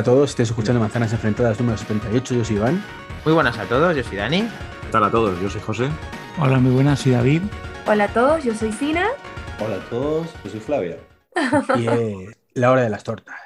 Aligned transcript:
Hola 0.00 0.12
a 0.12 0.14
todos, 0.14 0.30
estáis 0.30 0.48
escuchando 0.48 0.80
Manzanas 0.80 1.12
Enfrentadas 1.12 1.60
número 1.60 1.76
78, 1.76 2.34
yo 2.34 2.42
soy 2.42 2.56
Iván. 2.56 2.82
Muy 3.22 3.34
buenas 3.34 3.58
a 3.58 3.66
todos, 3.66 3.94
yo 3.94 4.02
soy 4.02 4.16
Dani. 4.16 4.48
¿Qué 4.80 4.88
tal 4.90 5.04
a 5.04 5.10
todos? 5.10 5.38
Yo 5.42 5.50
soy 5.50 5.60
José. 5.60 5.90
Hola, 6.38 6.56
muy 6.58 6.72
buenas, 6.72 7.00
soy 7.00 7.12
David. 7.12 7.42
Hola 7.86 8.04
a 8.04 8.08
todos, 8.08 8.42
yo 8.42 8.54
soy 8.54 8.72
Sina. 8.72 9.08
Hola 9.62 9.76
a 9.76 9.90
todos, 9.90 10.26
yo 10.42 10.50
soy 10.50 10.60
Flavia. 10.60 10.96
Y 11.76 11.86
es 11.86 12.34
la 12.54 12.70
hora 12.70 12.80
de 12.80 12.88
las 12.88 13.04
tortas. 13.04 13.36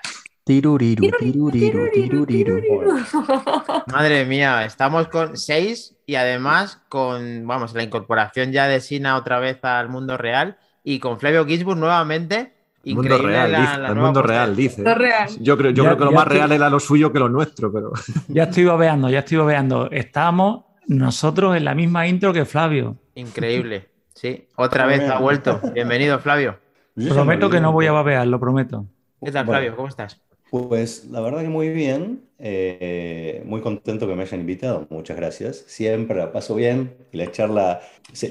Tiruriru, 0.45 1.11
tiruriru, 1.19 1.91
tiruriru. 2.25 3.05
Madre 3.93 4.25
mía, 4.25 4.65
estamos 4.65 5.09
con 5.09 5.37
seis 5.37 5.97
y 6.07 6.15
además 6.15 6.81
con, 6.89 7.49
vamos, 7.49 7.75
la 7.75 7.83
incorporación 7.83 8.53
ya 8.53 8.69
de 8.69 8.81
Sina 8.81 9.17
otra 9.17 9.41
vez 9.41 9.59
al 9.65 9.89
mundo 9.89 10.17
real 10.17 10.57
y 10.85 11.01
con 11.01 11.19
Flavio 11.19 11.47
Ginsburg 11.47 11.81
nuevamente. 11.81 12.54
El 12.85 12.95
mundo 12.97 13.19
real, 13.19 13.53
la- 13.53 13.61
dice. 13.61 13.79
la 13.79 13.89
el 13.89 13.95
mundo 13.97 14.23
real, 14.23 14.57
dice. 14.57 14.83
Real. 14.95 15.29
Yo 15.41 15.57
creo, 15.57 15.71
yo 15.71 15.83
Ya- 15.85 15.89
creo 15.91 15.99
que 15.99 16.05
lo 16.05 16.13
más 16.13 16.25
estoy- 16.25 16.37
real 16.39 16.53
era 16.53 16.71
lo 16.71 16.81
suyo 16.81 17.13
que 17.13 17.19
lo 17.19 17.29
nuestro, 17.29 17.73
pero 17.73 17.93
Ya 18.29 18.45
estoy 18.45 18.65
babeando, 18.65 19.09
ya 19.11 19.21
estoy 19.21 19.39
babeando. 19.39 19.91
Estamos 19.91 20.65
nosotros 20.87 21.57
en 21.57 21.65
la 21.65 21.75
misma 21.75 22.07
intro 22.07 22.33
que 22.33 22.45
Flavio. 22.45 22.97
Increíble, 23.15 23.89
sí. 24.15 24.49
Otra 24.57 24.87
vez 24.87 25.09
ha 25.09 25.19
vuelto. 25.19 25.61
Bienvenido, 25.73 26.19
Flavio. 26.19 26.59
Prometo 26.95 27.49
me 27.49 27.55
que 27.57 27.61
no 27.61 27.73
voy 27.73 27.87
a 27.87 27.93
babear, 27.93 28.27
lo 28.27 28.39
prometo. 28.39 28.87
¿Qué 29.25 29.33
tal, 29.33 29.47
Bueno. 29.47 29.61
Flavio? 29.61 29.77
¿Cómo 29.77 29.89
estás? 29.89 30.21
Pues 30.51 31.07
la 31.11 31.21
verdad 31.21 31.41
que 31.41 31.49
muy 31.49 31.71
bien, 31.71 32.23
eh, 32.39 33.43
muy 33.45 33.61
contento 33.61 34.07
que 34.07 34.15
me 34.15 34.23
hayan 34.23 34.39
invitado, 34.41 34.87
muchas 34.91 35.17
gracias. 35.17 35.65
Siempre 35.67 36.17
la 36.17 36.31
paso 36.31 36.55
bien 36.55 36.95
y 37.11 37.17
la 37.17 37.33
charla, 37.33 37.81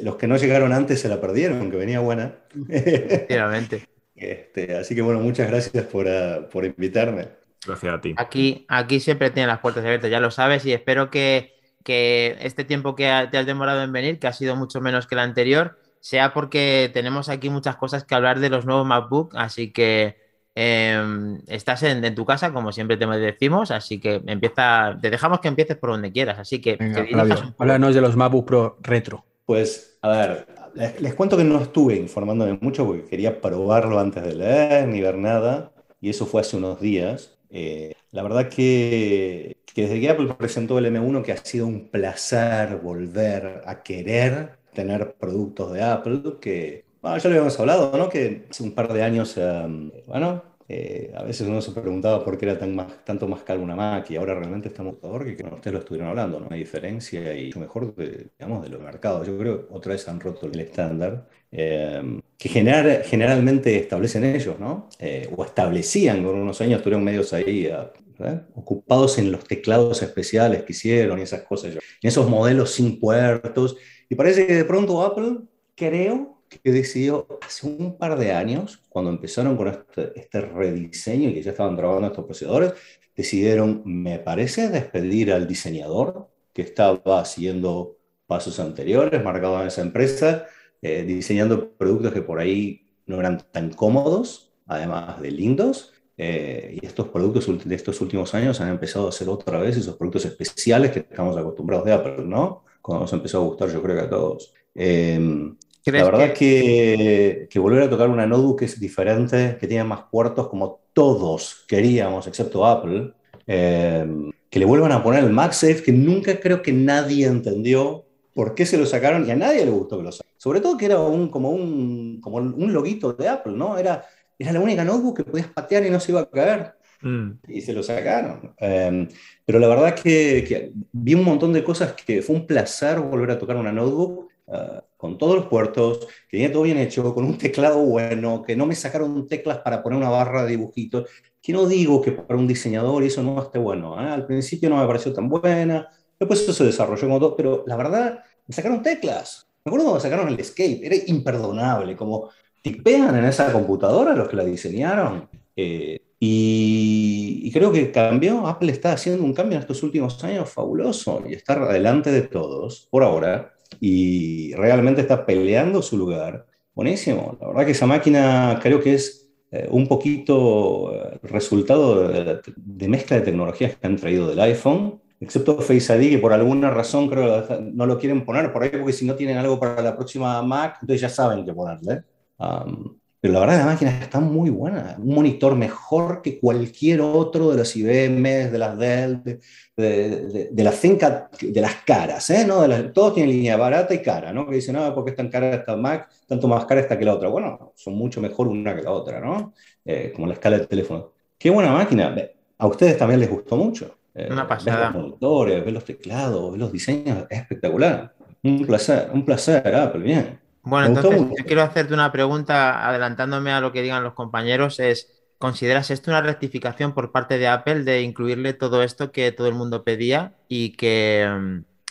los 0.03 0.15
que 0.15 0.27
no 0.27 0.37
llegaron 0.37 0.71
antes 0.71 1.01
se 1.01 1.09
la 1.09 1.19
perdieron, 1.19 1.69
que 1.69 1.75
venía 1.75 1.99
buena. 1.99 2.35
Efectivamente. 2.69 3.83
Este, 4.23 4.75
así 4.75 4.95
que 4.95 5.01
bueno, 5.01 5.19
muchas 5.19 5.47
gracias 5.49 5.85
por, 5.85 6.07
ah, 6.07 6.47
por 6.51 6.65
invitarme. 6.65 7.27
gracias 7.65 7.93
a 7.93 8.01
ti. 8.01 8.13
Aquí, 8.17 8.65
aquí 8.69 8.99
siempre 8.99 9.29
tienen 9.31 9.47
las 9.49 9.59
puertas 9.59 9.83
abiertas, 9.85 10.09
ya 10.11 10.19
lo 10.19 10.31
sabes, 10.31 10.65
y 10.65 10.73
espero 10.73 11.09
que, 11.09 11.53
que 11.83 12.37
este 12.41 12.63
tiempo 12.63 12.95
que 12.95 13.09
ha- 13.09 13.29
te 13.29 13.37
has 13.37 13.45
demorado 13.45 13.83
en 13.83 13.91
venir, 13.91 14.19
que 14.19 14.27
ha 14.27 14.33
sido 14.33 14.55
mucho 14.55 14.81
menos 14.81 15.07
que 15.07 15.15
el 15.15 15.19
anterior, 15.19 15.77
sea 15.99 16.33
porque 16.33 16.89
tenemos 16.93 17.29
aquí 17.29 17.49
muchas 17.49 17.77
cosas 17.77 18.03
que 18.03 18.15
hablar 18.15 18.39
de 18.39 18.49
los 18.49 18.65
nuevos 18.65 18.85
MacBook, 18.85 19.33
así 19.35 19.71
que 19.71 20.17
em, 20.55 21.41
estás 21.47 21.81
en, 21.83 22.03
en 22.03 22.13
tu 22.15 22.25
casa, 22.25 22.51
como 22.53 22.71
siempre 22.71 22.97
te 22.97 23.05
decimos, 23.07 23.71
así 23.71 23.99
que 23.99 24.21
empieza, 24.27 24.97
te 25.01 25.09
dejamos 25.09 25.39
que 25.39 25.47
empieces 25.47 25.77
por 25.77 25.89
donde 25.91 26.11
quieras, 26.11 26.37
así 26.39 26.61
que, 26.61 26.77
que 26.77 26.83
Venga, 26.83 27.05
Flavio, 27.05 27.33
un 27.35 27.51
poco. 27.53 27.63
háblanos 27.63 27.95
de 27.95 28.01
los 28.01 28.15
MacBook 28.15 28.45
Pro 28.45 28.77
retro. 28.81 29.25
Pues, 29.45 29.97
a 30.01 30.09
ver, 30.09 30.47
les, 30.75 31.13
cuento 31.15 31.37
que 31.37 31.43
no 31.43 31.59
estuve 31.59 31.95
informándome 31.95 32.57
mucho 32.61 32.85
porque 32.85 33.05
quería 33.05 33.41
probarlo 33.41 33.99
antes 33.99 34.23
de 34.23 34.35
leer 34.35 34.87
ni 34.87 35.01
ver 35.01 35.17
nada, 35.17 35.71
y 36.01 36.09
eso 36.09 36.25
fue 36.25 36.41
hace 36.41 36.57
unos 36.57 36.79
días. 36.81 37.37
Eh, 37.49 37.93
la 38.11 38.23
verdad 38.23 38.49
que, 38.49 39.57
que 39.73 39.83
desde 39.83 39.99
que 39.99 40.09
Apple 40.09 40.33
presentó 40.37 40.77
el 40.77 40.85
M1, 40.85 41.23
que 41.23 41.31
ha 41.31 41.37
sido 41.37 41.67
un 41.67 41.89
placer 41.89 42.77
volver 42.77 43.61
a 43.65 43.83
querer 43.83 44.57
tener 44.73 45.15
productos 45.15 45.71
de 45.73 45.83
Apple, 45.83 46.21
que, 46.41 46.85
bueno, 47.01 47.17
ya 47.17 47.29
lo 47.29 47.35
habíamos 47.35 47.59
hablado, 47.59 47.97
¿no? 47.97 48.09
Que 48.09 48.45
hace 48.49 48.63
un 48.63 48.73
par 48.73 48.91
de 48.91 49.03
años, 49.03 49.35
eh, 49.37 50.03
bueno, 50.07 50.43
eh, 50.75 51.11
a 51.15 51.23
veces 51.23 51.47
uno 51.47 51.61
se 51.61 51.71
preguntaba 51.71 52.23
por 52.25 52.35
qué 52.35 52.45
era 52.45 52.57
tan 52.57 52.75
más, 52.75 53.05
tanto 53.05 53.27
más 53.27 53.43
caro 53.43 53.61
una 53.61 53.75
Mac 53.75 54.09
y 54.09 54.15
ahora 54.15 54.33
realmente 54.33 54.69
estamos 54.69 54.95
mejor 55.01 55.23
que 55.23 55.35
cuando 55.35 55.57
ustedes 55.57 55.73
lo 55.73 55.79
estuvieron 55.79 56.09
hablando, 56.09 56.39
¿no? 56.39 56.47
Hay 56.49 56.59
diferencia 56.59 57.35
y 57.35 57.51
mejor 57.55 57.93
de, 57.95 58.31
digamos, 58.39 58.63
de 58.63 58.69
los 58.69 58.81
mercados. 58.81 59.27
Yo 59.27 59.37
creo 59.37 59.67
que 59.67 59.73
otra 59.73 59.93
vez 59.93 60.07
han 60.07 60.19
roto 60.19 60.47
el 60.47 60.59
estándar 60.59 61.27
eh, 61.51 62.19
que 62.37 62.49
generalmente 62.49 63.77
establecen 63.77 64.23
ellos, 64.23 64.59
¿no? 64.59 64.89
Eh, 64.97 65.29
o 65.35 65.45
establecían 65.45 66.23
por 66.23 66.33
unos 66.33 66.59
años, 66.61 66.77
estuvieron 66.77 67.03
medios 67.03 67.31
ahí 67.33 67.67
ah, 67.67 67.91
¿eh? 68.19 68.41
ocupados 68.55 69.19
en 69.19 69.31
los 69.31 69.43
teclados 69.43 70.01
especiales 70.01 70.63
que 70.63 70.73
hicieron 70.73 71.19
y 71.19 71.21
esas 71.21 71.43
cosas, 71.43 71.75
en 71.75 71.81
esos 72.01 72.27
modelos 72.27 72.71
sin 72.71 72.99
puertos. 72.99 73.77
Y 74.09 74.15
parece 74.15 74.47
que 74.47 74.55
de 74.55 74.65
pronto 74.65 75.03
Apple, 75.03 75.37
creo 75.75 76.32
que 76.59 76.71
decidió 76.71 77.27
hace 77.41 77.67
un 77.67 77.97
par 77.97 78.17
de 78.17 78.31
años, 78.31 78.81
cuando 78.89 79.11
empezaron 79.11 79.55
con 79.57 79.67
este, 79.67 80.11
este 80.19 80.41
rediseño 80.41 81.29
y 81.29 81.33
que 81.33 81.43
ya 81.43 81.51
estaban 81.51 81.75
trabajando 81.75 82.07
estos 82.07 82.25
procesadores, 82.25 82.73
decidieron, 83.15 83.81
me 83.85 84.19
parece, 84.19 84.69
despedir 84.69 85.31
al 85.31 85.47
diseñador 85.47 86.29
que 86.53 86.63
estaba 86.63 87.19
haciendo 87.19 87.97
pasos 88.27 88.59
anteriores, 88.59 89.23
marcado 89.23 89.61
en 89.61 89.67
esa 89.67 89.81
empresa, 89.81 90.45
eh, 90.81 91.03
diseñando 91.03 91.71
productos 91.71 92.13
que 92.13 92.21
por 92.21 92.39
ahí 92.39 92.87
no 93.05 93.19
eran 93.19 93.43
tan 93.51 93.71
cómodos, 93.71 94.53
además 94.65 95.21
de 95.21 95.31
lindos. 95.31 95.89
eh, 96.15 96.77
y 96.79 96.85
estos 96.85 97.07
productos 97.09 97.47
de 97.67 97.75
estos 97.75 97.99
últimos 98.01 98.35
años 98.35 98.61
han 98.61 98.69
empezado 98.69 99.07
a 99.07 99.09
hacer 99.09 99.27
otra 99.29 99.57
vez 99.59 99.77
esos 99.77 99.95
productos 99.95 100.25
especiales 100.25 100.91
que 100.91 100.99
estamos 100.99 101.35
acostumbrados 101.35 101.85
de 101.85 101.91
Apple, 101.93 102.23
¿no? 102.25 102.65
Cuando 102.81 103.01
nos 103.05 103.13
empezó 103.13 103.39
a 103.39 103.45
gustar, 103.45 103.69
yo 103.71 103.81
creo 103.81 103.95
que 103.95 104.01
a 104.03 104.09
todos. 104.09 104.53
Eh, 104.75 105.19
¿Crees 105.19 105.72
la 105.91 106.03
verdad 106.05 106.33
que- 106.33 106.35
que, 106.37 107.47
que 107.49 107.59
volver 107.59 107.83
a 107.83 107.89
tocar 107.89 108.09
una 108.09 108.25
notebook 108.25 108.61
es 108.63 108.79
diferente, 108.79 109.57
que 109.59 109.67
tiene 109.67 109.83
más 109.83 110.03
puertos, 110.11 110.47
como 110.47 110.79
todos 110.93 111.65
queríamos, 111.67 112.27
excepto 112.27 112.65
Apple, 112.65 113.13
eh, 113.47 114.05
que 114.49 114.59
le 114.59 114.65
vuelvan 114.65 114.91
a 114.91 115.03
poner 115.03 115.23
el 115.23 115.31
MagSafe, 115.31 115.83
que 115.83 115.91
nunca 115.91 116.39
creo 116.39 116.61
que 116.61 116.71
nadie 116.71 117.25
entendió 117.25 118.05
por 118.33 118.55
qué 118.55 118.65
se 118.65 118.77
lo 118.77 118.85
sacaron 118.85 119.27
y 119.27 119.31
a 119.31 119.35
nadie 119.35 119.65
le 119.65 119.71
gustó 119.71 119.97
que 119.97 120.03
lo 120.03 120.11
sacaran. 120.11 120.33
Sobre 120.37 120.59
todo 120.61 120.77
que 120.77 120.85
era 120.85 120.99
un, 120.99 121.29
como, 121.29 121.49
un, 121.51 122.19
como 122.21 122.37
un 122.37 122.73
loguito 122.73 123.13
de 123.13 123.27
Apple, 123.29 123.53
¿no? 123.53 123.77
Era, 123.77 124.03
era 124.39 124.51
la 124.53 124.59
única 124.59 124.83
notebook 124.83 125.17
que 125.17 125.23
podías 125.23 125.47
patear 125.47 125.85
y 125.85 125.89
no 125.89 125.99
se 125.99 126.11
iba 126.11 126.21
a 126.21 126.29
caer 126.29 126.73
Mm. 127.05 127.31
y 127.49 127.59
se 127.59 127.73
lo 127.73 127.83
sacaron. 127.83 128.53
Eh, 128.61 129.09
pero 129.45 129.59
la 129.59 129.67
verdad 129.67 129.93
que, 129.93 130.45
que 130.47 130.71
vi 130.93 131.13
un 131.15 131.25
montón 131.25 131.51
de 131.51 131.61
cosas 131.61 131.91
que 131.93 132.21
fue 132.21 132.33
un 132.33 132.47
placer 132.47 132.97
volver 133.01 133.31
a 133.31 133.37
tocar 133.37 133.57
una 133.57 133.73
notebook 133.73 134.29
eh, 134.47 134.79
con 135.03 135.17
todos 135.17 135.35
los 135.35 135.47
puertos, 135.47 135.99
que 136.29 136.37
tenía 136.37 136.49
todo 136.49 136.63
bien 136.63 136.77
hecho, 136.77 137.13
con 137.13 137.25
un 137.25 137.37
teclado 137.37 137.79
bueno, 137.79 138.41
que 138.41 138.55
no 138.55 138.65
me 138.65 138.73
sacaron 138.73 139.27
teclas 139.27 139.57
para 139.57 139.83
poner 139.83 139.97
una 139.97 140.07
barra 140.07 140.43
de 140.43 140.51
dibujitos, 140.51 141.09
que 141.41 141.51
no 141.51 141.67
digo 141.67 142.01
que 142.01 142.13
para 142.13 142.39
un 142.39 142.47
diseñador 142.47 143.03
eso 143.03 143.21
no 143.21 143.41
esté 143.41 143.59
bueno. 143.59 144.01
¿eh? 144.01 144.09
Al 144.09 144.25
principio 144.25 144.69
no 144.69 144.77
me 144.77 144.87
pareció 144.87 145.11
tan 145.11 145.27
buena, 145.27 145.89
después 146.17 146.39
eso 146.39 146.53
se 146.53 146.63
desarrolló 146.63 147.01
como 147.01 147.19
todo, 147.19 147.35
pero 147.35 147.65
la 147.67 147.75
verdad, 147.75 148.23
me 148.47 148.55
sacaron 148.55 148.81
teclas. 148.81 149.45
Me 149.65 149.71
acuerdo 149.71 149.87
cuando 149.87 149.99
sacaron 149.99 150.29
el 150.29 150.39
Escape, 150.39 150.79
era 150.81 150.95
imperdonable, 151.07 151.97
como 151.97 152.29
tipean 152.61 153.17
en 153.17 153.25
esa 153.25 153.51
computadora 153.51 154.15
los 154.15 154.29
que 154.29 154.37
la 154.37 154.45
diseñaron. 154.45 155.27
Eh, 155.53 155.99
y, 156.17 157.41
y 157.43 157.51
creo 157.51 157.73
que 157.73 157.91
cambió, 157.91 158.47
Apple 158.47 158.71
está 158.71 158.93
haciendo 158.93 159.25
un 159.25 159.33
cambio 159.33 159.57
en 159.57 159.63
estos 159.63 159.83
últimos 159.83 160.23
años 160.23 160.49
fabuloso 160.49 161.21
y 161.27 161.33
está 161.33 161.55
adelante 161.55 162.09
de 162.09 162.21
todos, 162.21 162.87
por 162.89 163.03
ahora, 163.03 163.52
y 163.79 164.53
realmente 164.55 165.01
está 165.01 165.25
peleando 165.25 165.81
su 165.81 165.97
lugar. 165.97 166.45
Buenísimo, 166.73 167.37
la 167.39 167.47
verdad 167.47 167.65
que 167.65 167.71
esa 167.71 167.85
máquina 167.85 168.59
creo 168.61 168.79
que 168.81 168.95
es 168.95 169.31
eh, 169.51 169.67
un 169.69 169.87
poquito 169.87 170.93
eh, 170.93 171.19
resultado 171.23 172.07
de, 172.07 172.41
de 172.55 172.87
mezcla 172.87 173.17
de 173.17 173.23
tecnologías 173.23 173.75
que 173.75 173.87
han 173.87 173.97
traído 173.97 174.27
del 174.27 174.39
iPhone, 174.39 175.01
excepto 175.19 175.59
Face 175.61 175.95
ID, 175.95 176.09
que 176.11 176.17
por 176.17 176.33
alguna 176.33 176.71
razón 176.71 177.09
creo 177.09 177.47
que 177.47 177.59
no 177.61 177.85
lo 177.85 177.97
quieren 177.99 178.25
poner 178.25 178.51
por 178.51 178.63
ahí, 178.63 178.69
porque 178.69 178.93
si 178.93 179.05
no 179.05 179.15
tienen 179.15 179.37
algo 179.37 179.59
para 179.59 179.81
la 179.81 179.95
próxima 179.95 180.41
Mac, 180.41 180.77
entonces 180.81 181.01
ya 181.01 181.09
saben 181.09 181.45
qué 181.45 181.53
ponerle. 181.53 182.03
Um, 182.37 182.97
pero 183.23 183.35
la 183.35 183.39
verdad 183.39 183.59
la 183.59 183.65
máquina 183.67 183.99
está 184.01 184.19
muy 184.19 184.49
buena, 184.49 184.97
un 184.99 185.15
monitor 185.15 185.55
mejor 185.55 186.21
que 186.21 186.41
cualquier 186.41 186.99
otro 186.99 187.51
de 187.51 187.57
los 187.57 187.73
IBM, 187.73 188.51
de 188.51 188.57
las 188.57 188.77
Dell, 188.77 189.23
de, 189.23 189.39
de, 189.77 190.09
de, 190.27 190.49
de 190.51 190.63
las 190.65 190.77
ThinkPad, 190.81 191.31
de 191.41 191.61
las 191.61 191.75
caras, 191.85 192.29
¿eh? 192.31 192.43
¿no? 192.45 192.67
Las, 192.67 192.91
todos 192.91 193.13
tienen 193.13 193.33
línea 193.33 193.55
barata 193.55 193.93
y 193.93 194.01
cara, 194.01 194.33
¿no? 194.33 194.45
Que 194.45 194.55
dicen, 194.55 194.75
no, 194.75 194.93
¿por 194.93 195.05
qué 195.05 195.11
es 195.11 195.15
tan 195.15 195.29
cara 195.29 195.53
esta 195.53 195.77
Mac? 195.77 196.09
Tanto 196.27 196.49
más 196.49 196.65
cara 196.65 196.81
esta 196.81 196.99
que 196.99 197.05
la 197.05 197.13
otra. 197.13 197.29
Bueno, 197.29 197.71
son 197.77 197.95
mucho 197.95 198.19
mejor 198.19 198.49
una 198.49 198.75
que 198.75 198.81
la 198.81 198.91
otra, 198.91 199.21
¿no? 199.21 199.53
Eh, 199.85 200.11
como 200.13 200.27
la 200.27 200.33
escala 200.33 200.57
del 200.57 200.67
teléfono. 200.67 201.13
Qué 201.37 201.49
buena 201.49 201.71
máquina. 201.71 202.13
A 202.57 202.67
ustedes 202.67 202.97
también 202.97 203.21
les 203.21 203.29
gustó 203.29 203.55
mucho. 203.55 203.99
Eh, 204.13 204.27
Una 204.29 204.45
pasada. 204.45 204.75
Ver 204.75 204.95
los 204.95 205.01
monitores, 205.01 205.63
ver 205.63 205.73
los 205.73 205.85
teclados, 205.85 206.51
ver 206.51 206.59
los 206.59 206.73
diseños, 206.73 207.25
es 207.29 207.39
espectacular. 207.39 208.13
Un 208.43 208.65
placer, 208.65 209.09
un 209.13 209.23
placer, 209.23 209.73
Apple, 209.73 210.03
bien. 210.03 210.42
Bueno, 210.63 210.87
Me 210.89 210.95
entonces 210.95 211.21
yo 211.37 211.45
quiero 211.45 211.61
hacerte 211.61 211.93
una 211.93 212.11
pregunta, 212.11 212.87
adelantándome 212.87 213.51
a 213.51 213.61
lo 213.61 213.71
que 213.71 213.81
digan 213.81 214.03
los 214.03 214.13
compañeros, 214.13 214.79
es, 214.79 215.11
¿consideras 215.37 215.91
esto 215.91 216.09
una 216.09 216.21
rectificación 216.21 216.93
por 216.93 217.11
parte 217.11 217.37
de 217.37 217.47
Apple 217.47 217.83
de 217.83 218.01
incluirle 218.01 218.53
todo 218.53 218.81
esto 218.81 219.11
que 219.11 219.31
todo 219.31 219.47
el 219.47 219.55
mundo 219.55 219.83
pedía 219.83 220.33
y 220.47 220.71
que, 220.71 221.29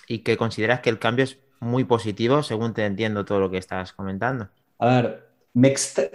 y 0.09 0.21
que 0.21 0.37
consideras 0.37 0.81
que 0.81 0.91
el 0.91 0.99
cambio 0.99 1.25
es 1.25 1.39
muy 1.61 1.85
positivo, 1.85 2.43
según 2.43 2.73
te 2.73 2.85
entiendo 2.87 3.25
todo 3.25 3.41
lo 3.41 3.51
que 3.51 3.59
estás 3.59 3.93
comentando? 3.93 4.49
A 4.79 4.87
ver, 4.87 5.29
me 5.55 5.75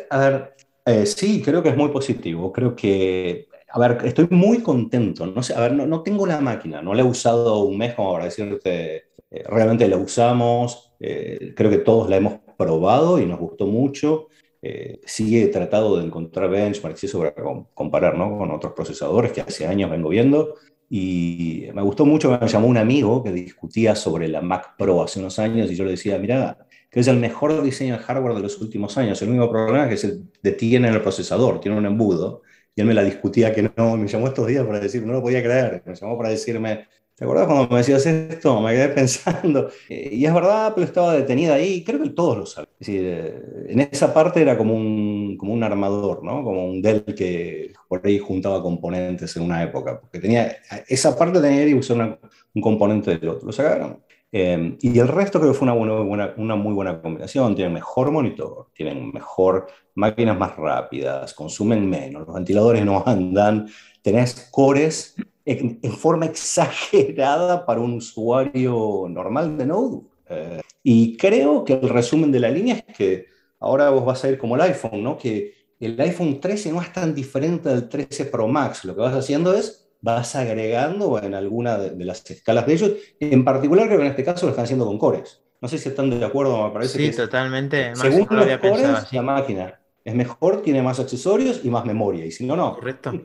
a 0.09 0.18
ver 0.18 0.56
eh, 0.86 1.06
sí, 1.06 1.42
creo 1.44 1.62
que 1.62 1.69
es 1.69 1.77
muy 1.77 1.89
positivo. 1.89 2.51
Creo 2.54 2.74
que, 2.75 3.50
a 3.69 3.80
ver, 3.80 3.98
estoy 4.06 4.27
muy 4.31 4.62
contento. 4.63 5.25
No 5.27 5.44
sé, 5.44 5.54
a 5.54 5.59
ver, 5.59 5.74
no, 5.74 5.86
no 5.86 6.01
tengo 6.01 6.25
la 6.25 6.39
máquina, 6.39 6.81
no 6.81 6.94
la 6.94 7.01
he 7.01 7.06
usado 7.06 7.59
un 7.59 7.77
mes 7.77 7.94
como 7.94 8.13
para 8.13 8.25
decirte, 8.25 8.95
eh, 9.30 9.44
realmente 9.48 9.88
la 9.88 9.98
usamos. 9.98 10.94
eh, 11.00 11.54
creo 11.56 11.69
que 11.69 11.80
todos 11.80 12.09
la 12.09 12.18
hemos 12.18 12.39
probado 12.57 13.19
y 13.19 13.25
nos 13.25 13.39
gustó 13.39 13.68
mucho. 13.68 14.27
eh, 14.62 15.00
sigue 15.06 15.48
tratado 15.48 15.98
de 15.98 16.06
encontrar 16.06 16.50
benchmarks 16.50 17.04
y 17.04 17.07
para 17.09 17.33
comparar 17.74 18.18
¿no? 18.18 18.38
con 18.38 18.51
otros 18.51 18.74
procesadores 18.74 19.31
que 19.31 19.42
hace 19.42 19.68
años 19.68 19.89
vengo 19.92 20.09
viendo. 20.09 20.56
Y 20.89 21.68
me 21.74 21.81
gustó 21.81 22.06
mucho, 22.06 22.38
me 22.39 22.48
llamó 22.48 22.68
un 22.68 22.77
amigo 22.77 23.24
que 23.24 23.31
discutía 23.31 23.95
sobre 23.95 24.27
la 24.30 24.42
Mac 24.42 24.75
Pro 24.77 25.04
hace 25.04 25.19
unos 25.19 25.38
años 25.39 25.69
y 25.71 25.75
yo 25.75 25.83
le 25.83 25.92
decía, 25.92 26.18
mira, 26.18 26.65
que 26.89 27.01
es 27.01 27.07
el 27.07 27.18
mejor 27.18 27.62
diseño 27.62 27.98
de 27.98 28.04
hardware 28.04 28.36
de 28.36 28.42
los 28.42 28.59
últimos 28.62 28.98
años. 28.98 29.21
El 29.21 29.30
único 29.30 29.50
problema 29.50 29.86
es 29.86 29.89
que 29.89 29.98
se 29.98 30.19
detiene 30.42 30.88
en 30.88 30.94
el 30.95 31.01
procesador, 31.01 31.59
tiene 31.59 31.77
un 31.77 31.86
embudo. 31.86 32.42
Y 32.75 32.81
él 32.81 32.88
me 32.88 32.94
la 32.94 33.04
discutía 33.04 33.54
que 33.54 33.69
no, 33.75 33.98
me 33.98 34.07
llamó 34.07 34.27
estos 34.27 34.48
días 34.48 34.65
para 34.65 34.80
decir, 34.80 35.06
no 35.06 35.13
lo 35.13 35.21
podía 35.21 35.44
creer, 35.44 35.83
me 35.86 35.95
llamó 35.95 36.18
para 36.18 36.30
decirme, 36.30 36.88
¿Te 37.17 37.23
acuerdas 37.25 37.47
cuando 37.47 37.67
me 37.67 37.77
decías 37.77 38.05
esto? 38.05 38.61
Me 38.61 38.73
quedé 38.73 38.89
pensando. 38.95 39.71
Eh, 39.89 40.09
y 40.13 40.25
es 40.25 40.31
verdad, 40.31 40.73
pero 40.75 40.85
estaba 40.85 41.13
detenida 41.13 41.55
ahí. 41.55 41.83
Creo 41.83 41.99
que 41.99 42.11
todos 42.11 42.37
lo 42.37 42.45
saben. 42.45 42.69
Es 42.79 42.87
decir, 42.87 43.01
eh, 43.05 43.65
en 43.69 43.79
esa 43.79 44.13
parte 44.13 44.39
era 44.39 44.55
como 44.55 44.75
un, 44.75 45.35
como 45.35 45.51
un 45.51 45.63
armador, 45.63 46.23
¿no? 46.23 46.43
Como 46.43 46.67
un 46.67 46.79
Dell 46.79 47.03
que 47.15 47.73
por 47.87 48.05
ahí 48.05 48.19
juntaba 48.19 48.61
componentes 48.61 49.35
en 49.35 49.43
una 49.43 49.63
época. 49.63 49.99
Porque 49.99 50.19
tenía, 50.19 50.57
esa 50.87 51.17
parte 51.17 51.41
tenía 51.41 51.65
que 51.65 51.73
usar 51.73 52.19
un 52.53 52.61
componente 52.61 53.17
del 53.17 53.29
otro. 53.29 53.47
Lo 53.47 53.51
sacaron. 53.51 54.03
Eh, 54.31 54.77
y 54.81 54.99
el 54.99 55.07
resto 55.07 55.39
creo 55.39 55.53
que 55.53 55.57
fue 55.57 55.67
una, 55.71 55.73
buena, 55.73 56.33
una 56.37 56.55
muy 56.55 56.73
buena 56.73 57.01
combinación. 57.01 57.55
Tienen 57.55 57.73
mejor 57.73 58.11
monitor, 58.11 58.67
tienen 58.75 59.11
mejor 59.11 59.65
máquinas 59.95 60.37
más 60.37 60.55
rápidas, 60.55 61.33
consumen 61.33 61.89
menos, 61.89 62.27
los 62.27 62.35
ventiladores 62.35 62.85
no 62.85 63.01
andan, 63.07 63.67
tenés 64.03 64.47
cores 64.51 65.15
en, 65.47 65.79
forma 65.94 66.25
exagerada 66.25 67.65
para 67.65 67.79
un 67.79 67.94
usuario 67.94 69.07
normal 69.09 69.57
de 69.57 69.65
Node. 69.65 70.01
Eh, 70.29 70.61
y 70.83 71.15
creo 71.15 71.63
que 71.63 71.73
el 71.73 71.89
resumen 71.89 72.31
de 72.31 72.39
la 72.41 72.49
línea 72.49 72.83
es 72.85 72.95
que 72.95 73.25
ahora 73.59 73.89
vos 73.89 74.05
vas 74.05 74.23
a 74.23 74.29
ir 74.29 74.38
como 74.38 74.55
el 74.55 74.61
iPhone, 74.61 75.01
¿no? 75.01 75.17
Que 75.17 75.53
el 75.79 75.99
iPhone 76.01 76.41
13 76.41 76.73
no 76.73 76.81
es 76.81 76.91
tan 76.91 77.15
diferente 77.15 77.69
del 77.69 77.88
13 77.88 78.25
Pro 78.25 78.47
Max. 78.47 78.83
Lo 78.83 78.94
que 78.94 79.01
vas 79.01 79.15
haciendo 79.15 79.53
es, 79.53 79.89
vas 80.01 80.35
agregando 80.35 81.21
en 81.23 81.33
alguna 81.33 81.77
de, 81.77 82.05
las 82.05 82.29
escalas 82.29 82.67
de 82.67 82.73
ellos. 82.73 82.91
En 83.19 83.45
particular, 83.45 83.88
creo 83.88 83.99
que 83.99 84.05
en 84.05 84.11
este 84.11 84.25
caso 84.25 84.47
lo 84.47 84.49
están 84.49 84.65
haciendo 84.65 84.85
con 84.85 84.97
cores. 84.97 85.41
No 85.61 85.69
sé 85.69 85.77
si 85.77 85.89
están 85.89 86.09
de 86.09 86.25
acuerdo, 86.25 86.67
me 86.67 86.73
parece. 86.73 86.99
Sí, 86.99 87.15
totalmente. 87.15 87.95
según 87.95 88.27
los 88.29 88.57
cores, 88.57 89.13
la 89.13 89.21
máquina 89.21 89.79
es 90.03 90.13
mejor, 90.13 90.61
tiene 90.61 90.81
más 90.81 90.99
accesorios 90.99 91.61
y 91.63 91.69
más 91.69 91.85
memoria. 91.85 92.25
Y 92.25 92.31
si 92.31 92.45
no, 92.45 92.57
no. 92.57 92.75
Correcto. 92.75 93.13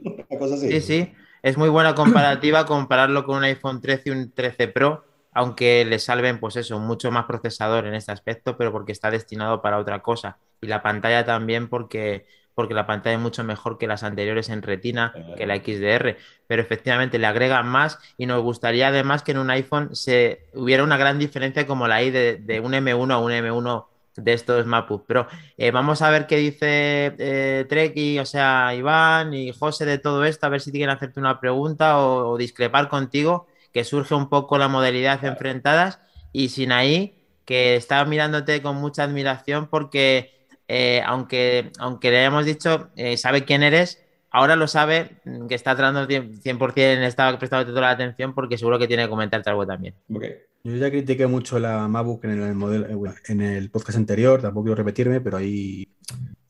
Sí, 0.60 0.80
sí 0.80 1.12
es 1.42 1.56
muy 1.56 1.68
buena 1.68 1.94
comparativa 1.94 2.64
compararlo 2.66 3.24
con 3.24 3.38
un 3.38 3.44
iPhone 3.44 3.80
13 3.80 4.02
y 4.06 4.12
un 4.12 4.32
13 4.32 4.68
Pro, 4.68 5.04
aunque 5.32 5.84
le 5.84 5.98
salven, 5.98 6.38
pues 6.38 6.56
eso, 6.56 6.78
mucho 6.78 7.10
más 7.10 7.24
procesador 7.24 7.86
en 7.86 7.94
este 7.94 8.12
aspecto, 8.12 8.56
pero 8.56 8.70
porque 8.70 8.92
está 8.92 9.10
destinado 9.10 9.62
para 9.62 9.78
otra 9.78 10.00
cosa. 10.02 10.38
Y 10.60 10.66
la 10.66 10.82
pantalla 10.82 11.24
también 11.24 11.68
porque, 11.68 12.26
porque 12.54 12.74
la 12.74 12.86
pantalla 12.86 13.16
es 13.16 13.22
mucho 13.22 13.42
mejor 13.42 13.78
que 13.78 13.86
las 13.86 14.02
anteriores 14.02 14.50
en 14.50 14.62
retina, 14.62 15.12
que 15.36 15.46
la 15.46 15.56
XDR, 15.56 16.16
pero 16.46 16.62
efectivamente 16.62 17.18
le 17.18 17.26
agregan 17.26 17.66
más 17.66 17.98
y 18.18 18.26
nos 18.26 18.42
gustaría 18.42 18.88
además 18.88 19.22
que 19.22 19.32
en 19.32 19.38
un 19.38 19.50
iPhone 19.50 19.96
se 19.96 20.46
hubiera 20.52 20.84
una 20.84 20.98
gran 20.98 21.18
diferencia 21.18 21.66
como 21.66 21.88
la 21.88 21.96
hay 21.96 22.10
de, 22.10 22.36
de 22.36 22.60
un 22.60 22.72
M1 22.72 23.12
a 23.12 23.18
un 23.18 23.32
M1 23.32 23.86
de 24.16 24.32
estos 24.32 24.66
MacBook 24.66 25.06
Pro. 25.06 25.26
Eh, 25.56 25.70
vamos 25.70 26.02
a 26.02 26.10
ver 26.10 26.26
qué 26.26 26.36
dice 26.36 27.14
eh, 27.18 27.64
Treki, 27.68 28.18
o 28.18 28.26
sea, 28.26 28.74
Iván 28.74 29.34
y 29.34 29.52
José 29.52 29.84
de 29.84 29.98
todo 29.98 30.24
esto, 30.24 30.46
a 30.46 30.50
ver 30.50 30.60
si 30.60 30.70
quieren 30.70 30.90
hacerte 30.90 31.20
una 31.20 31.40
pregunta 31.40 31.98
o, 31.98 32.36
discrepar 32.36 32.88
contigo, 32.88 33.46
que 33.72 33.84
surge 33.84 34.14
un 34.14 34.28
poco 34.28 34.58
la 34.58 34.68
modalidad 34.68 35.24
enfrentadas, 35.24 36.00
y 36.32 36.48
Sinaí, 36.48 37.14
que 37.44 37.76
está 37.76 38.04
mirándote 38.04 38.62
con 38.62 38.76
mucha 38.76 39.04
admiración 39.04 39.68
porque, 39.68 40.46
eh, 40.68 41.02
aunque, 41.06 41.70
aunque 41.78 42.10
le 42.10 42.20
hayamos 42.20 42.46
dicho, 42.46 42.90
eh, 42.96 43.16
sabe 43.16 43.44
quién 43.44 43.62
eres, 43.62 44.01
ahora 44.32 44.56
lo 44.56 44.66
sabe, 44.66 45.20
que 45.48 45.54
está 45.54 45.76
tratando 45.76 46.06
100%, 46.08 47.02
está 47.04 47.38
prestando 47.38 47.66
toda 47.66 47.82
la 47.82 47.90
atención 47.90 48.34
porque 48.34 48.58
seguro 48.58 48.78
que 48.78 48.88
tiene 48.88 49.04
que 49.04 49.10
comentarte 49.10 49.50
algo 49.50 49.66
también. 49.66 49.94
Okay. 50.12 50.36
Yo 50.64 50.76
ya 50.76 50.90
critiqué 50.90 51.26
mucho 51.26 51.58
la 51.58 51.86
MacBook 51.88 52.24
en 52.24 52.42
el, 52.42 52.54
modelo, 52.54 52.86
eh, 52.86 53.14
en 53.28 53.40
el 53.40 53.70
podcast 53.70 53.98
anterior, 53.98 54.40
tampoco 54.40 54.64
quiero 54.64 54.76
repetirme, 54.76 55.20
pero 55.20 55.36
ahí 55.36 55.88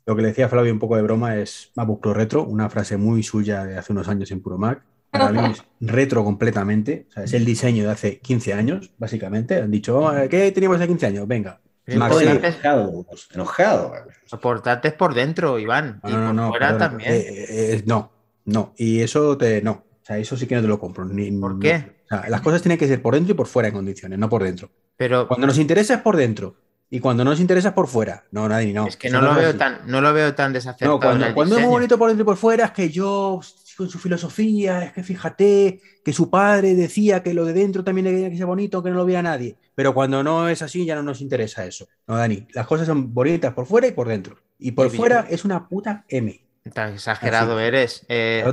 lo 0.06 0.14
que 0.14 0.22
le 0.22 0.28
decía 0.28 0.48
Flavio 0.48 0.72
un 0.72 0.78
poco 0.78 0.96
de 0.96 1.02
broma 1.02 1.36
es 1.36 1.72
MacBook 1.74 2.00
Pro 2.00 2.14
Retro, 2.14 2.44
una 2.44 2.68
frase 2.68 2.96
muy 2.96 3.22
suya 3.22 3.64
de 3.64 3.78
hace 3.78 3.92
unos 3.92 4.08
años 4.08 4.30
en 4.30 4.40
Puro 4.40 4.58
Mac. 4.58 4.84
Para 5.10 5.30
mí 5.30 5.52
es 5.52 5.62
retro 5.80 6.24
completamente, 6.24 7.06
o 7.10 7.12
sea, 7.12 7.24
es 7.24 7.34
el 7.34 7.44
diseño 7.44 7.84
de 7.84 7.90
hace 7.90 8.18
15 8.18 8.54
años, 8.54 8.92
básicamente. 8.96 9.60
Han 9.60 9.70
dicho, 9.70 9.98
oh, 9.98 10.12
¿qué 10.30 10.50
teníamos 10.52 10.78
hace 10.78 10.88
15 10.88 11.06
años? 11.06 11.28
Venga. 11.28 11.60
Enojado, 11.86 13.06
enojado. 13.34 13.92
Soportarte 14.26 14.92
por 14.92 15.14
dentro, 15.14 15.58
Iván. 15.58 16.00
y 16.04 16.12
por 16.12 16.48
fuera 16.48 16.78
también. 16.78 17.12
Eh, 17.12 17.24
eh, 17.48 17.82
no, 17.86 18.12
no. 18.44 18.72
Y 18.76 19.00
eso 19.00 19.36
te. 19.36 19.62
No. 19.62 19.84
O 20.02 20.04
sea, 20.04 20.18
eso 20.18 20.36
sí 20.36 20.46
que 20.46 20.54
no 20.54 20.62
te 20.62 20.68
lo 20.68 20.78
compro. 20.78 21.04
Ni, 21.04 21.30
¿Por 21.32 21.58
qué? 21.58 22.02
las 22.28 22.40
cosas 22.42 22.60
tienen 22.60 22.78
que 22.78 22.86
ser 22.86 23.00
por 23.00 23.14
dentro 23.14 23.32
y 23.32 23.36
por 23.36 23.46
fuera 23.46 23.68
en 23.68 23.74
condiciones, 23.74 24.18
no 24.18 24.28
por 24.28 24.42
dentro. 24.42 24.70
Pero 24.96 25.26
cuando 25.26 25.46
nos 25.46 25.58
interesa 25.58 25.94
es 25.94 26.00
por 26.00 26.16
dentro 26.16 26.56
y 26.90 27.00
cuando 27.00 27.24
no 27.24 27.30
nos 27.30 27.40
interesa 27.40 27.68
es 27.68 27.74
por 27.74 27.88
fuera. 27.88 28.24
No, 28.32 28.48
nadie 28.48 28.72
no. 28.72 28.86
Es 28.86 28.96
que 28.96 29.08
no, 29.08 29.22
lo 29.22 29.34
veo 29.34 29.56
tan, 29.56 29.80
no 29.86 30.00
lo 30.00 30.12
veo 30.12 30.34
tan 30.34 30.52
desacertado. 30.52 30.92
No, 30.92 31.00
cuando, 31.00 31.32
cuando 31.34 31.56
es 31.56 31.62
muy 31.62 31.70
bonito 31.70 31.96
por 31.96 32.08
dentro 32.08 32.22
y 32.22 32.26
por 32.26 32.36
fuera 32.36 32.66
es 32.66 32.70
que 32.72 32.90
yo 32.90 33.40
con 33.76 33.88
su 33.88 33.98
filosofía, 33.98 34.84
es 34.84 34.92
que 34.92 35.02
fíjate 35.02 35.80
que 36.04 36.12
su 36.12 36.30
padre 36.30 36.74
decía 36.74 37.22
que 37.22 37.34
lo 37.34 37.44
de 37.44 37.52
dentro 37.52 37.84
también 37.84 38.06
tenía 38.06 38.30
que 38.30 38.36
ser 38.36 38.46
bonito, 38.46 38.82
que 38.82 38.90
no 38.90 38.96
lo 38.96 39.06
vea 39.06 39.22
nadie. 39.22 39.56
Pero 39.74 39.94
cuando 39.94 40.22
no 40.22 40.48
es 40.48 40.62
así, 40.62 40.84
ya 40.84 40.94
no 40.94 41.02
nos 41.02 41.20
interesa 41.20 41.64
eso. 41.64 41.88
No, 42.06 42.16
Dani, 42.16 42.46
las 42.52 42.66
cosas 42.66 42.86
son 42.86 43.12
bonitas 43.14 43.54
por 43.54 43.66
fuera 43.66 43.86
y 43.86 43.92
por 43.92 44.08
dentro. 44.08 44.36
Y 44.58 44.72
por 44.72 44.90
fuera 44.90 45.26
es 45.28 45.44
una 45.44 45.68
puta 45.68 46.04
M. 46.08 46.40
Tan 46.72 46.94
exagerado 46.94 47.58
eres. 47.58 48.06
Eh, 48.08 48.44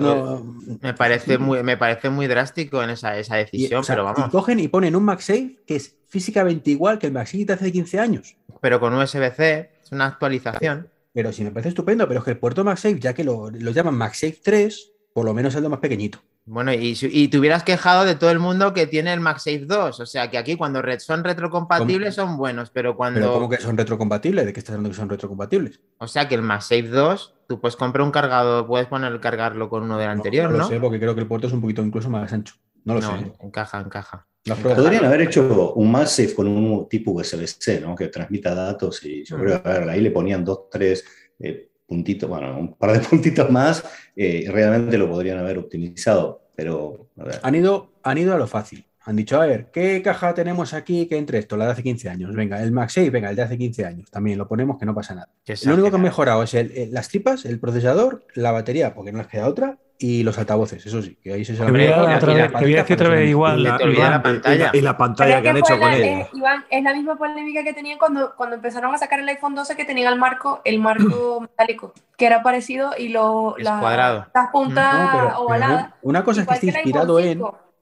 me, 0.81 0.95
parece 0.95 1.38
muy, 1.38 1.62
me 1.62 1.77
parece 1.77 2.10
muy 2.10 2.25
drástico 2.25 2.81
en 2.81 2.89
esa, 2.89 3.18
esa 3.18 3.36
decisión, 3.36 3.83
pero 3.88 4.04
vamos. 4.04 4.27
Y 4.27 4.31
cogen 4.31 4.60
y 4.60 4.68
ponen 4.68 4.95
un 4.95 5.04
MagSafe 5.04 5.60
que 5.68 5.75
es 5.75 5.95
físicamente 6.07 6.71
igual 6.71 6.98
que 6.98 7.06
el 7.06 7.13
MagSafe 7.13 7.45
de 7.45 7.54
hace 7.54 7.71
15 7.71 8.00
años. 8.00 8.36
Pero 8.62 8.80
con 8.80 8.95
USB-C, 8.95 9.69
es 9.83 9.92
una 9.92 10.07
actualización. 10.07 10.89
Pero 11.13 11.31
sí 11.31 11.44
me 11.44 11.51
parece 11.51 11.69
estupendo, 11.69 12.07
pero 12.07 12.19
es 12.19 12.24
que 12.24 12.31
el 12.31 12.38
puerto 12.38 12.63
MagSafe, 12.63 13.00
ya 13.00 13.13
que 13.13 13.24
lo, 13.24 13.51
lo 13.51 13.71
llaman 13.71 13.95
MagSafe 13.95 14.39
3, 14.44 14.92
por 15.13 15.25
lo 15.25 15.33
menos 15.33 15.56
es 15.56 15.61
lo 15.61 15.69
más 15.69 15.79
pequeñito. 15.79 16.19
Bueno, 16.45 16.73
y, 16.73 16.97
y, 16.99 17.28
te 17.28 17.37
hubieras 17.37 17.63
quejado 17.63 18.06
de 18.06 18.16
todo 18.16 18.31
el 18.31 18.39
mundo 18.39 18.73
que 18.73 18.87
tiene 18.87 19.13
el 19.13 19.19
MagSafe 19.19 19.66
2. 19.68 19.99
O 19.99 20.06
sea, 20.07 20.31
que 20.31 20.37
aquí 20.39 20.56
cuando 20.56 20.81
son 20.97 21.23
retrocompatibles 21.23 22.16
son 22.16 22.37
buenos, 22.37 22.71
pero 22.71 22.97
cuando. 22.97 23.19
¿Pero 23.19 23.33
cómo 23.33 23.49
que 23.49 23.57
son 23.57 23.78
retrocompatibles? 23.78 24.47
¿De 24.47 24.54
qué 24.54 24.59
estás 24.59 24.73
hablando 24.73 24.89
que 24.89 24.95
son 24.95 25.09
retrocompatibles? 25.09 25.80
O 25.99 26.07
sea, 26.07 26.28
que 26.28 26.33
el 26.33 26.42
MagSafe 26.42 26.87
2, 26.87 27.35
tú 27.47 27.61
puedes 27.61 27.75
comprar 27.75 28.04
un 28.04 28.11
cargador, 28.11 28.66
puedes 28.66 28.87
poner 28.87 29.19
cargarlo 29.19 29.69
con 29.69 29.83
uno 29.83 29.99
del 29.99 30.09
anterior, 30.09 30.49
¿no? 30.49 30.57
No 30.57 30.63
lo 30.63 30.69
sé, 30.69 30.80
porque 30.80 30.99
creo 30.99 31.13
que 31.13 31.21
el 31.21 31.28
puerto 31.28 31.45
es 31.45 31.54
un 31.54 31.61
poquito 31.61 31.83
incluso 31.83 32.09
más 32.09 32.33
ancho. 32.33 32.56
No 32.83 32.95
lo 32.95 33.01
sé. 33.04 33.31
Encaja, 33.42 33.81
encaja. 33.81 34.25
Podrían 34.63 35.06
haber 35.06 35.21
hecho 35.21 35.73
un 35.73 35.92
MagSafe 35.92 36.33
con 36.33 36.47
un 36.47 36.89
tipo 36.89 37.11
USB-C, 37.11 37.81
¿no? 37.81 37.94
Que 37.95 38.07
transmita 38.07 38.56
datos 38.56 39.04
y 39.06 39.23
yo 39.23 39.37
creo 39.37 39.61
que 39.61 39.69
ahí 39.69 40.01
le 40.01 40.09
ponían 40.09 40.44
dos, 40.44 40.69
tres. 40.71 41.06
Eh, 41.39 41.69
puntitos, 41.90 42.30
bueno, 42.30 42.58
un 42.58 42.74
par 42.76 42.94
de 42.94 43.00
puntitos 43.10 43.50
más, 43.50 43.84
eh, 44.16 44.46
realmente 44.50 44.98
lo 44.98 45.10
podrían 45.10 45.40
haber 45.40 45.58
optimizado, 45.58 46.44
pero... 46.56 47.10
Han, 47.42 47.56
ido, 47.56 47.90
han 48.04 48.18
ido 48.18 48.34
a 48.34 48.38
lo 48.38 48.48
fácil. 48.48 48.86
Han 49.02 49.16
dicho, 49.16 49.42
a 49.42 49.46
ver, 49.46 49.72
¿qué 49.72 50.02
caja 50.04 50.34
tenemos 50.36 50.74
aquí 50.74 51.08
que 51.08 51.18
entre 51.18 51.40
esto? 51.40 51.58
La 51.58 51.66
de 51.66 51.72
hace 51.72 51.84
15 51.84 52.10
años. 52.10 52.36
Venga, 52.36 52.62
el 52.62 52.72
MagSafe, 52.72 53.10
venga, 53.10 53.31
el 53.31 53.36
de 53.36 53.42
hace 53.42 53.58
15 53.58 53.86
años. 53.86 54.12
También 54.12 54.38
lo 54.38 54.48
ponemos 54.48 54.78
que 54.78 54.86
no 54.86 54.94
pasa 54.94 55.16
nada. 55.16 55.30
Lo 55.66 55.74
único 55.74 55.90
que 55.90 55.96
han 55.96 56.02
mejorado 56.02 56.44
es 56.44 56.54
las 56.92 57.10
tripas, 57.10 57.46
el 57.46 57.60
procesador, 57.60 58.24
la 58.36 58.52
batería, 58.52 58.94
porque 58.94 59.12
no 59.12 59.18
les 59.18 59.28
queda 59.28 59.48
otra, 59.48 59.80
y 60.01 60.23
los 60.23 60.37
altavoces, 60.37 60.85
eso 60.85 61.01
sí, 61.01 61.18
que 61.21 61.33
ahí 61.33 61.44
se 61.44 61.57
sabe. 61.57 61.77
Te 61.77 61.94
voy 61.94 62.73
a 62.73 62.77
decir 62.77 62.95
otra 62.95 63.09
vez 63.09 63.29
igual. 63.29 63.61
La, 63.61 63.77
la 63.77 64.23
pantalla. 64.23 64.71
Y 64.71 64.79
la 64.79 64.97
pantalla 64.97 65.41
que, 65.41 65.49
han 65.49 65.57
hecho 65.57 65.77
con 65.77 65.91
él. 65.91 66.25
Iván, 66.31 66.65
es 66.69 66.83
la 66.83 66.94
misma 66.94 67.18
polémica 67.18 67.65
que 67.65 67.73
tenían 67.73 67.99
cuando, 67.99 68.33
cuando 68.37 68.56
empezaron 68.56 68.95
a 68.95 68.97
sacar 68.97 69.19
el 69.19 69.27
iPhone 69.27 69.56
12 69.56 69.75
que 69.75 69.83
tenía 69.83 70.07
el 70.07 70.18
marco, 70.18 70.61
el 70.63 70.79
marco 70.79 71.41
metálico, 71.41 71.94
que 72.18 72.25
era 72.25 72.41
parecido 72.41 72.91
y 72.97 73.09
lo, 73.09 73.56
la, 73.57 74.29
las 74.33 74.47
puntas 74.51 75.35
ovaladas. 75.37 75.94
una 76.01 76.23
cosa 76.23 76.41
es 76.41 76.47
que 76.47 76.53
está 76.53 76.79
inspirado 76.79 77.19
en. 77.19 77.41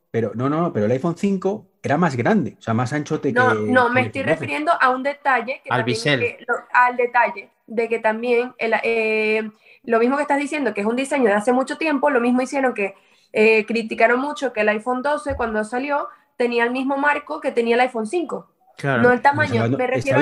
Pero 0.09 0.31
no, 0.33 0.50
no, 0.50 0.74
pero 0.74 0.88
el 0.88 0.91
iPhone 0.93 1.15
5 1.15 1.67
era 1.83 1.97
más 1.97 2.15
grande, 2.15 2.55
o 2.57 2.62
sea, 2.62 2.74
más 2.74 2.93
ancho 2.93 3.21
que. 3.21 3.31
No, 3.31 3.53
no, 3.53 3.89
me 3.89 4.01
estoy 4.01 4.24
refiriendo 4.24 4.71
a 4.81 4.89
un 4.89 5.03
detalle. 5.03 5.62
Que 5.63 5.69
al 5.69 5.83
bisel. 5.83 6.38
al 6.74 6.97
detalle 6.97 7.51
de 7.67 7.88
que 7.89 8.00
también 8.00 8.55
el, 8.57 8.74
eh, 8.81 9.51
lo 9.88 10.00
mismo 10.00 10.17
que 10.17 10.24
estás 10.24 10.38
diciendo, 10.38 10.74
que 10.74 10.82
es 10.82 10.88
un 10.88 10.98
diseño 10.98 11.25
de 11.25 11.34
hace 11.34 11.53
mucho 11.53 11.77
tiempo, 11.77 12.10
lo 12.10 12.20
mismo 12.20 12.41
hicieron 12.41 12.74
que 12.74 12.94
eh, 13.32 13.65
criticaron 13.65 14.20
mucho 14.20 14.51
que 14.51 14.62
el 14.62 14.70
iPhone 14.70 15.01
12 15.01 15.36
cuando 15.36 15.63
salió 15.63 16.10
tenía 16.36 16.65
el 16.65 16.72
mismo 16.72 16.98
marco 16.98 17.39
que 17.39 17.51
tenía 17.51 17.75
el 17.75 17.82
iPhone 17.82 18.06
5. 18.06 18.51
No 18.84 19.12
el 19.12 19.22
tamaño, 19.22 19.67
me 19.70 19.88
refiero 19.88 20.20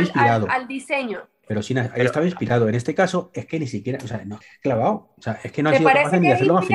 al, 0.50 0.68
diseño. 0.68 1.28
Pero 1.48 1.62
sí, 1.62 1.76
estaba 1.96 2.26
inspirado. 2.26 2.70
En 2.70 2.76
este 2.76 2.96
caso, 2.96 3.32
es 3.34 3.48
que 3.48 3.60
ni 3.60 3.68
siquiera, 3.68 4.00
o 4.04 4.08
sea, 4.08 4.24
no, 4.24 4.40
clavado. 4.62 5.14
O 5.18 5.22
sea, 5.22 5.40
es 5.44 5.52
que 5.52 5.62
no 5.62 5.72
ha 5.72 5.74
sido 5.74 5.90
capaz 5.90 6.12
de 6.12 6.32
hacerlo 6.32 6.54
más 6.54 6.66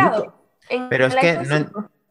Pero 0.91 1.07
es 1.07 1.17
que 1.17 1.39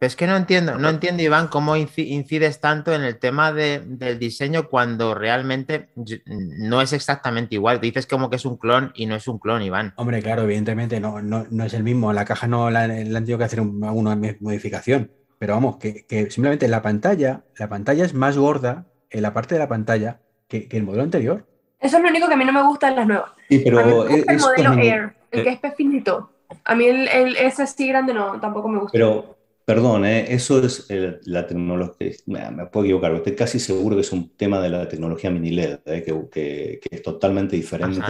es 0.00 0.16
que 0.16 0.26
no 0.26 0.34
entiendo, 0.34 0.78
no 0.78 0.88
entiendo, 0.88 1.22
Iván, 1.22 1.48
cómo 1.48 1.76
incides 1.76 2.58
tanto 2.58 2.94
en 2.94 3.02
el 3.02 3.18
tema 3.18 3.52
del 3.52 4.18
diseño 4.18 4.66
cuando 4.68 5.14
realmente 5.14 5.90
no 6.26 6.80
es 6.80 6.94
exactamente 6.94 7.56
igual. 7.56 7.82
Dices 7.82 8.06
como 8.06 8.30
que 8.30 8.36
es 8.36 8.46
un 8.46 8.56
clon 8.56 8.92
y 8.94 9.04
no 9.04 9.14
es 9.14 9.28
un 9.28 9.38
clon, 9.38 9.60
Iván. 9.60 9.92
Hombre, 9.96 10.22
claro, 10.22 10.44
evidentemente 10.44 11.00
no, 11.00 11.20
no, 11.20 11.64
es 11.64 11.74
el 11.74 11.82
mismo. 11.82 12.14
La 12.14 12.24
caja 12.24 12.46
no 12.48 12.70
la, 12.70 12.84
han 12.84 13.12
tenido 13.12 13.36
que 13.36 13.44
hacer 13.44 13.58
alguna 13.58 14.18
modificación. 14.40 15.10
Pero 15.38 15.52
vamos, 15.52 15.76
que, 15.76 16.30
simplemente 16.30 16.66
la 16.66 16.80
pantalla, 16.80 17.42
la 17.58 17.68
pantalla 17.68 18.04
es 18.06 18.14
más 18.14 18.38
gorda 18.38 18.86
en 19.10 19.20
la 19.20 19.34
parte 19.34 19.54
de 19.54 19.58
la 19.58 19.68
pantalla 19.68 20.20
que, 20.48 20.66
el 20.70 20.82
modelo 20.82 21.02
anterior. 21.02 21.46
Eso 21.78 21.98
es 21.98 22.02
lo 22.02 22.08
único 22.08 22.26
que 22.26 22.34
a 22.34 22.36
mí 22.38 22.44
no 22.46 22.52
me 22.54 22.62
gusta 22.62 22.88
en 22.88 22.96
las 22.96 23.06
nuevas. 23.06 23.32
Sí, 23.50 23.60
pero 23.62 24.08
el 24.08 24.38
modelo 24.38 24.72
Air, 24.78 25.14
el 25.30 25.44
que 25.44 25.60
es 25.62 25.74
finito. 25.76 26.32
A 26.64 26.74
mí 26.74 26.86
el, 26.86 27.06
el, 27.08 27.36
ese 27.36 27.64
así 27.64 27.86
grande 27.86 28.14
no, 28.14 28.40
tampoco 28.40 28.68
me 28.68 28.78
gusta. 28.80 28.92
Pero 28.92 29.39
Perdón, 29.70 30.04
¿eh? 30.04 30.34
eso 30.34 30.58
es 30.58 30.88
la 31.26 31.46
tecnología, 31.46 32.10
me 32.26 32.66
puedo 32.66 32.86
equivocar, 32.86 33.14
estoy 33.14 33.36
casi 33.36 33.60
seguro 33.60 33.94
que 33.94 34.00
es 34.00 34.10
un 34.10 34.30
tema 34.30 34.60
de 34.60 34.68
la 34.68 34.88
tecnología 34.88 35.30
mini 35.30 35.50
LED, 35.50 35.78
¿eh? 35.86 36.02
que, 36.02 36.80
es 36.90 37.02
totalmente 37.02 37.54
diferente. 37.54 38.02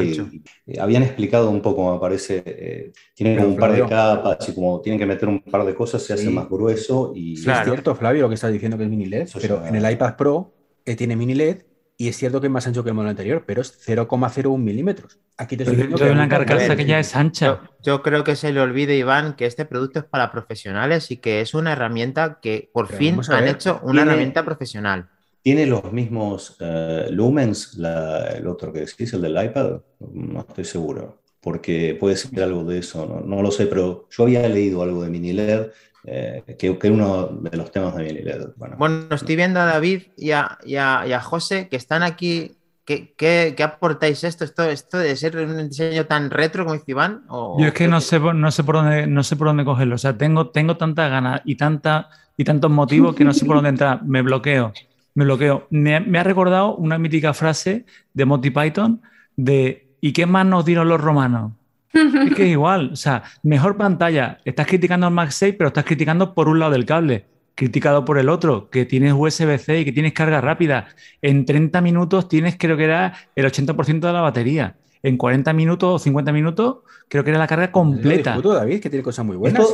habían 0.80 1.02
explicado 1.02 1.50
un 1.50 1.60
poco, 1.60 1.92
me 1.92 2.00
parece, 2.00 2.42
eh, 2.46 2.92
tienen 3.14 3.36
como 3.36 3.48
un 3.48 3.56
par 3.58 3.74
de 3.74 3.86
capas 3.86 4.48
y 4.48 4.54
como 4.54 4.80
tienen 4.80 4.98
que 4.98 5.04
meter 5.04 5.28
un 5.28 5.42
par 5.42 5.66
de 5.66 5.74
cosas, 5.74 6.02
se 6.02 6.14
hace 6.14 6.30
más 6.30 6.48
grueso. 6.48 7.12
Y... 7.14 7.34
es 7.34 7.42
cierto, 7.42 7.94
Flavio, 7.94 8.22
lo 8.22 8.28
que 8.30 8.36
estás 8.36 8.54
diciendo 8.54 8.78
que 8.78 8.84
es 8.84 8.88
mini 8.88 9.04
LED, 9.04 9.28
pero 9.38 9.66
en 9.66 9.74
el 9.74 9.92
iPad 9.92 10.16
Pro 10.16 10.54
tiene 10.96 11.14
mini 11.14 11.34
LED 11.34 11.58
y 12.00 12.08
es 12.08 12.16
cierto 12.16 12.40
que 12.40 12.46
es 12.46 12.50
más 12.50 12.66
ancho 12.66 12.82
que 12.82 12.88
el 12.88 12.94
modelo 12.94 13.10
anterior, 13.10 13.44
pero 13.46 13.60
es 13.60 13.78
0,01 13.86 14.56
milímetros. 14.56 15.18
Aquí 15.36 15.54
te 15.54 15.64
estoy 15.64 15.76
diciendo 15.76 15.98
que 15.98 16.10
una 16.10 16.30
carcasa 16.30 16.74
que 16.74 16.86
ya 16.86 16.98
es 16.98 17.14
ancha. 17.14 17.60
Yo, 17.82 18.02
creo 18.02 18.24
que 18.24 18.36
se 18.36 18.54
le 18.54 18.60
olvide, 18.62 18.96
Iván, 18.96 19.36
que 19.36 19.44
este 19.44 19.66
producto 19.66 19.98
es 19.98 20.06
para 20.06 20.32
profesionales 20.32 21.10
y 21.10 21.18
que 21.18 21.42
es 21.42 21.52
una 21.52 21.72
herramienta 21.72 22.38
que 22.40 22.70
por 22.72 22.88
fin 22.88 23.20
han 23.28 23.48
hecho 23.48 23.80
una 23.82 24.00
herramienta 24.00 24.42
profesional. 24.46 25.10
¿Tiene 25.42 25.66
los 25.66 25.92
mismos 25.92 26.56
eh, 26.60 27.08
lumens 27.10 27.78
el 27.78 28.46
otro 28.46 28.72
que 28.72 28.80
decís, 28.80 29.12
el 29.12 29.20
del 29.20 29.44
iPad? 29.44 29.82
No 30.14 30.40
estoy 30.40 30.64
seguro, 30.64 31.19
porque 31.40 31.96
puede 31.98 32.16
ser 32.16 32.42
algo 32.42 32.64
de 32.64 32.78
eso, 32.78 33.06
no, 33.06 33.20
no 33.20 33.42
lo 33.42 33.50
sé, 33.50 33.66
pero 33.66 34.06
yo 34.10 34.24
había 34.24 34.48
leído 34.48 34.82
algo 34.82 35.02
de 35.02 35.10
mini 35.10 35.32
LED 35.32 35.68
eh, 36.04 36.42
que, 36.58 36.78
que, 36.78 36.90
uno 36.90 37.26
de 37.26 37.56
los 37.56 37.70
temas 37.70 37.94
de 37.96 38.04
mi 38.04 38.22
Bueno, 38.56 38.76
bueno 38.78 39.14
estoy 39.14 39.36
viendo 39.36 39.60
a 39.60 39.66
David 39.66 40.02
y 40.16 40.30
a, 40.30 40.58
y 40.64 40.76
a, 40.76 41.20
José 41.20 41.68
que 41.68 41.76
están 41.76 42.02
aquí. 42.02 42.56
¿Qué, 42.86 43.14
qué, 43.16 43.54
qué 43.56 43.62
aportáis 43.62 44.24
esto? 44.24 44.44
esto? 44.44 44.64
¿Esto 44.64 44.98
de 44.98 45.14
ser 45.14 45.36
un 45.36 45.68
diseño 45.68 46.06
tan 46.06 46.30
retro 46.30 46.64
como 46.64 46.74
dice 46.74 46.90
Iván? 46.90 47.22
Yo 47.28 47.66
es 47.66 47.72
que 47.72 47.86
no 47.86 48.00
sé, 48.00 48.18
no, 48.18 48.50
sé 48.50 48.64
por 48.64 48.76
dónde, 48.76 49.06
no 49.06 49.22
sé 49.22 49.36
por 49.36 49.46
dónde 49.46 49.64
cogerlo. 49.64 49.94
O 49.94 49.98
sea, 49.98 50.16
tengo, 50.16 50.48
tengo 50.48 50.76
tantas 50.76 51.08
ganas 51.10 51.42
y, 51.44 51.54
tanta, 51.56 52.08
y 52.36 52.44
tantos 52.44 52.70
motivos 52.70 53.14
que 53.14 53.24
no 53.24 53.32
sé 53.32 53.44
por 53.44 53.56
dónde 53.56 53.70
entrar. 53.70 54.02
Me 54.04 54.22
bloqueo. 54.22 54.72
Me 55.14 55.24
bloqueo. 55.24 55.66
Me, 55.70 56.00
me 56.00 56.18
ha 56.18 56.24
recordado 56.24 56.74
una 56.76 56.98
mítica 56.98 57.32
frase 57.34 57.84
de 58.14 58.24
Monty 58.24 58.50
Python 58.50 59.02
de 59.36 59.89
¿y 60.00 60.12
qué 60.12 60.26
más 60.26 60.46
nos 60.46 60.64
dieron 60.64 60.88
los 60.88 61.00
romanos? 61.00 61.52
Es 61.92 62.34
que 62.34 62.44
es 62.44 62.50
igual, 62.50 62.90
o 62.92 62.96
sea, 62.96 63.22
mejor 63.42 63.76
pantalla. 63.76 64.38
Estás 64.44 64.66
criticando 64.66 65.06
al 65.06 65.12
Max 65.12 65.34
6, 65.36 65.54
pero 65.58 65.68
estás 65.68 65.84
criticando 65.84 66.34
por 66.34 66.48
un 66.48 66.58
lado 66.58 66.72
del 66.72 66.86
cable, 66.86 67.26
criticado 67.54 68.04
por 68.04 68.18
el 68.18 68.28
otro, 68.28 68.70
que 68.70 68.84
tienes 68.84 69.12
USB-C 69.12 69.80
y 69.80 69.84
que 69.84 69.92
tienes 69.92 70.12
carga 70.12 70.40
rápida. 70.40 70.88
En 71.20 71.44
30 71.44 71.80
minutos 71.80 72.28
tienes, 72.28 72.56
creo 72.58 72.76
que 72.76 72.84
era 72.84 73.14
el 73.34 73.44
80% 73.44 74.00
de 74.00 74.12
la 74.12 74.20
batería. 74.20 74.76
En 75.02 75.16
40 75.16 75.52
minutos 75.54 75.94
o 75.94 75.98
50 75.98 76.30
minutos, 76.30 76.78
creo 77.08 77.24
que 77.24 77.30
era 77.30 77.38
la 77.38 77.46
carga 77.46 77.72
completa. 77.72 78.34
Discuto, 78.34 78.54
David, 78.54 78.80
que 78.80 78.90
tiene 78.90 79.02
cosas 79.02 79.24
muy 79.24 79.36
buenas. 79.36 79.66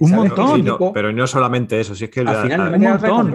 un 0.00 0.10
montón. 0.10 0.92
pero 0.92 1.12
no 1.12 1.26
solamente 1.28 1.80
eso, 1.80 1.94
si 1.94 2.04
es 2.04 2.10
que 2.10 2.20
al 2.20 2.42
final 2.42 2.70
me 2.72 2.76
un 2.76 3.00
montón. 3.00 3.34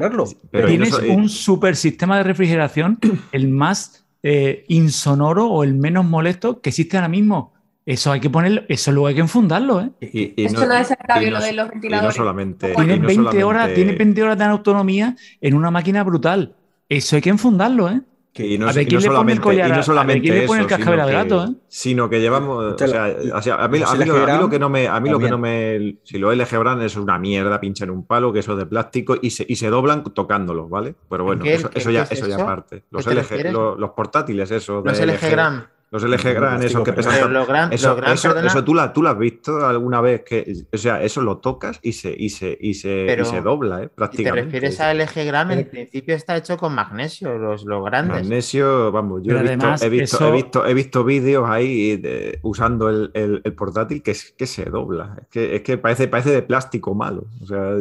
tienes 0.51 0.93
un 0.93 1.29
super 1.29 1.77
sistema 1.77 2.17
de 2.17 2.23
refrigeración, 2.23 2.99
el 3.31 3.47
más 3.47 4.05
eh, 4.23 4.65
insonoro 4.67 5.47
o 5.47 5.63
el 5.63 5.73
menos 5.73 6.05
molesto 6.05 6.61
que 6.61 6.69
existe 6.69 6.97
ahora 6.97 7.09
mismo 7.09 7.53
eso 7.89 8.11
hay 8.11 8.19
que 8.19 8.29
ponerlo, 8.29 8.61
eso 8.67 8.91
luego 8.91 9.07
hay 9.07 9.15
que 9.15 9.21
enfundarlo, 9.21 9.81
¿eh? 9.81 9.89
Y, 9.99 10.45
Esto 10.45 10.67
no, 10.67 10.75
es 10.75 10.91
el 10.91 11.31
lo 11.31 11.41
de 11.41 11.53
los 11.53 11.69
ventiladores. 11.71 12.15
no 12.15 12.23
solamente. 12.23 12.71
Tiene 12.75 12.99
20, 12.99 13.43
horas, 13.43 13.73
tiene 13.73 13.93
20 13.93 14.21
horas 14.21 14.37
de 14.37 14.43
autonomía 14.43 15.15
en 15.41 15.55
una 15.55 15.71
máquina 15.71 16.03
brutal. 16.03 16.55
Eso 16.87 17.15
hay 17.15 17.23
que 17.23 17.31
enfundarlo, 17.31 17.89
¿eh? 17.89 18.01
Y 18.35 18.57
no, 18.57 18.71
solamente, 18.71 19.53
y 19.53 19.69
no 19.69 19.83
solamente 19.83 20.43
eso, 20.43 20.55
el 20.55 20.67
cascabel 20.67 20.99
al 20.99 21.11
gato, 21.11 21.45
¿eh? 21.45 21.55
sino 21.67 22.09
que 22.09 22.21
llevamos, 22.21 22.73
o 22.73 22.77
sea, 22.77 23.05
a, 23.05 23.67
mí, 23.67 23.79
lo, 23.79 24.49
que 24.49 24.59
no 24.59 24.69
me, 24.69 24.87
a 24.87 24.99
mí 24.99 25.09
lo 25.09 25.19
que 25.19 25.29
no 25.29 25.37
me, 25.37 25.97
si 26.03 26.17
los 26.17 26.35
LG 26.35 26.57
Brand 26.57 26.81
es 26.83 26.95
una 26.95 27.19
mierda, 27.19 27.59
pincha 27.59 27.83
en 27.83 27.89
un 27.89 28.05
palo, 28.05 28.31
que 28.31 28.39
eso 28.39 28.53
es 28.53 28.59
de 28.59 28.65
plástico 28.65 29.17
y 29.21 29.31
se, 29.31 29.45
y 29.47 29.55
se 29.55 29.69
doblan 29.69 30.03
tocándolos, 30.03 30.71
¿ale? 30.73 30.95
Pero 31.09 31.23
bueno, 31.25 31.43
eso, 31.43 31.91
ya, 31.91 32.03
eso 32.03 32.27
ya 32.27 32.35
aparte. 32.35 32.83
Los 32.91 33.05
LG, 33.05 33.51
los, 33.51 33.89
portátiles, 33.91 34.51
eso. 34.51 34.81
Los 34.85 34.99
LG 34.99 35.29
Gram. 35.31 35.65
Los 35.91 36.03
LG 36.03 36.33
Gran, 36.35 36.61
esos 36.61 36.83
que 36.83 36.93
pesan. 36.93 37.35
eso, 37.71 37.97
eso, 38.03 38.63
¿tú, 38.63 38.75
la, 38.75 38.93
tú 38.93 39.01
lo 39.01 39.09
has 39.09 39.17
visto 39.17 39.65
alguna 39.65 40.01
vez 40.01 40.21
que. 40.21 40.53
O 40.71 40.77
sea, 40.77 41.01
eso 41.01 41.21
lo 41.21 41.39
tocas 41.39 41.79
y 41.81 41.93
se, 41.93 42.13
y 42.15 42.29
se, 42.29 42.55
y 42.59 42.75
se, 42.75 43.17
y 43.19 43.25
se 43.25 43.41
dobla, 43.41 43.83
¿eh? 43.83 43.89
prácticamente. 43.89 44.41
te 44.41 44.45
refieres 44.45 44.79
a 44.79 44.93
LG 44.93 45.25
Gram, 45.25 45.49
en 45.49 45.67
principio 45.67 46.13
está 46.13 46.37
hecho 46.37 46.57
con 46.57 46.75
magnesio, 46.75 47.35
los, 47.39 47.65
los 47.65 47.83
grandes. 47.83 48.21
Magnesio, 48.21 48.91
vamos, 48.91 49.23
yo 49.23 49.35
he 49.39 49.41
visto, 49.41 49.85
he 49.85 49.89
visto, 49.89 50.27
he 50.27 50.31
visto, 50.31 50.65
he 50.67 50.73
visto, 50.75 51.03
vídeos 51.03 51.49
ahí 51.49 51.99
usando 52.43 52.89
el, 52.89 53.09
el, 53.15 53.53
portátil 53.53 54.03
que, 54.03 54.15
que 54.37 54.45
se 54.45 54.65
dobla. 54.65 55.15
Es 55.21 55.27
que, 55.29 55.55
es 55.55 55.61
que 55.63 55.79
parece, 55.79 56.07
parece 56.07 56.29
de 56.29 56.43
plástico 56.43 56.93
malo. 56.93 57.25
O 57.41 57.47
sea, 57.47 57.73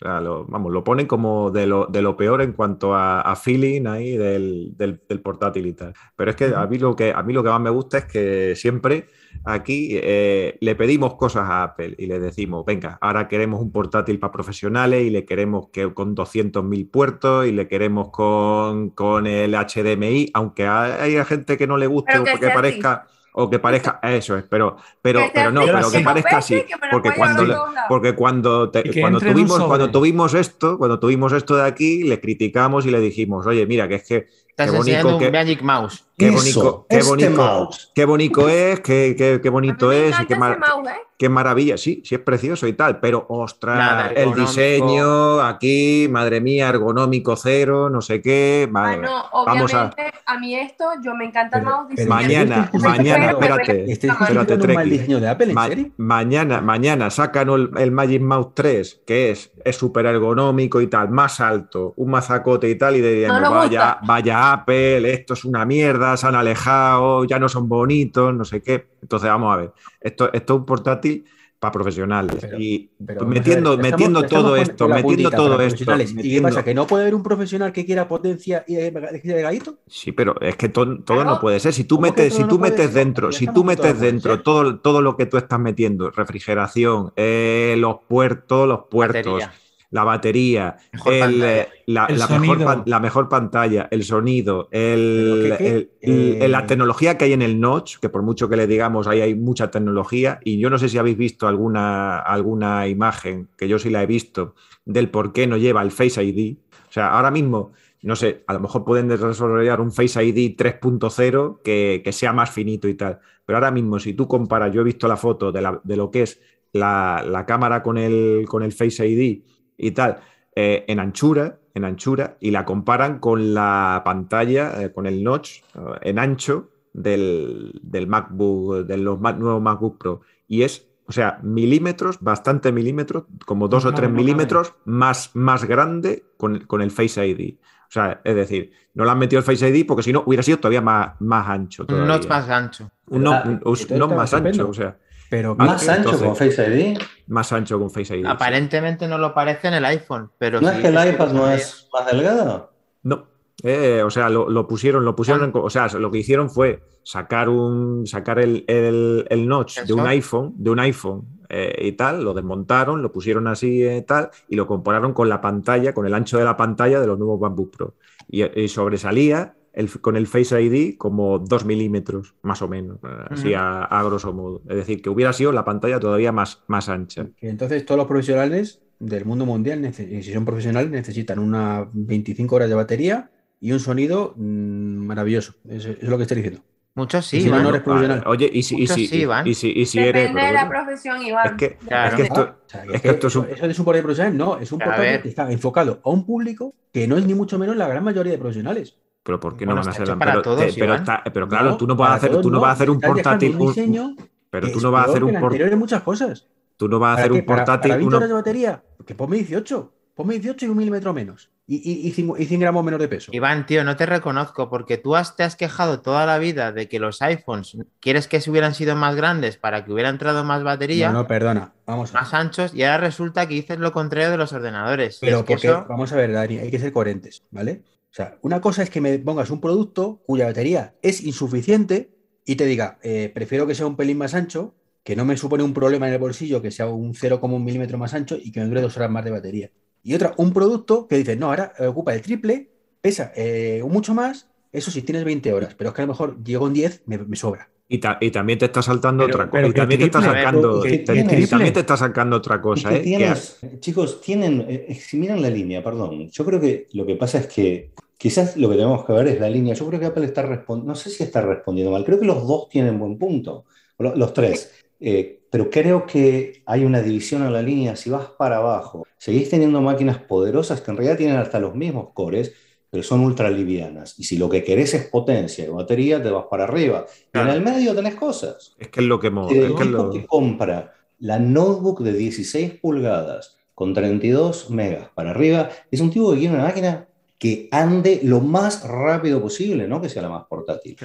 lo, 0.00 0.44
vamos, 0.46 0.72
lo 0.72 0.84
ponen 0.84 1.06
como 1.06 1.50
de 1.50 1.66
lo, 1.66 1.86
de 1.86 2.02
lo 2.02 2.16
peor 2.16 2.42
en 2.42 2.52
cuanto 2.52 2.94
a, 2.94 3.20
a 3.20 3.36
feeling 3.36 3.86
ahí 3.86 4.16
del, 4.16 4.76
del, 4.76 5.00
del, 5.08 5.20
portátil 5.20 5.66
y 5.66 5.72
tal. 5.72 5.94
Pero 6.16 6.30
es 6.30 6.36
que 6.36 6.46
a 6.54 6.66
mí 6.66 6.78
lo 6.78 6.94
que 6.94 7.12
a 7.12 7.22
mí 7.22 7.32
lo 7.32 7.42
que 7.42 7.50
más 7.50 7.60
me 7.60 7.70
gusta 7.70 7.98
es 7.98 8.04
que 8.04 8.54
siempre 8.54 9.06
aquí 9.44 9.90
eh, 9.92 10.56
le 10.60 10.74
pedimos 10.74 11.16
cosas 11.16 11.48
a 11.48 11.64
Apple 11.64 11.94
y 11.98 12.06
le 12.06 12.20
decimos, 12.20 12.64
venga, 12.64 12.98
ahora 13.00 13.28
queremos 13.28 13.60
un 13.60 13.72
portátil 13.72 14.18
para 14.18 14.32
profesionales 14.32 15.04
y 15.04 15.10
le 15.10 15.24
queremos 15.24 15.68
que 15.72 15.92
con 15.92 16.14
200.000 16.14 16.90
puertos 16.90 17.46
y 17.46 17.52
le 17.52 17.66
queremos 17.66 18.10
con, 18.10 18.90
con, 18.90 19.26
el 19.26 19.54
HDMI, 19.54 20.30
aunque 20.34 20.66
hay, 20.66 21.16
gente 21.24 21.56
que 21.56 21.66
no 21.66 21.76
le 21.76 21.86
guste 21.86 22.18
o 22.18 22.24
que 22.24 22.48
parezca 22.50 23.06
o 23.40 23.48
que 23.48 23.60
parezca 23.60 24.00
eso 24.02 24.36
es 24.36 24.44
pero 24.50 24.76
pero 25.00 25.20
pero 25.32 25.52
no 25.52 25.64
pero 25.64 25.90
que 25.90 26.00
parezca 26.00 26.38
así 26.38 26.64
porque 26.90 27.12
cuando 27.14 27.68
porque 27.88 28.14
cuando 28.14 28.72
cuando 29.00 29.20
tuvimos 29.20 29.62
cuando 29.64 29.90
tuvimos 29.90 30.34
esto 30.34 30.76
cuando 30.76 30.98
tuvimos 30.98 31.32
esto 31.32 31.56
de 31.56 31.64
aquí 31.64 32.02
le 32.02 32.20
criticamos 32.20 32.84
y 32.86 32.90
le 32.90 32.98
dijimos 32.98 33.46
oye 33.46 33.64
mira 33.64 33.86
que 33.86 33.94
es 33.94 34.02
que 34.02 34.26
Estás 34.58 34.74
enseñando 34.74 35.18
un 35.18 35.30
Magic 35.30 35.62
Mouse. 35.62 36.08
Qué 36.18 36.32
bonito, 36.32 36.86
qué, 36.90 36.96
este 36.96 37.08
bonito 37.08 37.70
qué 37.94 38.04
bonito 38.04 38.48
es, 38.48 38.80
qué, 38.80 39.14
qué, 39.16 39.40
qué 39.40 39.50
bonito 39.50 39.92
es, 39.92 40.18
y 40.20 40.26
qué, 40.26 40.34
¿eh? 40.34 40.96
qué, 41.16 41.28
maravilla, 41.28 41.76
sí, 41.76 42.02
sí 42.04 42.16
es 42.16 42.20
precioso 42.20 42.66
y 42.66 42.72
tal, 42.72 42.98
pero 42.98 43.24
ostras, 43.28 44.10
el 44.16 44.34
diseño 44.34 45.40
aquí, 45.40 46.08
madre 46.10 46.40
mía, 46.40 46.70
ergonómico 46.70 47.36
cero, 47.36 47.88
no 47.88 48.00
sé 48.00 48.20
qué. 48.20 48.68
Ah, 48.74 49.30
vamos 49.46 49.72
a... 49.74 49.92
a 50.26 50.38
mí 50.40 50.56
esto, 50.56 50.86
yo 51.04 51.14
me 51.14 51.26
encanta 51.26 51.58
el 51.58 51.64
mouse. 51.64 52.06
mañana, 52.08 52.68
mañana, 52.72 53.30
espérate, 53.30 53.92
espérate, 53.92 54.54
el 54.54 54.90
diseño 54.90 55.20
de 55.20 55.28
Apple, 55.28 55.52
¿en 55.52 55.68
serio? 55.68 55.90
Mañana, 55.98 56.60
mañana 56.60 57.10
sacan 57.10 57.48
el, 57.76 57.92
Magic 57.92 58.22
Mouse 58.22 58.54
3, 58.54 59.02
que 59.06 59.30
es 59.30 59.52
súper 59.76 60.06
ergonómico 60.06 60.80
y 60.80 60.88
tal, 60.88 61.10
más 61.10 61.40
alto, 61.40 61.94
un 61.96 62.10
mazacote 62.10 62.68
y 62.68 62.74
tal, 62.74 62.96
y 62.96 63.02
diríamos, 63.02 63.50
vaya, 63.50 63.98
vaya 64.02 64.47
Apple, 64.52 65.12
esto 65.12 65.34
es 65.34 65.44
una 65.44 65.64
mierda 65.64 66.16
se 66.16 66.26
han 66.26 66.34
alejado, 66.34 67.24
ya 67.24 67.38
no 67.38 67.48
son 67.48 67.68
bonitos, 67.68 68.34
no 68.34 68.44
sé 68.44 68.62
qué. 68.62 68.88
Entonces, 69.02 69.28
vamos 69.28 69.54
a 69.54 69.56
ver, 69.56 69.72
esto, 70.00 70.32
esto 70.32 70.54
es 70.54 70.60
un 70.60 70.66
portátil 70.66 71.24
para 71.58 71.72
profesionales. 71.72 72.46
y 72.56 72.90
metiendo, 72.98 73.76
metiendo 73.76 74.22
todo 74.22 74.56
esto, 74.56 74.88
metiendo 74.88 75.30
todo 75.30 75.60
esto. 75.60 75.84
¿Y 76.22 76.34
qué 76.34 76.42
pasa? 76.42 76.64
¿Que 76.64 76.74
no 76.74 76.86
puede 76.86 77.04
haber 77.04 77.14
un 77.14 77.22
profesional 77.22 77.72
que 77.72 77.84
quiera 77.84 78.06
potencia 78.06 78.64
y 78.66 78.76
de? 78.76 79.62
Sí, 79.88 80.12
pero 80.12 80.40
es 80.40 80.56
que 80.56 80.68
todo, 80.68 80.94
no 81.06 81.40
puede 81.40 81.58
ser. 81.58 81.72
Si 81.72 81.84
tú 81.84 82.00
metes, 82.00 82.34
si 82.34 82.44
tú 82.44 82.58
metes 82.58 82.94
dentro, 82.94 83.32
si 83.32 83.46
tú 83.46 83.64
metes 83.64 83.98
dentro 83.98 84.40
todo, 84.42 84.78
todo 84.78 85.02
lo 85.02 85.16
que 85.16 85.26
tú 85.26 85.36
estás 85.36 85.58
metiendo, 85.58 86.10
refrigeración, 86.10 87.12
eh, 87.16 87.74
los 87.78 87.96
puertos, 88.06 88.68
los 88.68 88.86
puertos 88.88 89.42
la 89.90 90.04
batería, 90.04 90.76
eh, 91.06 91.68
la, 91.86 92.06
mejor 92.38 92.82
la, 92.86 93.00
mejor 93.00 93.28
pantalla, 93.28 93.88
el 93.90 94.04
sonido, 94.04 94.68
el, 94.70 95.88
la 96.02 96.66
tecnología 96.66 97.16
que 97.16 97.24
hay 97.24 97.32
en 97.32 97.42
el 97.42 97.58
notch, 97.58 97.96
que 97.98 98.10
por 98.10 98.22
mucho 98.22 98.48
que 98.48 98.56
le 98.56 98.66
digamos, 98.66 99.06
ahí 99.06 99.22
hay 99.22 99.34
mucha 99.34 99.70
tecnología, 99.70 100.40
y 100.44 100.58
yo 100.58 100.68
no 100.68 100.78
sé 100.78 100.88
si 100.88 100.98
habéis 100.98 101.16
visto 101.16 101.48
alguna, 101.48 102.18
alguna 102.18 102.86
imagen, 102.86 103.48
que 103.56 103.66
yo 103.66 103.78
sí 103.78 103.88
la 103.88 104.02
he 104.02 104.06
visto, 104.06 104.54
del 104.84 105.10
por 105.10 105.32
qué 105.32 105.46
no 105.46 105.56
lleva 105.56 105.82
el 105.82 105.90
Face 105.90 106.22
ID. 106.22 106.58
O 106.88 106.92
sea, 106.92 107.12
ahora 107.12 107.30
mismo, 107.30 107.72
no 108.02 108.14
sé, 108.14 108.44
a 108.46 108.52
lo 108.52 108.60
mejor 108.60 108.84
pueden 108.84 109.08
desarrollar 109.08 109.80
un 109.80 109.92
Face 109.92 110.22
ID 110.22 110.54
3.0 110.56 111.62
que, 111.62 112.02
que, 112.04 112.12
sea 112.12 112.34
más 112.34 112.50
finito 112.50 112.88
y 112.88 112.94
tal, 112.94 113.20
pero 113.46 113.56
ahora 113.56 113.70
mismo 113.70 113.98
si 113.98 114.12
tú 114.12 114.28
comparas, 114.28 114.72
yo 114.72 114.82
he 114.82 114.84
visto 114.84 115.08
la 115.08 115.16
foto 115.16 115.50
de, 115.50 115.78
de 115.82 115.96
lo 115.96 116.10
que 116.10 116.22
es 116.22 116.40
la, 116.72 117.44
cámara 117.46 117.82
con 117.82 117.98
el, 117.98 118.44
con 118.48 118.62
el 118.62 118.72
Face 118.72 119.06
ID, 119.06 119.42
y 119.78 119.92
tal, 119.92 120.18
eh, 120.54 120.84
en 120.88 121.00
anchura, 121.00 121.60
en 121.72 121.84
anchura, 121.84 122.36
y 122.40 122.50
la 122.50 122.64
comparan 122.64 123.20
con 123.20 123.54
la 123.54 124.02
pantalla, 124.04 124.82
eh, 124.82 124.92
con 124.92 125.06
el 125.06 125.22
notch 125.22 125.62
en 126.02 126.18
ancho 126.18 126.70
del, 126.92 127.80
MacBook, 128.08 128.86
de 128.86 128.96
los 128.98 129.20
nuevos 129.20 129.62
MacBook 129.62 129.98
Pro. 129.98 130.20
Y 130.46 130.62
es, 130.62 130.88
o 131.06 131.12
sea, 131.12 131.38
milímetros, 131.42 132.18
bastante 132.20 132.72
milímetros, 132.72 133.24
como 133.46 133.68
dos 133.68 133.84
o 133.84 133.94
tres 133.94 134.10
milímetros 134.10 134.74
más, 134.84 135.30
más 135.34 135.64
grande 135.64 136.24
con, 136.36 136.60
con, 136.60 136.82
el 136.82 136.90
Face 136.90 137.24
ID. 137.26 137.58
O 137.88 137.90
sea, 137.90 138.20
es 138.24 138.34
decir, 138.34 138.72
no 138.94 139.04
le 139.04 139.10
han 139.10 139.18
metido 139.18 139.38
el 139.38 139.44
Face 139.44 139.68
ID 139.68 139.86
porque 139.86 140.02
si 140.02 140.12
no 140.12 140.24
hubiera 140.26 140.42
sido 140.42 140.58
todavía 140.58 140.82
más, 140.82 141.12
más 141.20 141.48
ancho. 141.48 141.86
Un 141.88 142.06
notch 142.06 142.26
más 142.26 142.48
ancho. 142.50 142.90
Un 143.06 143.22
notch 143.22 143.90
más 144.12 144.34
ancho, 144.34 144.68
o 144.68 144.74
sea. 144.74 144.98
Pero 145.30 145.54
más 145.54 145.88
ancho 145.88 146.18
con 146.18 146.36
Face 146.36 146.66
ID. 146.66 146.98
Más 147.26 147.52
ancho 147.52 147.78
con 147.78 147.90
Face 147.90 148.16
ID. 148.16 148.26
Aparentemente 148.26 149.06
no 149.06 149.18
lo 149.18 149.34
parece 149.34 149.68
en 149.68 149.74
el 149.74 149.84
iPhone, 149.84 150.30
pero. 150.38 150.60
¿No 150.60 150.70
es 150.70 150.80
que 150.80 150.88
el 150.88 151.14
iPad 151.14 151.32
no 151.32 151.50
es 151.50 151.88
más 151.92 152.06
delgado? 152.06 152.72
No. 153.02 153.26
Eh, 153.64 154.02
o 154.04 154.10
sea, 154.10 154.28
lo, 154.28 154.68
pusieron, 154.68 155.04
lo 155.04 155.16
pusieron, 155.16 155.50
o 155.52 155.68
sea, 155.68 155.88
lo 155.88 156.12
que 156.12 156.18
hicieron 156.18 156.48
fue 156.48 156.80
sacar 157.02 157.48
un, 157.48 158.06
sacar 158.06 158.38
el, 158.38 158.64
el, 158.68 159.48
notch 159.48 159.80
de 159.80 159.92
un 159.94 160.06
iPhone, 160.06 160.54
de 160.56 160.70
un 160.70 160.78
iPhone 160.78 161.26
eh, 161.48 161.86
y 161.86 161.92
tal, 161.92 162.22
lo 162.22 162.34
desmontaron, 162.34 163.02
lo 163.02 163.10
pusieron 163.10 163.48
así 163.48 163.78
y 163.78 163.84
eh, 163.84 164.02
tal, 164.02 164.30
y 164.48 164.54
lo 164.54 164.68
compararon 164.68 165.12
con 165.12 165.28
la 165.28 165.40
pantalla, 165.40 165.92
con 165.92 166.06
el 166.06 166.14
ancho 166.14 166.38
de 166.38 166.44
la 166.44 166.56
pantalla 166.56 167.00
de 167.00 167.08
los 167.08 167.18
nuevos 167.18 167.40
Bamboo 167.40 167.70
Pro. 167.70 167.94
Y, 168.30 168.68
sobresalía 168.68 169.54
con 170.00 170.16
el 170.16 170.26
Face 170.26 170.60
ID 170.60 170.96
como 170.96 171.38
dos 171.38 171.64
milímetros, 171.64 172.34
más 172.42 172.62
o 172.62 172.68
menos, 172.68 172.98
así 173.30 173.54
a, 173.54 174.02
grosso 174.04 174.32
modo. 174.32 174.62
Es 174.68 174.76
decir, 174.76 175.02
que 175.02 175.10
hubiera 175.10 175.32
sido 175.32 175.52
la 175.52 175.64
pantalla 175.64 176.00
todavía 176.00 176.32
más, 176.32 176.62
más 176.66 176.88
ancha. 176.88 177.28
entonces 177.40 177.84
todos 177.84 177.98
los 177.98 178.06
profesionales 178.06 178.80
del 178.98 179.24
mundo 179.24 179.46
mundial, 179.46 179.92
si 179.94 180.32
son 180.32 180.44
profesionales, 180.44 180.90
necesitan 180.90 181.38
unas 181.38 181.86
25 181.92 182.56
horas 182.56 182.68
de 182.68 182.74
batería 182.74 183.30
y 183.60 183.72
un 183.72 183.80
sonido 183.80 184.34
mm, 184.36 185.06
maravilloso. 185.06 185.54
Es, 185.68 186.02
lo 186.02 186.16
que 186.16 186.22
estoy 186.22 186.38
diciendo. 186.38 186.62
Muchos 186.94 187.26
sí, 187.26 187.42
si 187.42 187.48
no 187.48 187.68
eres 187.68 187.82
profesional. 187.82 188.24
Oye, 188.26 188.50
y 188.52 188.62
si, 188.64 188.82
y 188.82 188.88
si, 188.88 189.06
sí, 189.06 189.24
y, 189.44 189.54
si, 189.54 189.70
y 189.70 189.86
si 189.86 190.00
eres. 190.00 190.28
Depende 190.28 190.42
de 190.42 190.52
la 190.52 190.68
profesión, 190.68 191.22
Iván. 191.22 191.46
Es 191.46 191.52
que, 191.52 191.64
es 191.66 192.14
que 192.14 192.22
esto, 192.22 192.56
es 192.92 193.00
que 193.00 193.08
esto 193.10 193.26
es 193.28 193.36
un... 193.36 193.46
Eso 193.48 193.66
es 193.66 193.78
un 193.78 193.84
portal 193.84 194.02
profesional, 194.02 194.36
no, 194.36 194.58
es 194.58 194.72
un 194.72 194.80
portal 194.80 195.22
que 195.22 195.28
está 195.28 195.50
enfocado 195.52 196.00
a 196.04 196.10
un 196.10 196.26
público 196.26 196.74
que 196.92 197.06
no 197.06 197.16
es 197.16 197.24
ni 197.24 197.34
mucho 197.34 197.56
menos 197.56 197.76
la 197.76 197.86
gran 197.86 198.02
mayoría 198.02 198.32
de 198.32 198.38
profesionales. 198.38 198.96
Pero 199.28 199.38
¿por 199.38 199.58
qué 199.58 199.66
no 199.66 199.74
van 199.74 199.86
a 199.86 199.92
ser 199.92 200.16
pero, 200.18 200.40
todos, 200.40 200.74
pero, 200.74 200.94
está, 200.94 201.22
pero, 201.22 201.46
claro, 201.46 201.76
tú 201.76 201.86
no 201.86 201.94
vas 201.94 202.12
a 202.12 202.14
hacer, 202.14 202.40
tú 202.40 202.50
no 202.50 202.60
vas 202.60 202.70
a 202.70 202.72
hacer 202.72 202.88
un 202.88 202.98
portátil. 202.98 203.56
Un 203.56 203.66
diseño 203.68 204.16
pero 204.48 204.72
tú 204.72 204.80
no 204.80 204.90
vas 204.90 205.06
a 205.06 205.10
hacer 205.10 205.22
un 205.22 205.38
portátil. 205.38 205.76
muchas 205.76 206.02
cosas. 206.02 206.46
Tú 206.78 206.88
no 206.88 206.98
vas 206.98 207.18
a 207.18 207.20
hacer 207.20 207.32
un 207.32 207.44
portátil. 207.44 207.90
Para, 207.90 208.04
para 208.04 208.16
horas 208.16 208.28
de 208.30 208.34
batería, 208.34 208.82
que 209.04 209.14
ponme 209.14 209.36
18. 209.36 209.92
Ponme 210.14 210.32
18 210.38 210.64
y 210.64 210.68
un 210.70 210.78
milímetro 210.78 211.12
menos. 211.12 211.50
Y, 211.66 212.08
y, 212.08 212.10
100, 212.12 212.58
gramos 212.58 212.82
menos 212.82 212.98
de 212.98 213.06
peso. 213.06 213.30
Iván, 213.34 213.66
tío, 213.66 213.84
no 213.84 213.96
te 213.96 214.06
reconozco 214.06 214.70
porque 214.70 214.96
tú 214.96 215.14
has, 215.14 215.36
te 215.36 215.42
has 215.42 215.56
quejado 215.56 216.00
toda 216.00 216.24
la 216.24 216.38
vida 216.38 216.72
de 216.72 216.88
que 216.88 216.98
los 216.98 217.20
iPhones 217.20 217.76
quieres 218.00 218.28
que 218.28 218.40
se 218.40 218.50
hubieran 218.50 218.74
sido 218.74 218.96
más 218.96 219.14
grandes 219.14 219.58
para 219.58 219.84
que 219.84 219.92
hubiera 219.92 220.08
entrado 220.08 220.42
más 220.42 220.64
batería. 220.64 221.12
No, 221.12 221.18
no, 221.18 221.26
perdona. 221.26 221.74
Vamos 221.84 222.14
Más 222.14 222.32
anchos 222.32 222.74
y 222.74 222.82
ahora 222.84 222.96
resulta 222.96 223.46
que 223.46 223.54
dices 223.54 223.78
lo 223.78 223.92
contrario 223.92 224.30
de 224.30 224.38
los 224.38 224.54
ordenadores. 224.54 225.18
Pero 225.20 225.44
porque, 225.44 225.68
vamos 225.70 226.10
a 226.12 226.16
ver, 226.16 226.32
Dani, 226.32 226.56
hay 226.56 226.70
que 226.70 226.78
ser 226.78 226.90
coherentes, 226.90 227.44
¿vale? 227.50 227.82
O 228.10 228.14
sea, 228.14 228.38
una 228.42 228.60
cosa 228.60 228.82
es 228.82 228.90
que 228.90 229.00
me 229.00 229.18
pongas 229.18 229.50
un 229.50 229.60
producto 229.60 230.22
cuya 230.26 230.46
batería 230.46 230.94
es 231.02 231.22
insuficiente 231.22 232.10
y 232.44 232.56
te 232.56 232.64
diga, 232.64 232.98
eh, 233.02 233.30
prefiero 233.34 233.66
que 233.66 233.74
sea 233.74 233.86
un 233.86 233.96
pelín 233.96 234.18
más 234.18 234.34
ancho, 234.34 234.74
que 235.04 235.16
no 235.16 235.24
me 235.24 235.36
supone 235.36 235.62
un 235.62 235.74
problema 235.74 236.08
en 236.08 236.14
el 236.14 236.18
bolsillo, 236.18 236.62
que 236.62 236.70
sea 236.70 236.88
un 236.88 237.14
0,1 237.14 237.62
milímetro 237.62 237.98
más 237.98 238.14
ancho 238.14 238.36
y 238.42 238.50
que 238.50 238.60
me 238.60 238.66
dure 238.66 238.80
dos 238.80 238.96
horas 238.96 239.10
más 239.10 239.24
de 239.24 239.30
batería. 239.30 239.70
Y 240.02 240.14
otra, 240.14 240.34
un 240.38 240.52
producto 240.52 241.06
que 241.06 241.18
dice, 241.18 241.36
no, 241.36 241.46
ahora 241.46 241.72
ocupa 241.80 242.14
el 242.14 242.22
triple, 242.22 242.70
pesa 243.00 243.32
eh, 243.36 243.82
mucho 243.86 244.14
más, 244.14 244.48
eso 244.72 244.90
sí, 244.90 245.02
tienes 245.02 245.24
20 245.24 245.52
horas, 245.52 245.74
pero 245.74 245.90
es 245.90 245.96
que 245.96 246.02
a 246.02 246.06
lo 246.06 246.12
mejor 246.12 246.42
llego 246.42 246.66
en 246.66 246.74
10, 246.74 247.02
me, 247.06 247.36
sobra. 247.36 247.70
Y, 247.90 247.98
también 247.98 248.58
te 248.58 248.66
está 248.66 248.82
saltando 248.82 249.24
otra 249.24 249.48
cosa. 249.48 249.66
Y 249.66 249.72
también 249.72 250.00
te 250.00 250.06
está 250.06 250.20
sacando, 250.20 250.82
también 250.82 251.72
te 251.72 251.80
está 251.80 251.96
sacando 251.96 252.36
otra 252.36 252.60
cosa. 252.60 252.94
¿eh? 252.94 253.34
Chicos, 253.80 254.20
tienen, 254.20 254.66
eh, 254.68 254.94
si 254.94 255.16
miran 255.16 255.40
la 255.40 255.48
línea, 255.48 255.82
perdón, 255.82 256.28
yo 256.28 256.44
creo 256.44 256.60
que 256.60 256.86
lo 256.92 257.06
que 257.06 257.16
pasa 257.16 257.38
es 257.38 257.46
que 257.46 257.92
quizás 258.18 258.58
lo 258.58 258.68
que 258.68 258.74
tenemos 258.74 259.06
que 259.06 259.12
ver 259.14 259.28
es 259.28 259.40
la 259.40 259.48
línea. 259.48 259.72
Yo 259.72 259.86
creo 259.88 259.98
que 259.98 260.06
Apple 260.06 260.26
está 260.26 260.42
respondiendo, 260.42 260.92
no 260.92 260.96
sé 260.96 261.08
si 261.08 261.22
está 261.22 261.40
respondiendo 261.40 261.90
mal, 261.90 262.04
creo 262.04 262.20
que 262.20 262.26
los 262.26 262.46
dos 262.46 262.68
tienen 262.68 262.98
buen 262.98 263.16
punto, 263.16 263.64
los 263.98 264.34
tres. 264.34 264.70
Eh, 265.00 265.40
pero 265.50 265.70
creo 265.70 266.04
que 266.04 266.62
hay 266.66 266.84
una 266.84 267.00
división 267.00 267.42
en 267.46 267.54
la 267.54 267.62
línea. 267.62 267.96
Si 267.96 268.10
vas 268.10 268.26
para 268.36 268.58
abajo, 268.58 269.06
seguís 269.16 269.48
teniendo 269.48 269.80
máquinas 269.80 270.18
poderosas 270.18 270.82
que 270.82 270.90
en 270.90 270.98
realidad 270.98 271.16
tienen 271.16 271.36
hasta 271.36 271.58
los 271.58 271.74
mismos 271.74 272.10
cores, 272.12 272.52
pero 272.90 273.02
son 273.02 273.20
ultra 273.20 273.50
livianas. 273.50 274.14
Y 274.18 274.24
si 274.24 274.38
lo 274.38 274.48
que 274.48 274.64
querés 274.64 274.94
es 274.94 275.06
potencia 275.06 275.64
y 275.64 275.68
batería, 275.68 276.22
te 276.22 276.30
vas 276.30 276.46
para 276.50 276.64
arriba. 276.64 277.06
Y 277.34 277.38
en 277.38 277.48
el 277.48 277.60
medio 277.60 277.94
tenés 277.94 278.14
cosas. 278.14 278.74
Es 278.78 278.88
que 278.88 279.00
es 279.00 279.06
lo 279.06 279.20
que... 279.20 279.28
El 279.28 279.74
tipo 279.74 280.10
que 280.10 280.26
compra 280.26 280.94
la 281.20 281.38
notebook 281.38 282.00
de 282.02 282.12
16 282.12 282.74
pulgadas 282.80 283.56
con 283.74 283.94
32 283.94 284.70
megas 284.70 285.08
para 285.14 285.30
arriba, 285.30 285.68
es 285.90 286.00
un 286.00 286.10
tipo 286.10 286.32
que 286.32 286.38
quiere 286.38 286.54
una 286.54 286.64
máquina 286.64 287.06
que 287.38 287.68
ande 287.70 288.20
lo 288.24 288.40
más 288.40 288.82
rápido 288.82 289.40
posible, 289.40 289.86
no 289.86 290.00
que 290.00 290.08
sea 290.08 290.22
la 290.22 290.28
más 290.28 290.46
portátil. 290.46 290.96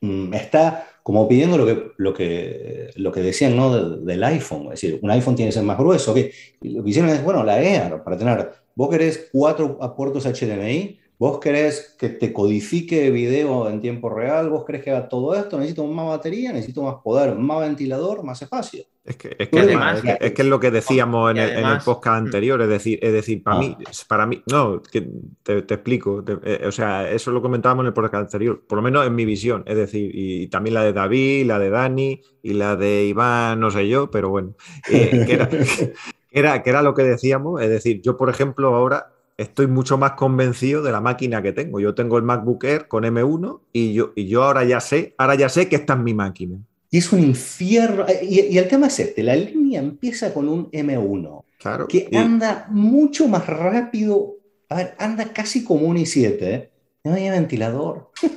Mm, 0.00 0.32
está 0.32 0.88
como 1.02 1.28
pidiendo 1.28 1.58
lo 1.58 1.66
que, 1.66 1.92
lo 1.98 2.14
que, 2.14 2.90
lo 2.96 3.12
que 3.12 3.20
decían 3.20 3.54
¿no? 3.54 3.96
del 3.96 4.24
iPhone, 4.24 4.64
es 4.72 4.80
decir, 4.80 4.98
un 5.02 5.10
iPhone 5.10 5.36
tiene 5.36 5.50
que 5.50 5.54
ser 5.54 5.62
más 5.62 5.76
grueso, 5.76 6.14
que 6.14 6.32
lo 6.62 6.82
que 6.82 6.90
hicieron 6.90 7.10
es, 7.10 7.22
bueno, 7.22 7.44
la 7.44 7.60
Air, 7.62 8.02
para 8.02 8.16
tener, 8.16 8.50
vos 8.74 8.88
querés 8.88 9.28
cuatro 9.30 9.78
puertos 9.94 10.24
HDMI, 10.24 10.99
vos 11.20 11.38
querés 11.38 11.96
que 11.98 12.08
te 12.08 12.32
codifique 12.32 13.10
video 13.10 13.68
en 13.68 13.82
tiempo 13.82 14.08
real, 14.08 14.48
vos 14.48 14.64
querés 14.64 14.82
que 14.82 14.90
haga 14.90 15.06
todo 15.06 15.34
esto, 15.34 15.58
necesito 15.58 15.86
más 15.86 16.06
batería, 16.06 16.50
necesito 16.50 16.82
más 16.82 16.94
poder, 17.04 17.36
más 17.36 17.60
ventilador, 17.60 18.24
más 18.24 18.40
espacio. 18.40 18.84
Es 19.04 19.16
que 19.16 19.36
es, 19.38 19.50
que 19.50 19.60
además, 19.60 20.02
es, 20.18 20.32
que, 20.32 20.40
es 20.40 20.48
lo 20.48 20.58
que 20.58 20.70
decíamos 20.70 21.30
en 21.32 21.36
el, 21.36 21.78
podcast 21.84 22.22
mm. 22.22 22.24
anterior, 22.24 22.62
es 22.62 22.68
decir, 22.70 22.98
es 23.02 23.12
decir, 23.12 23.42
para 23.42 23.58
mí, 23.58 23.76
ah. 23.78 23.90
para 24.08 24.24
mí, 24.24 24.42
no, 24.50 24.80
que 24.80 25.10
te, 25.42 25.58
explico, 25.58 26.24
eh, 26.42 26.64
o 26.66 26.72
sea, 26.72 27.10
eso 27.10 27.30
lo 27.32 27.42
comentábamos 27.42 27.82
en 27.82 27.88
el 27.88 27.92
podcast 27.92 28.24
anterior, 28.24 28.64
por 28.66 28.76
lo 28.76 28.82
menos 28.82 29.06
en 29.06 29.14
mi 29.14 29.26
visión, 29.26 29.62
es 29.66 29.76
decir, 29.76 30.10
y, 30.14 30.46
también 30.46 30.72
la 30.72 30.84
de 30.84 30.94
David, 30.94 31.44
la 31.44 31.58
de 31.58 31.68
Dani 31.68 32.22
y 32.42 32.54
la 32.54 32.76
de 32.76 33.04
Iván, 33.04 33.60
no 33.60 33.70
sé 33.70 33.86
yo, 33.86 34.10
pero 34.10 34.30
bueno, 34.30 34.54
eh, 34.88 35.24
que, 35.26 35.34
era, 35.34 35.50
era, 36.30 36.62
que 36.62 36.70
era 36.70 36.80
lo 36.80 36.94
que 36.94 37.02
decíamos, 37.02 37.60
es 37.60 37.68
decir, 37.68 38.00
yo 38.00 38.16
por 38.16 38.30
ejemplo 38.30 38.74
ahora 38.74 39.12
estoy 39.40 39.66
mucho 39.66 39.96
más 39.96 40.12
convencido 40.12 40.82
de 40.82 40.92
la 40.92 41.00
máquina 41.00 41.40
que 41.40 41.52
tengo. 41.52 41.80
Yo 41.80 41.94
tengo 41.94 42.18
el 42.18 42.24
MacBook 42.24 42.62
Air 42.64 42.88
con 42.88 43.04
M1 43.04 43.60
y 43.72 43.94
yo, 43.94 44.12
y 44.14 44.26
yo 44.26 44.44
ahora 44.44 44.64
ya 44.64 44.80
sé, 44.80 45.14
ahora 45.16 45.34
ya 45.34 45.48
sé 45.48 45.68
que 45.68 45.76
esta 45.76 45.94
es 45.94 46.00
mi 46.00 46.12
máquina. 46.12 46.58
Y 46.90 46.98
es 46.98 47.10
un 47.12 47.20
infierno. 47.20 48.06
Eh, 48.06 48.20
y, 48.22 48.58
el 48.58 48.68
tema 48.68 48.88
es 48.88 48.98
este, 48.98 49.22
la 49.22 49.34
línea 49.34 49.80
empieza 49.80 50.34
con 50.34 50.48
un 50.48 50.70
M1, 50.70 51.44
claro, 51.58 51.88
que 51.88 52.10
anda 52.12 52.66
mucho 52.68 53.28
más 53.28 53.46
rápido, 53.46 54.36
a 54.68 54.76
ver, 54.76 54.94
anda 54.98 55.32
casi 55.32 55.64
como 55.64 55.86
un 55.86 55.96
i7, 55.96 56.42
¿eh? 56.42 56.70
no 57.04 57.14
hay 57.14 57.30
ventilador. 57.30 58.10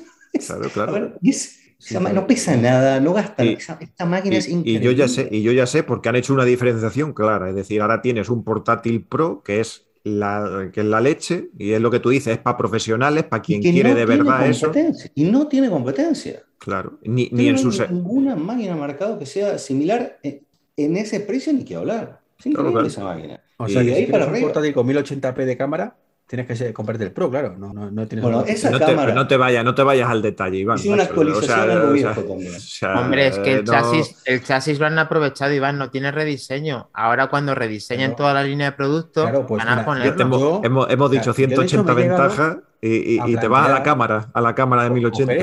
Claro, 0.48 0.68
claro. 0.72 1.14
no 2.12 2.26
pesa 2.26 2.58
nada, 2.58 3.00
no 3.00 3.14
gasta. 3.14 3.44
esta 3.44 4.06
máquina 4.08 4.38
es 4.38 4.50
increíble. 4.50 4.82
Y 4.82 4.84
yo, 4.84 4.92
ya 4.92 5.08
sé, 5.08 5.30
y 5.32 5.44
yo 5.44 5.52
ya 5.52 5.68
sé 5.68 5.84
porque 5.84 6.10
han 6.10 6.16
hecho 6.16 6.34
una 6.34 6.44
diferenciación 6.44 7.14
clara. 7.14 7.50
Es 7.50 7.56
decir, 7.56 7.80
ahora 7.82 8.02
tienes 8.02 8.30
un 8.30 8.44
portátil 8.44 9.06
Pro 9.06 9.44
que 9.44 9.60
es 9.60 9.86
la, 10.04 10.70
que 10.74 10.82
es 10.82 10.86
la 10.86 11.00
leche, 11.00 11.50
y 11.58 11.72
es 11.72 11.82
lo 11.82 11.90
que 11.90 12.00
tú 12.00 12.10
dices, 12.10 12.34
es 12.34 12.40
para 12.40 12.58
profesionales, 12.58 13.24
para 13.24 13.42
quien 13.42 13.62
quiere 13.62 13.94
de 13.94 14.06
verdad 14.06 14.48
eso. 14.48 14.72
Y 15.16 15.24
no 15.26 15.48
tiene 15.48 15.70
competencia. 15.70 16.44
Claro, 16.58 17.00
ni, 17.04 17.30
ni 17.32 17.48
en 17.48 17.58
su 17.58 17.70
ninguna 17.90 18.36
máquina 18.36 18.76
marcado 18.76 19.20
que 19.20 19.26
sea 19.26 19.58
similar 19.58 20.20
en 20.24 20.98
ese 20.98 21.20
precio 21.20 21.54
ni 21.54 21.64
que 21.64 21.76
hablar. 21.76 22.22
Es 22.40 22.46
increíble 22.46 22.88
esa 22.88 23.04
máquina. 23.04 23.42
O 23.58 23.68
sea, 23.68 23.84
que 23.84 23.94
ahí 23.94 24.08
para 24.08 24.28
un 24.28 24.42
portátil 24.42 24.74
con 24.74 24.88
1080p 24.88 25.46
de 25.46 25.58
cámara, 25.58 25.96
tienes 26.28 26.48
que 26.48 26.74
comprarte 26.74 27.04
el 27.04 27.12
Pro, 27.12 27.30
claro. 27.30 27.56
No, 27.58 27.74
no, 27.74 27.92
no 27.92 28.08
tienes 28.08 28.24
bueno, 28.24 28.44
esa 28.46 28.70
no, 28.72 28.80
cámara, 28.80 29.08
te, 29.08 29.14
no, 29.14 29.28
te 29.28 29.38
vayas, 29.38 29.64
no 29.64 29.76
te 29.76 29.84
vayas 29.84 30.10
al 30.10 30.22
detalle, 30.22 30.58
Iván. 30.58 30.78
Es 30.78 30.86
una 30.86 31.04
actualización 31.04 31.50
o 31.50 31.96
sea, 31.98 32.16
también. 32.16 32.56
Hombre, 32.98 33.28
es 33.28 33.40
que 33.40 33.54
el, 33.54 33.64
chasis, 33.64 34.16
el 34.26 34.44
chasis 34.44 34.80
lo 34.80 34.88
han 34.88 34.98
aprovechado, 34.98 35.54
Iván, 35.54 35.78
no 35.78 35.90
tiene 35.90 36.12
rediseño. 36.12 36.90
Ahora 36.94 37.28
cuando 37.28 37.54
rediseñen 37.56 38.16
toda 38.16 38.34
la 38.34 38.44
línea 38.44 38.72
de 38.72 38.78
productos, 38.78 39.30
pues 39.48 39.64
van 39.64 39.80
a 39.80 39.86
ponerlo. 39.86 40.62
hemos, 40.64 40.90
hemos, 40.90 41.12
dicho 41.12 41.34
180 41.34 41.94
ventajas 41.94 42.58
y, 42.82 43.22
y, 43.22 43.38
te 43.38 43.48
vas 43.48 43.68
a 43.68 43.72
la 43.72 43.84
cámara, 43.84 44.30
a 44.34 44.42
la 44.42 44.56
cámara 44.56 44.84
de 44.84 44.90
1080. 44.90 45.34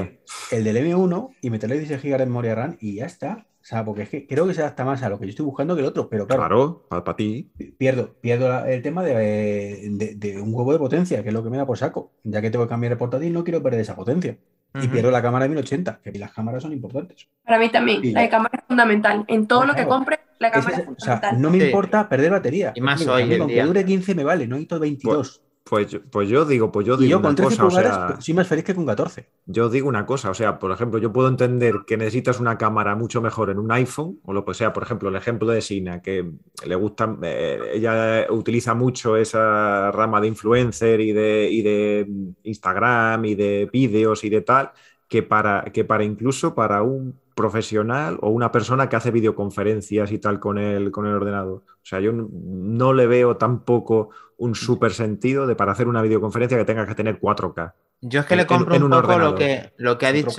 El 0.50 0.64
del 0.64 0.76
M1 0.76 1.36
y 1.42 1.50
meterle 1.50 1.78
16 1.78 2.02
GB 2.02 2.18
de 2.18 2.26
memoria 2.26 2.54
RAM 2.54 2.76
y 2.80 2.96
ya 2.96 3.06
está. 3.06 3.46
O 3.60 3.64
sea, 3.64 3.84
porque 3.84 4.02
es 4.02 4.08
que 4.08 4.26
creo 4.26 4.46
que 4.46 4.54
se 4.54 4.62
adapta 4.62 4.84
más 4.86 5.02
a 5.02 5.10
lo 5.10 5.18
que 5.18 5.26
yo 5.26 5.30
estoy 5.30 5.44
buscando 5.44 5.74
que 5.74 5.82
el 5.82 5.86
otro, 5.86 6.08
pero 6.08 6.26
claro. 6.26 6.86
Claro, 6.88 7.04
para, 7.04 7.16
ti. 7.16 7.52
Pierdo, 7.76 8.14
pierdo 8.14 8.64
el 8.64 8.80
tema 8.82 9.02
de, 9.02 10.40
un 10.42 10.54
huevo 10.54 10.72
de 10.72 10.78
potencia, 10.78 11.22
que 11.22 11.28
es 11.28 11.34
lo 11.34 11.44
que 11.44 11.50
me 11.50 11.58
da 11.58 11.66
por 11.66 11.76
saco. 11.76 12.12
Ya 12.24 12.40
que 12.40 12.50
tengo 12.50 12.64
que 12.64 12.70
cambiar 12.70 12.92
el 12.92 12.98
portátil, 12.98 13.32
no 13.32 13.44
quiero 13.44 13.62
perder 13.62 13.80
esa 13.80 13.94
potencia. 13.94 14.38
Y 14.80 14.88
pierdo 14.88 15.10
la 15.10 15.20
cámara 15.20 15.44
de 15.44 15.50
1080, 15.50 16.00
que 16.02 16.18
las 16.18 16.32
cámaras 16.32 16.62
son 16.62 16.72
importantes. 16.72 17.28
Para 17.44 17.58
mí 17.58 17.68
también, 17.70 18.14
la 18.14 18.28
cámara 18.30 18.58
es 18.58 18.64
fundamental. 18.66 19.24
En 19.28 19.46
todo 19.46 19.66
lo 19.66 19.74
que 19.74 19.86
compre, 19.86 20.20
la 20.38 20.50
cámara 20.50 20.78
es, 20.78 20.88
o 20.88 20.94
sea, 20.96 21.32
no 21.36 21.50
me 21.50 21.58
importa 21.58 22.08
perder 22.08 22.30
batería. 22.30 22.72
Y 22.74 22.80
más 22.80 23.06
hoy 23.06 23.34
en 23.34 23.46
día. 23.46 23.66
dure 23.66 23.84
15 23.84 24.14
me 24.14 24.24
vale, 24.24 24.46
no 24.46 24.54
necesito 24.54 24.78
22. 24.78 25.14
Pues, 25.14 25.49
pues, 25.70 26.28
yo 26.28 26.44
digo, 26.44 26.72
pues 26.72 26.84
yo 26.84 26.96
digo. 26.96 27.10
yo 27.10 27.22
con 27.22 27.36
13 27.36 27.56
cosa, 27.56 27.62
pulgadas 27.62 27.96
o 27.96 28.08
sea, 28.08 28.20
soy 28.20 28.34
más 28.34 28.48
feliz 28.48 28.64
que 28.64 28.74
con 28.74 28.84
14. 28.84 29.26
Yo 29.46 29.68
digo 29.68 29.88
una 29.88 30.04
cosa, 30.04 30.30
o 30.30 30.34
sea, 30.34 30.58
por 30.58 30.72
ejemplo, 30.72 30.98
yo 30.98 31.12
puedo 31.12 31.28
entender 31.28 31.76
que 31.86 31.96
necesitas 31.96 32.40
una 32.40 32.58
cámara 32.58 32.96
mucho 32.96 33.22
mejor 33.22 33.50
en 33.50 33.58
un 33.58 33.70
iPhone, 33.70 34.18
o 34.24 34.32
lo 34.32 34.44
que 34.44 34.54
sea, 34.54 34.72
por 34.72 34.82
ejemplo, 34.82 35.08
el 35.08 35.16
ejemplo 35.16 35.48
de 35.48 35.60
Sina, 35.60 36.02
que 36.02 36.28
le 36.66 36.74
gusta, 36.74 37.16
eh, 37.22 37.72
ella 37.74 38.26
utiliza 38.30 38.74
mucho 38.74 39.16
esa 39.16 39.92
rama 39.92 40.20
de 40.20 40.28
influencer 40.28 41.00
y 41.00 41.12
de, 41.12 41.48
y 41.50 41.62
de 41.62 42.08
Instagram 42.42 43.24
y 43.24 43.34
de 43.36 43.70
vídeos 43.72 44.24
y 44.24 44.28
de 44.28 44.40
tal, 44.40 44.72
que 45.06 45.22
para, 45.22 45.64
que 45.64 45.84
para 45.84 46.04
incluso 46.04 46.54
para 46.54 46.82
un 46.82 47.18
profesional 47.40 48.18
o 48.20 48.28
una 48.28 48.52
persona 48.52 48.88
que 48.88 48.96
hace 48.96 49.10
videoconferencias 49.10 50.12
y 50.12 50.18
tal 50.18 50.38
con 50.38 50.58
el, 50.58 50.90
con 50.90 51.06
el 51.06 51.14
ordenador. 51.14 51.62
O 51.66 51.84
sea, 51.84 51.98
yo 52.00 52.12
no 52.12 52.92
le 52.92 53.06
veo 53.06 53.38
tampoco 53.38 54.10
un 54.40 54.54
súper 54.54 54.92
sentido 54.92 55.46
de 55.46 55.54
para 55.54 55.72
hacer 55.72 55.86
una 55.86 56.00
videoconferencia 56.00 56.56
que 56.56 56.64
tenga 56.64 56.86
que 56.86 56.94
tener 56.94 57.20
4K. 57.20 57.74
Yo 58.00 58.20
es 58.20 58.26
que 58.26 58.36
le 58.36 58.46
compro 58.46 58.74
un, 58.74 58.90
poco 58.90 59.18
lo 59.18 59.34
que, 59.34 59.74
lo 59.76 59.98
que 59.98 60.06
ha 60.06 60.12
dicho. 60.12 60.30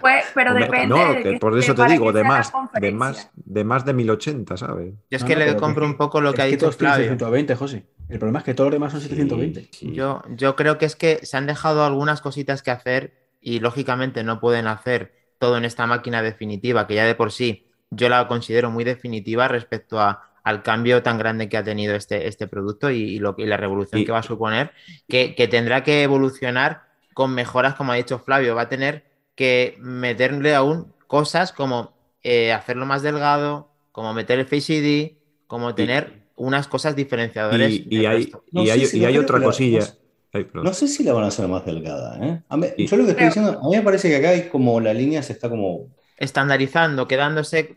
Pues, 0.00 0.24
pero 0.32 0.54
depende. 0.54 0.86
No, 0.86 1.38
por 1.40 1.58
eso 1.58 1.74
te 1.74 1.84
digo, 1.86 2.12
de 2.12 2.22
más, 2.22 2.52
de 2.80 2.92
más, 2.92 3.28
de 3.34 3.64
más 3.64 3.84
de 3.84 3.92
1080, 3.94 4.56
¿sabes? 4.56 4.94
Yo 5.10 5.16
es 5.16 5.24
que 5.24 5.34
le 5.34 5.56
compro 5.56 5.84
un 5.84 5.96
poco 5.96 6.20
lo 6.20 6.32
que 6.32 6.42
ha 6.42 6.44
dicho 6.44 6.70
Flavio. 6.70 7.06
720, 7.06 7.56
José. 7.56 7.86
El 8.08 8.20
problema 8.20 8.38
es 8.38 8.44
que 8.44 8.54
todos 8.54 8.70
los 8.70 8.76
demás 8.76 8.92
son 8.92 9.00
720. 9.00 9.70
Yo, 9.92 10.22
yo 10.28 10.54
creo 10.54 10.78
que 10.78 10.86
es 10.86 10.94
que 10.94 11.26
se 11.26 11.36
han 11.36 11.46
dejado 11.46 11.84
algunas 11.84 12.20
cositas 12.20 12.62
que 12.62 12.70
hacer 12.70 13.14
y 13.40 13.58
lógicamente 13.58 14.22
no 14.22 14.38
pueden 14.38 14.68
hacer 14.68 15.12
todo 15.40 15.56
en 15.56 15.64
esta 15.64 15.88
máquina 15.88 16.22
definitiva, 16.22 16.86
que 16.86 16.94
ya 16.94 17.04
de 17.04 17.16
por 17.16 17.32
sí 17.32 17.66
yo 17.90 18.08
la 18.08 18.28
considero 18.28 18.70
muy 18.70 18.84
definitiva 18.84 19.48
respecto 19.48 20.00
a 20.00 20.22
al 20.46 20.62
cambio 20.62 21.02
tan 21.02 21.18
grande 21.18 21.48
que 21.48 21.56
ha 21.56 21.64
tenido 21.64 21.96
este, 21.96 22.28
este 22.28 22.46
producto 22.46 22.88
y, 22.88 23.18
lo, 23.18 23.34
y 23.36 23.46
la 23.46 23.56
revolución 23.56 24.04
que 24.04 24.12
va 24.12 24.20
a 24.20 24.22
suponer, 24.22 24.70
que, 25.08 25.48
tendrá 25.50 25.82
que 25.82 26.04
evolucionar 26.04 26.84
con 27.14 27.34
mejoras, 27.34 27.74
como 27.74 27.90
ha 27.90 27.96
dicho 27.96 28.20
Flavio, 28.20 28.54
va 28.54 28.62
a 28.62 28.68
tener 28.68 29.02
que 29.34 29.76
meterle 29.80 30.54
aún 30.54 30.92
cosas 31.08 31.50
como 31.50 31.94
eh, 32.22 32.52
hacerlo 32.52 32.86
más 32.86 33.02
delgado, 33.02 33.72
como 33.90 34.14
meter 34.14 34.38
el 34.38 34.46
Face 34.46 34.72
ID, 34.72 35.16
como 35.48 35.74
tener 35.74 36.28
unas 36.36 36.68
cosas 36.68 36.94
diferenciadoras. 36.94 37.68
Y, 37.68 38.06
hay, 38.06 38.30
hay, 38.54 39.18
otra 39.18 39.42
cosilla. 39.42 39.84
No 40.54 40.72
sé 40.74 40.86
si 40.86 41.02
la 41.02 41.12
van 41.12 41.24
a 41.24 41.26
hacer 41.26 41.48
más 41.48 41.66
delgada. 41.66 42.20
¿eh? 42.24 42.40
yo 42.86 42.96
lo 42.96 43.04
que 43.04 43.10
estoy 43.10 43.26
diciendo, 43.26 43.60
a 43.60 43.68
mí 43.68 43.74
me 43.74 43.82
parece 43.82 44.08
que 44.10 44.14
acá 44.14 44.28
hay 44.28 44.48
como 44.48 44.78
la 44.78 44.94
línea 44.94 45.24
se 45.24 45.32
está 45.32 45.50
como... 45.50 45.88
Estandarizando, 46.18 47.08
quedándose... 47.08 47.74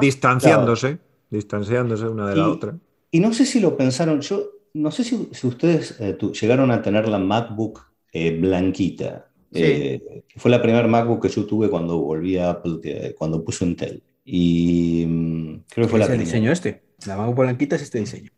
distanciándose 0.00 1.09
distanciándose 1.30 2.06
una 2.06 2.28
de 2.28 2.36
la 2.36 2.48
otra. 2.48 2.76
Y 3.10 3.20
no 3.20 3.32
sé 3.32 3.46
si 3.46 3.60
lo 3.60 3.76
pensaron, 3.76 4.20
yo 4.20 4.50
no 4.74 4.90
sé 4.90 5.04
si, 5.04 5.28
ustedes 5.42 5.96
eh, 6.00 6.16
llegaron 6.40 6.70
a 6.70 6.82
tener 6.82 7.08
la 7.08 7.18
MacBook 7.18 7.86
eh, 8.12 8.38
blanquita. 8.38 9.26
Eh, 9.52 10.22
fue 10.36 10.50
la 10.50 10.62
primera 10.62 10.86
MacBook 10.86 11.22
que 11.22 11.28
yo 11.28 11.44
tuve 11.44 11.68
cuando 11.68 11.98
volví 11.98 12.36
a 12.36 12.50
Apple, 12.50 13.14
cuando 13.18 13.44
puso 13.44 13.64
Intel. 13.64 14.02
Y 14.24 15.04
mm, 15.08 15.64
creo 15.70 15.86
que 15.86 15.90
fue 15.90 15.98
la 15.98 16.06
el 16.06 16.20
diseño 16.20 16.52
este. 16.52 16.82
La 17.06 17.16
MacBook 17.16 17.38
blanquita 17.38 17.76
es 17.76 17.82
este 17.82 17.98
diseño. 17.98 18.30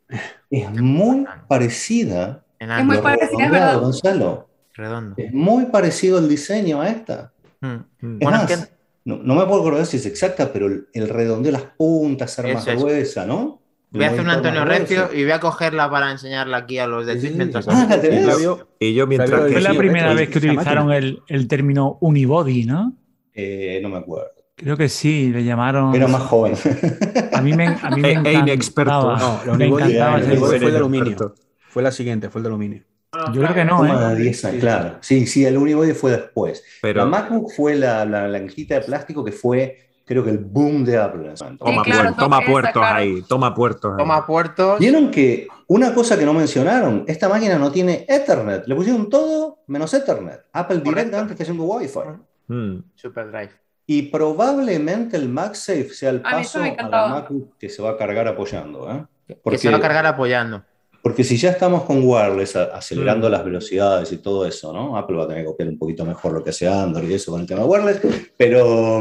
Es 0.51 0.71
muy 0.81 1.25
parecida. 1.49 2.45
Es 2.59 2.85
muy 2.85 2.99
parecida, 2.99 3.51
¿verdad? 3.51 3.81
Gonzalo. 3.81 4.49
Redondo. 4.75 5.15
Es 5.19 5.33
muy 5.35 5.67
parecido 5.67 6.19
el 6.19 6.29
diseño 6.29 6.81
a 6.81 6.89
esta. 6.89 7.33
Mm. 7.61 8.17
Es 8.21 8.29
más, 8.29 8.72
no, 9.05 9.19
me 9.19 9.45
puedo 9.47 9.61
acordar 9.61 9.87
si 9.87 9.97
es 9.97 10.07
exacta, 10.07 10.53
pero 10.53 10.67
el, 10.67 11.09
redondeo 11.09 11.53
de 11.53 11.59
las 11.59 11.63
puntas, 11.77 12.33
ser 12.33 12.55
más 12.55 12.67
gruesa, 12.67 13.27
¿no? 13.27 13.61
Voy 13.91 14.05
a 14.05 14.09
hacer 14.09 14.21
un 14.21 14.31
Antonio 14.31 14.65
Recio 14.65 15.11
y 15.13 15.23
voy 15.23 15.33
a 15.33 15.41
cogerla 15.41 15.91
para 15.91 16.11
enseñarla 16.11 16.59
aquí 16.59 16.79
a 16.79 16.87
los 16.87 17.05
de 17.05 17.21
sí, 17.21 17.31
mientras 17.37 17.69
ah, 17.69 18.01
y 18.79 18.95
yo 18.95 19.07
mientras 19.07 19.53
Fue 19.53 19.61
la 19.61 19.75
primera 19.75 20.15
vez 20.15 20.31
que 20.31 20.39
utilizaron 20.39 20.91
el, 20.93 21.21
el, 21.29 21.47
término 21.47 21.99
unibody, 22.01 22.65
¿no? 22.65 22.95
Eh, 23.35 23.81
no 23.83 23.91
me 23.91 23.99
acuerdo. 23.99 24.31
Creo 24.57 24.79
que 24.79 24.89
sí, 24.89 25.31
le 25.31 25.45
llamaron. 25.45 25.95
Era 25.95 26.09
más 26.09 26.23
joven. 26.23 26.55
A 27.33 27.43
mí 27.43 27.53
me, 27.53 27.67
a 27.67 27.91
mí 27.91 28.01
me 28.01 28.13
encantaba. 28.13 28.39
inexperto. 28.39 29.17
No, 29.17 29.53
unibody 29.53 29.99
fue 30.39 30.57
el 30.57 30.71
de 30.71 30.77
aluminio. 30.77 31.35
Fue 31.69 31.83
la 31.83 31.91
siguiente, 31.91 32.31
fue 32.31 32.39
el 32.39 32.45
de 32.45 32.49
aluminio. 32.49 32.83
Yo 33.33 33.43
creo 33.43 33.55
que 33.55 33.65
no. 33.65 33.85
¿eh? 33.85 34.33
claro. 34.59 34.97
Sí, 35.01 35.27
sí, 35.27 35.45
el 35.45 35.59
Unibody 35.59 35.93
fue 35.93 36.13
después. 36.13 36.65
Pero... 36.81 37.01
La 37.01 37.07
MacBook 37.07 37.53
fue 37.53 37.75
la, 37.75 38.07
la 38.07 38.27
blanquita 38.27 38.77
de 38.77 38.81
plástico 38.81 39.23
que 39.23 39.33
fue, 39.33 39.91
creo 40.07 40.25
que 40.25 40.31
el 40.31 40.39
boom 40.39 40.83
de 40.85 40.97
Apple. 40.97 41.35
Toma, 41.59 41.83
toma 42.17 42.41
puertos 42.41 42.83
ahí, 42.83 43.23
toma 43.29 43.55
puertos. 43.55 43.97
Toma 43.99 44.27
puertos. 44.27 44.79
Vieron 44.79 45.11
que 45.11 45.47
una 45.67 45.93
cosa 45.93 46.19
que 46.19 46.25
no 46.25 46.33
mencionaron, 46.33 47.05
esta 47.07 47.29
máquina 47.29 47.59
no 47.59 47.71
tiene 47.71 48.07
Ethernet. 48.09 48.67
Le 48.67 48.75
pusieron 48.75 49.11
todo 49.11 49.59
menos 49.67 49.93
Ethernet. 49.93 50.47
Apple 50.53 50.79
directamente 50.79 51.35
está 51.35 51.45
haciendo 51.45 51.65
Wi-Fi. 51.65 52.01
Hmm. 52.49 52.79
Super 52.95 53.31
Drive. 53.31 53.53
Y 53.87 54.03
probablemente 54.03 55.19
el 55.19 55.29
MagSafe 55.29 55.91
sea 55.91 56.11
el 56.11 56.23
paso 56.23 56.63
a, 56.63 56.89
la 56.89 57.09
MacBook 57.09 57.59
que 57.59 57.69
se 57.69 57.83
va 57.83 57.91
a 57.91 57.97
cargar 57.99 58.27
apoyando. 58.27 58.91
¿eh? 58.91 59.05
Porque... 59.43 59.57
Que 59.57 59.59
se 59.59 59.71
va 59.71 59.77
a 59.77 59.81
cargar 59.81 60.07
apoyando. 60.07 60.65
Porque 61.03 61.25
si 61.25 61.37
ya 61.37 61.51
estamos 61.51 61.83
con 61.83 62.05
wireless 62.05 62.55
acelerando 62.55 63.29
mm. 63.29 63.33
las 63.33 63.45
velocidades 63.45 64.13
y 64.13 64.19
todo 64.19 64.47
eso, 64.47 64.73
¿no? 64.73 64.97
Apple 64.97 65.17
va 65.17 65.25
a 65.25 65.29
tener 65.29 65.43
que 65.43 65.51
copiar 65.51 65.69
un 65.69 65.79
poquito 65.79 66.05
mejor 66.05 66.33
lo 66.33 66.45
que 66.45 66.51
hace 66.51 66.69
Android 66.69 67.11
y 67.11 67.15
eso 67.15 67.33
con 67.33 67.41
el 67.41 67.47
tema 67.47 67.65
wireless, 67.65 68.01
pero, 68.37 69.01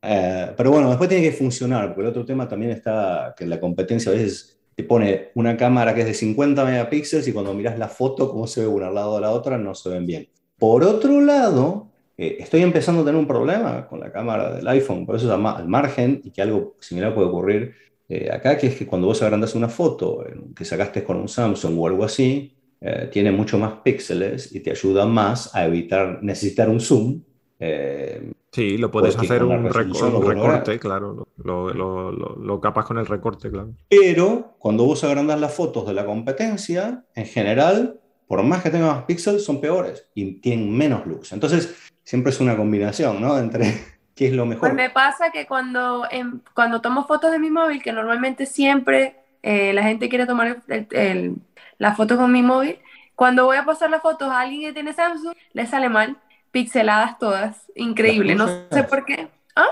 eh, 0.00 0.52
pero 0.56 0.70
bueno, 0.70 0.88
después 0.88 1.08
tiene 1.10 1.22
que 1.22 1.36
funcionar, 1.36 1.88
porque 1.88 2.00
el 2.00 2.08
otro 2.08 2.24
tema 2.24 2.48
también 2.48 2.72
está 2.72 3.34
que 3.36 3.46
la 3.46 3.60
competencia 3.60 4.10
a 4.10 4.14
veces 4.14 4.58
te 4.74 4.84
pone 4.84 5.28
una 5.34 5.56
cámara 5.56 5.94
que 5.94 6.00
es 6.00 6.06
de 6.06 6.14
50 6.14 6.64
megapíxeles 6.64 7.28
y 7.28 7.32
cuando 7.32 7.52
miras 7.52 7.78
la 7.78 7.88
foto, 7.88 8.30
cómo 8.30 8.46
se 8.46 8.62
ve 8.62 8.66
una 8.66 8.88
al 8.88 8.94
lado 8.94 9.16
de 9.16 9.20
la 9.20 9.30
otra, 9.30 9.58
no 9.58 9.74
se 9.74 9.90
ven 9.90 10.06
bien. 10.06 10.28
Por 10.58 10.82
otro 10.82 11.20
lado, 11.20 11.90
eh, 12.16 12.38
estoy 12.40 12.62
empezando 12.62 13.02
a 13.02 13.04
tener 13.04 13.20
un 13.20 13.26
problema 13.26 13.86
con 13.86 14.00
la 14.00 14.10
cámara 14.10 14.54
del 14.54 14.66
iPhone, 14.68 15.04
por 15.04 15.16
eso 15.16 15.32
al 15.32 15.68
margen 15.68 16.22
y 16.24 16.30
que 16.30 16.42
algo 16.42 16.76
similar 16.80 17.14
puede 17.14 17.28
ocurrir 17.28 17.74
eh, 18.08 18.30
acá, 18.30 18.58
que 18.58 18.68
es 18.68 18.76
que 18.76 18.86
cuando 18.86 19.06
vos 19.06 19.22
agrandas 19.22 19.54
una 19.54 19.68
foto 19.68 20.24
que 20.54 20.64
sacaste 20.64 21.02
con 21.04 21.16
un 21.16 21.28
Samsung 21.28 21.78
o 21.78 21.86
algo 21.86 22.04
así, 22.04 22.54
eh, 22.86 23.08
tiene 23.10 23.32
mucho 23.32 23.58
más 23.58 23.80
píxeles 23.82 24.54
y 24.54 24.60
te 24.60 24.70
ayuda 24.70 25.06
más 25.06 25.54
a 25.54 25.64
evitar 25.64 26.22
necesitar 26.22 26.68
un 26.68 26.80
zoom. 26.80 27.22
Eh, 27.58 28.30
sí, 28.52 28.76
lo 28.76 28.90
puedes 28.90 29.16
hacer 29.16 29.42
un, 29.42 29.72
recorte, 29.72 30.78
claro, 30.78 31.26
lo, 31.42 31.72
lo, 31.72 32.60
capas 32.60 32.84
con 32.84 32.98
el 32.98 33.06
recorte, 33.06 33.50
claro. 33.50 33.72
Pero 33.88 34.56
cuando 34.58 34.84
vos 34.84 35.02
agrandas 35.02 35.40
las 35.40 35.54
fotos 35.54 35.86
de 35.86 35.94
la 35.94 36.04
competencia, 36.04 37.06
en 37.14 37.24
general, 37.24 38.00
por 38.26 38.42
más 38.42 38.62
que 38.62 38.68
tenga 38.68 38.88
más 38.88 39.04
píxeles, 39.04 39.42
son 39.42 39.62
peores 39.62 40.10
y 40.14 40.40
tienen 40.40 40.70
menos 40.76 41.06
luz. 41.06 41.32
Entonces, 41.32 41.74
siempre 42.02 42.32
es 42.32 42.40
una 42.40 42.54
combinación, 42.54 43.18
¿no? 43.18 43.38
Entre 43.38 43.72
¿Qué 44.14 44.28
es 44.28 44.32
lo 44.32 44.46
mejor? 44.46 44.60
Pues 44.60 44.74
me 44.74 44.90
pasa 44.90 45.30
que 45.30 45.46
cuando, 45.46 46.06
cuando 46.54 46.80
tomo 46.80 47.06
fotos 47.06 47.32
de 47.32 47.38
mi 47.38 47.50
móvil, 47.50 47.82
que 47.82 47.92
normalmente 47.92 48.46
siempre 48.46 49.16
eh, 49.42 49.72
la 49.72 49.82
gente 49.82 50.08
quiere 50.08 50.26
tomar 50.26 50.62
las 51.78 51.96
fotos 51.96 52.18
con 52.18 52.30
mi 52.30 52.42
móvil, 52.42 52.78
cuando 53.14 53.44
voy 53.44 53.56
a 53.56 53.64
pasar 53.64 53.90
las 53.90 54.02
fotos 54.02 54.30
a 54.30 54.40
alguien 54.40 54.62
que 54.62 54.72
tiene 54.72 54.92
Samsung, 54.92 55.34
le 55.52 55.66
sale 55.66 55.88
mal, 55.88 56.16
pixeladas 56.50 57.18
todas, 57.18 57.70
increíble, 57.74 58.34
no 58.34 58.46
sé 58.70 58.84
por 58.84 59.04
qué. 59.04 59.28
¿Ah? 59.56 59.66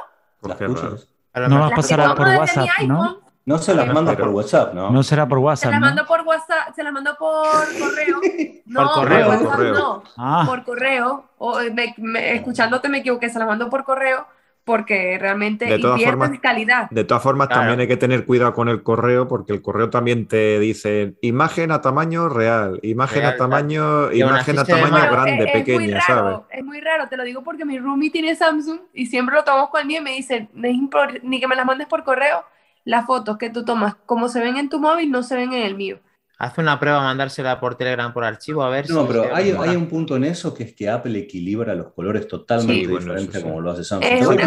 Las 1.34 1.48
No 1.48 1.58
las 1.60 1.72
pasará 1.72 2.14
por 2.14 2.26
WhatsApp, 2.26 2.68
¿no? 2.86 3.20
No 3.44 3.58
se 3.58 3.74
las 3.74 3.92
manda 3.92 4.16
por 4.16 4.28
WhatsApp, 4.28 4.74
¿no? 4.74 4.90
No 4.90 5.02
será 5.02 5.26
por 5.26 5.38
WhatsApp. 5.38 5.70
Se 5.70 5.72
las 5.72 5.80
mando 5.80 6.06
por 6.06 6.20
WhatsApp, 6.20 6.74
se 6.74 6.82
las 6.82 6.92
mando 6.92 7.16
por 7.18 7.78
correo. 7.78 8.20
No, 8.64 8.84
por 8.84 8.94
correo, 8.94 9.26
por 9.26 9.44
correo. 9.44 9.74
no. 9.74 10.02
Ah. 10.16 10.44
Por 10.46 10.64
correo. 10.64 11.24
O, 11.36 11.60
escuchándote 11.60 12.88
me 12.88 12.98
equivoqué, 12.98 13.28
se 13.28 13.38
las 13.38 13.46
mando 13.46 13.68
por 13.68 13.84
correo 13.84 14.26
porque 14.64 15.18
realmente 15.18 15.64
de 15.64 15.78
todas 15.78 16.02
formas, 16.02 16.30
calidad. 16.40 16.88
De 16.90 17.04
todas 17.04 17.22
formas, 17.22 17.48
también 17.48 17.80
hay 17.80 17.88
que 17.88 17.96
tener 17.96 18.24
cuidado 18.24 18.54
con 18.54 18.68
el 18.68 18.82
correo, 18.82 19.26
porque 19.26 19.52
el 19.52 19.60
correo 19.60 19.90
también 19.90 20.28
te 20.28 20.58
dice 20.60 21.14
imagen 21.20 21.72
a 21.72 21.80
tamaño 21.80 22.28
real, 22.28 22.78
imagen 22.82 23.24
a 23.24 23.36
tamaño, 23.36 24.12
imagen 24.12 24.58
a 24.58 24.64
tamaño 24.64 25.10
grande, 25.10 25.48
pequeña, 25.52 26.00
¿sabes? 26.00 26.38
Es 26.50 26.64
muy 26.64 26.80
raro, 26.80 27.08
te 27.08 27.16
lo 27.16 27.24
digo 27.24 27.42
porque 27.42 27.64
mi 27.64 27.78
roomie 27.78 28.10
tiene 28.10 28.36
Samsung 28.36 28.80
y 28.92 29.06
siempre 29.06 29.34
lo 29.34 29.42
tomamos 29.42 29.70
con 29.70 29.86
mío 29.86 30.00
y 30.00 30.04
me 30.04 30.12
dice, 30.12 30.48
ni 30.54 31.40
que 31.40 31.48
me 31.48 31.56
las 31.56 31.66
mandes 31.66 31.88
por 31.88 32.04
correo, 32.04 32.44
las 32.84 33.06
fotos 33.06 33.38
que 33.38 33.50
tú 33.50 33.64
tomas, 33.64 33.94
como 34.06 34.28
se 34.28 34.40
ven 34.40 34.56
en 34.56 34.68
tu 34.68 34.80
móvil, 34.80 35.10
no 35.10 35.22
se 35.22 35.36
ven 35.36 35.52
en 35.52 35.62
el 35.62 35.76
mío. 35.76 36.00
Hace 36.42 36.60
una 36.60 36.80
prueba, 36.80 37.00
mandársela 37.00 37.60
por 37.60 37.76
Telegram, 37.76 38.12
por 38.12 38.24
archivo, 38.24 38.64
a 38.64 38.68
ver 38.68 38.90
no, 38.90 39.06
pero 39.06 39.32
hay, 39.32 39.52
hay, 39.52 39.76
un 39.76 39.86
punto 39.86 40.16
en 40.16 40.24
eso 40.24 40.52
que 40.52 40.64
es 40.64 40.74
que 40.74 40.90
Apple 40.90 41.16
equilibra 41.16 41.72
los 41.76 41.92
colores 41.92 42.26
totalmente 42.26 42.88
diferente 42.88 43.40
como 43.40 43.60
lo 43.60 43.70
hace 43.70 43.84
Samsung. 43.84 44.40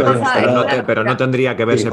pero, 0.85 1.05
no 1.05 1.15
tendría 1.15 1.55
que 1.55 1.63
verse 1.63 1.89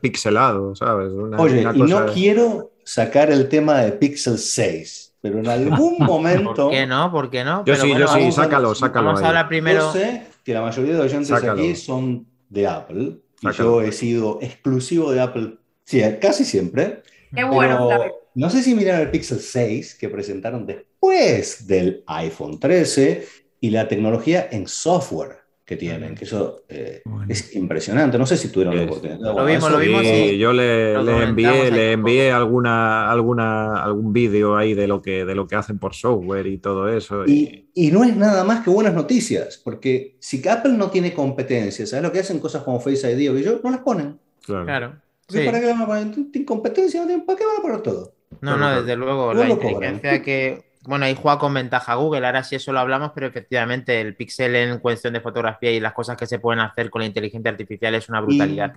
pixelado, 0.00 0.74
¿sabes? 0.74 1.12
Oye, 1.36 1.66
y 1.74 1.82
no 1.82 2.06
quiero 2.06 2.72
sacar 2.82 3.30
el 3.30 3.50
tema 3.50 3.80
de 3.80 3.92
Pixel 3.92 4.38
6, 4.38 5.16
pero 5.20 5.40
en 5.40 5.46
algún 5.46 5.96
momento... 5.98 6.54
¿Por 6.54 6.70
qué 6.70 6.86
no? 6.86 7.12
¿Por 7.12 7.28
qué 7.28 7.44
no? 7.44 7.62
Yo 7.66 7.76
sí, 7.76 7.94
yo 7.94 8.08
sí, 8.08 8.32
sácalo, 8.32 8.74
sácalo. 8.74 9.08
Vamos 9.08 9.22
a 9.22 9.28
hablar 9.28 9.48
primero... 9.48 9.80
Yo 9.80 9.92
sé 9.92 10.28
que 10.42 10.54
la 10.54 10.62
mayoría 10.62 10.92
de 10.94 10.98
los 10.98 11.12
oyentes 11.12 11.30
aquí 11.30 11.76
son 11.76 12.26
de 12.48 12.66
Apple, 12.66 13.18
y 13.42 13.52
yo 13.52 13.82
he 13.82 13.92
sido 13.92 14.38
exclusivo 14.40 15.12
de 15.12 15.20
Apple 15.20 15.58
Sí, 15.84 16.02
casi 16.20 16.44
siempre. 16.44 17.02
Qué 17.34 17.44
bueno, 17.44 17.88
No 18.34 18.50
sé 18.50 18.62
si 18.62 18.74
miraron 18.74 19.02
el 19.02 19.10
Pixel 19.10 19.40
6 19.40 19.96
que 19.98 20.08
presentaron 20.08 20.66
después 20.66 21.66
del 21.66 22.02
iPhone 22.06 22.58
13 22.60 23.26
y 23.60 23.70
la 23.70 23.88
tecnología 23.88 24.48
en 24.50 24.66
software 24.66 25.42
que 25.64 25.76
tienen, 25.76 26.14
que 26.14 26.24
eso 26.24 26.64
eh, 26.68 27.02
es 27.28 27.54
impresionante. 27.54 28.18
No 28.18 28.26
sé 28.26 28.36
si 28.36 28.48
tuvieron 28.48 28.76
la 28.76 28.82
oportunidad. 28.82 29.18
Lo 29.20 29.44
vimos, 29.44 29.70
lo 29.70 29.78
vimos. 29.78 30.02
y 30.04 30.36
yo 30.36 30.52
le, 30.52 30.94
envié, 31.22 31.70
le 31.70 31.92
envié 31.92 32.32
alguna, 32.32 33.10
alguna, 33.10 33.82
algún 33.82 34.12
vídeo 34.12 34.56
ahí 34.56 34.74
de 34.74 34.88
lo, 34.88 35.00
que, 35.00 35.24
de 35.24 35.34
lo 35.34 35.46
que 35.46 35.54
hacen 35.54 35.78
por 35.78 35.94
software 35.94 36.46
y 36.48 36.58
todo 36.58 36.88
eso. 36.88 37.24
Y, 37.26 37.70
y, 37.74 37.90
no 37.92 38.02
es 38.02 38.16
nada 38.16 38.42
más 38.44 38.64
que 38.64 38.70
buenas 38.70 38.92
noticias, 38.92 39.60
porque 39.62 40.16
si 40.18 40.46
Apple 40.46 40.72
no 40.72 40.90
tiene 40.90 41.14
competencia, 41.14 41.86
¿sabes 41.86 42.02
lo 42.02 42.12
que 42.12 42.20
hacen? 42.20 42.40
Cosas 42.40 42.64
como 42.64 42.80
Face 42.80 43.10
ID 43.10 43.30
o 43.30 43.38
yo, 43.38 43.60
no 43.62 43.70
las 43.70 43.80
ponen. 43.80 44.18
Claro. 44.44 45.00
¿Para 45.32 45.60
qué 45.60 45.66
van 45.66 45.82
a 45.82 45.86
poner? 45.86 46.10
¿Tienen 46.12 46.44
competencia? 46.44 47.02
¿Para 47.26 47.38
qué 47.38 47.46
van 47.46 47.56
a 47.58 47.62
poner 47.62 47.80
todo? 47.82 48.14
No, 48.40 48.56
no, 48.56 48.82
desde 48.82 48.96
luego. 48.96 49.34
La 49.34 49.48
inteligencia 49.48 50.22
que 50.22 50.72
bueno, 50.84 51.04
ahí 51.04 51.14
juega 51.14 51.38
con 51.38 51.54
ventaja 51.54 51.94
Google, 51.94 52.26
ahora 52.26 52.42
sí 52.42 52.56
eso 52.56 52.72
lo 52.72 52.80
hablamos, 52.80 53.12
pero 53.14 53.28
efectivamente 53.28 54.00
el 54.00 54.16
pixel 54.16 54.56
en 54.56 54.78
cuestión 54.80 55.12
de 55.12 55.20
fotografía 55.20 55.70
y 55.70 55.78
las 55.78 55.92
cosas 55.92 56.16
que 56.16 56.26
se 56.26 56.40
pueden 56.40 56.60
hacer 56.60 56.90
con 56.90 57.02
la 57.02 57.06
inteligencia 57.06 57.52
artificial 57.52 57.94
es 57.94 58.08
una 58.08 58.20
brutalidad. 58.20 58.74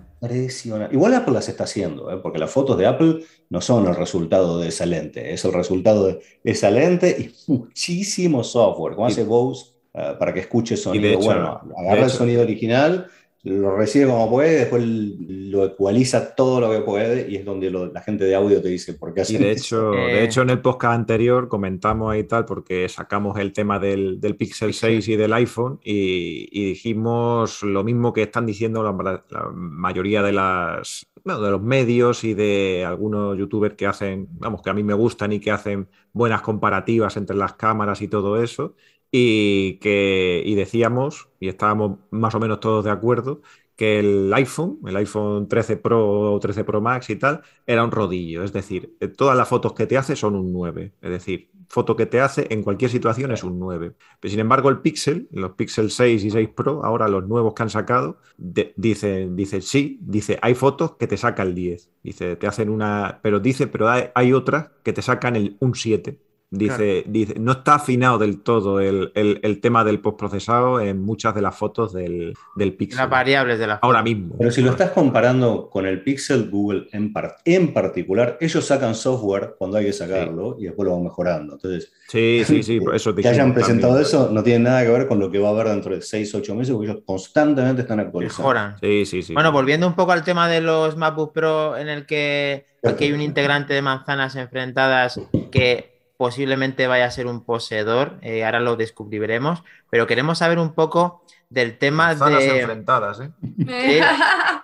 Igual 0.92 1.14
Apple 1.14 1.34
las 1.34 1.48
está 1.48 1.64
haciendo, 1.64 2.12
¿eh? 2.12 2.18
porque 2.22 2.38
las 2.38 2.50
fotos 2.50 2.78
de 2.78 2.86
Apple 2.86 3.24
no 3.50 3.60
son 3.60 3.88
el 3.88 3.96
resultado 3.96 4.60
de 4.60 4.68
esa 4.68 4.86
lente, 4.86 5.32
es 5.32 5.44
el 5.44 5.52
resultado 5.52 6.06
de 6.06 6.20
esa 6.44 6.70
lente 6.70 7.16
y 7.18 7.50
muchísimo 7.50 8.44
software, 8.44 8.94
como 8.94 9.08
hace 9.08 9.24
Bose 9.24 9.72
eh, 9.92 10.14
para 10.16 10.32
que 10.32 10.40
escuche 10.40 10.76
sonido. 10.76 11.18
bueno, 11.18 11.60
agarra 11.76 12.04
el 12.04 12.10
sonido 12.10 12.42
original 12.42 13.08
lo 13.46 13.76
recibe 13.76 14.06
como 14.06 14.28
puede, 14.28 14.58
después 14.58 14.82
lo 14.84 15.64
ecualiza 15.64 16.34
todo 16.34 16.60
lo 16.60 16.68
que 16.72 16.80
puede 16.80 17.30
y 17.30 17.36
es 17.36 17.44
donde 17.44 17.70
la 17.70 18.00
gente 18.00 18.24
de 18.24 18.34
audio 18.34 18.60
te 18.60 18.68
dice 18.68 18.94
por 18.94 19.14
qué 19.14 19.20
así. 19.20 19.38
de 19.38 19.52
hecho, 19.52 19.92
de 19.92 20.24
hecho, 20.24 20.42
en 20.42 20.50
el 20.50 20.60
podcast 20.60 20.94
anterior 20.94 21.46
comentamos 21.46 22.12
ahí 22.12 22.24
tal, 22.24 22.44
porque 22.44 22.88
sacamos 22.88 23.38
el 23.38 23.52
tema 23.52 23.78
del, 23.78 24.20
del 24.20 24.34
Pixel 24.34 24.74
6 24.74 25.06
y 25.06 25.16
del 25.16 25.32
iPhone 25.32 25.78
y, 25.84 26.66
dijimos 26.66 27.62
lo 27.62 27.84
mismo 27.84 28.12
que 28.12 28.22
están 28.22 28.46
diciendo 28.46 28.82
la, 28.82 29.52
mayoría 29.54 30.22
de 30.22 30.32
las 30.32 31.06
de 31.24 31.50
los 31.50 31.62
medios 31.62 32.24
y 32.24 32.34
de 32.34 32.84
algunos 32.84 33.38
youtubers 33.38 33.74
que 33.74 33.86
hacen, 33.86 34.26
vamos, 34.32 34.62
que 34.62 34.70
a 34.70 34.74
mí 34.74 34.82
me 34.82 34.94
gustan 34.94 35.32
y 35.32 35.40
que 35.40 35.52
hacen 35.52 35.88
buenas 36.12 36.40
comparativas 36.40 37.16
entre 37.16 37.36
las 37.36 37.54
cámaras 37.54 38.02
y 38.02 38.08
todo 38.08 38.42
eso 38.42 38.74
y 39.18 39.78
que 39.78 40.42
y 40.44 40.54
decíamos, 40.56 41.30
y 41.40 41.48
estábamos 41.48 41.98
más 42.10 42.34
o 42.34 42.40
menos 42.40 42.60
todos 42.60 42.84
de 42.84 42.90
acuerdo, 42.90 43.40
que 43.74 43.98
el 43.98 44.32
iPhone, 44.34 44.78
el 44.86 44.96
iPhone 44.96 45.48
13 45.48 45.78
Pro 45.78 46.34
o 46.34 46.38
13 46.38 46.64
Pro 46.64 46.82
Max 46.82 47.08
y 47.10 47.16
tal, 47.16 47.42
era 47.66 47.82
un 47.84 47.90
rodillo. 47.90 48.42
Es 48.42 48.52
decir, 48.52 48.94
eh, 49.00 49.08
todas 49.08 49.36
las 49.36 49.48
fotos 49.48 49.72
que 49.72 49.86
te 49.86 49.96
hace 49.96 50.16
son 50.16 50.34
un 50.34 50.52
9. 50.52 50.92
Es 51.00 51.10
decir, 51.10 51.50
foto 51.68 51.96
que 51.96 52.04
te 52.06 52.20
hace 52.20 52.46
en 52.50 52.62
cualquier 52.62 52.90
situación 52.90 53.32
es 53.32 53.42
un 53.42 53.58
9. 53.58 53.94
Pero 54.20 54.30
sin 54.30 54.40
embargo, 54.40 54.68
el 54.68 54.80
Pixel, 54.80 55.28
los 55.30 55.52
Pixel 55.52 55.90
6 55.90 56.24
y 56.24 56.30
6 56.30 56.48
Pro, 56.54 56.84
ahora 56.84 57.08
los 57.08 57.26
nuevos 57.26 57.54
que 57.54 57.62
han 57.62 57.70
sacado, 57.70 58.18
dice, 58.36 59.28
dice, 59.30 59.62
sí, 59.62 59.98
dice, 60.02 60.38
hay 60.42 60.54
fotos 60.54 60.96
que 60.96 61.06
te 61.06 61.16
sacan 61.16 61.48
el 61.48 61.54
10. 61.54 61.90
Dice, 62.02 62.36
te 62.36 62.46
hacen 62.46 62.68
una. 62.70 63.20
Pero 63.22 63.40
dice, 63.40 63.66
pero 63.66 63.88
hay, 63.88 64.04
hay 64.14 64.32
otras 64.34 64.70
que 64.82 64.92
te 64.92 65.02
sacan 65.02 65.36
el, 65.36 65.56
un 65.60 65.74
7. 65.74 66.18
Dice, 66.56 67.04
dice, 67.06 67.34
no 67.38 67.52
está 67.52 67.76
afinado 67.76 68.18
del 68.18 68.40
todo 68.40 68.80
el, 68.80 69.12
tema 69.60 69.84
del 69.84 70.00
postprocesado 70.00 70.80
en 70.80 71.02
muchas 71.02 71.34
de 71.34 71.42
las 71.42 71.56
fotos 71.56 71.92
del, 71.92 72.34
del 72.54 72.74
Pixel. 72.74 72.98
Las 72.98 73.10
variables 73.10 73.58
de 73.58 73.66
la 73.66 73.74
Ahora 73.82 74.02
mismo. 74.02 74.34
Pero 74.38 74.50
si 74.50 74.62
lo 74.62 74.70
estás 74.70 74.90
comparando 74.90 75.68
con 75.70 75.86
el 75.86 76.02
Pixel 76.02 76.50
Google 76.50 76.88
en, 76.92 77.12
en 77.44 77.72
particular, 77.72 78.38
ellos 78.40 78.64
sacan 78.64 78.94
software 78.94 79.54
cuando 79.58 79.78
hay 79.78 79.86
que 79.86 79.92
sacarlo 79.92 80.56
y 80.58 80.64
después 80.64 80.86
lo 80.86 80.94
van 80.94 81.04
mejorando. 81.04 81.54
Entonces, 81.54 81.92
sí, 82.08 82.42
sí, 82.44 82.62
sí, 82.62 82.80
eso 82.94 83.14
Que 83.14 83.28
hayan 83.28 83.54
presentado 83.54 83.98
eso 84.00 84.30
no 84.32 84.42
tiene 84.42 84.64
nada 84.64 84.82
que 84.82 84.90
ver 84.90 85.06
con 85.06 85.18
lo 85.18 85.30
que 85.30 85.38
va 85.38 85.48
a 85.48 85.52
haber 85.52 85.68
dentro 85.68 85.94
de 85.94 86.02
6, 86.02 86.34
8 86.34 86.54
meses, 86.54 86.72
porque 86.74 86.90
ellos 86.90 87.02
constantemente 87.04 87.82
están 87.82 88.00
actualizando. 88.00 88.42
Mejoran. 88.42 88.76
Sí, 88.80 89.06
sí, 89.06 89.22
sí. 89.22 89.34
Bueno, 89.34 89.52
volviendo 89.52 89.86
un 89.86 89.94
poco 89.94 90.12
al 90.12 90.24
tema 90.24 90.48
de 90.48 90.60
los 90.60 90.96
MacBook 90.96 91.32
Pro, 91.32 91.76
en 91.76 91.88
el 91.88 92.06
que 92.06 92.66
aquí 92.84 93.04
hay 93.04 93.12
un 93.12 93.20
integrante 93.20 93.74
de 93.74 93.82
manzanas 93.82 94.36
enfrentadas 94.36 95.20
que 95.50 95.95
posiblemente 96.16 96.86
vaya 96.86 97.06
a 97.06 97.10
ser 97.10 97.26
un 97.26 97.44
poseedor, 97.44 98.18
eh, 98.22 98.44
ahora 98.44 98.60
lo 98.60 98.76
descubriremos, 98.76 99.62
pero 99.90 100.06
queremos 100.06 100.38
saber 100.38 100.58
un 100.58 100.72
poco 100.72 101.22
del 101.50 101.78
tema 101.78 102.14
de... 102.14 102.58
enfrentadas, 102.58 103.20
¿eh? 103.20 103.30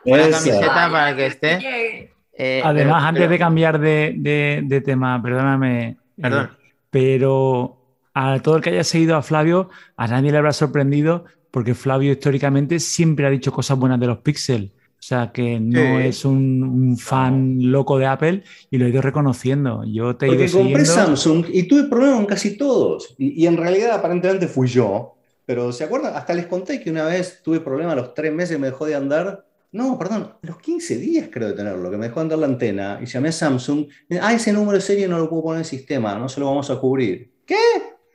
Una 0.04 0.30
camiseta 0.30 0.90
para 0.90 1.14
que 1.14 1.26
esté. 1.26 2.10
Eh, 2.32 2.62
Además, 2.64 3.04
antes 3.04 3.28
de 3.28 3.38
cambiar 3.38 3.78
de, 3.78 4.82
tema, 4.84 5.22
perdóname, 5.22 5.96
Perdón. 6.20 6.50
pero 6.90 7.78
a 8.14 8.40
todo 8.40 8.56
el 8.56 8.62
que 8.62 8.70
haya 8.70 8.84
seguido 8.84 9.16
a 9.16 9.22
Flavio, 9.22 9.70
a 9.96 10.08
nadie 10.08 10.32
le 10.32 10.38
habrá 10.38 10.52
sorprendido 10.52 11.24
porque 11.50 11.74
Flavio 11.74 12.12
históricamente 12.12 12.80
siempre 12.80 13.26
ha 13.26 13.30
dicho 13.30 13.52
cosas 13.52 13.78
buenas 13.78 14.00
de 14.00 14.06
los 14.06 14.18
Pixel. 14.18 14.72
O 15.02 15.04
sea, 15.04 15.32
que 15.32 15.58
no 15.58 15.98
es 15.98 16.24
un, 16.24 16.96
fan 16.96 17.58
loco 17.72 17.98
de 17.98 18.06
Apple 18.06 18.44
y 18.70 18.78
lo 18.78 18.86
he 18.86 18.90
ido 18.90 19.02
reconociendo. 19.02 19.82
Yo 19.84 20.14
te 20.14 20.26
he 20.26 20.28
Porque 20.28 20.44
ido 20.44 20.60
compré 20.60 20.84
Samsung 20.84 21.46
y 21.52 21.64
tuve 21.64 21.88
problemas 21.88 22.18
con 22.18 22.26
casi 22.26 22.56
todos. 22.56 23.12
Y, 23.18 23.44
en 23.46 23.56
realidad, 23.56 23.90
aparentemente, 23.96 24.46
fui 24.46 24.68
yo. 24.68 25.16
Pero 25.44 25.72
¿se 25.72 25.82
acuerdan? 25.82 26.14
Hasta 26.14 26.34
les 26.34 26.46
conté 26.46 26.80
que 26.80 26.88
una 26.88 27.04
vez 27.04 27.40
tuve 27.42 27.58
problemas 27.58 27.94
a 27.94 27.96
los 27.96 28.14
tres 28.14 28.32
meses 28.32 28.60
me 28.60 28.68
dejó 28.68 28.86
de 28.86 28.94
andar. 28.94 29.44
No, 29.72 29.98
perdón, 29.98 30.34
a 30.40 30.46
los 30.46 30.60
15 30.60 30.96
días 30.98 31.28
creo 31.32 31.48
de 31.48 31.54
tenerlo, 31.54 31.90
que 31.90 31.96
me 31.96 32.06
dejó 32.06 32.20
de 32.20 32.22
andar 32.22 32.38
la 32.38 32.46
antena. 32.46 33.00
Y 33.02 33.06
llamé 33.06 33.30
a 33.30 33.32
Samsung. 33.32 33.88
Ah, 34.20 34.32
ese 34.32 34.52
número 34.52 34.78
de 34.78 34.82
serie 34.82 35.08
no 35.08 35.18
lo 35.18 35.28
puedo 35.28 35.42
poner 35.42 35.56
en 35.56 35.62
el 35.62 35.66
sistema, 35.66 36.16
no 36.16 36.28
se 36.28 36.38
lo 36.38 36.46
vamos 36.46 36.70
a 36.70 36.78
cubrir. 36.78 37.32
¿Qué? 37.44 37.56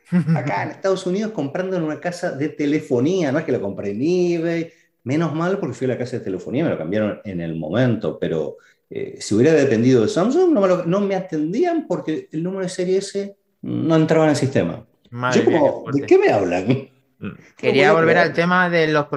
Acá 0.38 0.63
en 0.63 0.69
Estados 0.69 1.06
Unidos 1.06 1.34
comprando 1.34 1.76
en 1.76 1.84
una 1.84 2.00
casa 2.00 2.32
de 2.32 2.47
telefonía, 2.47 3.34
no 3.34 3.39
es 3.39 3.43
que 3.43 3.52
lo 3.52 3.60
compré 3.60 3.91
en 3.91 4.02
eBay 4.02 4.71
Menos 5.08 5.34
mal 5.34 5.58
porque 5.58 5.74
fui 5.74 5.86
a 5.86 5.91
la 5.91 5.98
casa 5.98 6.17
de 6.17 6.26
telefonía, 6.26 6.65
me 6.65 6.70
lo 6.70 6.78
cambiaron 6.78 7.22
en 7.24 7.39
el 7.39 7.56
momento, 7.56 8.20
pero 8.20 8.58
eh, 8.89 9.15
si 9.22 9.36
hubiera 9.36 9.54
dependido 9.54 10.02
de 10.02 10.10
Samsung, 10.10 10.52
no 10.86 11.00
me, 11.00 11.15
atendían 11.15 11.88
porque 11.88 12.28
el 12.30 12.43
número 12.43 12.63
de 12.63 12.70
serie 12.70 12.98
S 12.98 13.38
no 13.62 13.96
entraba 13.96 14.26
en 14.26 14.32
el 14.32 14.36
sistema. 14.36 14.84
¿De 15.10 16.06
qué 16.06 16.17
me 16.17 16.30
hablan? 16.30 16.89
Mm. 17.20 17.30
Quería 17.56 17.93
volver 17.93 18.17
al 18.17 18.34
tema 18.34 18.70
de 18.70 18.89
los, 18.89 19.08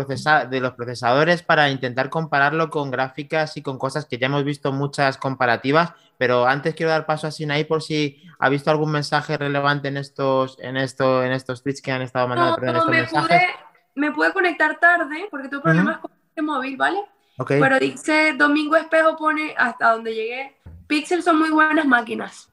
de 0.49 0.61
los 0.61 0.75
procesadores 0.75 1.43
para 1.43 1.69
intentar 1.71 2.09
compararlo 2.09 2.71
con 2.71 2.93
gráficas 2.93 3.57
y 3.57 3.63
con 3.63 3.77
cosas 3.77 4.07
que 4.07 4.17
ya 4.17 4.27
hemos 4.27 4.45
visto 4.45 4.71
muchas 4.71 5.19
comparativas, 5.19 5.95
pero 6.19 6.47
antes 6.47 6.77
quiero 6.77 6.91
dar 6.91 7.05
paso 7.05 7.27
a 7.27 7.33
Sinai 7.33 7.65
por 7.65 7.83
si 7.83 8.23
ha 8.39 8.49
visto 8.49 8.71
algún 8.71 8.93
mensaje 8.93 9.37
relevante 9.37 9.89
en 9.89 9.97
estos, 9.97 10.57
en 10.61 10.77
esto, 10.77 11.25
en 11.25 11.33
estos 11.33 11.65
tweets 11.65 11.83
que 11.83 11.91
han 11.91 12.03
estado 12.03 12.29
mandando. 12.29 12.61
No, 12.61 12.79
estos 12.79 12.91
mensajes 12.91 13.43
me 14.01 14.13
pude 14.13 14.33
conectar 14.33 14.81
tarde 14.81 15.29
porque 15.31 15.49
tuve 15.49 15.61
problemas 15.61 15.99
con 15.99 16.11
el 16.35 16.43
móvil, 16.43 16.77
¿vale? 16.77 16.99
Pero 17.47 17.79
dice 17.79 18.35
Domingo 18.37 18.77
Espejo 18.77 19.17
pone 19.17 19.55
hasta 19.57 19.93
donde 19.93 20.15
llegué. 20.15 20.57
Pixel 20.87 21.23
son 21.23 21.39
muy 21.39 21.51
buenas 21.51 21.87
máquinas. 21.87 22.51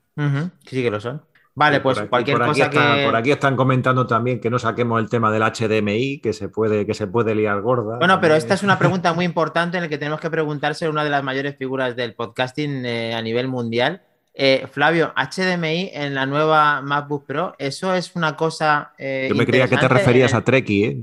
Sí, 0.66 0.84
que 0.84 0.92
lo 0.92 1.00
son. 1.00 1.24
Vale, 1.56 1.80
pues 1.80 2.00
cualquier 2.04 2.38
cosa 2.38 2.70
que... 2.70 3.06
Por 3.06 3.16
aquí 3.16 3.32
están 3.32 3.56
comentando 3.56 4.06
también 4.06 4.40
que 4.40 4.52
no 4.52 4.60
saquemos 4.60 5.02
el 5.02 5.10
tema 5.10 5.32
del 5.32 5.42
HDMI, 5.42 6.20
que 6.20 6.32
se 6.32 6.50
puede, 6.50 6.86
que 6.86 6.94
se 6.94 7.08
puede 7.08 7.34
liar 7.34 7.62
gorda. 7.62 7.98
Bueno, 7.98 8.22
pero 8.22 8.36
esta 8.36 8.54
es 8.54 8.62
una 8.62 8.78
pregunta 8.80 9.14
muy 9.14 9.26
importante 9.26 9.78
en 9.78 9.84
la 9.84 9.90
que 9.90 9.98
tenemos 9.98 10.20
que 10.20 10.30
preguntarse 10.30 10.88
una 10.88 11.04
de 11.04 11.10
las 11.10 11.24
mayores 11.24 11.58
figuras 11.58 11.96
del 11.96 12.14
podcasting 12.14 12.86
eh, 12.86 13.16
a 13.16 13.24
nivel 13.24 13.48
mundial. 13.48 14.04
Eh, 14.40 14.68
Flavio, 14.72 15.14
HDMI 15.16 15.90
en 15.94 16.14
la 16.14 16.28
nueva 16.28 16.80
MacBook 16.84 17.26
Pro, 17.26 17.56
¿eso 17.58 17.96
es 17.96 18.16
una 18.16 18.36
cosa. 18.36 18.94
Eh, 18.96 19.26
Yo 19.30 19.36
me 19.36 19.48
creía 19.48 19.68
que 19.68 19.78
te 19.78 19.88
referías 19.88 20.36
a 20.36 20.44
Treki, 20.44 20.84
¿eh? 20.84 21.02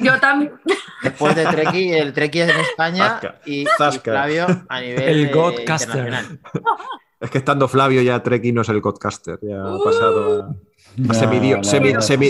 Yo 0.00 0.18
también. 0.18 0.52
Después 1.04 1.36
de 1.36 1.46
Treki, 1.46 1.92
el 1.92 2.12
Treki 2.12 2.40
es 2.40 2.50
en 2.50 2.60
España 2.60 3.20
y, 3.46 3.64
Flavio 4.02 4.46
a 4.68 4.80
nivel. 4.80 5.08
El 5.08 5.30
Godcaster. 5.30 6.40
Es 7.20 7.30
que 7.30 7.38
estando 7.38 7.68
Flavio 7.68 8.02
ya 8.02 8.20
Treki 8.20 8.50
no 8.50 8.62
es 8.62 8.68
el 8.70 8.80
Godcaster, 8.80 9.38
ya 9.40 9.62
ha 9.62 9.78
pasado 9.78 10.42
a 10.42 10.54
semidios, 11.12 11.66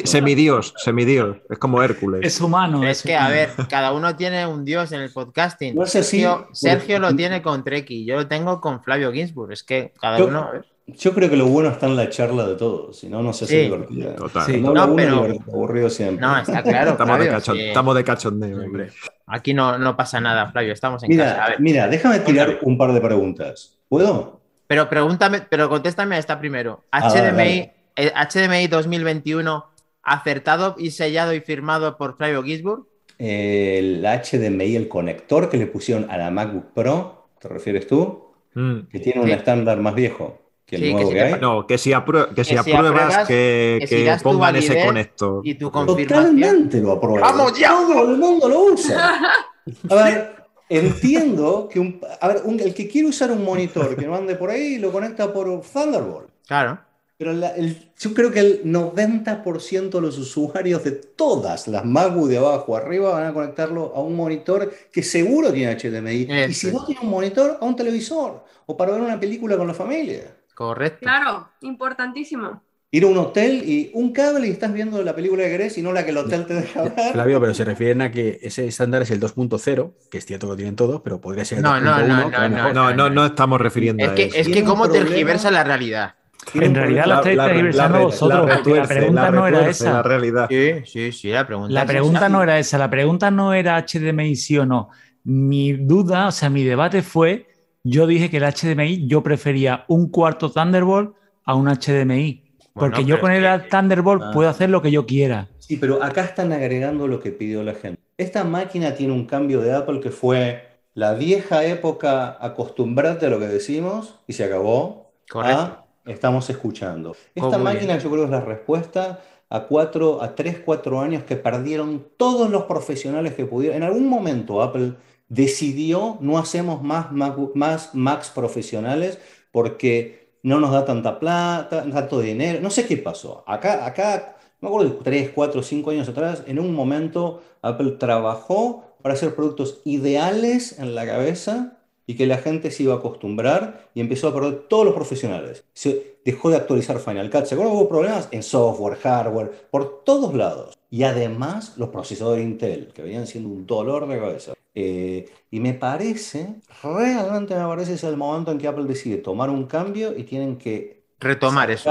semidios, 0.04 0.74
semidios. 0.76 1.36
Es 1.48 1.58
como 1.58 1.82
Hércules. 1.82 2.20
Es 2.22 2.40
humano. 2.40 2.84
Es, 2.84 3.02
que, 3.02 3.16
a 3.16 3.28
ver, 3.28 3.50
cada 3.68 3.92
uno 3.92 4.16
tiene 4.16 4.46
un 4.46 4.64
dios 4.64 4.92
en 4.92 5.00
el 5.00 5.10
podcasting. 5.10 5.74
Sergio, 5.86 6.48
Sergio 6.52 6.98
lo 6.98 7.14
tiene 7.14 7.42
con 7.42 7.64
Treki, 7.64 8.04
yo 8.04 8.16
lo 8.16 8.28
tengo 8.28 8.60
con 8.60 8.82
Flavio 8.82 9.12
Ginsburg. 9.12 9.52
Es 9.52 9.62
que 9.62 9.92
cada 10.00 10.22
uno. 10.22 10.50
Yo 10.86 11.14
creo 11.14 11.30
que 11.30 11.36
lo 11.36 11.46
bueno 11.46 11.70
está 11.70 11.86
en 11.86 11.96
la 11.96 12.10
charla 12.10 12.44
de 12.44 12.56
todos, 12.56 12.98
si 12.98 13.08
no, 13.08 13.22
no 13.22 13.32
se 13.32 13.44
hace 13.44 13.62
divertido. 13.62 14.14
Total. 14.14 14.62
No, 14.62 14.96
pero... 14.96 15.28
aburrido 15.46 15.88
siempre. 15.88 16.20
No, 16.20 16.36
está 16.36 16.62
claro. 16.62 16.92
estamos, 16.92 17.18
de 17.20 17.68
estamos, 17.68 17.94
de 17.94 18.04
cachondeo, 18.04 18.60
hombre. 18.64 18.90
Aquí 19.26 19.54
no, 19.54 19.78
no 19.78 19.96
pasa 19.96 20.20
nada, 20.20 20.50
Flavio, 20.50 20.72
estamos 20.72 21.02
en 21.04 21.10
mira, 21.10 21.36
casa. 21.36 21.54
Mira, 21.60 21.88
déjame 21.88 22.18
tirar 22.18 22.58
un 22.62 22.76
par 22.76 22.92
de 22.92 23.00
preguntas. 23.00 23.78
¿Puedo? 23.88 24.40
Pero 24.66 24.88
pregúntame, 24.88 25.42
pero 25.48 25.68
contéstame 25.68 26.16
a 26.16 26.18
esta 26.18 26.40
primero. 26.40 26.82
HDMI 26.90 27.70
ah, 27.70 27.81
HDMI 27.96 28.68
2021 28.68 29.66
acertado 30.02 30.74
y 30.78 30.90
sellado 30.90 31.32
y 31.34 31.40
firmado 31.40 31.96
por 31.96 32.16
Flavio 32.16 32.42
Gisburg. 32.42 32.86
El 33.18 34.04
HDMI, 34.04 34.76
el 34.76 34.88
conector 34.88 35.48
que 35.48 35.56
le 35.56 35.66
pusieron 35.66 36.10
a 36.10 36.16
la 36.16 36.30
MacBook 36.30 36.72
Pro, 36.74 37.28
¿te 37.40 37.48
refieres 37.48 37.86
tú? 37.86 38.32
mm. 38.54 38.80
que 38.90 39.00
tiene 39.00 39.20
un 39.20 39.30
estándar 39.30 39.78
más 39.78 39.94
viejo 39.94 40.38
que 40.66 40.76
el 40.76 40.92
nuevo 40.92 41.10
que, 41.10 41.20
hay. 41.20 41.40
No, 41.40 41.66
que 41.66 41.78
si, 41.78 41.90
que 42.34 42.44
si, 42.44 42.56
apruebas, 42.56 43.26
que, 43.26 43.84
que, 43.88 44.16
pongan 44.22 44.56
ese 44.56 44.84
conector. 44.84 45.46
Y 45.46 45.54
tu 45.54 45.70
Totalmente 45.70 46.80
lo 46.80 46.92
apruebo. 46.92 47.20
¡Vamos 47.20 47.58
ya! 47.58 47.70
Todo 47.70 48.10
el 48.10 48.18
mundo 48.18 48.48
lo 48.48 48.64
usa. 48.72 49.20
A 49.90 49.94
ver, 49.94 50.34
entiendo 50.68 51.68
que 51.70 51.78
un, 51.78 52.00
a 52.20 52.28
ver, 52.28 52.42
el 52.46 52.74
que 52.74 52.88
quiere 52.88 53.08
usar 53.08 53.30
un 53.30 53.44
monitor 53.44 53.94
que 53.94 54.06
no 54.06 54.16
ande 54.16 54.34
por 54.34 54.50
ahí 54.50 54.78
lo 54.78 54.90
conecta 54.90 55.32
por 55.32 55.60
Thunderbolt. 55.60 56.30
Claro. 56.48 56.80
Pero 57.22 57.54
yo 57.98 58.14
creo 58.14 58.32
que 58.32 58.40
el 58.40 58.64
90% 58.64 59.90
de 59.90 60.00
los 60.00 60.18
usuarios 60.18 60.82
de 60.82 60.90
todas 60.90 61.68
las 61.68 61.84
MacBook 61.84 62.28
de 62.28 62.38
abajo 62.38 62.76
arriba 62.76 63.12
van 63.12 63.26
a 63.28 63.32
conectarlo 63.32 63.92
a 63.94 64.00
un 64.00 64.16
monitor 64.16 64.72
que 64.90 65.04
seguro 65.04 65.52
tiene 65.52 65.76
HDMI. 65.76 66.48
Y 66.48 66.52
si 66.52 66.72
no 66.72 66.84
tiene 66.84 67.02
un 67.02 67.10
monitor, 67.10 67.58
a 67.60 67.64
un 67.64 67.76
televisor. 67.76 68.44
O 68.66 68.76
para 68.76 68.92
ver 68.92 69.02
una 69.02 69.20
película 69.20 69.56
con 69.56 69.68
la 69.68 69.74
familia. 69.74 70.36
Correcto. 70.52 70.98
Claro, 71.02 71.48
importantísimo. 71.60 72.60
Ir 72.90 73.04
a 73.04 73.06
un 73.06 73.18
hotel 73.18 73.62
y 73.64 73.92
un 73.94 74.12
cable 74.12 74.48
y 74.48 74.50
estás 74.50 74.72
viendo 74.72 75.00
la 75.04 75.14
película 75.14 75.44
que 75.44 75.50
querés 75.50 75.78
y 75.78 75.82
no 75.82 75.92
la 75.92 76.04
que 76.04 76.10
el 76.10 76.16
hotel 76.16 76.44
te 76.44 76.54
deja 76.54 76.82
ver. 76.82 77.12
Flavio, 77.12 77.40
pero 77.40 77.54
se 77.54 77.64
refieren 77.64 78.02
a 78.02 78.10
que 78.10 78.40
ese 78.42 78.66
estándar 78.66 79.02
es 79.02 79.12
el 79.12 79.20
2.0, 79.20 79.92
que 80.10 80.18
es 80.18 80.26
cierto 80.26 80.48
que 80.48 80.50
lo 80.50 80.56
tienen 80.56 80.74
todos, 80.74 81.02
pero 81.02 81.20
podría 81.20 81.44
ser 81.44 81.58
el 81.58 81.64
no, 81.64 81.70
2.1. 81.70 81.82
No, 81.82 82.06
no, 82.08 82.48
no, 82.48 82.72
no, 82.72 82.94
no, 82.94 83.10
no, 83.10 83.26
estamos 83.26 83.60
refiriendo 83.60 84.02
es 84.02 84.10
a 84.10 84.14
que, 84.16 84.24
eso. 84.24 84.36
Es 84.38 84.48
que 84.48 84.64
cómo 84.64 84.90
tergiversa 84.90 85.52
la 85.52 85.62
realidad. 85.62 86.16
En 86.54 86.74
realidad 86.74 87.06
la 87.06 87.16
estáis 87.16 87.38
tergiversando 87.38 87.98
vosotros, 88.00 88.46
la, 88.46 88.76
la 88.76 88.86
pregunta 88.86 89.30
no 89.30 89.46
era 89.46 89.68
esa. 89.68 89.92
La 89.92 90.02
realidad. 90.02 90.46
Sí, 90.50 90.72
sí, 90.84 91.12
sí, 91.12 91.28
la 91.30 91.46
pregunta. 91.46 91.72
La 91.72 91.86
pregunta 91.86 92.28
no 92.28 92.42
era 92.42 92.58
esa, 92.58 92.78
la 92.78 92.90
pregunta 92.90 93.30
no 93.30 93.54
era 93.54 93.84
HDMI 93.84 94.36
sí 94.36 94.58
o 94.58 94.66
no. 94.66 94.90
Mi 95.24 95.72
duda, 95.72 96.28
o 96.28 96.32
sea, 96.32 96.50
mi 96.50 96.64
debate 96.64 97.02
fue, 97.02 97.46
yo 97.84 98.06
dije 98.06 98.28
que 98.28 98.38
el 98.38 98.44
HDMI 98.44 99.06
yo 99.06 99.22
prefería 99.22 99.84
un 99.88 100.10
cuarto 100.10 100.50
Thunderbolt 100.50 101.14
a 101.44 101.54
un 101.54 101.68
HDMI. 101.68 102.42
Porque 102.74 103.04
yo 103.04 103.20
con 103.20 103.30
el 103.30 103.68
Thunderbolt 103.68 104.22
ah. 104.24 104.30
puedo 104.32 104.48
hacer 104.48 104.70
lo 104.70 104.80
que 104.80 104.90
yo 104.90 105.06
quiera. 105.06 105.48
Sí, 105.58 105.76
pero 105.76 106.02
acá 106.02 106.24
están 106.24 106.52
agregando 106.52 107.06
lo 107.06 107.20
que 107.20 107.30
pidió 107.30 107.62
la 107.62 107.74
gente. 107.74 108.00
Esta 108.16 108.44
máquina 108.44 108.94
tiene 108.94 109.12
un 109.12 109.26
cambio 109.26 109.60
de 109.60 109.74
Apple 109.74 110.00
que 110.00 110.10
fue 110.10 110.80
la 110.94 111.14
vieja 111.14 111.64
época, 111.64 112.36
acostumbrarte 112.40 113.26
a 113.26 113.30
lo 113.30 113.38
que 113.38 113.46
decimos 113.46 114.18
y 114.26 114.32
se 114.32 114.44
acabó. 114.44 115.12
Correcto 115.28 115.81
estamos 116.04 116.48
escuchando. 116.50 117.16
Esta 117.34 117.58
máquina 117.58 117.98
yo 117.98 118.10
creo 118.10 118.24
es 118.24 118.30
la 118.30 118.40
respuesta 118.40 119.20
a 119.48 119.64
cuatro, 119.64 120.22
a 120.22 120.34
tres, 120.34 120.60
cuatro 120.64 121.00
años 121.00 121.24
que 121.24 121.36
perdieron 121.36 122.06
todos 122.16 122.50
los 122.50 122.64
profesionales 122.64 123.34
que 123.34 123.44
pudieron. 123.44 123.76
En 123.76 123.82
algún 123.82 124.08
momento 124.08 124.62
Apple 124.62 124.94
decidió 125.28 126.16
no 126.20 126.38
hacemos 126.38 126.82
más, 126.82 127.12
más 127.12 127.94
Macs 127.94 128.30
profesionales 128.30 129.18
porque 129.50 130.30
no 130.42 130.58
nos 130.58 130.72
da 130.72 130.84
tanta 130.84 131.20
plata, 131.20 131.84
tanto 131.84 132.20
dinero, 132.20 132.60
no 132.60 132.70
sé 132.70 132.86
qué 132.86 132.96
pasó. 132.96 133.44
Acá, 133.46 133.86
acá, 133.86 134.36
me 134.60 134.68
acuerdo 134.68 134.90
de 134.90 134.96
tres, 135.02 135.30
cuatro, 135.34 135.62
cinco 135.62 135.90
años 135.90 136.08
atrás, 136.08 136.42
en 136.46 136.58
un 136.58 136.74
momento 136.74 137.42
Apple 137.60 137.92
trabajó 137.92 138.84
para 139.02 139.14
hacer 139.14 139.34
productos 139.34 139.80
ideales 139.84 140.78
en 140.78 140.94
la 140.94 141.06
cabeza 141.06 141.78
y 142.06 142.16
que 142.16 142.26
la 142.26 142.38
gente 142.38 142.70
se 142.70 142.82
iba 142.82 142.94
a 142.94 142.98
acostumbrar 142.98 143.88
y 143.94 144.00
empezó 144.00 144.28
a 144.28 144.34
perder 144.34 144.66
todos 144.68 144.84
los 144.84 144.94
profesionales. 144.94 145.64
Se 145.72 146.16
dejó 146.24 146.50
de 146.50 146.56
actualizar 146.56 146.98
Final 146.98 147.30
Cut. 147.30 147.46
¿Se 147.46 147.54
acuerdan? 147.54 147.76
Hubo 147.76 147.88
problemas 147.88 148.28
en 148.30 148.42
software, 148.42 148.98
hardware, 148.98 149.50
por 149.70 150.04
todos 150.04 150.34
lados. 150.34 150.78
Y 150.90 151.04
además 151.04 151.74
los 151.78 151.88
procesadores 151.88 152.44
Intel, 152.44 152.88
que 152.92 153.02
venían 153.02 153.26
siendo 153.26 153.48
un 153.48 153.66
dolor 153.66 154.06
de 154.06 154.18
cabeza. 154.18 154.52
Eh, 154.74 155.28
y 155.50 155.60
me 155.60 155.74
parece, 155.74 156.54
realmente 156.82 157.54
me 157.54 157.64
parece, 157.66 157.94
es 157.94 158.04
el 158.04 158.16
momento 158.16 158.50
en 158.50 158.58
que 158.58 158.68
Apple 158.68 158.84
decide 158.84 159.18
tomar 159.18 159.50
un 159.50 159.66
cambio 159.66 160.16
y 160.16 160.24
tienen 160.24 160.56
que 160.56 161.04
retomar 161.20 161.70
eso 161.70 161.90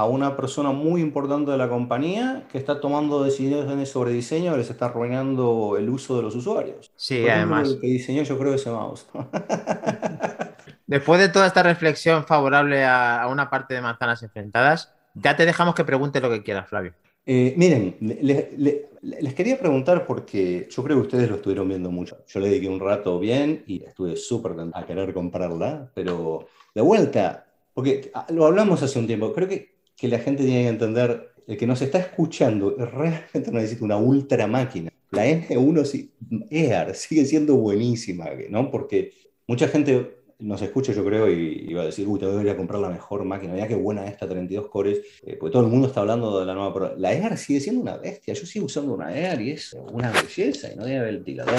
a 0.00 0.06
una 0.06 0.36
persona 0.36 0.72
muy 0.72 1.00
importante 1.00 1.50
de 1.50 1.58
la 1.58 1.68
compañía 1.68 2.44
que 2.50 2.58
está 2.58 2.80
tomando 2.80 3.22
decisiones 3.22 3.88
sobre 3.88 4.12
diseño 4.12 4.52
que 4.52 4.58
les 4.58 4.70
está 4.70 4.86
arruinando 4.86 5.76
el 5.78 5.88
uso 5.90 6.16
de 6.16 6.22
los 6.22 6.34
usuarios. 6.34 6.90
Sí, 6.96 7.28
además. 7.28 7.68
El 7.68 7.80
que 7.80 7.86
diseñó 7.86 8.22
yo 8.22 8.38
creo 8.38 8.54
ese 8.54 8.70
mouse. 8.70 9.06
Después 10.86 11.20
de 11.20 11.28
toda 11.28 11.46
esta 11.46 11.62
reflexión 11.62 12.24
favorable 12.24 12.84
a, 12.84 13.26
una 13.30 13.48
parte 13.50 13.74
de 13.74 13.80
manzanas 13.80 14.22
enfrentadas, 14.22 14.92
ya 15.14 15.36
te 15.36 15.46
dejamos 15.46 15.74
que 15.74 15.84
pregunte 15.84 16.20
lo 16.20 16.30
que 16.30 16.42
quieras, 16.42 16.68
Flavio. 16.68 16.94
Eh, 17.26 17.54
miren, 17.56 17.96
les 18.00 19.34
quería 19.34 19.58
preguntar 19.58 20.06
porque 20.06 20.66
yo 20.70 20.82
creo 20.82 20.96
que 20.96 21.02
ustedes 21.02 21.28
lo 21.28 21.36
estuvieron 21.36 21.68
viendo 21.68 21.90
mucho. 21.90 22.24
Yo 22.26 22.40
le 22.40 22.48
dediqué 22.48 22.68
un 22.68 22.80
rato 22.80 23.20
bien 23.20 23.62
y 23.66 23.84
estuve 23.84 24.16
súper 24.16 24.56
a 24.72 24.86
querer 24.86 25.12
comprarla, 25.12 25.90
pero 25.94 26.48
de 26.74 26.80
vuelta, 26.80 27.46
porque 27.74 28.10
lo 28.30 28.46
hablamos 28.46 28.82
hace 28.82 28.98
un 28.98 29.06
tiempo, 29.06 29.32
creo 29.32 29.46
que 29.46 29.79
que 30.00 30.08
la 30.08 30.18
gente 30.18 30.44
tiene 30.44 30.62
que 30.62 30.68
entender, 30.68 31.32
el 31.46 31.56
que 31.58 31.66
nos 31.66 31.82
está 31.82 31.98
escuchando 31.98 32.74
realmente 32.76 33.52
necesita 33.52 33.84
una 33.84 33.98
ultra 33.98 34.46
máquina. 34.46 34.90
La 35.10 35.26
M1 35.26 36.10
Air 36.50 36.94
sigue 36.94 37.26
siendo 37.26 37.56
buenísima, 37.56 38.26
¿no? 38.48 38.70
Porque 38.70 39.12
mucha 39.46 39.68
gente 39.68 40.16
nos 40.38 40.62
escucha, 40.62 40.92
yo 40.92 41.04
creo, 41.04 41.28
y, 41.28 41.74
va 41.74 41.82
a 41.82 41.86
decir, 41.86 42.08
uy, 42.08 42.18
te 42.18 42.24
voy 42.24 42.48
a 42.48 42.56
comprar 42.56 42.80
la 42.80 42.88
mejor 42.88 43.24
máquina, 43.24 43.52
mira 43.52 43.68
qué 43.68 43.74
buena 43.74 44.06
esta 44.06 44.26
32 44.26 44.68
cores, 44.68 45.00
eh, 45.22 45.36
porque 45.38 45.52
todo 45.52 45.64
el 45.64 45.68
mundo 45.68 45.88
está 45.88 46.00
hablando 46.00 46.40
de 46.40 46.46
la 46.46 46.54
nueva, 46.54 46.94
la 46.96 47.12
Air 47.12 47.36
sigue 47.36 47.60
siendo 47.60 47.82
una 47.82 47.98
bestia, 47.98 48.32
yo 48.32 48.46
sigo 48.46 48.64
usando 48.64 48.94
una 48.94 49.14
Air 49.14 49.40
y 49.42 49.50
es 49.50 49.76
una 49.92 50.10
belleza, 50.10 50.72
y 50.72 50.76
no 50.76 50.86
debe 50.86 51.12
ventilador, 51.12 51.54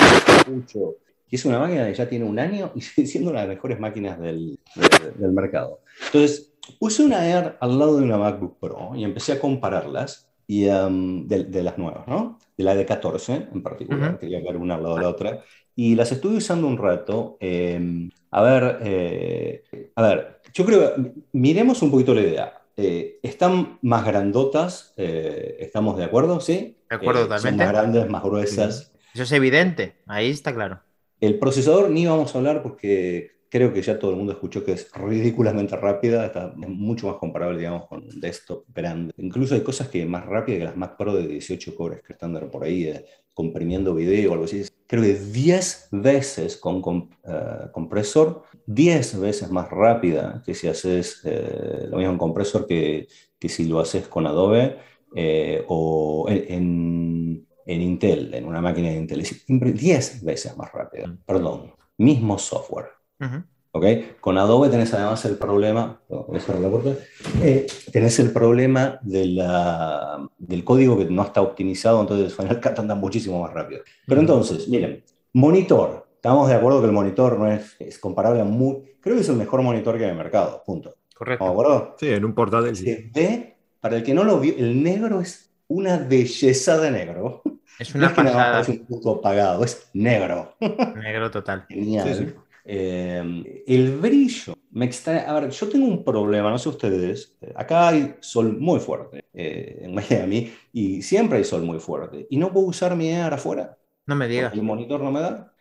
mucho, 0.49 0.95
y 1.29 1.35
es 1.35 1.45
una 1.45 1.59
máquina 1.59 1.85
que 1.85 1.93
ya 1.93 2.09
tiene 2.09 2.25
un 2.25 2.39
año 2.39 2.71
y 2.73 2.81
sigue 2.81 3.05
siendo 3.05 3.29
una 3.29 3.41
de 3.41 3.47
las 3.47 3.55
mejores 3.55 3.79
máquinas 3.79 4.19
del, 4.19 4.57
del 5.19 5.31
mercado. 5.31 5.81
Entonces, 6.07 6.50
Puse 6.79 7.03
una 7.03 7.27
Air 7.27 7.57
al 7.59 7.77
lado 7.77 7.97
de 7.97 8.03
una 8.03 8.17
MacBook 8.17 8.59
Pro 8.59 8.91
y 8.95 9.03
empecé 9.03 9.33
a 9.33 9.39
compararlas 9.39 10.29
y, 10.47 10.67
um, 10.67 11.27
de, 11.27 11.63
las 11.63 11.77
nuevas, 11.77 12.07
¿no? 12.07 12.37
De 12.57 12.63
la 12.63 12.75
de 12.75 12.85
14 12.85 13.47
en 13.53 13.63
particular, 13.63 14.19
quería 14.19 14.41
ver 14.41 14.57
una 14.57 14.75
al 14.75 14.83
lado 14.83 14.95
de 14.95 15.01
la 15.01 15.09
otra. 15.09 15.43
Y 15.75 15.95
las 15.95 16.11
estuve 16.11 16.37
usando 16.37 16.67
un 16.67 16.77
rato. 16.77 17.37
Em, 17.39 18.09
a 18.31 18.41
ver, 18.43 18.79
eh, 18.81 19.63
a 19.95 20.01
ver, 20.01 20.41
yo 20.53 20.65
creo, 20.65 20.93
miremos 21.31 21.81
un 21.81 21.91
poquito 21.91 22.13
la 22.13 22.21
idea. 22.21 22.61
Eh, 22.75 23.19
están 23.21 23.79
más 23.81 24.05
grandotas, 24.05 24.93
eh, 24.97 25.57
¿estamos 25.59 25.97
de 25.97 26.03
acuerdo? 26.03 26.39
¿Sí? 26.39 26.77
De 26.89 26.95
acuerdo 26.95 27.23
totalmente. 27.23 27.49
Son 27.49 27.57
más 27.57 27.67
grandes, 27.69 28.09
más 28.09 28.23
gruesas. 28.23 28.91
Eso 29.13 29.23
es 29.23 29.31
evidente, 29.31 29.95
ahí 30.07 30.29
está 30.29 30.53
claro. 30.53 30.81
El 31.19 31.37
procesador 31.37 31.89
ni 31.89 32.05
vamos 32.05 32.33
a 32.33 32.37
hablar 32.37 32.63
porque 32.63 33.40
creo 33.51 33.73
que 33.73 33.81
ya 33.81 33.99
todo 33.99 34.11
el 34.11 34.17
mundo 34.17 34.31
escuchó 34.31 34.63
que 34.63 34.71
es 34.71 34.89
ridículamente 34.93 35.75
rápida, 35.75 36.25
está 36.25 36.53
mucho 36.55 37.07
más 37.07 37.17
comparable, 37.17 37.59
digamos, 37.59 37.85
con 37.85 38.07
desktop 38.21 38.63
grande. 38.73 39.13
Incluso 39.17 39.55
hay 39.55 39.61
cosas 39.61 39.89
que 39.89 40.05
más 40.05 40.25
rápidas 40.25 40.59
que 40.59 40.65
las 40.65 40.77
Mac 40.77 40.95
Pro 40.97 41.13
de 41.13 41.27
18 41.27 41.75
cores 41.75 42.01
que 42.01 42.13
están 42.13 42.33
por 42.49 42.63
ahí, 42.63 42.85
eh, 42.85 43.05
comprimiendo 43.33 43.93
video 43.93 44.29
o 44.29 44.33
algo 44.33 44.45
así. 44.45 44.63
Creo 44.87 45.03
que 45.03 45.15
10 45.15 45.89
veces 45.91 46.55
con, 46.55 47.09
eh, 47.27 47.67
compresor, 47.73 48.43
10 48.67 49.19
veces 49.19 49.51
más 49.51 49.69
rápida 49.69 50.41
que 50.45 50.53
si 50.53 50.69
haces 50.69 51.19
eh, 51.25 51.87
lo 51.89 51.97
mismo 51.97 52.13
en 52.13 52.17
compresor 52.17 52.65
que, 52.65 53.09
que, 53.37 53.49
si 53.49 53.65
lo 53.65 53.81
haces 53.81 54.07
con 54.07 54.27
Adobe 54.27 54.77
o 55.67 56.25
en, 56.29 57.45
en, 57.65 57.81
Intel, 57.81 58.33
en 58.33 58.45
una 58.45 58.61
máquina 58.61 58.87
de 58.87 58.95
Intel. 58.95 59.19
Es 59.19 59.43
10 59.45 60.23
veces 60.23 60.55
más 60.55 60.71
rápida. 60.71 61.07
Mm. 61.07 61.17
Perdón, 61.25 61.73
mismo 61.97 62.37
software. 62.37 63.00
Con 64.19 64.37
Adobe 64.37 64.69
tenés 64.69 64.93
además 64.93 65.23
el 65.25 65.37
problema, 65.37 66.01
eh, 67.41 67.67
tenés 67.91 68.19
el 68.19 68.31
problema 68.31 68.99
del 69.01 70.63
código 70.65 70.97
que 70.97 71.05
no 71.05 71.23
está 71.23 71.41
optimizado, 71.41 72.01
entonces 72.01 72.35
Final 72.35 72.59
Cut 72.59 72.79
anda 72.79 72.95
muchísimo 72.95 73.41
más 73.41 73.53
rápido. 73.53 73.81
Pero 74.05 74.21
entonces, 74.21 74.67
miren, 74.67 75.03
monitor. 75.33 76.09
Estamos 76.15 76.49
de 76.49 76.55
acuerdo 76.55 76.81
que 76.81 76.87
el 76.87 76.91
monitor 76.91 77.39
no 77.39 77.51
es, 77.51 77.75
es 77.79 77.97
comparable 77.97 78.41
a 78.41 78.43
muy... 78.43 78.97
Creo 78.99 79.15
que 79.15 79.21
es 79.21 79.29
el 79.29 79.37
mejor 79.37 79.63
monitor 79.63 79.97
que 79.97 80.03
hay 80.03 80.11
en 80.11 80.17
el 80.17 80.23
mercado, 80.23 80.61
punto. 80.63 80.93
Correcto. 81.15 81.45
¿Estamos 81.45 81.63
de 81.63 81.63
acuerdo? 81.63 81.95
Sí, 81.97 82.09
en 82.09 82.25
un 82.25 82.33
portátil. 82.35 82.75
Se 82.75 83.09
ve, 83.11 83.57
para 83.79 83.95
el 83.95 84.03
que 84.03 84.13
no 84.13 84.23
lo 84.23 84.39
vio, 84.39 84.53
el 84.55 84.83
negro 84.83 85.19
es 85.19 85.51
una 85.67 85.97
belleza 85.97 86.77
de 86.77 86.91
negro. 86.91 87.41
Es 87.79 87.95
una 87.95 88.13
pasada. 88.13 88.61
Es 88.61 88.69
un 88.69 88.85
punto 88.85 89.11
apagado, 89.15 89.63
es 89.63 89.89
negro. 89.93 90.53
Negro 90.59 91.31
total. 91.31 91.65
Genial. 91.67 92.35
Eh, 92.65 93.63
el 93.67 93.97
brillo 93.97 94.55
me 94.71 94.85
extrae. 94.85 95.25
A 95.25 95.33
ver, 95.33 95.49
yo 95.49 95.67
tengo 95.67 95.85
un 95.85 96.03
problema, 96.03 96.49
no 96.49 96.57
sé 96.57 96.69
ustedes. 96.69 97.35
Acá 97.55 97.89
hay 97.89 98.15
sol 98.19 98.57
muy 98.57 98.79
fuerte 98.79 99.25
eh, 99.33 99.79
en 99.81 99.93
Miami 99.95 100.51
y 100.73 101.01
siempre 101.01 101.39
hay 101.39 101.43
sol 101.43 101.63
muy 101.63 101.79
fuerte. 101.79 102.27
Y 102.29 102.37
no 102.37 102.51
puedo 102.51 102.67
usar 102.67 102.95
mi 102.95 103.09
air 103.09 103.33
afuera. 103.33 103.77
No 104.05 104.15
me 104.15 104.27
digas. 104.27 104.53
El 104.53 104.63
monitor 104.63 105.01
no 105.01 105.11
me 105.11 105.21
da. 105.21 105.53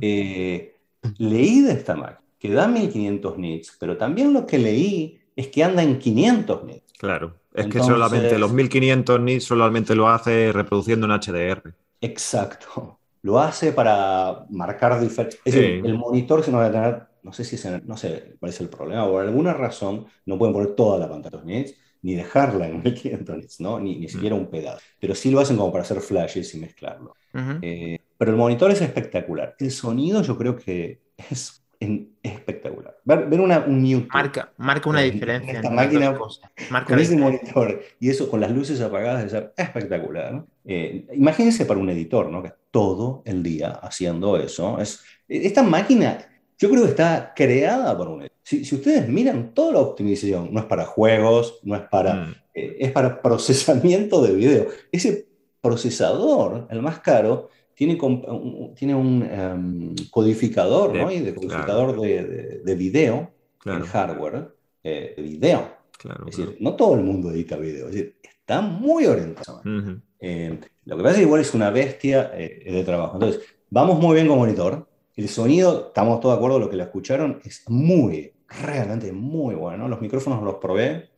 Eh, 0.00 0.74
leí 1.18 1.60
de 1.60 1.72
esta 1.72 1.94
Mac 1.94 2.20
que 2.38 2.50
da 2.52 2.68
1500 2.68 3.36
nits, 3.36 3.76
pero 3.78 3.96
también 3.96 4.32
lo 4.32 4.46
que 4.46 4.58
leí 4.58 5.18
es 5.34 5.48
que 5.48 5.64
anda 5.64 5.82
en 5.82 5.98
500 5.98 6.64
nits. 6.64 6.92
Claro, 6.98 7.36
es 7.52 7.66
que 7.66 7.80
solamente 7.80 8.38
los 8.38 8.52
1500 8.52 9.20
nits 9.20 9.44
solamente 9.44 9.94
lo 9.94 10.08
hace 10.08 10.52
reproduciendo 10.52 11.06
en 11.06 11.12
HDR. 11.12 11.74
Exacto 12.00 12.98
lo 13.22 13.38
hace 13.38 13.72
para 13.72 14.46
marcar 14.50 15.00
diferencia. 15.00 15.40
Es 15.44 15.54
decir, 15.54 15.82
el 15.84 15.98
monitor 15.98 16.44
se 16.44 16.50
nos 16.50 16.60
va 16.60 16.66
a 16.66 16.72
tener 16.72 17.08
no 17.22 17.32
sé 17.32 17.44
si 17.44 17.56
es 17.56 17.84
no 17.84 17.96
sé 17.96 18.36
cuál 18.38 18.50
es 18.50 18.60
el 18.60 18.68
problema, 18.68 19.06
por 19.06 19.22
alguna 19.22 19.52
razón 19.52 20.06
no 20.24 20.38
pueden 20.38 20.54
poner 20.54 20.74
toda 20.74 20.98
la 20.98 21.08
pantalla 21.08 21.42
nits, 21.44 21.74
ni 22.02 22.14
dejarla 22.14 22.68
en 22.68 22.82
1500 22.82 23.36
nits, 23.36 23.60
¿no? 23.60 23.78
Ni, 23.78 23.96
ni 23.96 24.08
siquiera 24.08 24.34
un 24.34 24.48
pedazo. 24.48 24.80
Pero 24.98 25.14
sí 25.14 25.30
lo 25.30 25.40
hacen 25.40 25.56
como 25.56 25.70
para 25.70 25.82
hacer 25.82 26.00
flashes 26.00 26.54
y 26.54 26.58
mezclarlo. 26.58 27.14
Eh, 27.60 27.98
pero 28.16 28.30
el 28.30 28.36
monitor 28.36 28.70
es 28.70 28.80
espectacular. 28.80 29.54
El 29.58 29.70
sonido 29.70 30.22
yo 30.22 30.38
creo 30.38 30.56
que 30.56 31.00
es 31.30 31.62
espectacular. 31.80 32.96
Ver, 33.04 33.40
una, 33.40 33.60
un 33.60 33.86
YouTube. 33.86 34.08
Marca, 34.12 34.52
marca 34.56 34.90
una 34.90 35.00
diferencia. 35.02 35.52
esta 35.52 35.70
máquina 35.70 36.16
con 36.16 36.98
ese 36.98 37.16
monitor 37.16 37.80
y 38.00 38.10
eso 38.10 38.28
con 38.28 38.40
las 38.40 38.50
luces 38.50 38.80
apagadas 38.80 39.32
es 39.32 39.42
espectacular. 39.56 40.44
Eh, 40.64 41.06
imagínense 41.14 41.64
para 41.64 41.78
un 41.78 41.88
editor, 41.90 42.30
¿no? 42.30 42.42
Que 42.42 42.52
todo 42.70 43.22
el 43.24 43.42
día 43.42 43.70
haciendo 43.82 44.36
eso. 44.36 44.78
Es, 44.80 45.04
esta 45.28 45.62
máquina 45.62 46.18
yo 46.58 46.68
creo 46.70 46.82
que 46.82 46.90
está 46.90 47.32
creada 47.36 47.96
para 47.96 48.10
un 48.10 48.22
editor. 48.22 48.36
Si, 48.42 48.64
si 48.64 48.74
ustedes 48.74 49.08
miran 49.08 49.54
toda 49.54 49.74
la 49.74 49.80
optimización, 49.80 50.52
no 50.52 50.60
es 50.60 50.66
para 50.66 50.84
juegos, 50.84 51.60
no 51.62 51.76
es 51.76 51.82
para... 51.82 52.14
Mm. 52.14 52.34
Eh, 52.54 52.76
es 52.80 52.92
para 52.92 53.22
procesamiento 53.22 54.20
de 54.20 54.34
video. 54.34 54.66
Ese 54.90 55.28
procesador, 55.60 56.66
el 56.70 56.82
más 56.82 56.98
caro, 57.00 57.50
tiene, 57.78 57.96
tiene 58.74 58.94
un 58.96 59.22
em, 59.22 59.94
codificador, 60.10 60.96
¿no? 60.96 61.12
Y 61.12 61.20
de 61.20 61.32
codificador 61.32 62.00
de, 62.00 62.60
de, 62.64 62.74
video 62.74 63.30
en 63.64 63.82
hardware, 63.82 64.48
eh, 64.82 65.14
de 65.16 65.22
video. 65.22 65.76
es 66.26 66.36
decir, 66.36 66.56
no 66.58 66.74
todo 66.74 66.96
el 66.96 67.04
mundo 67.04 67.30
edita 67.30 67.56
video, 67.56 67.86
es 67.86 67.94
decir, 67.94 68.16
está 68.20 68.62
muy 68.62 69.06
orientado. 69.06 69.62
Eh, 70.18 70.58
lo 70.86 70.96
que 70.96 71.02
pasa 71.04 71.14
es 71.14 71.18
que 71.18 71.26
igual 71.26 71.40
es 71.40 71.54
una 71.54 71.70
bestia 71.70 72.32
eh, 72.34 72.68
de 72.68 72.82
trabajo. 72.82 73.14
Entonces, 73.14 73.42
vamos 73.70 74.00
muy 74.00 74.16
bien 74.16 74.26
con 74.26 74.38
monitor. 74.38 74.88
El 75.14 75.28
sonido, 75.28 75.86
estamos 75.88 76.18
todos 76.18 76.34
de 76.34 76.38
acuerdo, 76.38 76.58
lo 76.58 76.68
que 76.68 76.76
la 76.76 76.84
escucharon 76.84 77.40
es 77.44 77.62
muy, 77.68 78.32
realmente 78.60 79.12
muy 79.12 79.54
bueno. 79.54 79.86
Los 79.86 80.00
micrófonos 80.00 80.42
los 80.42 80.56
probé, 80.56 81.10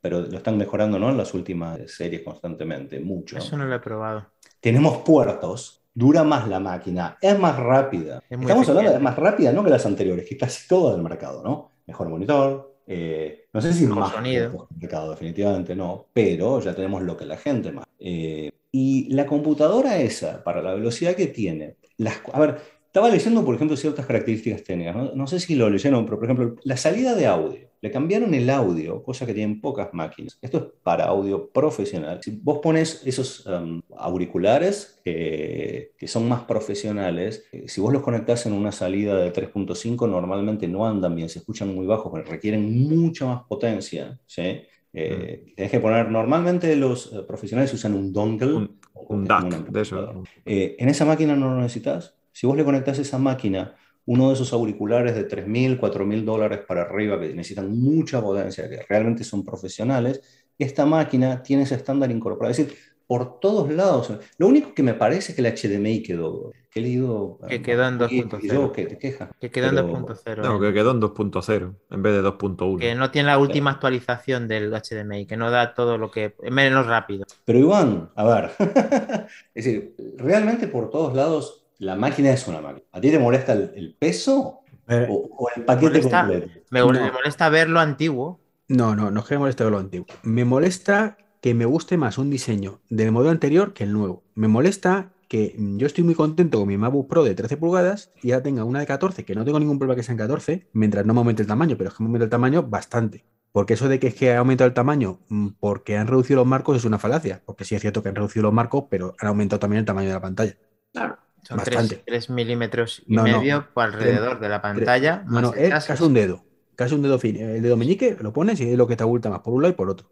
pero 0.00 0.22
lo 0.22 0.38
están 0.38 0.56
mejorando 0.56 0.98
¿no? 0.98 1.10
en 1.10 1.18
las 1.18 1.34
últimas 1.34 1.80
series 1.84 2.22
constantemente, 2.22 2.98
mucho. 2.98 3.36
Eso 3.36 3.58
no 3.58 3.66
lo 3.66 3.74
he 3.74 3.80
probado. 3.80 4.28
Tenemos 4.58 4.98
puertos 4.98 5.81
dura 5.94 6.24
más 6.24 6.48
la 6.48 6.60
máquina, 6.60 7.18
es 7.20 7.38
más 7.38 7.58
rápida. 7.58 8.22
Estamos 8.28 8.68
hablando 8.68 8.92
de 8.92 8.98
más 8.98 9.16
rápida, 9.16 9.52
no 9.52 9.64
que 9.64 9.70
las 9.70 9.86
anteriores, 9.86 10.28
que 10.28 10.36
casi 10.36 10.66
todo 10.66 10.92
del 10.92 11.02
mercado, 11.02 11.42
¿no? 11.42 11.70
Mejor 11.86 12.08
monitor, 12.08 12.76
eh, 12.86 13.46
no 13.52 13.60
sé 13.60 13.72
si 13.72 13.86
más 13.86 14.12
sonido. 14.12 14.68
mercado, 14.78 15.10
definitivamente 15.10 15.76
no, 15.76 16.06
pero 16.12 16.60
ya 16.60 16.74
tenemos 16.74 17.02
lo 17.02 17.16
que 17.16 17.26
la 17.26 17.36
gente 17.36 17.72
más. 17.72 17.86
Eh, 17.98 18.50
y 18.70 19.12
la 19.12 19.26
computadora 19.26 19.98
esa, 19.98 20.42
para 20.42 20.62
la 20.62 20.74
velocidad 20.74 21.14
que 21.14 21.26
tiene, 21.26 21.76
las, 21.98 22.20
a 22.32 22.40
ver, 22.40 22.58
estaba 22.92 23.08
leyendo, 23.08 23.42
por 23.42 23.54
ejemplo, 23.54 23.74
ciertas 23.74 24.04
características 24.04 24.64
técnicas, 24.64 24.94
no, 24.94 25.14
no 25.14 25.26
sé 25.26 25.40
si 25.40 25.54
lo 25.54 25.70
leyeron, 25.70 26.04
pero 26.04 26.18
por 26.18 26.26
ejemplo, 26.26 26.56
la 26.62 26.76
salida 26.76 27.14
de 27.14 27.26
audio. 27.26 27.72
Le 27.80 27.90
cambiaron 27.90 28.34
el 28.34 28.50
audio, 28.50 29.02
cosa 29.02 29.24
que 29.24 29.32
tienen 29.32 29.62
pocas 29.62 29.94
máquinas. 29.94 30.38
Esto 30.42 30.58
es 30.58 30.64
para 30.82 31.06
audio 31.06 31.48
profesional. 31.48 32.20
Si 32.22 32.38
vos 32.42 32.58
pones 32.62 33.00
esos 33.06 33.46
um, 33.46 33.80
auriculares 33.96 35.00
que 35.02 35.90
son 36.06 36.28
más 36.28 36.42
profesionales, 36.42 37.46
eh, 37.50 37.64
si 37.66 37.80
vos 37.80 37.94
los 37.94 38.02
conectás 38.02 38.44
en 38.44 38.52
una 38.52 38.72
salida 38.72 39.16
de 39.16 39.32
3.5, 39.32 40.06
normalmente 40.08 40.68
no 40.68 40.86
andan 40.86 41.16
bien, 41.16 41.30
se 41.30 41.38
escuchan 41.38 41.74
muy 41.74 41.86
bajos, 41.86 42.12
requieren 42.28 42.88
mucha 42.88 43.24
más 43.24 43.42
potencia. 43.44 44.20
¿sí? 44.26 44.60
Eh, 44.92 45.44
mm. 45.46 45.54
Tienes 45.54 45.70
que 45.70 45.80
poner, 45.80 46.10
normalmente 46.10 46.76
los 46.76 47.10
eh, 47.10 47.22
profesionales 47.26 47.72
usan 47.72 47.94
un 47.94 48.12
dongle. 48.12 48.52
Un, 48.52 48.80
un 49.08 49.24
DAC, 49.24 49.70
de 49.70 49.80
eso. 49.80 50.22
en 50.44 50.88
esa 50.90 51.06
máquina 51.06 51.34
no 51.34 51.54
lo 51.54 51.62
necesitas. 51.62 52.21
Si 52.32 52.46
vos 52.46 52.56
le 52.56 52.64
conectás 52.64 52.98
esa 52.98 53.18
máquina 53.18 53.76
uno 54.04 54.28
de 54.28 54.34
esos 54.34 54.52
auriculares 54.52 55.14
de 55.14 55.28
3.000, 55.28 55.78
4.000 55.78 56.24
dólares 56.24 56.60
para 56.66 56.82
arriba 56.82 57.20
que 57.20 57.28
necesitan 57.28 57.70
mucha 57.70 58.20
potencia, 58.20 58.68
que 58.68 58.84
realmente 58.88 59.22
son 59.22 59.44
profesionales, 59.44 60.20
esta 60.58 60.86
máquina 60.86 61.42
tiene 61.42 61.62
ese 61.62 61.76
estándar 61.76 62.10
incorporado. 62.10 62.50
Es 62.50 62.58
decir, 62.58 62.76
por 63.06 63.40
todos 63.40 63.70
lados. 63.70 64.10
Lo 64.38 64.46
único 64.46 64.74
que 64.74 64.82
me 64.82 64.94
parece 64.94 65.32
es 65.32 65.36
que 65.36 65.46
el 65.46 65.54
HDMI 65.54 66.02
quedó. 66.02 66.50
Que 66.70 66.80
he 66.80 66.82
leído. 66.82 67.38
Que 67.46 67.60
quedó 67.60 67.86
en 67.86 67.98
2.0. 67.98 68.72
Que 68.72 68.86
te 68.86 68.98
queja. 68.98 69.30
Que 69.38 69.50
quedó 69.50 69.68
en 69.68 69.76
2.0. 69.76 70.42
No, 70.42 70.58
que 70.58 70.72
quedó 70.72 70.92
en 70.92 71.00
2.0 71.00 71.74
en 71.90 72.02
vez 72.02 72.14
de 72.14 72.22
2.1. 72.22 72.78
Que 72.78 72.94
no 72.94 73.10
tiene 73.10 73.28
la 73.28 73.38
última 73.38 73.72
actualización 73.72 74.48
del 74.48 74.72
HDMI, 74.72 75.26
que 75.26 75.36
no 75.36 75.50
da 75.50 75.74
todo 75.74 75.98
lo 75.98 76.10
que. 76.10 76.34
menos 76.50 76.86
rápido. 76.86 77.26
Pero 77.44 77.58
Iván, 77.58 78.10
a 78.14 78.24
ver. 78.24 78.50
es 79.54 79.64
decir, 79.64 79.94
realmente 80.16 80.66
por 80.68 80.88
todos 80.88 81.14
lados 81.14 81.61
la 81.82 81.96
máquina 81.96 82.30
es 82.30 82.46
una 82.46 82.60
máquina. 82.60 82.86
¿A 82.92 83.00
ti 83.00 83.10
te 83.10 83.18
molesta 83.18 83.52
el, 83.54 83.96
peso 83.98 84.60
o, 84.88 85.48
el 85.56 85.64
paquete 85.64 86.00
completo? 86.00 86.48
Me, 86.70 86.82
molesta 86.84 87.48
verlo 87.48 87.80
antiguo. 87.80 88.40
No, 88.68 88.94
no, 88.94 89.10
no 89.10 89.20
es 89.20 89.26
que 89.26 89.34
me 89.34 89.40
moleste 89.40 89.64
verlo 89.64 89.78
antiguo. 89.78 90.06
Me 90.22 90.44
molesta 90.44 91.18
que 91.40 91.54
me 91.54 91.64
guste 91.64 91.96
más 91.96 92.18
un 92.18 92.30
diseño 92.30 92.80
del 92.88 93.10
modelo 93.10 93.32
anterior 93.32 93.72
que 93.72 93.82
el 93.82 93.92
nuevo. 93.92 94.22
Me 94.36 94.46
molesta 94.46 95.10
que 95.26 95.56
yo 95.58 95.86
estoy 95.86 96.04
muy 96.04 96.14
contento 96.14 96.60
con 96.60 96.68
mi 96.68 96.76
MacBook 96.76 97.08
Pro 97.08 97.24
de 97.24 97.34
13 97.34 97.56
pulgadas 97.56 98.12
y 98.22 98.28
ya 98.28 98.42
tenga 98.42 98.64
una 98.64 98.78
de 98.78 98.86
14, 98.86 99.24
que 99.24 99.34
no 99.34 99.44
tengo 99.44 99.58
ningún 99.58 99.78
problema 99.78 99.96
que 99.96 100.04
sea 100.04 100.12
en 100.12 100.18
14, 100.18 100.68
mientras 100.74 101.04
no 101.04 101.14
me 101.14 101.20
aumente 101.20 101.42
el 101.42 101.48
tamaño, 101.48 101.76
pero 101.76 101.90
es 101.90 101.96
que 101.96 102.02
me 102.04 102.06
aumente 102.06 102.24
el 102.24 102.30
tamaño 102.30 102.62
bastante. 102.62 103.24
Porque 103.50 103.74
eso 103.74 103.88
de 103.88 103.98
que 103.98 104.06
es 104.06 104.14
que 104.14 104.32
ha 104.32 104.38
aumentado 104.38 104.68
el 104.68 104.74
tamaño 104.74 105.18
mm, 105.28 105.48
porque 105.58 105.96
han 105.96 106.06
reducido 106.06 106.38
los 106.38 106.46
marcos 106.46 106.76
es 106.76 106.84
una 106.84 106.98
falacia. 106.98 107.42
Porque 107.44 107.64
sí 107.64 107.74
es 107.74 107.80
cierto 107.80 108.02
que 108.02 108.10
han 108.10 108.14
reducido 108.14 108.44
los 108.44 108.52
marcos, 108.52 108.84
pero 108.88 109.14
han 109.18 109.28
aumentado 109.28 109.58
también 109.58 109.80
el 109.80 109.84
tamaño 109.84 110.08
de 110.08 110.14
la 110.14 110.20
pantalla. 110.20 110.56
Claro. 110.92 111.18
Son 111.42 111.58
3, 111.58 112.30
milímetros 112.30 113.02
y 113.06 113.16
medio 113.16 113.66
por 113.74 113.84
alrededor 113.84 114.38
de 114.40 114.48
la 114.48 114.62
pantalla. 114.62 115.24
No, 115.26 115.52
es 115.54 115.84
casi 115.84 116.02
un 116.02 116.14
dedo. 116.14 116.44
Casi 116.76 116.94
un 116.94 117.02
dedo 117.02 117.18
fin. 117.18 117.36
El 117.36 117.62
dedo 117.62 117.76
meñique 117.76 118.16
lo 118.20 118.32
pones 118.32 118.60
y 118.60 118.70
es 118.70 118.78
lo 118.78 118.86
que 118.86 118.96
te 118.96 119.02
abulta 119.02 119.28
más 119.28 119.40
por 119.40 119.52
un 119.52 119.62
lado 119.62 119.72
y 119.72 119.76
por 119.76 119.90
otro. 119.90 120.10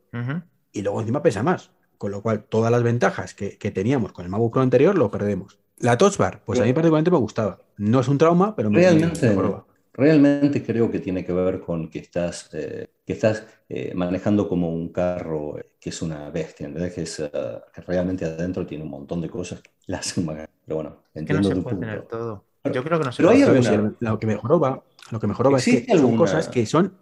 Y 0.72 0.82
luego 0.82 1.00
encima 1.00 1.22
pesa 1.22 1.42
más. 1.42 1.70
Con 1.98 2.12
lo 2.12 2.22
cual, 2.22 2.44
todas 2.44 2.72
las 2.72 2.82
ventajas 2.82 3.34
que, 3.34 3.70
teníamos 3.70 4.12
con 4.12 4.24
el 4.24 4.30
MacBook 4.30 4.52
Pro 4.52 4.62
anterior 4.62 4.96
lo 4.96 5.10
perdemos. 5.10 5.58
La 5.78 5.96
Touch 5.98 6.16
Bar, 6.16 6.42
pues 6.44 6.58
a 6.60 6.64
mí 6.64 6.72
particularmente 6.72 7.10
me 7.10 7.18
gustaba. 7.18 7.60
No 7.76 8.00
es 8.00 8.08
un 8.08 8.18
trauma, 8.18 8.56
pero 8.56 8.70
me, 8.70 8.80
realmente, 8.80 9.34
realmente 9.92 10.62
creo 10.62 10.90
que 10.90 10.98
tiene 10.98 11.24
que 11.24 11.32
ver 11.32 11.60
con 11.60 11.88
que 11.88 11.98
estás, 11.98 12.50
eh, 12.52 12.88
que 13.06 13.12
estás 13.12 13.46
eh, 13.68 13.92
manejando 13.94 14.48
como 14.48 14.70
un 14.70 14.90
carro 14.90 15.58
eh, 15.58 15.72
que 15.78 15.90
es 15.90 16.02
una 16.02 16.30
bestia, 16.30 16.72
Que, 16.72 17.02
es, 17.02 17.16
que 17.16 17.80
realmente 17.82 18.24
adentro 18.24 18.66
tiene 18.66 18.84
un 18.84 18.90
montón 18.90 19.20
de 19.20 19.28
cosas 19.28 19.60
que 19.60 19.70
la 19.86 19.98
hacen 19.98 20.26
Pero 20.70 20.82
bueno, 20.82 21.02
entiendo 21.14 21.48
que 21.48 21.54
no 21.56 21.56
se 21.56 21.62
puede 21.62 21.76
tener 21.78 22.02
todo. 22.02 22.44
Yo 22.72 22.84
creo 22.84 23.00
que 23.00 23.04
no 23.04 23.10
se 23.10 23.24
pero 23.24 23.30
puede. 23.30 23.92
Lo 23.98 24.20
que 24.20 24.26
mejoró 24.28 24.60
va, 24.60 24.84
lo 25.10 25.18
que 25.18 25.26
mejoró 25.26 25.56
es 25.56 25.64
que 25.64 25.98
son 25.98 26.16
cosas 26.16 26.48
que 26.48 26.64
son 26.64 26.96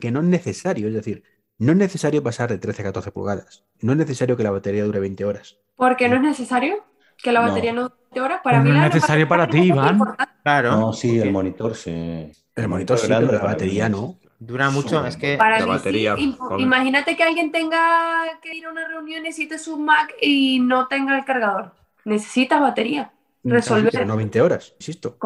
que 0.00 0.12
no 0.12 0.20
es 0.20 0.26
necesario, 0.26 0.86
es 0.86 0.94
decir, 0.94 1.24
no 1.58 1.72
es 1.72 1.78
necesario 1.78 2.22
pasar 2.22 2.48
de 2.48 2.58
13 2.58 2.82
a 2.82 2.84
14 2.84 3.10
pulgadas. 3.10 3.64
No 3.80 3.90
es 3.90 3.98
necesario 3.98 4.36
que 4.36 4.44
la 4.44 4.52
batería 4.52 4.84
dure 4.84 5.00
20 5.00 5.24
horas. 5.24 5.58
¿Por 5.74 5.96
qué 5.96 6.08
no 6.08 6.14
es 6.14 6.22
necesario 6.22 6.84
que 7.20 7.32
la 7.32 7.40
batería 7.40 7.72
no, 7.72 7.88
dure 7.88 7.96
20 8.12 8.20
horas? 8.20 8.40
Para 8.44 8.62
mí 8.62 8.70
no 8.70 8.76
es 8.76 8.94
necesario 8.94 9.26
para 9.26 9.48
ti, 9.48 9.62
Iván. 9.62 9.98
Claro. 10.44 10.70
No, 10.70 10.92
sí, 10.92 11.18
el 11.18 11.32
monitor 11.32 11.74
sí. 11.74 12.30
El 12.54 12.68
monitor 12.68 12.98
sí, 12.98 13.08
pero 13.08 13.32
la 13.32 13.40
batería 13.40 13.88
no. 13.88 14.16
Dura 14.38 14.70
mucho, 14.70 15.04
es 15.04 15.16
que 15.16 15.36
la 15.36 15.66
batería. 15.66 16.14
Imagínate 16.56 17.16
que 17.16 17.24
alguien 17.24 17.50
tenga 17.50 18.22
que 18.40 18.54
ir 18.54 18.66
a 18.66 18.70
una 18.70 18.86
reunión, 18.86 19.24
necesite 19.24 19.58
su 19.58 19.76
Mac 19.76 20.14
y 20.22 20.60
no 20.60 20.86
tenga 20.86 21.18
el 21.18 21.24
cargador. 21.24 21.72
Necesitas 22.08 22.60
batería. 22.60 23.12
Resolver. 23.44 24.06
No 24.06 24.16
20 24.16 24.40
horas, 24.40 24.74
insisto. 24.78 25.16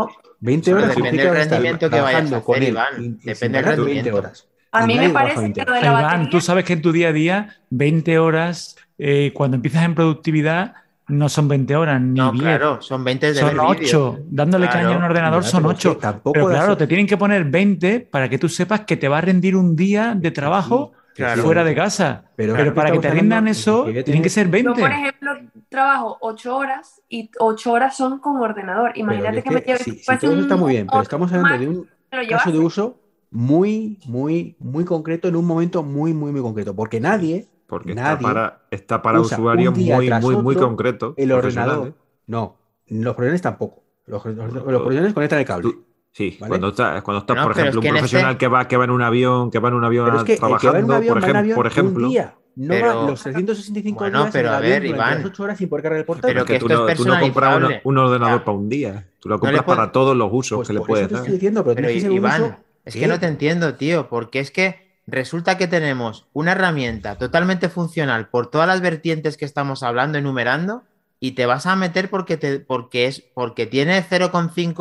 20 0.41 0.75
horas. 0.75 0.97
Depende 0.97 1.25
del 1.25 1.35
rendimiento 1.35 1.91
que 1.91 2.01
vayas 2.01 2.33
a 2.33 2.37
hacer, 2.37 2.63
Iván. 2.63 3.19
Depende 3.23 3.63
del 3.63 3.65
rendimiento. 3.65 4.17
horas. 4.17 4.49
A 4.73 4.87
mí 4.87 4.99
me 4.99 5.11
parece 5.11 5.53
que 5.53 5.65
lo 5.65 5.73
de 5.73 5.81
la 5.81 6.01
Iván, 6.01 6.31
tú 6.31 6.41
sabes 6.41 6.65
que 6.65 6.73
en 6.73 6.83
tu 6.83 6.93
día 6.93 7.09
a 7.09 7.13
día, 7.13 7.57
20 7.71 8.19
horas, 8.19 8.77
eh, 8.99 9.33
cuando 9.35 9.57
empiezas 9.57 9.85
en 9.85 9.95
productividad, 9.95 10.75
no 11.09 11.29
son 11.29 11.49
20 11.49 11.77
horas, 11.77 12.01
ni 12.01 12.19
no, 12.19 12.33
claro, 12.33 12.81
son 12.81 13.05
20 13.05 13.33
de 13.33 13.41
Son 13.41 13.59
8. 13.59 14.19
Dándole 14.31 14.69
caña 14.69 14.95
a 14.95 14.97
un 14.97 15.03
ordenador 15.03 15.45
son 15.45 15.67
8. 15.67 15.99
Pero 16.33 16.49
claro, 16.49 16.77
te 16.77 16.87
tienen 16.87 17.07
que 17.07 17.17
poner 17.17 17.45
20 17.45 18.01
para 18.01 18.29
que 18.29 18.39
tú 18.39 18.49
sepas 18.49 18.81
que 18.81 18.97
te 18.97 19.09
va 19.09 19.19
a 19.19 19.21
rendir 19.21 19.57
un 19.57 19.77
día 19.77 20.15
de 20.17 20.31
trabajo 20.31 20.93
fuera 21.15 21.65
de 21.65 21.75
casa. 21.75 22.25
Pero, 22.37 22.75
para 22.75 22.91
que 22.91 22.99
te 22.99 23.11
rindan 23.11 23.49
eso, 23.49 23.85
tienen 24.05 24.23
que 24.23 24.31
ser 24.31 24.49
20. 24.49 24.69
Yo, 24.69 24.75
por 24.75 24.91
ejemplo, 24.91 25.33
trabajo 25.69 26.19
8 26.21 26.57
horas 26.57 27.03
y 27.09 27.31
8 27.39 27.73
horas 27.73 27.97
son 27.97 28.19
con 28.19 28.37
ordenador. 28.37 28.93
Imagínate 28.97 29.43
que, 29.43 29.51
me 29.51 29.61
lleve. 29.61 29.79
Sí, 29.79 30.03
todo 30.21 30.33
eso 30.33 30.41
está 30.41 30.57
muy 30.57 30.73
bien, 30.73 30.87
pero 30.87 31.03
estamos 31.03 31.33
hablando 31.33 31.59
de 31.59 31.69
un 31.69 31.89
caso 32.29 32.53
de 32.53 32.59
uso 32.59 32.99
muy, 33.31 33.99
muy, 34.07 34.57
muy 34.59 34.85
concreto 34.85 35.29
en 35.29 35.37
un 35.37 35.47
momento 35.47 35.83
muy, 35.83 36.13
muy, 36.13 36.33
muy 36.33 36.43
concreto. 36.43 36.75
Porque 36.77 37.01
nadie 37.01 37.49
porque 37.67 37.93
está 37.93 38.19
para, 38.19 38.61
está 38.71 39.01
para 39.01 39.21
usuarios 39.21 39.75
muy, 39.75 40.11
muy, 40.21 40.37
muy 40.37 40.55
concretos. 40.57 41.15
El 41.17 41.33
ordenador. 41.33 41.95
No, 42.27 42.59
los 42.87 43.15
profesionales 43.15 43.41
tampoco. 43.41 43.83
Los, 44.05 44.25
los, 44.27 45.13
conectan 45.15 45.39
el 45.39 45.45
cable. 45.47 45.71
Sí, 46.13 46.37
cuando 46.39 46.69
está, 46.69 47.01
cuando 47.03 47.21
está 47.21 47.43
por 47.43 47.53
ejemplo, 47.53 47.81
un 47.81 47.89
profesional 47.89 48.37
que, 48.37 48.47
va, 48.47 48.69
que 48.69 48.77
va 48.77 48.85
en 48.85 48.91
un 48.91 49.01
avión, 49.01 49.51
que 49.51 49.59
va 49.59 49.69
en 49.69 49.75
un 49.75 49.85
avión 49.85 50.25
trabajando, 50.25 51.01
por, 51.03 51.19
ejemplo, 51.19 51.55
por 51.55 51.67
ejemplo. 51.67 52.07
Un 52.07 52.13
día, 52.13 52.35
no 52.55 52.75
va 52.75 53.07
los 53.07 53.23
365 53.23 53.99
bueno, 53.99 54.21
días 54.21 54.31
pero 54.33 54.51
a 54.51 54.61
ver, 54.61 54.85
Iván, 54.85 55.19
las 55.19 55.25
8 55.27 55.43
horas 55.43 55.59
sin 55.59 55.71
poder 55.71 55.85
cargar 55.85 56.01
el 56.01 56.05
portátil. 56.05 56.35
Pero 56.35 56.45
que 56.45 56.59
tú, 56.59 56.69
no, 56.69 56.87
tú 56.95 57.05
no 57.07 57.19
compras 57.19 57.81
un 57.85 57.99
ordenador 57.99 58.45
para 58.45 58.59
un 58.59 58.69
día. 58.69 59.09
Tú 59.21 59.31
lo 59.31 59.39
compras 59.39 59.65
para 59.65 59.91
todos 59.91 60.15
los 60.15 60.29
usos 60.31 60.59
pues 60.59 60.69
que 60.69 60.75
le 60.75 60.81
puedes 60.81 61.09
dar. 61.09 61.23
Diciendo, 61.25 61.65
pero, 61.65 61.91
Iván, 61.91 62.59
es 62.85 62.95
que 62.95 63.07
no 63.07 63.19
te 63.19 63.27
entiendo, 63.27 63.75
tío, 63.77 64.09
porque 64.11 64.41
es 64.41 64.51
que 64.51 64.83
resulta 65.07 65.57
que 65.57 65.67
tenemos 65.67 66.27
una 66.35 66.53
herramienta 66.53 67.17
totalmente 67.17 67.71
funcional 67.71 68.29
por 68.29 68.51
todas 68.51 68.69
las 68.69 68.83
vertientes 68.83 69.39
que 69.39 69.47
estamos 69.47 69.83
hablando, 69.83 70.19
enumerando, 70.19 70.83
y 71.25 71.33
te 71.33 71.47
vas 71.47 71.67
a 71.67 71.77
meter 71.77 72.11
porque, 72.11 72.37
te, 72.37 72.59
porque, 72.59 73.07
es, 73.07 73.21
porque 73.21 73.67
tiene 73.67 74.03
0,5 74.03 74.75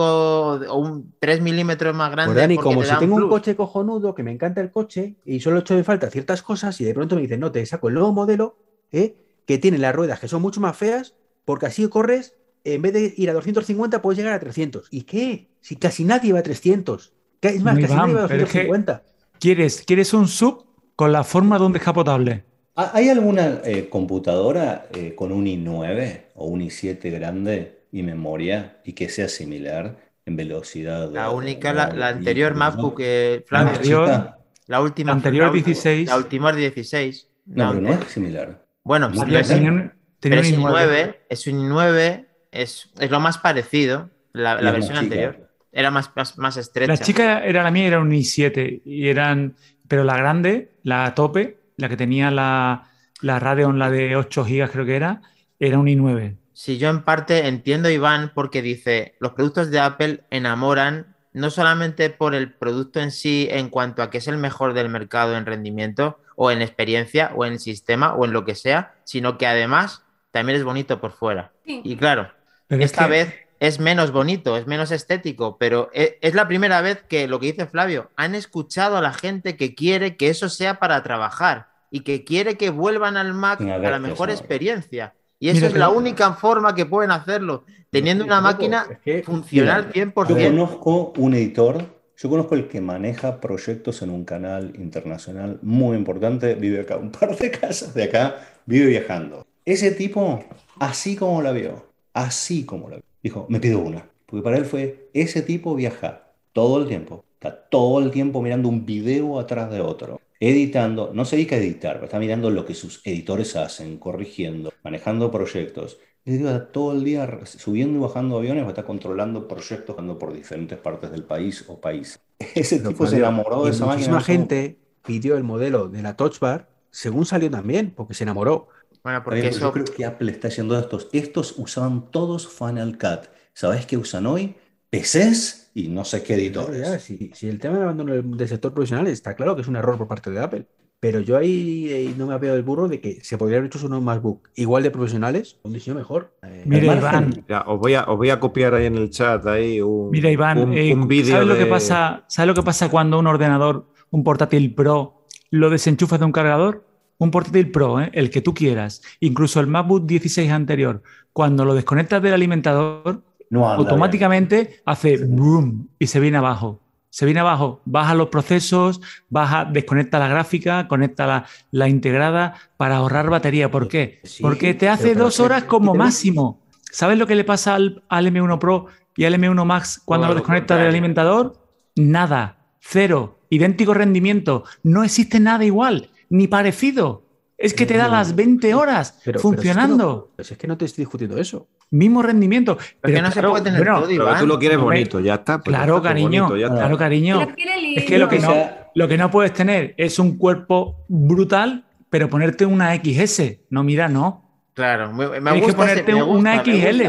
o 0.69 0.75
un 0.75 1.13
3 1.19 1.39
milímetros 1.39 1.95
más 1.95 2.09
grande. 2.09 2.33
Pues 2.33 2.41
Dani, 2.41 2.57
como 2.57 2.83
si 2.83 2.95
tengo 2.97 3.17
un, 3.17 3.29
coche 3.29 3.55
cojonudo, 3.55 4.15
que 4.15 4.23
me 4.23 4.31
encanta 4.31 4.59
el 4.59 4.71
coche 4.71 5.17
y 5.23 5.39
solo 5.39 5.57
he 5.57 5.59
hecho 5.59 5.75
de 5.75 5.83
falta 5.83 6.09
ciertas 6.09 6.41
cosas 6.41 6.81
y 6.81 6.83
de 6.83 6.95
pronto 6.95 7.15
me 7.15 7.21
dicen, 7.21 7.41
no, 7.41 7.51
te 7.51 7.63
saco 7.67 7.89
el 7.89 7.93
nuevo 7.93 8.11
modelo 8.11 8.57
¿eh? 8.91 9.15
que 9.45 9.59
tiene 9.59 9.77
las 9.77 9.93
ruedas 9.93 10.19
que 10.19 10.27
son 10.27 10.41
mucho 10.41 10.59
más 10.59 10.75
feas 10.75 11.13
porque 11.45 11.67
así 11.67 11.87
corres, 11.89 12.33
en 12.63 12.81
vez 12.81 12.93
de 12.93 13.13
ir 13.15 13.29
a 13.29 13.33
250 13.33 14.01
puedes 14.01 14.17
llegar 14.17 14.33
a 14.33 14.39
300. 14.39 14.87
¿Y 14.89 15.03
qué? 15.03 15.47
Si 15.59 15.75
casi 15.75 16.05
nadie 16.05 16.33
va 16.33 16.39
a 16.39 16.43
300. 16.43 17.13
Es 17.39 17.61
más, 17.61 17.77
casi 17.77 17.93
nadie 17.93 18.15
va 18.15 18.21
a 18.21 18.23
250. 18.23 19.03
¿quieres, 19.39 19.83
¿Quieres 19.85 20.11
un 20.15 20.27
sub 20.27 20.65
con 20.95 21.11
la 21.11 21.23
forma 21.23 21.59
de 21.59 21.65
un 21.65 21.73
descapotable? 21.73 22.45
¿Hay 22.93 23.09
alguna 23.09 23.61
eh, 23.63 23.89
computadora 23.89 24.87
eh, 24.93 25.13
con 25.15 25.31
un 25.31 25.45
i9 25.45 26.21
o 26.35 26.45
un 26.45 26.61
i7 26.61 27.11
grande 27.11 27.83
y 27.91 28.03
memoria 28.03 28.77
y 28.83 28.93
que 28.93 29.09
sea 29.09 29.27
similar 29.27 29.97
en 30.25 30.35
velocidad? 30.35 31.11
La 31.11 31.29
única, 31.29 31.73
la, 31.73 32.07
anterior 32.07 32.55
MacBook, 32.55 32.99
eh, 32.99 33.45
la 33.49 33.59
anterior, 33.59 34.35
la 34.67 34.81
última. 34.81 35.11
anterior 35.11 35.51
16. 35.51 36.09
La 36.09 36.17
última 36.17 36.53
16. 36.53 37.27
No, 37.47 37.69
pero 37.69 37.81
no 37.81 37.93
es 37.93 38.07
similar. 38.07 38.65
Bueno, 38.83 39.11
pero, 39.11 39.39
es, 39.39 39.49
un 39.51 39.91
i9, 40.21 41.15
es 41.29 41.47
un 41.47 41.69
i9, 41.69 42.25
es, 42.51 42.89
es 42.99 43.11
lo 43.11 43.19
más 43.19 43.37
parecido, 43.37 44.09
la, 44.33 44.55
versión 44.55 44.97
anterior. 44.97 45.49
Era 45.71 45.89
más, 45.89 46.11
más, 46.15 46.37
más, 46.37 46.57
estrecha. 46.57 46.91
La 46.91 46.97
chica 46.97 47.45
era 47.45 47.63
la 47.63 47.71
mía, 47.71 47.87
era 47.87 47.99
un 47.99 48.11
i7 48.11 48.81
y 48.83 49.07
eran, 49.07 49.55
pero 49.87 50.03
la 50.03 50.17
grande, 50.17 50.71
la 50.83 51.13
tope, 51.15 51.60
la 51.77 51.89
que 51.89 51.97
tenía 51.97 52.31
la, 52.31 52.89
la 53.21 53.39
Radeon, 53.39 53.79
la 53.79 53.89
de 53.89 54.15
8 54.15 54.43
GB 54.43 54.69
creo 54.71 54.85
que 54.85 54.95
era, 54.95 55.21
era 55.59 55.79
un 55.79 55.87
i9. 55.87 56.37
Sí, 56.53 56.77
yo 56.77 56.89
en 56.89 57.03
parte 57.03 57.47
entiendo 57.47 57.89
Iván 57.89 58.31
porque 58.35 58.61
dice, 58.61 59.15
los 59.19 59.33
productos 59.33 59.71
de 59.71 59.79
Apple 59.79 60.23
enamoran 60.29 61.15
no 61.33 61.49
solamente 61.49 62.09
por 62.09 62.35
el 62.35 62.53
producto 62.53 62.99
en 62.99 63.11
sí 63.11 63.47
en 63.49 63.69
cuanto 63.69 64.03
a 64.03 64.09
que 64.09 64.17
es 64.17 64.27
el 64.27 64.37
mejor 64.37 64.73
del 64.73 64.89
mercado 64.89 65.37
en 65.37 65.45
rendimiento 65.45 66.19
o 66.35 66.51
en 66.51 66.61
experiencia 66.61 67.31
o 67.35 67.45
en 67.45 67.59
sistema 67.59 68.13
o 68.15 68.25
en 68.25 68.33
lo 68.33 68.43
que 68.45 68.55
sea, 68.55 68.95
sino 69.05 69.37
que 69.37 69.47
además 69.47 70.03
también 70.31 70.57
es 70.57 70.63
bonito 70.63 70.99
por 70.99 71.11
fuera. 71.11 71.51
Y 71.65 71.95
claro, 71.95 72.31
esta 72.69 73.07
vez 73.07 73.33
es 73.61 73.79
menos 73.79 74.11
bonito, 74.11 74.57
es 74.57 74.65
menos 74.65 74.89
estético, 74.89 75.57
pero 75.59 75.91
e, 75.93 76.17
es, 76.21 76.33
la 76.33 76.47
primera 76.47 76.81
vez 76.81 77.03
que 77.07 77.27
lo 77.27 77.39
que 77.39 77.45
dice 77.45 77.67
Flavio, 77.67 78.09
han 78.15 78.33
escuchado 78.33 78.97
a 78.97 79.01
la 79.01 79.13
gente 79.13 79.55
que 79.55 79.75
quiere 79.75 80.17
que 80.17 80.29
eso 80.29 80.49
sea 80.49 80.79
para 80.79 81.03
trabajar 81.03 81.67
y 81.91 81.99
que 81.99 82.23
quiere 82.23 82.57
que 82.57 82.71
vuelvan 82.71 83.17
al 83.17 83.35
Mac 83.35 83.61
a, 83.61 83.77
la 83.77 83.99
mejor 83.99 84.31
experiencia. 84.31 85.13
Y 85.37 85.49
esa 85.49 85.67
es 85.67 85.75
la 85.75 85.89
única 85.89 86.33
forma 86.33 86.73
que 86.73 86.87
pueden 86.87 87.11
hacerlo, 87.11 87.65
teniendo 87.91 88.25
una 88.25 88.41
máquina 88.41 88.87
funcional 89.23 89.93
100%. 89.93 90.27
Yo 90.27 90.49
conozco 90.49 91.13
un 91.17 91.35
editor, 91.35 91.85
yo 92.17 92.29
conozco 92.31 92.55
el 92.55 92.67
que 92.67 92.81
maneja 92.81 93.39
proyectos 93.39 94.01
en 94.01 94.09
un 94.09 94.25
canal 94.25 94.73
internacional 94.75 95.59
muy 95.61 95.95
importante, 95.97 96.55
vive 96.55 96.81
acá, 96.81 96.97
un 96.97 97.11
par 97.11 97.37
de 97.37 97.51
casas 97.51 97.93
de 97.93 98.05
acá, 98.05 98.37
vive 98.65 98.87
viajando. 98.87 99.45
Ese 99.65 99.91
tipo, 99.91 100.43
así 100.79 101.15
como 101.15 101.43
la 101.43 101.51
vio, 101.51 101.85
así 102.13 102.65
como 102.65 102.89
la 102.89 102.95
vio, 102.95 103.10
Dijo, 103.23 103.45
me 103.49 103.59
pido 103.59 103.79
una. 103.79 104.09
Porque 104.25 104.43
para 104.43 104.57
él 104.57 104.65
fue, 104.65 105.09
ese 105.13 105.41
tipo 105.41 105.75
viaja 105.75 106.31
todo 106.53 106.81
el 106.81 106.87
tiempo. 106.87 107.25
Está 107.33 107.67
todo 107.69 107.99
el 107.99 108.11
tiempo 108.11 108.41
mirando 108.41 108.69
un 108.69 108.85
video 108.85 109.39
atrás 109.39 109.71
de 109.71 109.81
otro. 109.81 110.21
Editando, 110.39 111.11
no 111.13 111.25
se 111.25 111.35
dedica 111.35 111.55
a 111.55 111.59
editar, 111.59 111.95
pero 111.95 112.05
está 112.05 112.17
mirando 112.17 112.49
lo 112.49 112.65
que 112.65 112.73
sus 112.73 113.01
editores 113.05 113.55
hacen, 113.55 113.97
corrigiendo, 113.97 114.73
manejando 114.83 115.29
proyectos. 115.31 115.99
Y 116.23 116.35
está 116.35 116.71
todo 116.71 116.93
el 116.93 117.03
día 117.03 117.39
subiendo 117.45 117.97
y 117.97 118.01
bajando 118.01 118.37
aviones, 118.37 118.67
está 118.67 118.83
controlando 118.83 119.47
proyectos 119.47 119.97
andando 119.97 120.19
por 120.19 120.33
diferentes 120.33 120.77
partes 120.77 121.11
del 121.11 121.23
país 121.23 121.65
o 121.67 121.79
país. 121.79 122.19
Ese 122.55 122.79
tipo 122.79 123.05
se 123.05 123.17
enamoró 123.17 123.65
de 123.65 123.71
esa 123.71 123.85
máquina. 123.85 124.13
Muchísima 124.13 124.21
gente 124.21 124.79
pidió 125.05 125.35
el 125.35 125.43
modelo 125.43 125.87
de 125.89 126.01
la 126.01 126.15
Touch 126.15 126.39
Bar 126.39 126.70
según 126.91 127.25
salió 127.25 127.49
también, 127.49 127.93
porque 127.95 128.13
se 128.13 128.23
enamoró. 128.23 128.67
Bueno, 129.03 129.23
porque 129.23 129.47
eso... 129.47 129.59
Yo 129.61 129.71
creo 129.71 129.85
que 129.85 130.05
Apple 130.05 130.31
está 130.31 130.49
haciendo 130.49 130.77
estos. 130.77 131.09
Estos 131.11 131.57
usaban 131.57 132.11
todos 132.11 132.47
Final 132.47 132.97
Cut. 132.97 133.29
¿Sabes 133.53 133.85
qué 133.85 133.97
usan 133.97 134.27
hoy? 134.27 134.55
PCs 134.91 135.71
y 135.73 135.87
no 135.87 136.03
sé 136.03 136.21
qué 136.21 136.35
editores. 136.35 137.01
si, 137.01 137.31
el 137.47 137.59
tema 137.59 137.77
de 137.77 137.83
abandono 137.83 138.13
del, 138.13 138.47
sector 138.47 138.73
profesional 138.73 139.07
está 139.07 139.35
claro 139.35 139.55
que 139.55 139.61
es 139.61 139.67
un 139.67 139.77
error 139.77 139.97
por 139.97 140.07
parte 140.07 140.29
de 140.29 140.39
Apple. 140.39 140.67
Pero 140.99 141.19
yo 141.19 141.35
ahí 141.35 141.87
eh, 141.89 142.13
no 142.15 142.27
me 142.27 142.35
apego 142.35 142.53
del 142.53 142.61
burro 142.61 142.87
de 142.87 143.01
que 143.01 143.23
se 143.23 143.35
podría 143.35 143.57
haber 143.57 143.73
hecho 143.73 143.83
unos 143.87 144.03
MacBook 144.03 144.49
igual 144.53 144.83
de 144.83 144.91
profesionales, 144.91 145.59
un 145.63 145.73
diseño 145.73 145.95
mejor. 145.95 146.35
Eh, 146.43 146.61
Mira, 146.67 146.95
Iván. 146.95 147.43
os, 147.65 147.79
voy 147.79 147.95
a, 147.95 148.03
os 148.03 148.17
voy 148.17 148.29
a 148.29 148.39
copiar 148.39 148.75
ahí 148.75 148.85
en 148.85 148.97
el 148.97 149.09
chat 149.09 149.43
ahí 149.47 149.81
un, 149.81 150.11
Mira, 150.11 150.29
Iván, 150.29 150.59
un, 150.59 150.73
eh, 150.73 150.93
vídeo. 151.07 151.31
¿sabes, 151.31 151.47
lo 151.47 151.57
que 151.57 151.65
pasa, 151.65 152.23
¿Sabes 152.27 152.47
lo 152.47 152.53
que 152.53 152.61
pasa 152.61 152.89
cuando 152.89 153.17
un 153.17 153.25
ordenador, 153.25 153.87
un 154.11 154.23
portátil 154.23 154.75
Pro, 154.75 155.20
lo 155.51 155.69
desenchufas 155.69 156.19
de 156.19 156.25
un 156.25 156.31
cargador? 156.31 156.85
un 157.21 157.29
portátil 157.29 157.69
Pro, 157.69 158.01
¿eh? 158.01 158.09
el 158.13 158.31
que 158.31 158.41
tú 158.41 158.55
quieras, 158.55 159.03
incluso 159.19 159.59
el 159.59 159.67
MacBook 159.67 160.07
16 160.07 160.49
anterior, 160.51 161.03
cuando 161.33 161.65
lo 161.65 161.75
desconectas 161.75 162.19
del 162.19 162.33
alimentador, 162.33 163.21
automáticamente 163.53 164.81
hace 164.85 165.17
boom 165.17 165.87
y 165.99 166.07
se 166.07 166.19
viene 166.19 166.37
abajo. 166.37 166.79
Se 167.11 167.25
viene 167.25 167.41
abajo, 167.41 167.81
baja 167.85 168.15
los 168.15 168.29
procesos, 168.29 169.01
baja, 169.29 169.65
desconecta 169.65 170.17
la 170.17 170.29
gráfica, 170.29 170.87
conecta 170.87 171.45
la, 171.69 171.89
integrada 171.89 172.55
para 172.77 172.95
ahorrar 172.95 173.29
batería. 173.29 173.69
¿Por 173.69 173.87
qué? 173.87 174.21
Porque 174.41 174.73
te 174.73 174.89
hace 174.89 175.13
dos 175.13 175.39
horas 175.39 175.65
como 175.65 175.93
máximo. 175.93 176.61
¿Sabes 176.89 177.19
lo 177.19 177.27
que 177.27 177.35
le 177.35 177.43
pasa 177.43 177.75
al, 177.75 178.01
M1 178.09 178.57
Pro 178.57 178.87
y 179.15 179.25
al 179.25 179.35
M1 179.35 179.63
Max 179.63 180.01
cuando 180.03 180.27
lo 180.27 180.33
desconecta 180.33 180.75
del 180.77 180.87
alimentador? 180.87 181.53
Nada, 181.97 182.57
cero, 182.79 183.40
idéntico 183.51 183.93
rendimiento, 183.93 184.63
no 184.81 185.03
existe 185.03 185.39
nada 185.39 185.63
igual 185.63 186.09
ni 186.29 186.47
parecido. 186.47 187.27
Es 187.57 187.75
que 187.75 187.85
te 187.85 187.95
da 187.95 188.07
las 188.07 188.35
20 188.35 188.73
horas 188.73 189.21
funcionando. 189.37 190.31
Pero 190.35 190.49
es, 190.49 190.57
que 190.57 190.67
no, 190.67 190.77
te 190.77 190.85
estoy 190.85 191.03
discutiendo 191.03 191.37
eso. 191.37 191.67
Mismo 191.91 192.23
rendimiento. 192.23 192.75
Pero, 193.01 193.21
no 193.21 193.31
se 193.31 193.43
puede 193.43 193.63
tener 193.63 193.85
todo, 193.85 194.07
Pero 194.07 194.39
tú 194.39 194.47
lo 194.47 194.57
quieres 194.57 194.79
bonito, 194.79 195.19
ya 195.19 195.35
está. 195.35 195.59
Pues 195.59 195.75
claro, 195.75 196.01
cariño. 196.01 196.49
claro, 196.49 196.97
cariño. 196.97 197.47
Es 197.95 198.05
que 198.05 198.17
lo 198.17 198.27
que, 198.27 198.39
no, 198.39 198.55
lo 198.95 199.07
que 199.07 199.17
no 199.17 199.29
puedes 199.29 199.53
tener 199.53 199.93
es 199.97 200.17
un 200.17 200.39
cuerpo 200.39 201.05
brutal, 201.07 201.83
pero 202.09 202.29
ponerte 202.29 202.65
una 202.65 202.95
XS. 202.95 203.59
No, 203.69 203.83
mira, 203.83 204.07
no. 204.07 204.49
Claro, 204.73 205.13
me, 205.13 205.39
me 205.39 205.51
Tienes 205.51 205.69
que 205.69 205.73
ponerte 205.73 206.13
una 206.15 206.63
XL. 206.63 207.01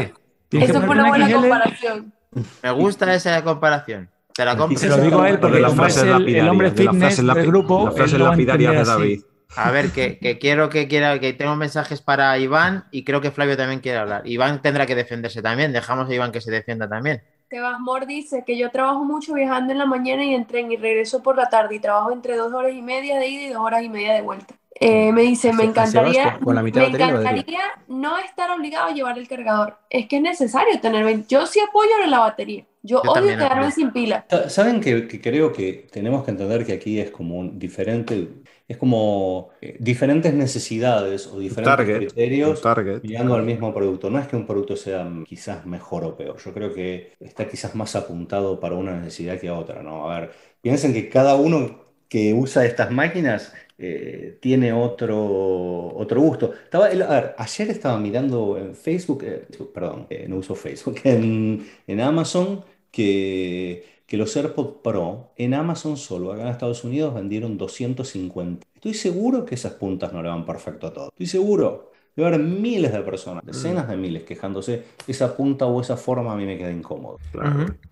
Eso 0.51 0.81
fue 0.81 0.89
una 0.89 1.07
buena 1.07 1.31
comparación. 1.31 2.13
Me 2.61 2.71
gusta 2.71 3.11
esa 3.15 3.43
comparación. 3.43 4.09
Te 4.35 4.45
la 4.45 4.57
compro. 4.57 4.77
Se 4.77 4.87
lo 4.87 4.97
digo 4.97 5.21
a 5.21 5.29
él 5.29 5.39
porque 5.39 5.61
como 5.61 5.85
es 5.85 5.97
el, 5.97 6.49
hombre 6.49 6.71
fitness 6.71 7.17
del 7.17 7.45
grupo, 7.45 7.85
la 7.85 7.91
frase 7.91 8.17
lapidaria 8.17 8.71
de 8.71 8.83
David. 8.83 9.21
A 9.55 9.71
ver, 9.71 9.91
que, 9.91 10.37
quiero 10.39 10.69
que 10.69 10.87
quiera, 10.87 11.19
que 11.19 11.33
tengo 11.33 11.55
mensajes 11.55 12.01
para 12.01 12.37
Iván 12.39 12.85
y 12.91 13.03
creo 13.03 13.21
que 13.21 13.31
Flavio 13.31 13.55
también 13.55 13.81
quiere 13.81 13.99
hablar. 13.99 14.23
Iván 14.25 14.61
tendrá 14.61 14.85
que 14.85 14.95
defenderse 14.95 15.41
también. 15.41 15.71
Dejamos 15.71 16.09
a 16.09 16.13
Iván 16.13 16.31
que 16.31 16.41
se 16.41 16.51
defienda 16.51 16.89
también. 16.89 17.21
Tebasmor 17.49 18.07
dice 18.07 18.43
que 18.45 18.57
yo 18.57 18.71
trabajo 18.71 19.03
mucho 19.03 19.35
viajando 19.35 19.71
en 19.73 19.77
la 19.77 19.85
mañana 19.85 20.25
y 20.25 20.33
en 20.33 20.47
tren 20.47 20.71
y 20.71 20.77
regreso 20.77 21.21
por 21.21 21.37
la 21.37 21.49
tarde 21.49 21.75
y 21.75 21.79
trabajo 21.79 22.11
entre 22.11 22.35
dos 22.35 22.51
horas 22.51 22.73
y 22.73 22.81
media 22.81 23.19
de 23.19 23.27
ida 23.27 23.41
y 23.43 23.49
dos 23.49 23.61
horas 23.63 23.83
y 23.83 23.89
media 23.89 24.13
de 24.13 24.21
vuelta. 24.21 24.55
Eh, 24.79 25.11
me 25.11 25.21
dice, 25.21 25.53
me 25.53 25.65
encantaría, 25.65 26.39
me 26.41 26.69
encantaría 26.69 27.61
no 27.87 28.17
estar 28.17 28.49
obligado 28.49 28.87
a 28.87 28.91
llevar 28.91 29.19
el 29.19 29.27
cargador. 29.27 29.77
Es 29.91 30.07
que 30.07 30.15
es 30.15 30.21
necesario 30.23 30.79
tener, 30.81 31.27
yo 31.27 31.45
sí 31.45 31.59
apoyo 31.59 31.91
en 32.03 32.09
la 32.09 32.19
batería. 32.19 32.65
Yo, 32.85 32.99
odio 32.99 33.37
quedarme 33.37 33.71
sin 33.71 33.91
pila. 33.91 34.25
Saben 34.49 34.81
que, 34.81 35.07
creo 35.21 35.53
que 35.53 35.87
tenemos 35.89 36.25
que 36.25 36.31
entender 36.31 36.65
que 36.65 36.73
aquí 36.73 36.99
es 36.99 37.11
como 37.11 37.39
un 37.39 37.57
diferente, 37.57 38.27
es 38.67 38.75
como 38.75 39.51
eh, 39.61 39.77
diferentes 39.79 40.33
necesidades 40.33 41.27
o 41.27 41.39
diferentes 41.39 41.97
criterios 41.97 42.61
mirando 43.01 43.35
al 43.35 43.43
mismo 43.43 43.73
producto. 43.73 44.09
No 44.09 44.19
es 44.19 44.27
que 44.27 44.35
un 44.35 44.45
producto 44.45 44.75
sea 44.75 45.09
quizás 45.25 45.65
mejor 45.65 46.03
o 46.03 46.17
peor. 46.17 46.37
Yo 46.43 46.53
creo 46.53 46.73
que 46.73 47.13
está 47.21 47.47
quizás 47.47 47.73
más 47.73 47.95
apuntado 47.95 48.59
para 48.59 48.75
una 48.75 48.99
necesidad 48.99 49.39
que 49.39 49.47
a 49.47 49.57
otra. 49.57 49.81
¿no? 49.81 50.11
A 50.11 50.19
ver, 50.19 50.31
piensen 50.61 50.91
que 50.91 51.07
cada 51.07 51.35
uno 51.35 51.85
que 52.09 52.33
usa 52.33 52.65
estas 52.65 52.91
máquinas 52.91 53.53
eh, 53.77 54.37
tiene 54.41 54.73
otro, 54.73 55.95
otro 55.95 56.19
gusto. 56.19 56.53
Estaba, 56.65 56.87
a 56.87 56.89
ver, 56.89 57.35
ayer 57.37 57.69
estaba 57.69 57.97
mirando 57.97 58.57
en 58.57 58.75
Facebook, 58.75 59.23
eh, 59.23 59.47
perdón, 59.73 60.07
no 60.27 60.35
uso 60.35 60.53
Facebook, 60.53 60.99
en, 61.05 61.65
en 61.87 62.01
Amazon 62.01 62.72
que 62.93 64.17
los 64.17 64.35
AirPods 64.37 64.81
Pro 64.83 65.31
en 65.37 65.53
Amazon 65.53 65.97
solo, 65.97 66.31
acá 66.31 66.43
en 66.43 66.49
Estados 66.49 66.83
Unidos, 66.83 67.13
vendieron 67.13 67.57
250. 67.57 68.65
Estoy 68.75 68.93
seguro 68.93 69.45
que 69.45 69.55
esas 69.55 69.73
puntas 69.73 70.13
no 70.13 70.21
le 70.21 70.29
van 70.29 70.45
perfecto 70.45 70.87
a 70.87 70.93
todos. 70.93 71.09
Estoy 71.09 71.25
seguro. 71.25 71.92
Debe 72.15 72.27
haber 72.27 72.41
miles 72.41 72.93
de 72.93 72.99
personas, 73.01 73.43
decenas 73.43 73.87
de 73.87 73.97
miles 73.97 74.23
quejándose. 74.23 74.83
Esa 75.07 75.35
punta 75.35 75.65
o 75.65 75.81
esa 75.81 75.97
forma 75.97 76.33
a 76.33 76.35
mí 76.35 76.45
me 76.45 76.57
queda 76.57 76.71
incómodo. 76.71 77.17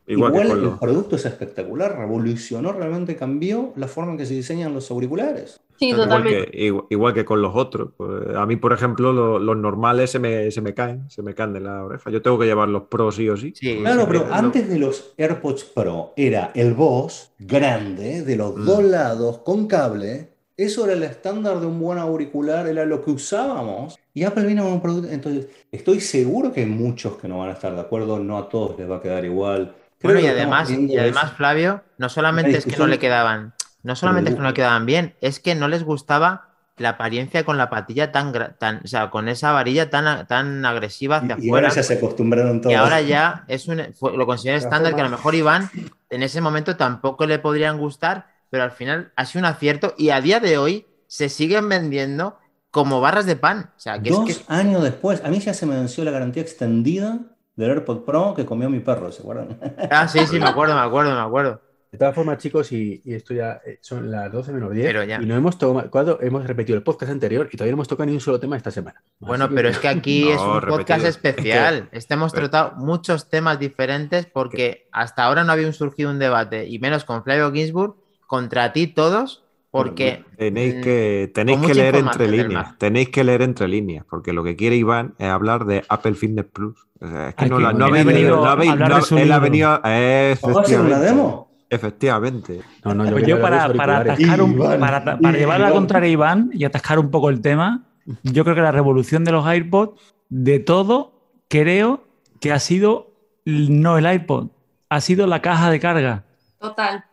Igual, 0.05 0.51
el 0.51 0.77
producto 0.79 1.15
es 1.15 1.25
espectacular, 1.25 1.97
revolucionó, 1.97 2.71
realmente 2.71 3.15
cambió 3.15 3.73
la 3.75 3.87
forma 3.87 4.11
en 4.11 4.17
que 4.17 4.25
se 4.25 4.35
diseñan 4.35 4.73
los 4.73 4.91
auriculares. 4.91 5.59
Sí, 5.81 5.93
totalmente. 5.93 6.51
Igual 6.91 7.13
que, 7.15 7.25
con 7.25 7.41
los 7.41 7.55
otros. 7.55 7.89
Pues, 7.97 8.35
a 8.35 8.45
mí, 8.45 8.55
por 8.55 8.71
ejemplo, 8.71 9.39
los 9.39 9.57
normales 9.57 10.11
se 10.11 10.19
me, 10.19 10.51
se 10.51 10.61
me, 10.61 10.75
caen, 10.75 11.09
se 11.09 11.23
me 11.23 11.33
caen 11.33 11.53
de 11.53 11.61
la 11.61 11.83
oreja. 11.83 12.11
Yo 12.11 12.21
tengo 12.21 12.37
que 12.37 12.45
llevar 12.45 12.69
los 12.69 12.83
Pro 12.83 13.11
sí 13.11 13.27
o 13.27 13.35
sí. 13.35 13.51
claro, 13.53 14.05
pero 14.07 14.27
antes 14.31 14.69
de 14.69 14.77
los 14.77 15.15
AirPods 15.17 15.63
Pro 15.63 16.13
era 16.15 16.51
el 16.53 16.75
Boss 16.75 17.31
grande, 17.39 18.21
de 18.21 18.35
los 18.35 18.55
mm. 18.55 18.65
dos 18.65 18.83
lados, 18.83 19.39
con 19.39 19.65
cable. 19.65 20.30
Eso 20.65 20.85
era 20.85 20.93
el 20.93 21.03
estándar 21.03 21.59
de 21.59 21.65
un 21.65 21.79
buen 21.79 21.97
auricular, 21.97 22.67
era 22.67 22.85
lo 22.85 23.03
que 23.03 23.11
usábamos. 23.11 23.97
Y 24.13 24.23
Apple 24.23 24.45
vino 24.45 24.63
con 24.63 24.73
un 24.73 24.81
producto. 24.81 25.09
Entonces, 25.09 25.47
estoy 25.71 26.01
seguro 26.01 26.51
que 26.51 26.61
hay 26.61 26.65
muchos 26.65 27.17
que 27.17 27.27
no 27.27 27.39
van 27.39 27.49
a 27.49 27.53
estar 27.53 27.73
de 27.73 27.81
acuerdo, 27.81 28.19
no 28.19 28.37
a 28.37 28.49
todos 28.49 28.77
les 28.77 28.89
va 28.89 28.97
a 28.97 29.01
quedar 29.01 29.25
igual. 29.25 29.73
bueno, 30.03 30.19
y 30.19 30.27
además, 30.27 30.69
y 30.69 30.97
además, 30.97 31.33
Flavio, 31.33 31.81
no 31.97 32.09
solamente 32.09 32.57
es 32.57 32.65
que 32.65 32.77
no 32.77 32.87
le 32.87 32.99
quedaban 32.99 33.53
no 33.83 33.95
solamente 33.95 34.29
es 34.29 34.35
que 34.35 34.41
no 34.41 34.49
le 34.49 34.53
quedaban 34.53 34.85
bien, 34.85 35.15
es 35.21 35.39
que 35.39 35.55
no 35.55 35.67
les 35.67 35.83
gustaba 35.83 36.49
la 36.77 36.89
apariencia 36.89 37.43
con 37.43 37.57
la 37.57 37.69
patilla 37.69 38.11
tan, 38.11 38.33
tan 38.57 38.81
o 38.83 38.87
sea, 38.87 39.09
con 39.09 39.27
esa 39.27 39.51
varilla 39.51 39.89
tan, 39.89 40.25
tan 40.27 40.65
agresiva 40.65 41.17
hacia 41.17 41.35
afuera. 41.35 41.45
Y 41.45 41.49
ahora 41.49 41.69
ya 41.69 41.83
se 41.83 41.93
acostumbraron 41.93 42.61
todos. 42.61 42.73
Y 42.73 42.75
ahora 42.75 43.01
ya 43.01 43.43
es 43.47 43.67
un, 43.67 43.77
lo 43.77 44.25
considero 44.25 44.57
estándar 44.57 44.95
que 44.95 45.01
a 45.01 45.03
lo 45.03 45.09
mejor 45.09 45.35
Iván 45.35 45.69
en 46.09 46.23
ese 46.23 46.41
momento 46.41 46.77
tampoco 46.77 47.25
le 47.25 47.39
podrían 47.39 47.77
gustar, 47.77 48.27
pero 48.51 48.63
al 48.63 48.71
final 48.71 49.11
ha 49.15 49.25
sido 49.25 49.39
un 49.39 49.45
acierto 49.45 49.95
y 49.97 50.09
a 50.11 50.21
día 50.21 50.39
de 50.39 50.59
hoy 50.59 50.85
se 51.07 51.29
siguen 51.29 51.67
vendiendo 51.67 52.37
como 52.69 53.01
barras 53.01 53.25
de 53.25 53.35
pan. 53.35 53.71
O 53.75 53.79
sea, 53.79 53.99
que 53.99 54.11
Dos 54.11 54.29
es 54.29 54.39
que... 54.39 54.43
años 54.53 54.83
después, 54.83 55.23
a 55.23 55.29
mí 55.29 55.39
ya 55.39 55.53
se 55.55 55.65
me 55.65 55.75
venció 55.75 56.03
la 56.03 56.11
garantía 56.11 56.43
extendida 56.43 57.19
del 57.55 57.71
AirPod 57.71 58.03
Pro 58.03 58.33
que 58.35 58.45
comió 58.45 58.69
mi 58.69 58.79
perro, 58.81 59.11
¿se 59.11 59.21
acuerdan? 59.21 59.57
Ah, 59.89 60.07
sí, 60.07 60.19
sí, 60.27 60.39
me 60.39 60.47
acuerdo, 60.47 60.75
me 60.75 60.81
acuerdo, 60.81 61.15
me 61.15 61.21
acuerdo. 61.21 61.61
De 61.91 61.97
todas 61.97 62.15
formas, 62.15 62.37
chicos, 62.37 62.71
y, 62.71 63.01
esto 63.05 63.33
ya 63.33 63.61
eh, 63.65 63.79
son 63.81 64.09
las 64.09 64.31
12 64.31 64.53
menos 64.53 64.71
10. 64.71 64.95
Y 65.21 65.25
no 65.25 65.35
hemos 65.35 65.57
tomado, 65.57 66.19
hemos 66.21 66.47
repetido 66.47 66.77
el 66.77 66.83
podcast 66.83 67.11
anterior 67.11 67.49
y 67.51 67.57
todavía 67.57 67.73
no 67.73 67.77
hemos 67.77 67.89
tocado 67.89 68.07
ni 68.07 68.13
un 68.13 68.21
solo 68.21 68.39
tema 68.39 68.55
esta 68.55 68.71
semana. 68.71 69.03
Bueno, 69.19 69.49
pero 69.53 69.67
es 69.67 69.77
que 69.77 69.89
aquí 69.89 70.29
es 70.31 70.39
un 70.39 70.61
podcast 70.61 71.05
especial. 71.05 71.89
este 71.91 72.13
hemos 72.13 72.31
tratado 72.31 72.75
muchos 72.77 73.29
temas 73.29 73.59
diferentes 73.59 74.25
porque 74.25 74.87
hasta 74.93 75.25
ahora 75.25 75.43
no 75.43 75.51
había 75.51 75.71
surgido 75.73 76.11
un 76.11 76.19
debate, 76.19 76.65
y 76.65 76.79
menos 76.79 77.03
con 77.03 77.25
Flavio 77.25 77.51
Ginsburg, 77.51 77.95
contra 78.31 78.71
ti 78.71 78.87
todos, 78.87 79.43
porque. 79.71 80.23
Tenéis 80.37 80.75
que, 80.75 81.29
tenéis 81.35 81.59
que 81.59 81.73
leer 81.73 81.97
entre 81.97 82.31
líneas. 82.31 82.77
Tenéis 82.77 83.09
que 83.09 83.25
leer 83.25 83.41
entre 83.41 83.67
líneas, 83.67 84.05
porque 84.09 84.31
lo 84.31 84.41
que 84.41 84.55
quiere 84.55 84.77
Iván 84.77 85.15
es 85.17 85.27
hablar 85.27 85.65
de 85.65 85.83
Apple 85.89 86.13
Fitness 86.13 86.45
Plus. 86.45 86.87
es 87.01 87.35
que 87.35 87.47
no, 87.47 87.59
no, 87.59 87.85
habéis 87.87 88.05
venido. 88.05 88.37
No 88.37 88.45
habéis, 88.45 88.71
él 89.11 89.31
ha 89.33 89.39
venido. 89.39 89.81
¿Vamos 89.83 90.57
a 90.57 90.61
hacer 90.61 90.79
una 90.79 90.99
demo? 90.99 91.51
Efectivamente. 91.69 92.61
Pues 92.81 93.27
yo, 93.27 93.41
para, 93.41 93.67
para, 93.73 93.99
para, 94.05 94.15
llevar 94.15 95.61
a 95.61 95.65
la 95.65 95.71
contraria 95.71 96.07
a 96.07 96.11
Iván 96.11 96.51
y 96.53 96.63
atascar 96.63 96.99
un 96.99 97.11
poco 97.11 97.29
el 97.29 97.41
tema, 97.41 97.83
yo 98.23 98.45
creo 98.45 98.55
que 98.55 98.61
la 98.61 98.71
revolución 98.71 99.25
de 99.25 99.33
los 99.33 99.45
AirPods, 99.45 99.99
de 100.29 100.59
todo, 100.59 101.33
creo 101.49 102.05
que 102.39 102.53
ha 102.53 102.59
sido 102.59 103.11
no 103.43 103.97
el 103.97 104.09
iPod, 104.09 104.51
ha 104.87 105.01
sido 105.01 105.27
la 105.27 105.41
caja 105.41 105.69
de 105.69 105.81
carga. 105.81 106.23
Total. 106.59 107.10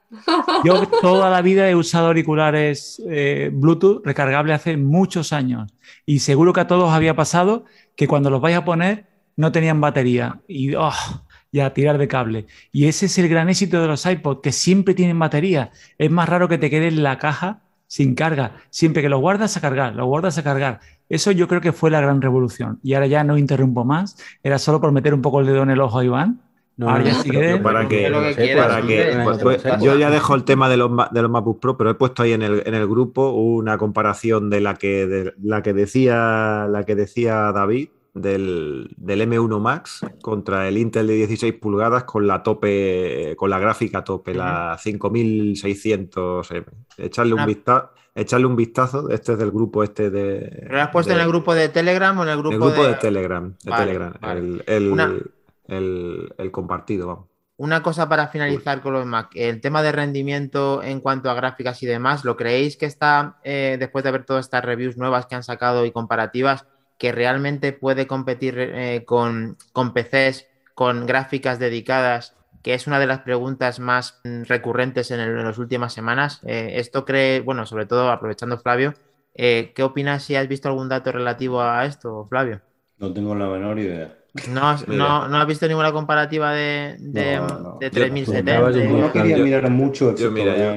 Yo 0.65 0.87
toda 1.03 1.31
la 1.31 1.43
vida 1.43 1.69
he 1.69 1.75
usado 1.75 2.07
auriculares 2.09 3.03
eh, 3.09 3.51
Bluetooth 3.53 4.05
recargables 4.05 4.57
hace 4.57 4.77
muchos 4.77 5.33
años 5.33 5.71
y 6.07 6.21
seguro 6.21 6.53
que 6.53 6.61
a 6.61 6.67
todos 6.67 6.91
había 6.91 7.15
pasado 7.15 7.65
que 7.95 8.09
cuando 8.09 8.31
los 8.31 8.41
vais 8.41 8.57
a 8.57 8.65
poner 8.65 9.07
no 9.37 9.53
tenían 9.53 9.81
batería 9.81 10.41
y 10.49 10.75
oh, 10.75 10.93
y 11.51 11.61
a 11.61 11.73
tirar 11.73 11.99
de 11.99 12.09
cable. 12.09 12.47
Y 12.73 12.87
ese 12.87 13.07
es 13.07 13.19
el 13.19 13.29
gran 13.29 13.49
éxito 13.49 13.81
de 13.81 13.89
los 13.89 14.05
iPods, 14.05 14.41
que 14.43 14.53
siempre 14.53 14.95
tienen 14.95 15.19
batería. 15.19 15.71
Es 15.97 16.11
más 16.11 16.29
raro 16.29 16.49
que 16.49 16.59
te 16.59 16.71
quede 16.71 16.89
en 16.89 17.03
la 17.03 17.19
caja 17.19 17.63
sin 17.87 18.15
carga. 18.15 18.57
Siempre 18.71 19.03
que 19.03 19.09
lo 19.09 19.19
guardas 19.19 19.57
a 19.57 19.61
cargar, 19.61 19.95
lo 19.95 20.07
guardas 20.07 20.39
a 20.39 20.43
cargar. 20.43 20.81
Eso 21.09 21.31
yo 21.31 21.49
creo 21.49 21.61
que 21.61 21.73
fue 21.73 21.91
la 21.91 22.01
gran 22.01 22.21
revolución. 22.21 22.79
Y 22.83 22.95
ahora 22.95 23.07
ya 23.07 23.25
no 23.25 23.39
interrumpo 23.39 23.85
más. 23.85 24.17
Era 24.43 24.59
solo 24.59 24.81
por 24.81 24.93
meter 24.93 25.15
un 25.15 25.23
poco 25.23 25.41
el 25.41 25.47
dedo 25.47 25.63
en 25.63 25.71
el 25.71 25.81
ojo 25.81 25.99
a 25.99 26.05
Iván. 26.05 26.41
No, 26.79 26.89
ahora 26.89 27.05
ya 27.05 27.61
para 27.61 27.89
que, 27.89 28.09
para 28.57 28.83
que 28.83 29.21
pues, 29.25 29.39
pues, 29.43 29.63
yo 29.81 29.99
ya 29.99 30.11
dejo 30.11 30.37
el 30.37 30.45
tema 30.45 30.69
de 30.69 30.77
los, 30.77 30.91
de 31.11 31.23
los 31.23 31.31
MacBook 31.31 31.59
Pro, 31.59 31.77
pero 31.77 31.91
he 31.91 31.95
puesto 31.95 32.23
ahí 32.23 32.33
en 32.33 32.43
el, 32.43 32.63
en 32.65 32.75
el 32.75 32.87
grupo 32.87 33.31
una 33.31 33.77
comparación 33.79 34.49
de 34.49 34.61
la 34.61 34.77
que, 34.77 35.09
de 35.09 35.35
la 35.43 35.61
que 35.61 35.73
decía 35.73 36.69
la 36.71 36.85
que 36.85 36.95
decía 36.95 37.51
David 37.51 37.89
del, 38.15 38.95
M1 38.97 39.61
Max 39.61 40.07
contra 40.23 40.69
el 40.69 40.79
Intel 40.79 41.09
de 41.09 41.15
16 41.15 41.55
pulgadas 41.55 42.05
con 42.05 42.29
la 42.29 42.43
tope, 42.45 43.35
con 43.37 43.51
la 43.51 43.59
gráfica 43.59 44.05
tope, 44.05 44.33
la 44.35 44.79
5600M. 44.79 46.65
Echarle 46.97 47.35
un, 47.35 47.45
vistazo, 47.45 47.91
echarle 48.15 48.47
un 48.47 48.55
vistazo. 48.57 49.11
Este 49.11 49.33
es 49.33 49.39
del 49.39 49.51
grupo 49.51 49.83
este 49.83 50.11
de. 50.11 50.69
¿Lo 50.71 50.81
has 50.81 50.91
puesto 50.91 51.13
en 51.13 51.19
el 51.21 51.29
grupo 51.29 51.55
de 51.55 51.69
Telegram 51.69 52.19
o 52.19 52.23
en 52.23 52.29
el 52.29 52.39
grupo, 52.39 52.55
el 52.55 52.61
grupo 52.61 52.85
de... 52.87 52.95
Telegram? 52.95 53.53
De 53.65 53.73
Telegram 53.73 54.15
El, 54.67 55.31
compartido, 56.51 57.07
vamos. 57.07 57.27
Una 57.57 57.83
cosa 57.83 58.09
para 58.09 58.29
finalizar 58.29 58.81
con 58.83 58.93
los 58.93 59.05
Mac, 59.05 59.31
el 59.35 59.61
tema 59.61 59.83
de 59.83 59.91
rendimiento 59.91 60.81
en 60.81 61.01
cuanto 61.01 61.29
a 61.29 61.35
gráficas 61.35 61.83
y 61.83 61.87
demás, 61.87 62.25
¿lo 62.25 62.37
creéis 62.37 62.77
que 62.77 62.87
está, 62.87 63.39
eh, 63.43 63.77
después 63.81 64.05
de 64.05 64.13
ver 64.13 64.25
todas 64.25 64.47
estas 64.47 64.65
reviews 64.65 64.97
nuevas 64.97 65.27
que 65.27 65.35
han 65.35 65.43
sacado 65.43 65.85
y 65.85 65.91
comparativas, 65.91 66.67
que 66.99 67.11
realmente 67.11 67.73
puede 67.73 68.07
competir 68.07 68.59
eh, 68.59 69.05
con, 69.05 69.57
con, 69.73 69.93
PCs, 69.93 70.47
con 70.75 71.07
gráficas 71.07 71.59
dedicadas, 71.59 72.37
que 72.63 72.75
es 72.75 72.87
una 72.87 72.99
de 72.99 73.07
las 73.07 73.21
preguntas 73.21 73.81
más 73.81 74.21
mm, 74.25 74.43
recurrentes 74.43 75.11
en, 75.11 75.45
las 75.45 75.59
últimas 75.59 75.93
semanas. 75.93 76.41
Eh, 76.45 76.73
esto 76.75 77.05
cree, 77.05 77.41
bueno, 77.41 77.67
sobre 77.67 77.87
todo 77.87 78.11
aprovechando 78.11 78.59
Flavio, 78.59 78.95
eh, 79.35 79.73
¿qué 79.75 79.83
opinas 79.83 80.25
si 80.25 80.35
has 80.35 80.49
visto 80.49 80.69
algún 80.69 80.89
dato 80.89 81.13
relativo 81.13 81.63
a 81.63 81.85
esto, 81.85 82.27
Flavio? 82.29 82.61
No 82.99 83.13
tengo 83.13 83.35
la 83.35 83.49
menor 83.49 83.79
idea. 83.79 84.18
¿No 84.49 84.69
has, 84.69 84.87
no, 84.87 85.47
visto 85.47 85.67
ninguna 85.67 85.93
comparativa 85.93 86.53
de, 86.53 86.97
de, 86.99 87.41
de 87.81 87.91
3070? 87.91 88.89
no 88.89 89.13
quería 89.13 89.39
mirar 89.39 89.71
mucho 89.71 90.15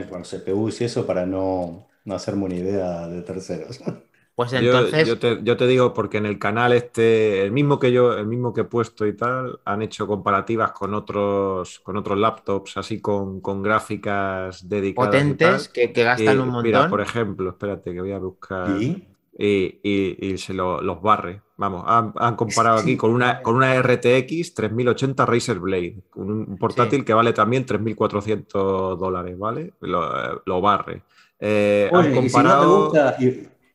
con 0.10 0.24
CPU 0.24 0.70
y 0.70 0.84
eso 0.84 1.06
para 1.06 1.26
no, 1.26 1.88
no 2.06 2.16
hacerme 2.16 2.46
una 2.46 2.56
idea 2.56 3.08
de 3.08 3.22
terceros. 3.22 3.80
Pues 4.34 4.54
entonces. 4.54 5.08
Yo, 5.44 5.58
te, 5.58 5.68
digo, 5.68 5.94
porque 5.94 6.18
en 6.18 6.26
el 6.26 6.40
canal 6.40 6.74
este, 6.74 7.44
el 7.44 7.52
mismo 7.52 7.78
que 7.78 7.92
yo, 7.92 8.18
el 8.18 8.26
mismo 8.26 8.54
que 8.54 8.62
he 8.62 8.64
puesto 8.64 9.06
y 9.06 9.16
tal, 9.16 9.60
han 9.66 9.82
hecho 9.82 10.08
comparativas 10.08 10.72
con 10.72 10.94
otros, 10.94 11.80
con 11.82 11.98
otros 11.98 12.18
laptops, 12.18 12.78
así 12.78 13.02
con, 13.02 13.42
gráficas 13.62 14.68
dedicadas. 14.68 15.12
Potentes, 15.12 15.70
que, 15.70 15.88
gastan 15.88 16.40
un 16.40 16.48
montón. 16.48 16.64
Mira, 16.64 16.90
por 16.90 17.02
ejemplo, 17.02 17.50
espérate 17.50 17.94
que 17.94 18.02
voy 18.02 18.14
a 18.14 18.20
buscar. 18.20 18.82
¿Y? 18.82 19.11
Se 19.38 20.54
los 20.54 21.02
barre. 21.02 21.42
Vamos, 21.58 21.84
han, 21.86 22.36
comparado 22.36 22.80
aquí 22.80 22.98
con 22.98 23.12
una, 23.12 23.42
con 23.42 23.56
una 23.56 23.80
RTX 23.82 24.56
3080 24.56 25.26
Razer 25.28 25.60
Blade, 25.60 25.96
un, 26.16 26.58
portátil 26.58 27.06
que 27.06 27.14
vale 27.14 27.34
también 27.34 27.66
3.400 27.66 28.98
dólares, 28.98 29.38
¿vale? 29.38 29.74
Lo, 29.80 30.62
barre. 30.62 31.04
Eh, 31.40 31.90
han 31.94 32.16
comparado... 32.16 32.92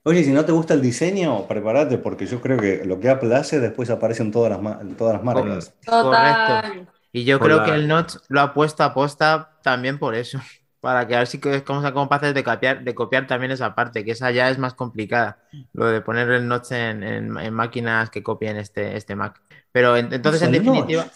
Oye, 0.06 0.22
si 0.22 0.30
no 0.30 0.44
te 0.44 0.52
gusta 0.52 0.72
el 0.72 0.80
diseño, 0.80 1.48
prepárate, 1.48 1.98
porque 1.98 2.26
yo 2.26 2.40
creo 2.40 2.58
que 2.58 2.84
lo 2.84 3.00
que 3.00 3.08
Apple 3.08 3.34
hace 3.34 3.58
después 3.58 3.90
aparece 3.90 4.22
en 4.22 4.30
todas 4.30 4.62
las, 4.62 4.96
todas 4.96 5.14
las 5.14 5.24
marcas. 5.24 5.74
Correcto. 5.84 6.88
Y 7.10 7.24
yo 7.24 7.40
creo 7.40 7.64
que 7.64 7.72
el 7.72 7.88
Notch 7.88 8.16
lo 8.28 8.40
ha 8.40 8.54
puesto 8.54 8.84
a 8.84 8.94
posta 8.94 9.58
también 9.64 9.98
por 9.98 10.14
eso. 10.14 10.38
Para 10.86 11.08
que 11.08 11.16
a 11.16 11.18
ver 11.18 11.26
si 11.26 11.40
somos 11.66 11.82
capaces 11.82 12.32
de 12.32 12.44
copiar, 12.44 12.84
de 12.84 12.94
copiar 12.94 13.26
también 13.26 13.50
esa 13.50 13.74
parte, 13.74 14.04
que 14.04 14.12
esa 14.12 14.30
ya 14.30 14.50
es 14.50 14.56
más 14.56 14.74
complicada. 14.74 15.40
Lo 15.72 15.86
de 15.86 16.00
poner 16.00 16.30
el 16.30 16.46
Notch 16.46 16.70
en, 16.70 17.28
máquinas 17.52 18.08
que 18.08 18.22
copien 18.22 18.56
este, 18.56 18.96
este 18.96 19.16
Mac. 19.16 19.42
Pero 19.72 19.96
entonces, 19.96 20.42
en 20.42 20.52
definitiva. 20.52 21.10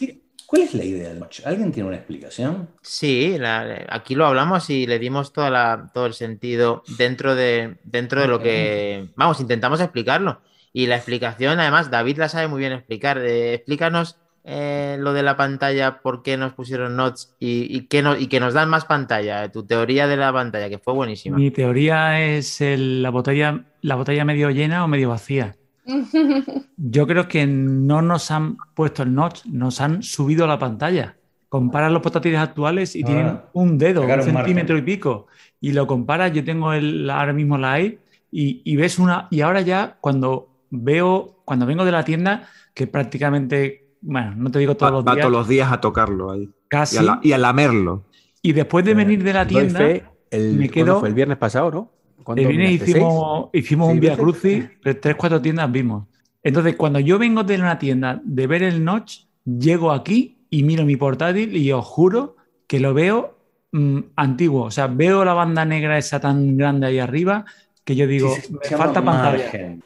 ¿Cuál 0.44 0.62
es 0.62 0.74
la 0.74 0.82
idea 0.82 1.10
del 1.10 1.20
notch? 1.20 1.42
¿Alguien 1.46 1.70
tiene 1.70 1.88
una 1.88 1.98
explicación? 1.98 2.70
Sí, 2.82 3.38
aquí 3.88 4.16
lo 4.16 4.26
hablamos 4.26 4.68
y 4.70 4.88
le 4.88 4.98
dimos 4.98 5.32
toda 5.32 5.92
todo 5.94 6.06
el 6.06 6.14
sentido 6.14 6.82
dentro 6.98 7.36
de, 7.36 7.78
dentro 7.84 8.20
de 8.20 8.26
lo 8.26 8.40
que, 8.40 9.10
vamos, 9.14 9.38
intentamos 9.38 9.80
explicarlo. 9.80 10.40
Y 10.72 10.88
la 10.88 10.96
explicación, 10.96 11.60
además, 11.60 11.92
David 11.92 12.18
la 12.18 12.28
sabe 12.28 12.48
muy 12.48 12.58
bien 12.58 12.72
explicar. 12.72 13.18
explícanos 13.18 14.16
eh, 14.44 14.96
lo 14.98 15.12
de 15.12 15.22
la 15.22 15.36
pantalla, 15.36 16.00
por 16.00 16.22
qué 16.22 16.36
nos 16.36 16.52
pusieron 16.54 16.96
notes 16.96 17.34
y, 17.38 17.82
que 17.88 18.02
nos 18.02 18.54
dan 18.54 18.68
más 18.70 18.84
pantalla, 18.84 19.50
tu 19.52 19.64
teoría 19.64 20.06
de 20.06 20.16
la 20.16 20.32
pantalla, 20.32 20.68
que 20.68 20.78
fue 20.78 20.94
buenísima. 20.94 21.36
Mi 21.36 21.50
teoría 21.50 22.20
es 22.20 22.58
la, 22.60 23.10
botella, 23.10 23.64
la 23.82 23.94
botella 23.96 24.24
medio 24.24 24.50
llena 24.50 24.84
o 24.84 24.88
medio 24.88 25.10
vacía. 25.10 25.56
Yo 26.76 27.06
creo 27.06 27.28
que 27.28 27.46
no 27.46 28.02
nos 28.02 28.30
han 28.30 28.56
puesto 28.74 29.02
el 29.02 29.14
notch, 29.14 29.44
nos 29.46 29.80
han 29.80 30.02
subido 30.02 30.46
la 30.46 30.58
pantalla. 30.58 31.16
comparas 31.48 31.90
los 31.92 32.00
portátiles 32.02 32.38
actuales 32.38 32.94
y 32.94 33.02
tienen 33.02 33.26
Ah, 33.26 33.44
un 33.52 33.76
dedo, 33.76 34.02
un 34.02 34.08
centímetro 34.22 34.74
margen. 34.74 34.78
y 34.78 34.82
pico. 34.82 35.26
Y 35.60 35.72
lo 35.72 35.86
comparas, 35.86 36.32
yo 36.32 36.44
tengo 36.44 36.72
el, 36.72 37.10
ahora 37.10 37.32
mismo 37.32 37.58
la 37.58 37.80
i 37.80 37.98
y, 38.30 38.62
y 38.64 38.76
ves 38.76 38.98
una. 38.98 39.26
Y 39.30 39.40
ahora 39.42 39.60
ya, 39.60 39.96
cuando 40.00 40.48
veo, 40.70 41.42
cuando 41.44 41.66
vengo 41.66 41.84
de 41.84 41.92
la 41.92 42.04
tienda, 42.04 42.48
que 42.72 42.86
prácticamente, 42.86 43.89
bueno, 44.00 44.34
no 44.36 44.50
te 44.50 44.58
digo 44.58 44.76
todos 44.76 44.92
Va, 44.92 44.96
los 44.96 45.04
va 45.06 45.12
días, 45.14 45.22
todos 45.26 45.32
los 45.38 45.48
días 45.48 45.72
a 45.72 45.80
tocarlo 45.80 46.30
ahí. 46.32 46.48
casi. 46.68 46.96
Y 46.96 46.98
a, 46.98 47.02
la- 47.02 47.20
y 47.22 47.32
a 47.32 47.38
lamerlo. 47.38 48.04
Y 48.42 48.52
después 48.52 48.84
de 48.84 48.94
venir 48.94 49.22
de 49.22 49.32
la 49.32 49.46
tienda, 49.46 49.78
fe, 49.78 50.04
el, 50.30 50.52
me 50.54 50.68
¿cuándo 50.70 50.72
quedo- 50.72 51.00
fue? 51.00 51.08
el 51.10 51.14
viernes 51.14 51.36
pasado, 51.38 51.70
¿no? 51.70 51.90
¿Cuándo 52.22 52.42
el 52.42 52.48
viernes 52.48 52.82
hicimos, 52.82 53.48
hicimos 53.52 53.86
¿Seis 53.88 53.94
un 53.96 54.00
Via? 54.00 54.16
Crucis, 54.16 54.64
tres, 55.00 55.14
cuatro 55.16 55.40
tiendas 55.40 55.70
vimos. 55.70 56.06
Entonces, 56.42 56.74
cuando 56.76 56.98
yo 57.00 57.18
vengo 57.18 57.42
de 57.44 57.56
una 57.56 57.78
tienda 57.78 58.20
de 58.24 58.46
ver 58.46 58.62
el 58.62 58.82
notch, 58.84 59.24
llego 59.44 59.92
aquí 59.92 60.38
y 60.48 60.62
miro 60.62 60.84
mi 60.84 60.96
portátil 60.96 61.54
y 61.56 61.70
os 61.72 61.84
juro 61.84 62.36
que 62.66 62.80
lo 62.80 62.94
veo 62.94 63.36
mm, 63.72 63.98
antiguo. 64.16 64.64
O 64.64 64.70
sea, 64.70 64.86
veo 64.86 65.24
la 65.24 65.34
banda 65.34 65.64
negra 65.64 65.98
esa 65.98 66.18
tan 66.20 66.56
grande 66.56 66.86
ahí 66.86 66.98
arriba 66.98 67.44
que 67.84 67.94
yo 67.96 68.06
digo, 68.06 68.34
Sí, 68.36 68.52
me 68.52 68.76
falta 68.76 69.04
pantalla. 69.04 69.38
margen. 69.44 69.82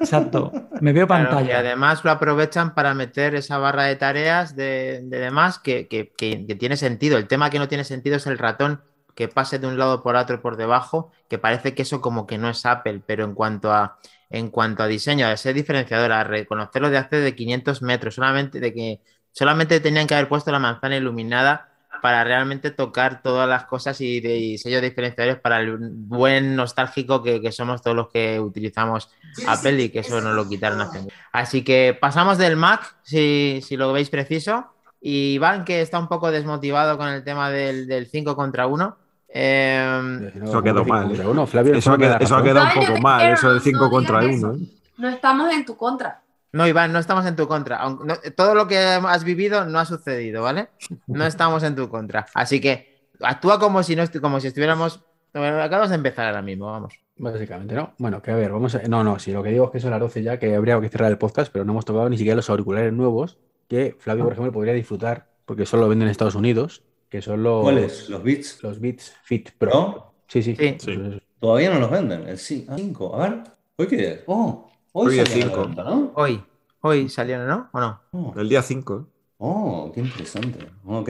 Exacto, 0.00 0.60
me 0.78 0.92
veo 0.92 1.06
Claro, 1.06 1.40
y 1.42 1.52
pantalla. 1.52 1.58
además 1.60 2.04
lo 2.04 2.10
aprovechan 2.10 2.74
para 2.74 2.94
meter 2.94 3.34
esa 3.34 3.58
barra 3.58 3.84
de 3.84 3.96
tareas 3.96 4.54
de, 4.56 5.00
de 5.04 5.18
demás 5.18 5.58
que, 5.58 5.88
que- 5.88 6.12
que- 6.16 6.46
que 6.46 6.54
tiene 6.56 6.76
sentido. 6.76 7.16
El 7.18 7.28
tema 7.28 7.50
que 7.50 7.58
no 7.58 7.68
tiene 7.68 7.84
sentido 7.84 8.16
es 8.16 8.26
el 8.26 8.38
ratón 8.38 8.82
que 9.14 9.28
pase 9.28 9.58
de 9.58 9.66
un 9.66 9.78
lado 9.78 10.02
por 10.02 10.14
otro 10.16 10.42
por 10.42 10.56
debajo, 10.56 11.10
que 11.28 11.38
parece 11.38 11.74
que 11.74 11.82
eso 11.82 12.00
como 12.00 12.26
que 12.26 12.38
no 12.38 12.48
es 12.50 12.66
Apple, 12.66 13.02
pero 13.06 13.24
en 13.24 13.34
cuanto 13.34 13.72
a, 13.72 13.98
en 14.30 14.50
cuanto 14.50 14.82
a 14.82 14.86
diseño, 14.88 15.26
a 15.26 15.36
ser 15.36 15.54
diferenciadora, 15.54 16.20
a 16.20 16.24
reconocerlo 16.24 16.90
de 16.90 16.98
hace 16.98 17.16
de 17.16 17.34
500 17.34 17.80
metros, 17.82 18.14
solamente 18.16 18.60
de 18.60 18.74
que 18.74 19.00
solamente 19.32 19.80
tenían 19.80 20.06
que 20.06 20.14
haber 20.14 20.28
puesto 20.28 20.50
la 20.52 20.58
manzana 20.58 20.96
iluminada 20.96 21.75
para 22.00 22.22
realmente 22.24 22.70
tocar 22.70 23.22
todas 23.22 23.48
las 23.48 23.64
cosas 23.64 24.00
y, 24.00 24.20
de- 24.20 24.36
y 24.36 24.58
sellos 24.58 24.82
diferenciadores 24.82 25.38
para 25.40 25.60
el 25.60 25.76
buen 25.78 26.56
nostálgico 26.56 27.22
que, 27.22 27.40
que 27.40 27.52
somos 27.52 27.82
todos 27.82 27.96
los 27.96 28.08
que 28.08 28.38
utilizamos 28.40 29.10
Apple 29.46 29.82
y 29.82 29.88
que 29.90 30.00
eso 30.00 30.20
nos 30.20 30.34
lo 30.34 30.48
quitaron 30.48 30.80
hace. 30.80 31.00
Así 31.32 31.62
que 31.62 31.96
pasamos 32.00 32.38
del 32.38 32.56
Mac, 32.56 32.96
si, 33.02 33.60
si 33.62 33.76
lo 33.76 33.92
veis 33.92 34.10
preciso. 34.10 34.66
Y 35.00 35.34
Iván, 35.34 35.64
que 35.64 35.82
está 35.82 35.98
un 35.98 36.08
poco 36.08 36.30
desmotivado 36.30 36.96
con 36.98 37.08
el 37.08 37.22
tema 37.22 37.50
del, 37.50 37.86
del 37.86 38.06
5 38.08 38.34
contra 38.34 38.66
1. 38.66 38.96
Eh, 39.28 40.32
Eso 40.42 40.58
ha 40.58 40.62
quedado 40.62 40.84
mal, 40.84 41.10
¿eh? 41.14 41.26
Uno, 41.26 41.46
Flavio, 41.46 41.74
Eso 41.74 41.92
ha, 41.92 41.98
quedado, 41.98 42.18
eso 42.24 42.36
ha 42.36 42.42
quedado 42.42 42.66
un 42.66 42.86
poco 42.86 43.00
mal, 43.00 43.32
eso 43.32 43.48
de 43.50 43.56
no 43.56 43.60
5 43.60 43.78
digas 43.78 43.90
contra 43.90 44.24
eso. 44.24 44.48
1. 44.50 44.58
No 44.98 45.08
estamos 45.08 45.52
en 45.52 45.64
tu 45.66 45.76
contra. 45.76 46.22
No, 46.56 46.66
Iván, 46.66 46.92
no 46.92 46.98
estamos 46.98 47.24
en 47.26 47.36
tu 47.36 47.46
contra. 47.46 47.76
Aunque 47.76 48.04
no- 48.06 48.16
todo 48.36 48.54
lo 48.54 48.66
que 48.66 48.78
has 48.78 49.24
vivido 49.24 49.64
no 49.66 49.78
ha 49.78 49.84
sucedido, 49.84 50.42
¿vale? 50.42 50.68
No 51.06 51.24
estamos 51.26 51.62
en 51.62 51.76
tu 51.76 51.88
contra. 51.88 52.26
Así 52.34 52.60
que 52.60 53.08
actúa 53.20 53.58
como 53.58 53.82
si, 53.82 53.94
no 53.96 54.02
estu- 54.02 54.20
como 54.20 54.40
si 54.40 54.48
estuviéramos... 54.48 55.00
bueno, 55.32 55.62
acabamos 55.62 55.90
de 55.90 55.96
empezar 55.96 56.26
ahora 56.26 56.42
mismo, 56.42 56.66
vamos. 56.66 56.94
Básicamente, 57.18 57.74
¿no? 57.74 57.94
Bueno, 57.98 58.20
que 58.20 58.30
a 58.30 58.36
ver, 58.36 58.50
vamos 58.52 58.74
a... 58.74 58.82
No, 58.88 59.02
no, 59.04 59.18
si 59.18 59.32
lo 59.32 59.42
que 59.42 59.50
digo 59.50 59.66
es 59.66 59.70
que 59.70 59.80
son 59.80 59.90
las 59.90 60.00
12 60.00 60.22
ya, 60.22 60.38
que 60.38 60.54
habría 60.54 60.80
que 60.80 60.88
cerrar 60.88 61.10
el 61.10 61.18
podcast, 61.18 61.50
pero 61.52 61.64
no 61.64 61.72
hemos 61.72 61.84
tocado 61.84 62.08
ni 62.10 62.18
siquiera 62.18 62.36
los 62.36 62.50
auriculares 62.50 62.92
nuevos, 62.92 63.38
que 63.68 63.96
Flavio, 63.98 64.24
por 64.24 64.32
ejemplo, 64.34 64.52
podría 64.52 64.74
disfrutar, 64.74 65.28
porque 65.46 65.64
solo 65.66 65.84
lo 65.84 65.88
venden 65.88 66.08
en 66.08 66.12
Estados 66.12 66.34
Unidos, 66.34 66.82
que 67.08 67.22
son 67.22 67.42
los... 67.42 67.62
¿Cuáles? 67.62 68.08
¿Los 68.10 68.22
Beats? 68.22 68.62
Los 68.62 68.80
Beats 68.80 69.14
Fit 69.22 69.50
Pro. 69.56 69.70
¿No? 69.72 70.14
Sí, 70.28 70.42
sí. 70.42 70.56
Sí. 70.78 71.20
Todavía 71.40 71.70
no 71.72 71.78
los 71.80 71.90
venden. 71.90 72.26
El 72.28 72.36
5. 72.38 73.14
A 73.16 73.28
ver. 73.28 73.42
¿Hoy 73.76 73.86
qué 73.86 74.10
es? 74.10 74.20
Oh, 74.26 74.65
hoy, 75.04 75.18
Hoy 75.18 75.26
cinco. 75.26 75.62
venta, 75.62 75.84
¿no? 75.84 76.12
Hoy, 76.14 76.44
hoy 76.80 77.08
salieron, 77.08 77.46
¿no? 77.48 77.70
¿O 77.72 77.80
no? 77.80 78.02
Oh, 78.12 78.34
El 78.36 78.48
día 78.48 78.62
5. 78.62 79.08
oh, 79.38 79.92
qué 79.94 80.00
interesante. 80.00 80.58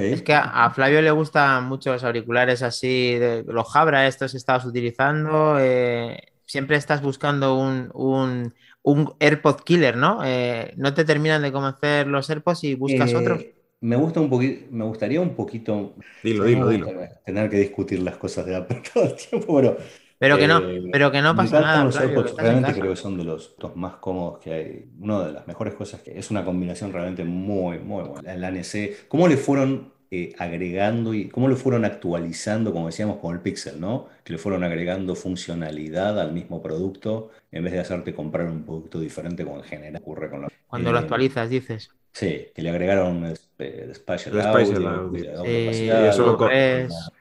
Es 0.08 0.22
que 0.22 0.34
a, 0.34 0.42
a 0.64 0.70
Flavio 0.70 1.02
le 1.02 1.10
gustan 1.10 1.64
mucho 1.64 1.92
los 1.92 2.04
auriculares 2.04 2.62
así, 2.62 3.14
de, 3.16 3.44
los 3.46 3.68
Jabra 3.72 4.06
estos 4.06 4.32
que 4.32 4.38
estabas 4.38 4.64
utilizando. 4.64 5.56
eh, 5.58 6.18
siempre 6.44 6.76
estás 6.76 7.02
buscando 7.02 7.56
un, 7.58 7.90
un, 7.94 8.54
un 8.82 9.14
AirPod 9.18 9.60
killer, 9.64 9.96
¿no? 9.96 10.20
Eh, 10.24 10.72
no 10.76 10.94
te 10.94 11.04
terminan 11.04 11.42
de 11.42 11.50
convencer 11.52 12.06
los 12.06 12.30
AirPods 12.30 12.64
y 12.64 12.74
buscas 12.74 13.14
Eh, 13.14 13.16
otro. 13.16 13.48
Me 13.80 13.96
gusta 13.96 14.20
un 14.20 14.30
poquito, 14.30 14.66
me 14.70 14.84
gustaría 14.84 15.20
un 15.20 15.34
poquito 15.36 15.94
Dilo, 16.22 16.44
dilo, 16.44 16.68
dilo. 16.68 16.86
tener 17.24 17.50
que 17.50 17.58
discutir 17.58 18.00
las 18.02 18.16
cosas 18.16 18.46
de 18.46 18.56
Apple 18.56 18.82
todo 18.94 19.04
el 19.04 19.16
tiempo, 19.16 19.56
pero 19.56 19.76
Pero 20.18 20.38
que 20.38 20.48
no, 20.48 20.58
eh, 20.58 20.82
pero 20.90 21.10
que 21.10 21.20
no 21.20 21.36
pasa 21.36 21.60
nada. 21.60 21.84
los 21.84 21.98
AirPods, 21.98 22.36
realmente 22.36 22.72
creo 22.72 22.90
que 22.90 22.96
son 22.96 23.18
de 23.18 23.24
los, 23.24 23.54
los 23.58 23.76
más 23.76 23.96
cómodos 23.96 24.38
que 24.40 24.52
hay. 24.52 24.90
Una 24.98 25.26
de 25.26 25.32
las 25.32 25.46
mejores 25.46 25.74
cosas 25.74 26.00
que 26.00 26.18
es 26.18 26.30
una 26.30 26.44
combinación 26.44 26.92
realmente 26.92 27.24
muy, 27.24 27.78
muy 27.78 28.04
buena. 28.04 28.32
El 28.32 28.44
ANC, 28.44 29.08
¿cómo 29.08 29.28
le 29.28 29.36
fueron 29.36 29.92
eh, 30.10 30.34
agregando 30.38 31.12
y 31.14 31.28
cómo 31.28 31.48
le 31.48 31.56
fueron 31.56 31.84
actualizando, 31.84 32.72
como 32.72 32.86
decíamos 32.86 33.16
con 33.18 33.34
el 33.34 33.40
Pixel, 33.42 33.80
¿no? 33.80 34.06
Que 34.22 34.32
le 34.34 34.38
fueron 34.38 34.62
agregando 34.62 35.14
funcionalidad 35.16 36.20
al 36.20 36.32
mismo 36.32 36.62
producto 36.62 37.30
en 37.50 37.64
vez 37.64 37.72
de 37.72 37.80
hacerte 37.80 38.14
comprar 38.14 38.46
un 38.46 38.62
producto 38.64 39.00
diferente 39.00 39.44
como 39.44 39.58
en 39.58 39.64
general 39.64 40.00
ocurre 40.00 40.30
con 40.30 40.42
los... 40.42 40.52
Cuando 40.68 40.92
lo 40.92 40.98
eh, 40.98 41.00
actualizas, 41.02 41.50
dices. 41.50 41.90
Sí, 42.12 42.46
que 42.54 42.62
le 42.62 42.70
agregaron 42.70 43.24
el 43.58 43.94
Spatial 43.94 44.40
Audio, 44.40 45.44
eso 45.44 46.38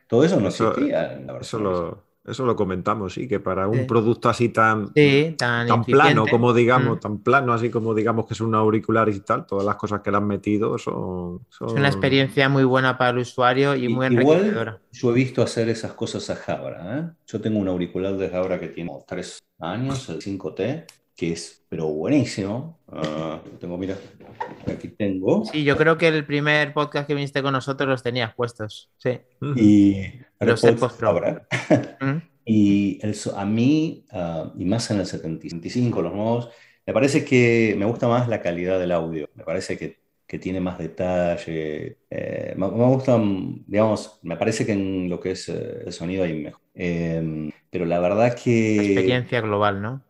todo 0.07 0.23
eso 0.23 0.39
no 0.39 0.47
Eso- 0.49 0.69
existía 0.69 1.13
en 1.13 1.27
la 1.27 1.33
Eso 1.33 1.33
versión 1.33 1.63
lo, 1.63 2.03
eso 2.25 2.45
lo 2.45 2.55
comentamos, 2.55 3.13
sí, 3.13 3.27
que 3.27 3.39
para 3.39 3.67
un 3.67 3.79
Sí. 3.79 3.85
producto 3.85 4.29
así 4.29 4.49
tan, 4.49 4.91
Sí, 4.95 5.35
tan, 5.37 5.67
tan 5.67 5.83
plano 5.85 6.25
como 6.29 6.53
digamos, 6.53 6.97
Mm. 6.97 6.99
tan 6.99 7.17
plano 7.23 7.53
así 7.53 7.69
como 7.69 7.93
digamos 7.93 8.25
que 8.27 8.33
es 8.33 8.41
un 8.41 8.55
auricular 8.55 9.09
y 9.09 9.19
tal, 9.21 9.45
todas 9.45 9.65
las 9.65 9.75
cosas 9.75 10.01
que 10.01 10.11
le 10.11 10.17
han 10.17 10.27
metido 10.27 10.77
son... 10.77 11.45
son- 11.49 11.67
Es 11.69 11.73
una 11.75 11.87
experiencia 11.87 12.49
muy 12.49 12.63
buena 12.63 12.97
para 12.97 13.11
el 13.11 13.19
usuario 13.19 13.75
y 13.75 13.85
I- 13.85 13.89
muy 13.89 14.07
Igual 14.07 14.37
enriquecedora. 14.39 14.81
yo 14.91 15.11
he 15.11 15.13
visto 15.13 15.41
hacer 15.41 15.69
esas 15.69 15.93
cosas 15.93 16.29
a 16.29 16.35
Jabra. 16.35 16.99
¿eh? 16.99 17.11
Yo 17.27 17.41
tengo 17.41 17.59
un 17.59 17.67
auricular 17.67 18.15
de 18.17 18.29
Jabra 18.29 18.59
que 18.59 18.69
tiene 18.69 18.89
como 18.89 19.03
tres 19.07 19.43
años, 19.59 20.09
el 20.09 20.21
5T, 20.21 20.85
que 21.15 21.31
es 21.31 21.65
pero 21.69 21.87
buenísimo. 21.87 22.79
Lo 22.89 23.41
tengo, 23.59 23.77
mira, 23.77 23.97
aquí 24.67 24.87
tengo. 24.89 25.43
Sí, 25.45 25.63
yo 25.63 25.75
creo 25.75 25.97
que 25.97 26.07
el 26.07 26.25
primer 26.25 26.73
podcast 26.73 27.07
que 27.07 27.13
viniste 27.13 27.41
con 27.41 27.51
nosotros 27.51 27.89
los 27.89 28.01
tenías 28.01 28.33
puestos. 28.33 28.89
Sí. 28.97 29.19
Y 29.57 30.03
Los 30.39 30.63
AirPods 30.63 30.93
Pro. 30.93 31.41
Mm. 31.99 32.17
Y 32.47 32.99
el 33.01 33.15
a 33.35 33.43
mí, 33.43 34.05
ah, 34.11 34.53
y 34.55 34.65
más 34.65 34.91
en 34.91 34.99
el 34.99 35.07
75, 35.07 35.99
los 36.03 36.13
nuevos, 36.13 36.49
me 36.85 36.93
parece 36.93 37.25
que 37.25 37.73
me 37.75 37.85
gusta 37.85 38.07
más 38.07 38.27
la 38.27 38.39
calidad 38.39 38.79
del 38.79 38.91
audio. 38.91 39.27
Me 39.33 39.43
parece 39.43 39.79
que, 39.79 39.97
que 40.27 40.37
tiene 40.37 40.61
más 40.61 40.77
detalle. 40.77 41.97
Eh, 42.07 42.53
me, 42.55 42.67
me 42.69 42.85
gusta, 42.85 43.19
digamos, 43.65 44.19
me 44.21 44.37
parece 44.37 44.63
que 44.63 44.73
en 44.73 45.09
lo 45.09 45.19
que 45.19 45.31
es 45.31 45.49
eh, 45.49 45.85
el 45.87 45.91
sonido 45.91 46.23
hay 46.23 46.39
mejor. 46.39 46.61
Eh, 46.75 47.51
pero 47.71 47.85
la 47.85 47.99
verdad 47.99 48.35
que... 48.35 48.75
Experiencia 48.93 49.41
global, 49.41 49.81
¿no? 49.81 50.03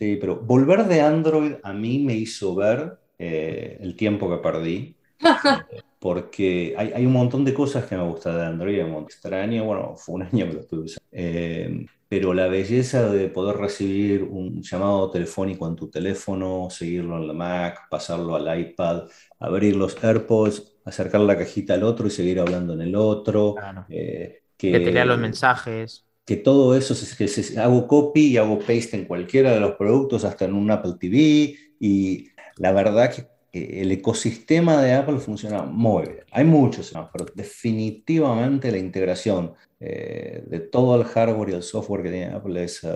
Sí, 0.00 0.16
pero 0.16 0.36
volver 0.40 0.84
de 0.86 1.00
Android 1.02 1.54
a 1.62 1.72
mí 1.74 1.98
me 1.98 2.14
hizo 2.14 2.54
ver 2.54 2.98
eh, 3.18 3.76
el 3.80 3.96
tiempo 3.96 4.30
que 4.30 4.38
perdí. 4.42 4.96
Porque 5.98 6.74
hay, 6.78 6.92
hay 6.94 7.04
un 7.06 7.12
montón 7.12 7.44
de 7.44 7.52
cosas 7.52 7.84
que 7.86 7.94
me 7.96 8.04
gustan 8.04 8.36
de 8.38 8.46
Android, 8.46 8.82
un 8.84 8.90
montón 8.92 9.04
extraño, 9.12 9.64
bueno, 9.64 9.96
fue 9.96 10.14
un 10.16 10.22
año 10.32 10.46
que 10.46 10.52
lo 10.54 10.60
estuve 10.60 10.84
usando. 10.84 11.04
Eh, 11.12 11.86
pero 12.08 12.32
la 12.34 12.48
belleza 12.48 13.10
de 13.12 13.28
poder 13.28 13.56
recibir 13.58 14.24
un 14.24 14.62
llamado 14.62 15.10
telefónico 15.10 15.68
en 15.68 15.76
tu 15.76 15.90
teléfono, 15.90 16.68
seguirlo 16.70 17.18
en 17.18 17.28
la 17.28 17.34
Mac, 17.34 17.80
pasarlo 17.90 18.34
al 18.34 18.58
iPad, 18.60 19.08
abrir 19.38 19.76
los 19.76 20.02
AirPods, 20.02 20.78
acercar 20.84 21.20
la 21.20 21.36
cajita 21.38 21.74
al 21.74 21.84
otro 21.84 22.06
y 22.06 22.10
seguir 22.10 22.40
hablando 22.40 22.72
en 22.74 22.80
el 22.82 22.96
otro. 22.96 23.54
Claro. 23.54 23.86
eh, 23.88 24.42
Que 24.70 24.80
te 24.80 24.92
lea 24.92 25.04
los 25.04 25.18
mensajes. 25.18 26.06
Que 26.24 26.36
todo 26.36 26.76
eso, 26.76 26.94
se- 26.94 27.16
que 27.16 27.28
se- 27.28 27.58
hago 27.60 27.86
copy 27.88 28.28
y 28.28 28.36
hago 28.36 28.58
paste 28.58 28.96
en 28.96 29.04
cualquiera 29.06 29.52
de 29.52 29.60
los 29.60 29.72
productos, 29.76 30.24
hasta 30.24 30.44
en 30.44 30.54
un 30.54 30.70
Apple 30.70 30.94
TV, 30.98 31.56
y 31.80 32.28
la 32.56 32.72
verdad 32.72 33.12
que 33.14 33.26
el 33.52 33.90
ecosistema 33.90 34.80
de 34.82 34.94
Apple 34.94 35.18
funciona 35.18 35.62
muy 35.64 36.04
bien. 36.04 36.24
Hay 36.30 36.44
muchos, 36.44 36.92
pero 37.12 37.26
definitivamente 37.34 38.70
la 38.70 38.78
integración 38.78 39.54
eh, 39.80 40.44
de 40.46 40.60
todo 40.60 40.94
el 40.96 41.04
hardware 41.04 41.50
y 41.50 41.52
el 41.54 41.62
software 41.62 42.02
que 42.02 42.10
tiene 42.10 42.26
Apple 42.34 42.62
es, 42.64 42.84
eh, 42.84 42.90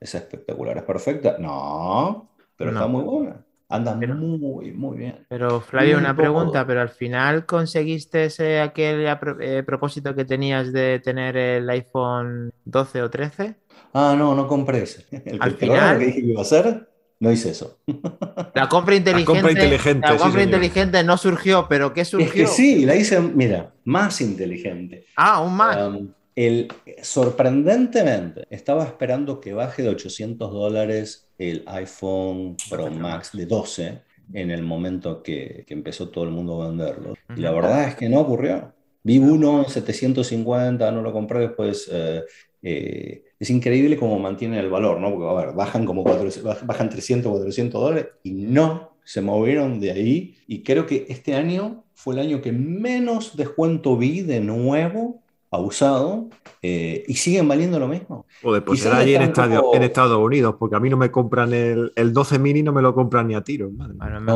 es 0.00 0.14
espectacular. 0.14 0.78
¿Es 0.78 0.84
perfecta? 0.84 1.36
No, 1.38 2.30
pero 2.56 2.72
No. 2.72 2.78
está 2.80 2.86
muy 2.88 3.04
buena. 3.04 3.44
Anda 3.70 3.96
Pero- 3.98 4.16
muy, 4.16 4.72
muy 4.72 4.98
bien. 4.98 5.24
Pero 5.28 5.60
Flavio, 5.60 5.94
Muy 5.94 6.00
una 6.04 6.16
cómodo. 6.16 6.22
pregunta, 6.34 6.66
pero 6.66 6.80
al 6.80 6.88
final 6.88 7.46
conseguiste 7.46 8.24
ese 8.24 8.60
aquel 8.60 9.06
eh, 9.40 9.62
propósito 9.64 10.14
que 10.14 10.24
tenías 10.24 10.72
de 10.72 10.98
tener 10.98 11.36
el 11.36 11.70
iPhone 11.70 12.52
12 12.64 13.02
o 13.02 13.08
13? 13.10 13.54
Ah, 13.94 14.14
no, 14.18 14.34
no 14.34 14.46
compré 14.48 14.82
ese. 14.82 15.06
El, 15.24 15.38
Al 15.40 15.54
programa 15.54 15.80
final- 15.94 15.98
que 16.00 16.06
dije 16.06 16.20
que 16.20 16.26
iba 16.26 16.40
a 16.40 16.42
hacer, 16.42 16.88
no 17.20 17.30
hice 17.30 17.50
eso. 17.50 17.78
La 18.54 18.68
compra 18.68 18.96
inteligente. 18.96 19.32
compra 19.32 19.52
inteligente, 19.52 20.08
la 20.08 20.16
compra 20.16 20.42
inteligente 20.42 21.04
no 21.04 21.16
surgió, 21.16 21.66
pero 21.68 21.92
¿qué 21.94 22.00
Es 22.00 22.08
surgió? 22.08 22.32
que 22.32 22.46
sí, 22.48 22.84
la 22.84 22.96
hice, 22.96 23.20
mira, 23.20 23.72
más 23.84 24.20
inteligente. 24.20 25.06
Ah, 25.16 25.40
un 25.42 25.54
Mac. 25.56 25.78
Um, 25.78 26.08
el, 26.46 26.68
sorprendentemente, 27.02 28.46
estaba 28.48 28.84
esperando 28.84 29.40
que 29.40 29.52
baje 29.52 29.82
de 29.82 29.90
800 29.90 30.50
dólares 30.50 31.28
el 31.36 31.62
iPhone 31.66 32.56
Pro 32.70 32.90
Max 32.90 33.30
de 33.32 33.44
12 33.44 34.00
en 34.32 34.50
el 34.50 34.62
momento 34.62 35.22
que, 35.22 35.64
que 35.66 35.74
empezó 35.74 36.08
todo 36.08 36.24
el 36.24 36.30
mundo 36.30 36.62
a 36.62 36.68
venderlos. 36.68 37.18
Y 37.36 37.40
la 37.40 37.50
verdad 37.50 37.88
es 37.88 37.94
que 37.94 38.08
no 38.08 38.20
ocurrió. 38.20 38.72
Vi 39.02 39.18
uno 39.18 39.64
en 39.64 39.70
750, 39.70 40.90
no 40.90 41.02
lo 41.02 41.12
compré 41.12 41.40
después. 41.40 41.90
Eh, 41.92 42.22
eh, 42.62 43.24
es 43.38 43.50
increíble 43.50 43.98
cómo 43.98 44.18
mantienen 44.18 44.60
el 44.60 44.70
valor, 44.70 44.98
¿no? 44.98 45.10
Porque, 45.10 45.28
a 45.28 45.46
ver, 45.46 45.54
bajan 45.54 45.84
como 45.84 46.04
bajan 46.04 46.88
300, 46.88 47.32
400 47.32 47.80
dólares 47.80 48.06
y 48.22 48.32
no 48.32 48.96
se 49.04 49.20
movieron 49.20 49.78
de 49.78 49.90
ahí. 49.90 50.36
Y 50.46 50.62
creo 50.62 50.86
que 50.86 51.04
este 51.10 51.34
año 51.34 51.84
fue 51.92 52.14
el 52.14 52.20
año 52.20 52.40
que 52.40 52.52
menos 52.52 53.36
descuento 53.36 53.98
vi 53.98 54.22
de 54.22 54.40
nuevo 54.40 55.22
usado 55.58 56.28
eh, 56.62 57.04
y 57.08 57.14
siguen 57.14 57.48
valiendo 57.48 57.78
lo 57.78 57.88
mismo. 57.88 58.26
O 58.42 58.52
de 58.52 58.60
pues 58.60 58.86
allí 58.86 59.14
en, 59.14 59.22
en, 59.22 59.82
Estados 59.82 60.18
Unidos, 60.18 60.54
porque 60.58 60.76
a 60.76 60.80
mí 60.80 60.88
no 60.88 60.96
me 60.96 61.10
compran 61.10 61.52
el, 61.52 61.92
el 61.96 62.12
12 62.12 62.38
mini, 62.38 62.62
no 62.62 62.72
me 62.72 62.82
lo 62.82 62.94
compran 62.94 63.26
ni 63.26 63.34
a 63.34 63.42
tiro. 63.42 63.70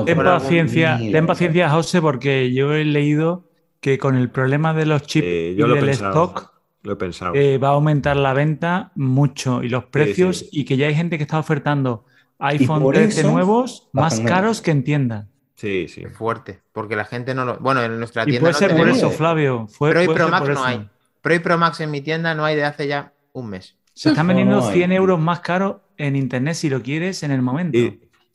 ten, 0.05 0.19
paciencia, 0.19 0.99
ten 0.99 1.27
paciencia, 1.27 1.71
José, 1.71 2.01
porque 2.01 2.53
yo 2.53 2.73
he 2.75 2.85
leído 2.85 3.49
que 3.81 3.99
con 3.99 4.17
el 4.17 4.31
problema 4.31 4.75
de 4.75 4.87
los 4.87 5.03
chips 5.03 5.27
y 5.27 5.55
del 5.55 5.89
stock 5.91 6.53
lo 6.83 6.93
he 6.93 6.97
pensado. 6.97 7.35
Eh, 7.35 7.59
va 7.59 7.69
a 7.69 7.73
aumentar 7.73 8.17
la 8.17 8.35
venta 8.35 8.93
mucho 8.95 9.63
y 9.63 9.69
los 9.69 9.85
precios 9.85 10.47
y 10.51 10.65
que 10.65 10.77
ya 10.77 10.87
hay 10.87 10.95
gente 10.95 11.17
que 11.17 11.23
está 11.23 11.39
ofertando 11.39 12.05
iPhone 12.39 12.93
13 12.93 13.25
nuevos 13.25 13.89
más 13.93 14.21
caros 14.21 14.61
que 14.61 14.71
en 14.71 14.85
tienda. 14.85 15.29
Sí, 15.55 15.87
sí. 15.89 16.05
fuerte, 16.07 16.63
porque 16.73 16.97
la 16.97 17.05
gente 17.05 17.35
no 17.35 17.45
lo... 17.45 17.59
Bueno, 17.59 17.83
en 17.83 17.99
nuestra 17.99 18.25
tienda... 18.25 18.39
Y 18.39 18.41
puede 18.41 18.55
ser 18.55 18.77
por 18.77 18.89
eso, 18.89 19.11
Flavio. 19.11 19.67
Pro 19.79 20.03
y 20.03 20.09
Pro 20.09 20.29
Max 20.29 20.49
no 20.49 20.65
hay. 20.65 20.89
Pro 21.25 21.35
y 21.35 21.39
Pro 21.39 21.57
Max 21.57 21.81
en 21.81 21.91
mi 21.91 22.03
tienda 22.03 22.35
no 22.35 22.45
hay 22.45 22.55
de 22.55 22.65
hace 22.65 22.87
ya 22.87 23.15
un 23.33 23.49
mes. 23.49 23.79
Se 23.95 24.11
están 24.11 24.27
vendiendo 24.27 24.61
100 24.61 24.93
euros 24.93 25.19
más 25.19 25.41
caros 25.41 25.77
en 25.97 26.17
internet 26.17 26.55
si 26.55 26.69
lo 26.69 26.83
quieres 26.83 27.23
en 27.23 27.31
el 27.31 27.41
momento. 27.41 27.79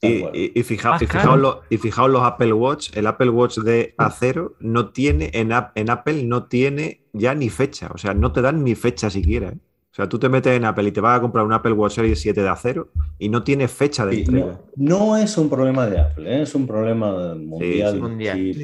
Y, 0.02 0.64
fijaos, 0.64 1.00
los, 1.38 2.24
Apple 2.24 2.54
Watch, 2.54 2.90
el 2.98 3.06
Apple 3.06 3.30
Watch 3.30 3.60
de 3.60 3.94
acero 4.00 4.56
no 4.60 4.90
tiene, 4.90 5.30
en, 5.36 5.52
en, 5.76 5.90
Apple 5.92 6.24
no 6.24 6.46
tiene 6.46 7.04
ya 7.14 7.36
ni 7.36 7.50
fecha, 7.50 7.92
o 7.94 8.00
sea, 8.00 8.16
no 8.16 8.32
te 8.32 8.42
dan 8.42 8.64
ni 8.64 8.74
fecha 8.74 9.12
siquiera. 9.12 9.50
¿eh? 9.50 9.58
O 10.00 10.02
sea, 10.02 10.08
tú 10.08 10.18
te 10.18 10.30
metes 10.30 10.56
en 10.56 10.64
Apple 10.64 10.88
y 10.88 10.92
te 10.94 11.02
vas 11.02 11.18
a 11.18 11.22
comprar 11.22 11.44
un 11.44 11.52
Apple 11.52 11.74
Watch 11.74 11.96
Series 11.96 12.22
7 12.22 12.42
de 12.42 12.48
acero 12.48 12.88
y 13.18 13.28
no 13.28 13.44
tiene 13.44 13.68
fecha 13.68 14.06
de 14.06 14.20
entrega. 14.20 14.58
No, 14.78 15.18
es 15.18 15.38
un 15.38 15.50
problema 15.50 15.88
de 15.88 16.00
Apple, 16.00 16.38
¿eh? 16.38 16.44
es 16.44 16.56
un 16.56 16.66
problema 16.66 17.36
mundial. 17.36 18.00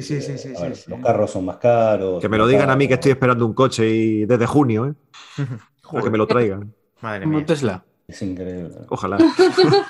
sí, 0.00 0.22
sí, 0.22 0.54
los 0.86 1.00
carros 1.02 1.30
son 1.30 1.44
más 1.44 1.58
caros. 1.58 2.22
Que 2.22 2.30
me 2.30 2.38
lo 2.38 2.46
digan 2.46 2.70
a 2.70 2.76
mí 2.76 2.88
que 2.88 2.94
estoy 2.94 3.12
esperando 3.12 3.44
un 3.44 3.52
coche 3.52 3.86
y 3.86 4.24
desde 4.24 4.46
junio, 4.46 4.86
¿eh? 4.86 4.94
Para 5.92 6.04
que 6.04 6.08
me 6.08 6.16
lo 6.16 6.26
traigan. 6.26 6.72
Madre 7.02 7.26
mía. 7.26 7.44
Tesla. 7.44 7.84
Es 8.08 8.22
increíble. 8.22 8.70
Ojalá. 8.88 9.18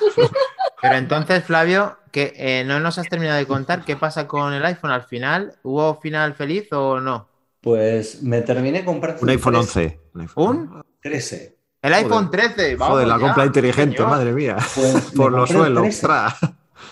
Pero 0.82 0.96
entonces, 0.96 1.44
Flavio, 1.44 1.96
que 2.10 2.32
eh, 2.34 2.64
no 2.66 2.80
nos 2.80 2.98
has 2.98 3.08
terminado 3.08 3.38
de 3.38 3.46
contar 3.46 3.84
qué 3.84 3.94
pasa 3.94 4.26
con 4.26 4.52
el 4.52 4.64
iPhone 4.64 4.90
al 4.90 5.04
final. 5.04 5.54
¿Hubo 5.62 6.00
final 6.00 6.34
feliz 6.34 6.72
o 6.72 6.98
no? 6.98 7.28
Pues 7.60 8.20
me 8.24 8.42
terminé 8.42 8.84
comprando 8.84 9.22
un 9.22 9.28
iPhone 9.28 9.54
11. 9.54 10.00
¿Un? 10.34 10.82
13. 11.06 11.56
El 11.82 11.94
iPhone 11.94 12.30
13. 12.30 12.76
Vamos 12.76 12.94
Joder, 12.94 13.08
la 13.08 13.18
compra 13.18 13.46
inteligente, 13.46 14.02
madre 14.02 14.32
mía. 14.32 14.56
Pues 14.74 15.12
Por 15.16 15.30
los 15.30 15.48
suelos. 15.48 16.02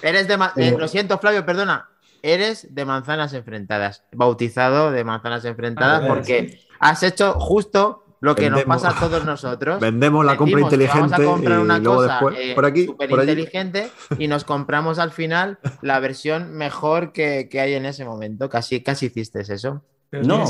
Eres 0.03 0.29
de, 0.29 0.39
eh, 0.57 0.77
lo 0.79 0.87
siento, 0.87 1.19
Flavio, 1.19 1.45
perdona. 1.45 1.89
Eres 2.23 2.73
de 2.75 2.85
manzanas 2.85 3.33
enfrentadas. 3.35 4.05
Bautizado 4.13 4.93
de 4.93 5.03
manzanas 5.05 5.45
enfrentadas 5.45 6.03
ah, 6.05 6.09
porque 6.09 6.61
has 6.79 7.03
hecho 7.03 7.35
justo 7.41 8.05
lo 8.21 8.35
que 8.35 8.49
nos 8.49 8.63
pasa 8.65 8.91
a 8.91 9.01
todos 9.01 9.25
nosotros. 9.25 9.81
Vendemos 9.81 10.25
la 10.25 10.37
compra 10.37 10.61
inteligente. 10.61 10.99
Vamos 10.99 11.13
a 11.13 11.25
comprar 11.25 11.59
una 11.59 11.83
cosa 11.83 12.21
eh, 12.37 12.55
por 12.55 12.65
aquí, 12.65 12.87
super 12.87 13.11
inteligente 13.11 13.91
y 14.19 14.29
nos 14.29 14.45
compramos 14.45 14.99
al 14.99 15.11
final 15.11 15.59
la 15.83 15.99
versión 15.99 16.55
mejor 16.55 17.13
que, 17.13 17.49
hay 17.53 17.75
en 17.75 17.85
ese 17.85 18.05
momento. 18.05 18.49
Casi, 18.49 18.81
casi 18.81 19.07
hiciste 19.07 19.41
eso. 19.41 19.83
No, 20.23 20.45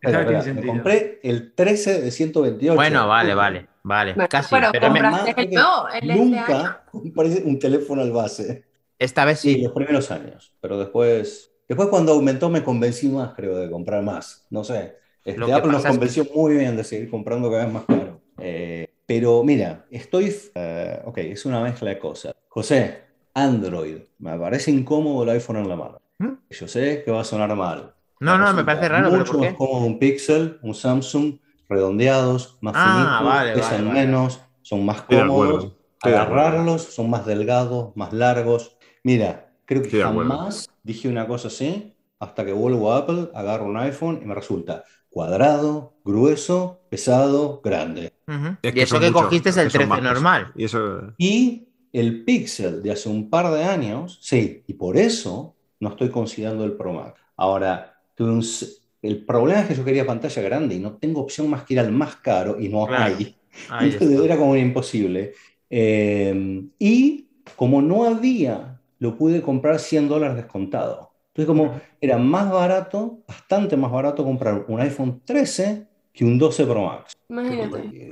pero, 0.00 0.54
me 0.54 0.66
compré 0.66 1.20
el 1.22 1.54
13 1.54 2.02
de 2.02 2.10
128. 2.10 2.74
Bueno, 2.74 3.06
vale, 3.08 3.34
vale, 3.34 3.68
vale. 3.82 4.14
casi. 4.28 4.54
Pero, 4.54 4.70
compraste 4.80 5.34
el, 5.36 5.50
no, 5.50 5.88
el 5.88 6.10
este 6.10 6.24
nunca 6.24 6.84
compré 6.90 7.42
un 7.44 7.58
teléfono 7.58 8.02
al 8.02 8.12
base. 8.12 8.64
Esta 8.98 9.24
vez 9.24 9.40
sí. 9.40 9.54
sí. 9.54 9.62
los 9.62 9.72
primeros 9.72 10.10
años, 10.10 10.52
pero 10.60 10.78
después, 10.78 11.52
después 11.68 11.88
cuando 11.88 12.12
aumentó 12.12 12.50
me 12.50 12.62
convencí 12.62 13.08
más, 13.08 13.32
creo, 13.34 13.56
de 13.56 13.70
comprar 13.70 14.02
más. 14.02 14.46
No 14.50 14.64
sé. 14.64 14.96
Este, 15.24 15.52
Apple 15.52 15.72
nos 15.72 15.84
convenció 15.84 16.26
muy 16.34 16.54
bien 16.56 16.76
de 16.76 16.84
seguir 16.84 17.10
comprando 17.10 17.50
cada 17.50 17.64
vez 17.64 17.72
más 17.72 17.84
caro. 17.84 18.20
Eh, 18.38 18.88
pero 19.06 19.42
mira, 19.42 19.86
estoy. 19.90 20.34
Eh, 20.54 21.02
ok, 21.04 21.18
es 21.18 21.44
una 21.44 21.60
mezcla 21.60 21.90
de 21.90 21.98
cosas. 21.98 22.34
José, 22.48 23.02
Android. 23.34 23.98
Me 24.18 24.38
parece 24.38 24.70
incómodo 24.70 25.22
el 25.24 25.30
iPhone 25.30 25.56
en 25.56 25.68
la 25.68 25.76
mano. 25.76 26.00
¿Mm? 26.18 26.32
Yo 26.50 26.68
sé 26.68 27.02
que 27.04 27.10
va 27.10 27.20
a 27.20 27.24
sonar 27.24 27.54
mal. 27.54 27.94
No, 28.20 28.38
no, 28.38 28.52
me 28.52 28.64
parece 28.64 28.88
raro. 28.88 29.10
Mucho 29.10 29.38
más 29.38 29.54
cómodo 29.54 29.86
un 29.86 29.98
Pixel, 29.98 30.58
un 30.62 30.74
Samsung, 30.74 31.38
redondeados, 31.68 32.58
más 32.60 32.74
ah, 32.76 33.22
finitos, 33.22 33.70
pesan 33.70 33.92
menos, 33.92 34.40
son 34.62 34.84
más 34.84 35.02
cómodos. 35.02 35.72
Agarrarlos, 36.02 36.82
son 36.82 37.10
más 37.10 37.26
delgados, 37.26 37.96
más 37.96 38.12
largos. 38.12 38.76
Mira, 39.02 39.52
creo 39.64 39.82
que 39.82 40.02
jamás 40.02 40.68
dije 40.82 41.08
una 41.08 41.26
cosa 41.26 41.48
así 41.48 41.96
hasta 42.18 42.44
que 42.44 42.52
vuelvo 42.52 42.92
a 42.92 42.98
Apple, 42.98 43.30
agarro 43.34 43.64
un 43.64 43.78
iPhone 43.78 44.20
y 44.22 44.26
me 44.26 44.34
resulta 44.34 44.84
cuadrado, 45.08 45.94
grueso, 46.04 46.82
pesado, 46.88 47.60
grande. 47.62 48.12
Y 48.62 48.80
eso 48.80 49.00
que 49.00 49.10
cogiste 49.10 49.48
es 49.48 49.56
el 49.56 49.72
13 49.72 50.00
normal. 50.00 50.52
Y, 50.54 50.64
eso... 50.64 51.14
y 51.18 51.68
el 51.92 52.24
Pixel 52.24 52.82
de 52.82 52.92
hace 52.92 53.08
un 53.08 53.28
par 53.28 53.50
de 53.50 53.64
años, 53.64 54.18
sí, 54.20 54.62
y 54.66 54.74
por 54.74 54.96
eso 54.96 55.56
no 55.80 55.90
estoy 55.90 56.10
considerando 56.10 56.64
el 56.64 56.72
Pro 56.72 56.92
Max. 56.92 57.20
Ahora, 57.36 57.99
el 59.02 59.24
problema 59.24 59.60
es 59.60 59.68
que 59.68 59.74
yo 59.74 59.84
quería 59.84 60.06
pantalla 60.06 60.42
grande 60.42 60.74
y 60.74 60.78
no 60.78 60.92
tengo 60.94 61.20
opción 61.20 61.48
más 61.48 61.64
que 61.64 61.74
ir 61.74 61.80
al 61.80 61.92
más 61.92 62.16
caro 62.16 62.60
y 62.60 62.68
no 62.68 62.86
hay. 62.88 63.36
Era 64.24 64.36
como 64.36 64.56
imposible. 64.56 65.32
Eh, 65.68 66.64
y 66.78 67.28
como 67.56 67.80
no 67.80 68.04
había, 68.04 68.80
lo 68.98 69.16
pude 69.16 69.40
comprar 69.40 69.78
100 69.78 70.08
dólares 70.08 70.36
descontado. 70.36 71.10
Entonces, 71.28 71.46
como 71.46 71.80
era 72.00 72.18
más 72.18 72.50
barato, 72.50 73.20
bastante 73.26 73.76
más 73.76 73.92
barato 73.92 74.24
comprar 74.24 74.64
un 74.66 74.80
iPhone 74.80 75.22
13 75.24 75.86
que 76.12 76.24
un 76.24 76.38
12 76.38 76.66
Pro 76.66 76.86
Max. 76.86 77.12
Imagínate. 77.28 78.10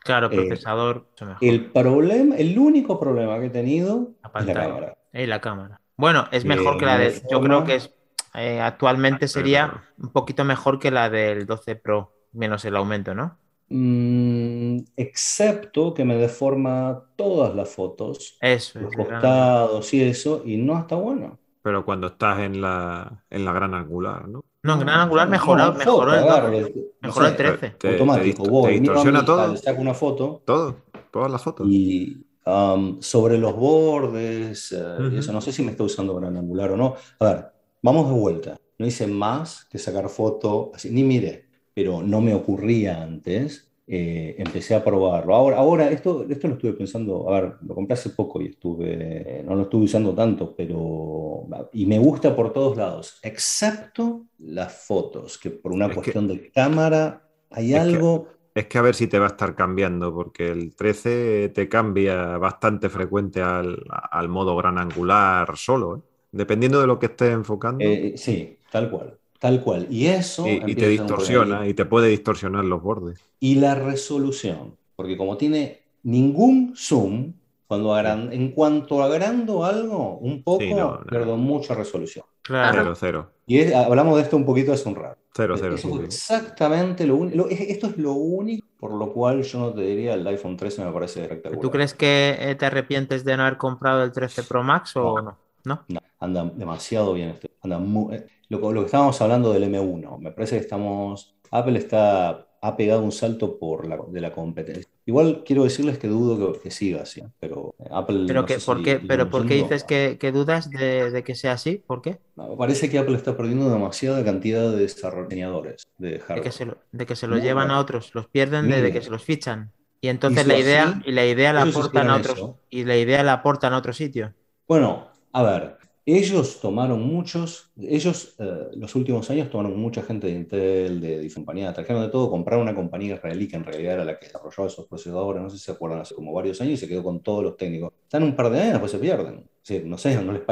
claro, 0.00 0.26
eh, 0.30 0.36
procesador. 0.36 1.06
el 1.40 1.66
problema, 1.66 2.36
el 2.36 2.58
único 2.58 2.98
problema 2.98 3.38
que 3.38 3.46
he 3.46 3.50
tenido 3.50 4.12
es 4.34 4.46
la 4.46 4.54
cámara. 4.54 4.96
Es 5.12 5.28
la 5.28 5.40
cámara. 5.40 5.80
Bueno, 5.96 6.26
es 6.32 6.44
mejor 6.44 6.78
que 6.78 6.86
la 6.86 6.98
de. 6.98 7.22
Yo 7.30 7.40
creo 7.40 7.64
que 7.64 7.76
es 7.76 7.94
eh, 8.34 8.60
actualmente 8.60 9.28
sería 9.28 9.84
un 9.98 10.10
poquito 10.10 10.44
mejor 10.44 10.78
que 10.78 10.90
la 10.90 11.08
del 11.08 11.46
12 11.46 11.76
Pro, 11.76 12.12
menos 12.32 12.64
el 12.64 12.76
aumento, 12.76 13.14
¿no? 13.14 13.38
Mm, 13.68 14.78
excepto 14.96 15.94
que 15.94 16.04
me 16.04 16.16
deforma 16.16 17.02
todas 17.16 17.54
las 17.54 17.70
fotos, 17.70 18.36
eso, 18.40 18.80
los 18.80 18.94
costados 18.94 19.94
y 19.94 20.02
eso, 20.02 20.42
y 20.44 20.56
no 20.56 20.78
está 20.78 20.96
bueno. 20.96 21.38
Pero 21.62 21.84
cuando 21.84 22.08
estás 22.08 22.40
en 22.40 22.60
la, 22.60 23.24
en 23.30 23.44
la 23.44 23.52
gran 23.52 23.72
angular, 23.72 24.28
¿no? 24.28 24.44
No, 24.64 24.74
en 24.74 24.80
gran 24.80 25.00
angular 25.00 25.28
mejoró, 25.28 25.72
mejoró, 25.74 26.14
el, 26.14 26.90
mejoró 27.00 27.26
el 27.26 27.36
13. 27.36 27.70
Te, 27.78 27.92
automático. 27.92 28.62
Te, 28.66 28.72
distorsiona 28.72 29.24
todo. 29.24 29.56
Saco 29.56 29.80
una 29.80 29.94
foto. 29.94 30.42
Todo, 30.44 30.76
todas 31.10 31.30
las 31.30 31.42
fotos. 31.42 31.66
Y 31.68 32.24
um, 32.46 33.00
sobre 33.00 33.38
los 33.38 33.54
bordes, 33.54 34.72
eh, 34.72 35.18
eso 35.18 35.32
no 35.32 35.40
sé 35.40 35.52
si 35.52 35.62
me 35.62 35.70
está 35.70 35.84
usando 35.84 36.14
gran 36.16 36.36
angular 36.36 36.70
o 36.72 36.76
no. 36.76 36.94
A 37.20 37.24
ver, 37.24 37.53
vamos 37.84 38.08
de 38.08 38.18
vuelta. 38.18 38.56
No 38.78 38.86
hice 38.86 39.06
más 39.06 39.66
que 39.66 39.78
sacar 39.78 40.08
foto, 40.08 40.72
así, 40.74 40.90
ni 40.90 41.04
mire, 41.04 41.44
pero 41.74 42.02
no 42.02 42.20
me 42.20 42.34
ocurría 42.34 43.02
antes 43.02 43.70
eh, 43.86 44.36
empecé 44.38 44.74
a 44.74 44.82
probarlo. 44.82 45.34
Ahora, 45.34 45.58
ahora 45.58 45.90
esto, 45.90 46.24
esto 46.28 46.48
lo 46.48 46.54
estuve 46.54 46.72
pensando, 46.72 47.30
a 47.30 47.40
ver, 47.40 47.56
lo 47.60 47.74
compré 47.74 47.92
hace 47.92 48.10
poco 48.10 48.40
y 48.40 48.46
estuve, 48.46 49.42
no 49.44 49.54
lo 49.54 49.62
estuve 49.64 49.84
usando 49.84 50.14
tanto, 50.14 50.54
pero, 50.56 51.46
y 51.74 51.84
me 51.84 51.98
gusta 51.98 52.34
por 52.34 52.54
todos 52.54 52.78
lados, 52.78 53.18
excepto 53.22 54.24
las 54.38 54.86
fotos, 54.86 55.36
que 55.36 55.50
por 55.50 55.72
una 55.72 55.92
cuestión 55.92 56.26
de 56.26 56.50
cámara 56.50 57.28
hay 57.50 57.74
algo... 57.74 58.28
es 58.54 58.66
que 58.66 58.78
a 58.78 58.82
ver 58.82 58.94
si 58.94 59.06
te 59.06 59.18
va 59.18 59.26
a 59.26 59.28
estar 59.28 59.54
cambiando, 59.54 60.14
porque 60.14 60.48
el 60.48 60.74
13 60.74 61.50
te 61.50 61.68
cambia 61.68 62.38
bastante 62.38 62.88
frecuente 62.88 63.42
al, 63.42 63.84
al 63.90 64.28
modo 64.30 64.56
gran 64.56 64.78
angular 64.78 65.54
solo, 65.56 65.96
¿eh? 65.98 66.13
Dependiendo 66.34 66.80
de 66.80 66.86
lo 66.86 66.98
que 66.98 67.06
estés 67.06 67.32
enfocando. 67.32 67.84
Eh, 67.84 68.14
sí, 68.16 68.58
tal 68.70 68.90
cual. 68.90 69.14
Tal 69.38 69.60
cual. 69.62 69.86
Y 69.90 70.06
eso... 70.06 70.46
Y, 70.46 70.74
te 70.74 70.88
distorsiona, 70.88 71.66
y 71.66 71.74
te 71.74 71.84
puede 71.84 72.08
distorsionar 72.08 72.64
los 72.64 72.82
bordes. 72.82 73.20
Y 73.40 73.56
la 73.56 73.74
resolución, 73.74 74.76
porque 74.96 75.16
como 75.16 75.36
tiene 75.36 75.80
ningún 76.02 76.74
zoom, 76.76 77.34
cuando 77.66 77.98
en 77.98 78.52
cuanto 78.52 79.02
agrando 79.02 79.64
algo 79.64 80.18
un 80.18 80.42
poco, 80.42 81.00
pierdo 81.08 81.36
mucha 81.36 81.74
resolución. 81.74 82.24
Claro. 82.42 82.78
Cero, 82.78 82.94
cero. 82.94 83.30
Y 83.46 83.72
hablamos 83.72 84.16
de 84.16 84.22
esto 84.22 84.36
un 84.36 84.44
poquito 84.44 84.72
hace 84.72 84.88
un 84.88 84.96
rato. 84.96 85.18
Cero, 85.34 85.56
cero. 85.58 85.76
exactamente 86.04 87.06
lo 87.06 87.16
único. 87.16 87.48
Esto 87.48 87.88
es 87.88 87.98
lo 87.98 88.12
único 88.12 88.66
por 88.84 88.92
lo 88.92 89.10
cual 89.14 89.42
yo 89.42 89.60
no 89.60 89.72
te 89.72 89.80
diría 89.80 90.12
el 90.12 90.26
iPhone 90.26 90.58
13 90.58 90.84
me 90.84 90.92
parece 90.92 91.26
rectangular. 91.26 91.62
¿Tú 91.62 91.70
crees 91.70 91.94
que 91.94 92.36
eh, 92.38 92.54
te 92.54 92.66
arrepientes 92.66 93.24
de 93.24 93.34
no 93.34 93.44
haber 93.44 93.56
comprado 93.56 94.04
el 94.04 94.12
13 94.12 94.42
Pro 94.42 94.62
Max 94.62 94.94
o 94.96 95.22
no? 95.22 95.38
¿No? 95.64 95.86
Anda 96.24 96.44
demasiado 96.44 97.14
bien. 97.14 97.30
Este, 97.30 97.50
anda 97.62 97.78
eh, 98.14 98.26
lo, 98.48 98.72
lo, 98.72 98.80
que 98.80 98.86
estábamos 98.86 99.20
hablando 99.20 99.52
del 99.52 99.64
M1, 99.64 100.18
me 100.18 100.32
parece 100.32 100.56
que 100.56 100.62
estamos, 100.62 101.36
Apple 101.50 101.78
está, 101.78 102.46
ha 102.60 102.76
pegado 102.76 103.02
un 103.02 103.12
salto 103.12 103.58
por 103.58 103.86
la, 103.86 103.98
de 104.08 104.20
la 104.20 104.32
competencia. 104.32 104.90
Igual 105.06 105.42
quiero 105.44 105.64
decirles 105.64 105.98
que 105.98 106.08
dudo 106.08 106.58
que, 106.60 106.70
siga 106.70 107.02
así, 107.02 107.22
pero 107.38 107.74
Apple... 107.90 108.24
¿Pero, 108.26 108.46
que, 108.46 108.58
¿por, 108.58 108.82
qué, 108.82 109.00
pero 109.06 109.28
¿por 109.28 109.46
qué 109.46 109.54
dices 109.54 109.84
que, 109.84 110.32
dudas 110.32 110.70
de, 110.70 111.22
que 111.24 111.34
sea 111.34 111.52
así? 111.52 111.82
¿Por 111.86 112.00
qué? 112.00 112.18
parece 112.56 112.88
que 112.88 112.98
Apple 112.98 113.16
está 113.16 113.36
perdiendo 113.36 113.70
demasiada 113.70 114.24
cantidad 114.24 114.70
de 114.70 114.78
desarrolladores 114.78 115.86
de 115.98 116.20
hardware. 116.20 116.38
De 116.38 116.42
que 116.42 116.52
se 116.52 116.64
lo, 116.64 116.78
de 116.90 117.06
que 117.06 117.16
se 117.16 117.26
lo 117.26 117.36
llevan 117.36 117.70
a 117.70 117.78
otros, 117.78 118.14
los 118.14 118.28
pierden 118.28 118.70
de, 118.70 118.92
que 118.92 119.02
se 119.02 119.10
los 119.10 119.22
fichan. 119.22 119.70
Y 120.00 120.08
entonces 120.08 120.46
la 120.46 120.58
idea, 120.58 121.02
y 121.04 121.12
la 121.12 121.26
idea 121.26 121.52
la 121.52 121.62
aportan 121.62 122.10
a 122.10 122.16
otros, 122.16 122.52
y 122.70 122.84
la 122.84 122.96
idea 122.96 123.22
la 123.22 123.34
aportan 123.34 123.72
a 123.72 123.78
otro 123.78 123.92
sitio. 123.92 124.32
Bueno, 124.66 125.08
a 125.32 125.42
ver, 125.42 125.78
ellos 126.06 126.60
tomaron 126.60 127.02
muchos, 127.02 127.72
ellos 127.78 128.34
eh, 128.38 128.68
los 128.76 128.94
últimos 128.94 129.30
años 129.30 129.50
tomaron 129.50 129.78
mucha 129.78 130.02
gente 130.02 130.26
de 130.26 130.34
Intel, 130.34 131.00
de, 131.00 131.18
de 131.18 131.32
compañía, 131.32 131.72
trajeron 131.72 132.02
de 132.02 132.08
todo, 132.10 132.30
compraron 132.30 132.62
una 132.62 132.74
compañía 132.74 133.14
israelí 133.14 133.48
que 133.48 133.56
en 133.56 133.64
realidad 133.64 133.94
era 133.94 134.04
la 134.04 134.18
que 134.18 134.26
desarrollaba 134.26 134.68
esos 134.68 134.86
procesadores, 134.86 135.42
no 135.42 135.50
sé 135.50 135.58
si 135.58 135.64
se 135.64 135.72
acuerdan, 135.72 136.00
hace 136.00 136.14
como 136.14 136.32
varios 136.32 136.60
años 136.60 136.74
y 136.74 136.76
se 136.76 136.88
quedó 136.88 137.02
con 137.02 137.22
todos 137.22 137.42
los 137.42 137.56
técnicos. 137.56 137.92
Están 138.02 138.22
un 138.22 138.36
par 138.36 138.50
de 138.50 138.60
años, 138.60 138.72
después 138.72 138.92
se 138.92 138.98
pierden. 138.98 139.48
No 139.84 139.98
sé, 139.98 140.22
no 140.22 140.32
les 140.32 140.42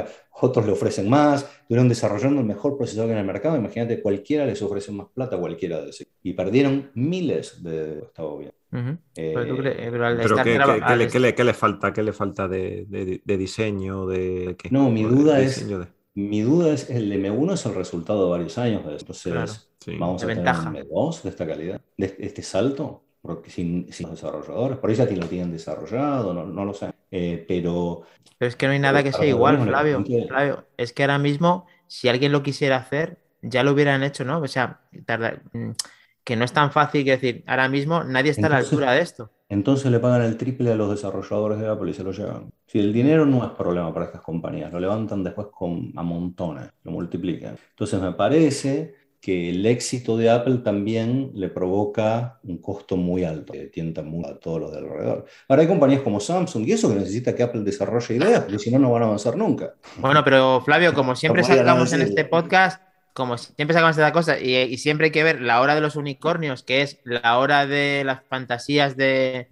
otros 0.41 0.67
le 0.67 0.73
ofrecen 0.73 1.09
más, 1.09 1.43
estuvieron 1.61 1.89
desarrollando 1.89 2.41
el 2.41 2.47
mejor 2.47 2.77
procesador 2.77 3.09
que 3.09 3.13
en 3.13 3.19
el 3.19 3.27
mercado, 3.27 3.57
imagínate, 3.57 4.01
cualquiera 4.01 4.47
les 4.47 4.61
ofrece 4.63 4.91
más 4.93 5.09
plata, 5.15 5.39
cualquiera 5.39 5.81
de 5.83 5.91
ese. 5.91 6.07
Y 6.23 6.33
perdieron 6.33 6.91
miles 6.95 7.63
de... 7.63 7.99
Estaba 7.99 8.37
bien. 8.39 8.53
pero, 9.15 9.57
¿qué, 9.57 11.45
le, 11.45 11.55
falta? 11.55 11.93
¿Qué 11.93 12.03
le 12.03 12.13
falta 12.13 12.49
de, 12.49 13.21
diseño? 13.25 14.07
De, 14.07 14.57
no, 14.71 14.91
mi 14.91 15.03
duda 15.03 15.41
es... 15.41 15.67
Mi 16.15 16.43
duda 16.43 16.75
es, 16.75 16.91
el 16.91 17.11
M1 17.11 17.55
es 17.55 17.65
el 17.65 17.75
resultado 17.75 18.25
de 18.25 18.31
varios 18.33 18.59
años 18.59 18.85
de 18.85 18.97
esto. 18.97 19.15
Entonces, 19.15 19.71
vamos 19.99 20.23
a 20.23 20.27
tener 20.27 20.41
un 20.41 20.75
M2 20.75 21.23
de 21.23 21.29
esta 21.31 21.47
calidad, 21.47 21.81
de 21.97 22.17
este 22.19 22.43
salto, 22.43 23.03
porque 23.23 23.51
sin, 23.51 23.91
sin 23.93 24.11
desarrolladores, 24.11 24.79
por 24.79 24.91
ahí 24.91 24.97
ya 24.97 25.07
lo 25.07 25.27
tienen 25.27 25.53
desarrollado, 25.53 26.35
no, 26.35 26.45
no 26.45 26.65
lo 26.65 26.75
sé. 26.75 26.91
Eh, 27.11 27.45
pero... 27.47 28.03
Pero 28.37 28.49
es 28.49 28.57
que 28.57 28.67
no 28.67 28.73
hay 28.73 28.81
nada 28.81 29.03
que 29.05 29.13
sea 29.13 29.25
igual, 29.25 29.63
Flavio. 29.63 30.05
Flavio. 30.05 30.67
Es 30.77 30.93
que 30.93 31.05
ahora 31.05 31.19
mismo, 31.19 31.67
si 31.87 32.09
alguien 32.09 32.33
lo 32.33 32.43
quisiera 32.43 32.77
hacer, 32.77 33.19
ya 33.41 33.63
lo 33.63 33.73
hubieran 33.73 34.03
hecho, 34.03 34.25
¿no? 34.25 34.41
O 34.41 34.49
sea, 34.49 34.81
tarda, 35.07 35.41
mm, 35.53 35.71
que 36.25 36.35
no 36.35 36.45
es 36.45 36.53
tan 36.53 36.73
fácil 36.73 37.05
que 37.05 37.13
decir, 37.13 37.45
ahora 37.47 37.69
mismo 37.69 38.03
nadie 38.03 38.33
está 38.33 38.49
a 38.49 38.51
la 38.51 38.57
altura 38.59 38.93
de 38.93 39.03
esto. 39.03 39.31
Entonces 39.49 39.91
le 39.91 40.01
pagan 40.01 40.23
el 40.23 40.37
triple 40.37 40.73
a 40.73 40.77
los 40.77 40.91
desarrolladores 40.91 41.61
de 41.61 41.69
Apple 41.69 41.91
y 41.91 41.95
se 41.95 42.03
lo 42.03 42.13
llevan. 42.13 42.53
Si 42.67 42.79
el 42.81 42.93
dinero 42.93 43.27
no 43.27 43.45
es 43.45 43.51
problema 43.51 43.93
para 43.93 44.07
estas 44.07 44.23
compañías, 44.23 44.73
lo 44.73 44.81
levantan 44.81 45.23
después 45.23 45.49
con, 45.53 45.93
a 45.95 46.03
montones, 46.03 46.71
lo 46.85 46.93
multiplican. 46.93 47.57
Entonces 47.71 48.01
me 48.01 48.13
parece 48.13 48.95
que 49.23 49.51
el 49.51 49.65
éxito 49.67 50.17
de 50.17 50.29
Apple 50.29 50.59
también 50.65 51.31
le 51.35 51.49
provoca 51.49 52.41
un 52.43 52.59
costo 52.59 52.97
muy 52.97 53.23
alto, 53.23 53.53
que 53.53 53.67
tienta 53.69 54.03
mucho 54.03 54.29
a 54.29 54.41
todos 54.41 54.61
los 54.61 54.73
de 54.73 54.79
alrededor. 54.79 55.27
Ahora 55.49 55.63
hay 55.63 55.69
compañías 55.69 56.03
como 56.03 56.19
Samsung 56.19 56.67
y 56.67 56.73
eso 56.73 56.89
que 56.89 56.97
necesita 56.97 57.33
que 57.33 57.45
Apple 57.45 57.61
desarrolle 57.63 58.17
ideas, 58.17 58.41
porque 58.41 58.59
si 58.59 58.73
no, 58.73 58.81
no 58.81 58.91
van 58.91 59.05
a 59.05 59.07
avanzar 59.07 59.37
nunca. 59.37 59.75
Bueno, 59.99 60.25
pero 60.25 60.61
Flavio, 60.65 60.93
como 60.93 61.15
siempre 61.15 61.45
sacamos 61.45 61.93
en 61.93 62.03
este 62.03 62.25
podcast, 62.25 62.83
como 63.13 63.39
siempre 63.39 63.75
sacamos 63.75 63.97
esta 63.97 64.13
cosa, 64.13 64.41
y, 64.41 64.77
siempre 64.79 65.07
hay 65.07 65.13
que 65.13 65.23
ver 65.23 65.41
la 65.41 65.61
hora 65.61 65.77
de 65.77 65.83
los 65.83 65.95
unicornios, 65.95 66.65
que 66.65 66.83
es 66.83 66.99
la 67.05 67.39
hora 67.39 67.65
de 67.69 68.03
las 68.05 68.25
fantasías 68.29 68.97
de, 68.97 69.47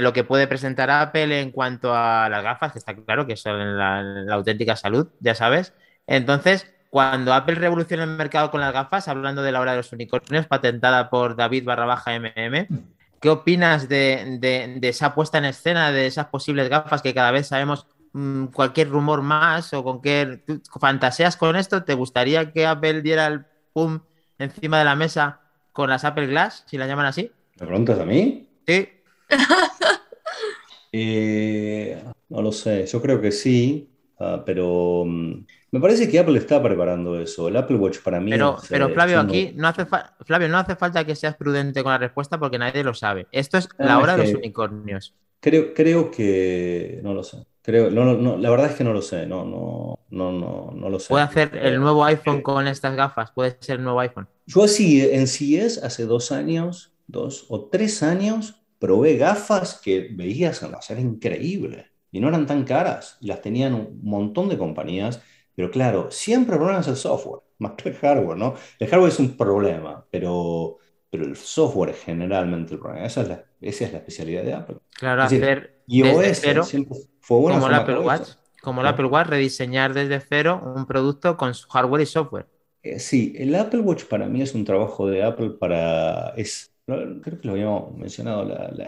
lo 0.00 0.14
que 0.14 0.24
puede 0.24 0.46
presentar 0.46 0.90
Apple 0.90 1.38
en 1.38 1.50
cuanto 1.50 1.94
a 1.94 2.30
las 2.30 2.42
gafas, 2.42 2.72
que 2.72 2.78
está 2.78 2.96
claro 2.96 3.26
que 3.26 3.36
son 3.36 3.76
la, 3.76 4.02
la 4.02 4.34
auténtica 4.36 4.74
salud, 4.74 5.08
ya 5.20 5.34
sabes. 5.34 5.74
Entonces, 6.06 6.72
cuando 6.96 7.34
Apple 7.34 7.56
revoluciona 7.56 8.04
el 8.04 8.10
mercado 8.10 8.50
con 8.50 8.60
las 8.60 8.72
gafas, 8.72 9.08
hablando 9.08 9.42
de 9.42 9.52
la 9.52 9.60
hora 9.60 9.72
de 9.72 9.76
los 9.76 9.92
unicornios, 9.92 10.46
patentada 10.46 11.10
por 11.10 11.36
David 11.36 11.64
Barrabaja 11.64 12.14
MM, 12.14 12.66
¿qué 13.20 13.28
opinas 13.28 13.88
de, 13.88 14.38
de 14.40 14.88
esa 14.88 15.14
puesta 15.14 15.38
en 15.38 15.44
escena, 15.44 15.92
de 15.92 16.06
esas 16.06 16.26
posibles 16.26 16.70
gafas 16.70 17.02
que 17.02 17.12
cada 17.12 17.32
vez 17.32 17.48
sabemos 17.48 17.86
Mm, 18.18 18.46
cualquier 18.46 18.88
rumor 18.88 19.20
más 19.20 19.74
o 19.74 19.84
con 19.84 20.00
qué 20.00 20.40
fantaseas 20.80 21.36
con 21.36 21.54
esto, 21.54 21.84
¿te 21.84 21.92
gustaría 21.92 22.50
que 22.50 22.64
Apple 22.64 23.02
diera 23.02 23.26
el 23.26 23.44
pum 23.74 24.00
encima 24.38 24.78
de 24.78 24.86
la 24.86 24.96
mesa 24.96 25.42
con 25.70 25.90
las 25.90 26.02
Apple 26.02 26.26
Glass, 26.26 26.64
si 26.66 26.78
la 26.78 26.86
llaman 26.86 27.04
así? 27.04 27.30
¿Me 27.60 27.66
preguntas 27.66 27.98
a 27.98 28.06
mí? 28.06 28.48
Sí. 28.66 28.88
Eh, 30.98 32.02
no 32.30 32.40
lo 32.40 32.52
sé, 32.52 32.86
yo 32.86 33.02
creo 33.02 33.20
que 33.20 33.30
sí, 33.30 33.90
ah, 34.18 34.42
pero 34.46 35.04
mm, 35.04 35.44
me 35.76 35.82
parece 35.82 36.08
que 36.08 36.18
Apple 36.18 36.38
está 36.38 36.62
preparando 36.62 37.20
eso. 37.20 37.48
El 37.48 37.56
Apple 37.56 37.76
Watch 37.76 37.98
para 37.98 38.18
mí. 38.18 38.30
Pero, 38.30 38.56
pero 38.66 38.88
Flavio, 38.88 39.20
aquí 39.20 39.52
no 39.54 39.68
hace 39.68 39.84
Flavio, 40.24 40.48
no 40.48 40.56
hace 40.56 40.74
falta 40.74 41.04
que 41.04 41.14
seas 41.14 41.36
prudente 41.36 41.82
con 41.82 41.92
la 41.92 41.98
respuesta 41.98 42.38
porque 42.38 42.58
nadie 42.58 42.82
lo 42.82 42.94
sabe. 42.94 43.26
Esto 43.30 43.58
es 43.58 43.68
la 43.76 43.98
hora 43.98 44.16
de 44.16 44.24
los 44.24 44.34
unicornios. 44.34 45.14
Creo, 45.38 45.74
creo 45.74 46.10
que 46.10 47.00
no 47.02 47.12
lo 47.12 47.22
sé. 47.22 47.44
Creo, 47.60 47.90
no, 47.90 48.38
la 48.38 48.48
verdad 48.48 48.70
es 48.70 48.76
que 48.76 48.84
no 48.84 48.94
lo 48.94 49.02
sé, 49.02 49.26
no, 49.26 49.44
no, 49.44 49.98
no, 50.08 50.72
no, 50.72 50.88
lo 50.88 50.98
sé. 50.98 51.08
¿Puede 51.08 51.24
hacer 51.24 51.50
el 51.60 51.78
nuevo 51.78 52.04
iPhone 52.04 52.40
con 52.40 52.66
estas 52.68 52.96
gafas? 52.96 53.32
¿Puede 53.32 53.56
ser 53.60 53.76
el 53.76 53.84
nuevo 53.84 54.00
iPhone? 54.00 54.28
Yo 54.46 54.64
así, 54.64 55.02
en 55.02 55.26
CES 55.26 55.82
hace 55.82 56.06
dos 56.06 56.32
años, 56.32 56.92
dos 57.06 57.44
o 57.48 57.66
tres 57.66 58.02
años, 58.02 58.62
probé 58.78 59.16
gafas 59.16 59.78
que 59.82 60.08
veías 60.12 60.62
en 60.62 60.70
la 60.70 60.80
era 60.88 61.00
increíble 61.00 61.90
y 62.12 62.20
no 62.20 62.28
eran 62.28 62.46
tan 62.46 62.64
caras. 62.64 63.18
Las 63.20 63.42
tenían 63.42 63.74
un 63.74 64.00
montón 64.02 64.48
de 64.48 64.56
compañías, 64.56 65.20
pero 65.56 65.70
claro, 65.70 66.10
siempre 66.10 66.54
el 66.54 66.58
problema 66.58 66.80
es 66.80 66.88
el 66.88 66.96
software, 66.96 67.42
más 67.58 67.72
que 67.72 67.88
el 67.88 67.96
hardware, 67.96 68.36
¿no? 68.36 68.54
El 68.78 68.88
hardware 68.88 69.10
es 69.10 69.18
un 69.18 69.36
problema, 69.36 70.06
pero, 70.10 70.76
pero 71.10 71.24
el 71.24 71.34
software 71.36 71.90
es 71.90 72.00
generalmente 72.04 72.74
el 72.74 72.80
problema. 72.80 73.06
Esa 73.06 73.22
es 73.22 73.28
la, 73.28 73.44
esa 73.60 73.84
es 73.86 73.92
la 73.92 73.98
especialidad 73.98 74.44
de 74.44 74.52
Apple. 74.52 74.76
Claro, 74.98 75.22
hacer 75.22 75.76
siempre 76.64 76.98
como 77.26 77.66
el 77.66 77.74
Apple 77.74 77.98
Watch. 78.00 78.28
Como 78.62 78.80
el 78.80 78.86
Apple 78.88 79.06
Watch, 79.06 79.28
rediseñar 79.28 79.94
desde 79.94 80.20
cero 80.20 80.60
un 80.74 80.86
producto 80.86 81.36
con 81.36 81.54
su 81.54 81.68
hardware 81.68 82.02
y 82.02 82.06
software. 82.06 82.46
Eh, 82.82 82.98
sí, 82.98 83.32
el 83.36 83.54
Apple 83.54 83.80
Watch 83.80 84.04
para 84.04 84.26
mí 84.26 84.42
es 84.42 84.54
un 84.54 84.64
trabajo 84.64 85.08
de 85.08 85.22
Apple 85.22 85.50
para... 85.50 86.30
Es, 86.36 86.72
creo 86.84 87.20
que 87.20 87.46
lo 87.46 87.52
habíamos 87.52 87.96
mencionado. 87.96 88.46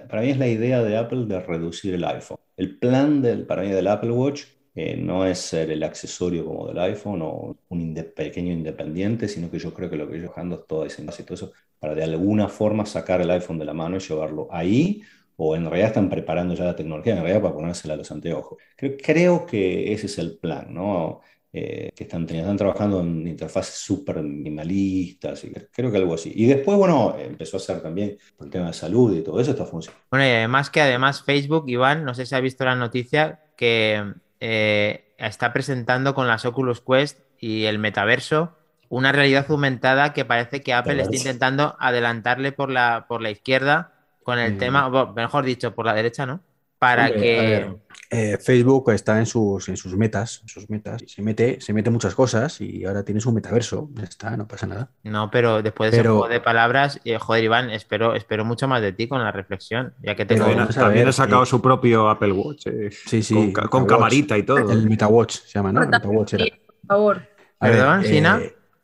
para 0.09 0.23
mí 0.23 0.31
es 0.31 0.39
la 0.39 0.49
idea 0.49 0.83
de 0.83 0.97
Apple 0.97 1.27
de 1.27 1.41
reducir 1.41 1.95
el 1.95 2.05
iPhone. 2.05 2.39
El 2.57 2.79
plan 2.79 3.23
del, 3.23 3.47
para 3.47 3.63
mí 3.63 3.71
del 3.71 3.87
Apple 3.87 4.11
Watch 4.11 4.45
eh, 4.81 4.97
no 4.97 5.27
es 5.27 5.41
ser 5.41 5.73
el 5.73 5.83
accesorio 5.83 6.45
como 6.45 6.69
del 6.69 6.79
iPhone 6.79 7.21
o 7.23 7.57
un 7.69 7.95
pequeño 8.15 8.53
independiente, 8.53 9.27
sino 9.27 9.51
que 9.51 9.59
yo 9.59 9.75
creo 9.75 9.91
que 9.91 9.97
lo 9.97 10.09
que 10.09 10.15
ellos 10.15 10.29
buscando 10.29 10.55
es 10.55 10.67
toda 10.69 10.87
esa 10.87 11.03
y 11.03 11.25
todo 11.25 11.35
eso 11.35 11.53
para 11.81 11.97
de 11.97 12.05
alguna 12.05 12.49
forma 12.49 12.87
sacar 12.87 13.21
el 13.21 13.29
iPhone 13.33 13.59
de 13.59 13.65
la 13.65 13.75
mano 13.75 13.97
y 13.97 13.99
llevarlo 13.99 14.47
ahí 14.53 15.03
o 15.35 15.57
en 15.57 15.65
realidad 15.65 15.89
están 15.89 16.09
preparando 16.09 16.55
ya 16.55 16.63
la 16.63 16.77
tecnología 16.77 17.15
en 17.15 17.23
realidad 17.23 17.43
para 17.43 17.55
ponérsela 17.55 17.95
a 17.95 17.97
los 17.97 18.13
anteojos. 18.13 18.57
Creo, 18.77 18.97
creo 19.05 19.47
que 19.47 19.93
ese 19.93 20.07
es 20.07 20.17
el 20.19 20.39
plan, 20.39 20.73
¿no? 20.73 21.23
Eh, 21.53 21.91
que 21.97 22.05
están, 22.05 22.23
están 22.31 22.57
trabajando 22.57 23.01
en 23.01 23.27
interfaces 23.27 23.75
súper 23.75 24.23
minimalistas, 24.23 25.43
y 25.43 25.51
creo 25.73 25.91
que 25.91 25.97
algo 25.97 26.15
así. 26.15 26.31
Y 26.37 26.47
después, 26.47 26.79
bueno, 26.79 27.17
empezó 27.19 27.57
a 27.57 27.61
hacer 27.61 27.81
también 27.81 28.17
por 28.37 28.47
el 28.47 28.53
tema 28.53 28.69
de 28.69 28.75
salud 28.75 29.17
y 29.17 29.23
todo 29.23 29.41
eso 29.41 29.51
está 29.51 29.65
funcionando. 29.65 30.05
Bueno, 30.09 30.25
y 30.25 30.29
además 30.29 30.71
que 30.71 30.83
además 30.83 31.25
Facebook, 31.25 31.65
Iván, 31.67 32.05
no 32.05 32.15
sé 32.15 32.27
si 32.27 32.35
ha 32.37 32.41
visto 32.41 32.65
la 32.65 32.77
noticia, 32.77 33.41
que 33.57 34.15
eh, 34.41 35.15
está 35.19 35.53
presentando 35.53 36.15
con 36.15 36.29
las 36.29 36.45
Oculus 36.45 36.81
Quest 36.81 37.19
y 37.39 37.65
el 37.65 37.79
metaverso 37.79 38.57
una 38.89 39.13
realidad 39.13 39.47
aumentada 39.49 40.13
que 40.13 40.25
parece 40.25 40.63
que 40.63 40.73
Apple 40.73 41.03
está 41.03 41.17
intentando 41.17 41.77
adelantarle 41.79 42.53
por 42.53 42.71
la, 42.71 43.07
por 43.07 43.21
la 43.21 43.31
izquierda 43.31 43.93
con 44.23 44.39
el 44.39 44.55
mm. 44.55 44.59
tema, 44.59 45.13
mejor 45.15 45.45
dicho, 45.45 45.75
por 45.75 45.87
la 45.87 45.95
derecha, 45.95 46.27
¿no? 46.27 46.41
Para 46.79 47.13
que. 47.13 47.67
Eh, 48.11 48.39
Facebook 48.39 48.91
está 48.93 49.19
en 49.19 49.27
sus, 49.27 49.69
en 49.69 49.77
sus 49.77 49.95
metas, 49.95 50.41
en 50.41 50.49
sus 50.49 50.71
metas, 50.71 51.03
y 51.03 51.09
se 51.09 51.21
mete, 51.21 51.61
se 51.61 51.75
mete 51.75 51.91
muchas 51.91 52.15
cosas 52.15 52.59
y 52.59 52.87
ahora 52.87 53.05
tienes 53.05 53.27
un 53.27 53.35
metaverso, 53.35 53.91
ya 53.93 54.05
está, 54.05 54.35
no 54.35 54.49
pasa 54.49 54.67
nada. 54.67 54.91
No, 55.03 55.31
pero 55.31 55.61
después 55.61 55.91
de 55.91 55.99
ese 55.99 56.09
juego 56.09 56.27
de 56.27 56.41
palabras, 56.41 57.01
eh, 57.05 57.19
joder, 57.19 57.45
Iván, 57.45 57.69
espero, 57.69 58.15
espero 58.15 58.47
mucho 58.47 58.67
más 58.67 58.81
de 58.81 58.93
ti 58.93 59.09
con 59.09 59.23
la 59.23 59.31
reflexión, 59.31 59.93
ya 60.03 60.15
que. 60.15 60.25
También, 60.25 61.09
ha 61.09 61.13
sacado 61.13 61.45
su 61.45 61.61
propio 61.61 62.09
Apple 62.09 62.33
Watch, 62.33 62.67
eh, 62.69 62.91
sí, 62.91 63.23
sí, 63.23 63.53
con, 63.53 63.85
camarita 63.85 64.39
y 64.39 64.43
todo. 64.43 64.71
El 64.71 64.89
MetaWatch 64.89 65.41
se 65.41 65.59
llama, 65.59 65.73
¿no? 65.73 65.81
MetaWatch 65.81 66.35
era. 66.35 66.45
Por 66.47 66.87
favor. 66.89 67.23
Perdón, 67.61 68.05
Sina. 68.05 68.41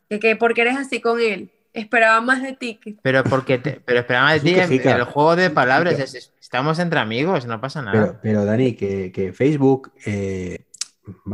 Que, 0.07 0.19
que 0.19 0.35
porque 0.35 0.61
eres 0.61 0.77
así 0.77 1.01
con 1.01 1.19
él. 1.19 1.49
Esperaba 1.75 2.21
más 2.21 2.41
de 2.41 2.53
ti. 2.53 2.79
Pero 3.01 3.23
porque 3.23 3.59
pero 3.59 3.99
esperaba 3.99 4.27
más 4.27 4.43
de 4.43 4.51
ti 4.67 4.79
el, 4.87 5.03
juego 5.03 5.35
de 5.35 5.49
palabras. 5.49 6.31
Estamos 6.45 6.77
entre 6.77 6.99
amigos, 6.99 7.47
no 7.47 7.59
pasa 7.59 7.81
nada. 7.81 8.19
Pero, 8.21 8.45
Dani, 8.45 8.73
que, 8.75 9.33
Facebook, 9.35 9.91
eh, 10.05 10.65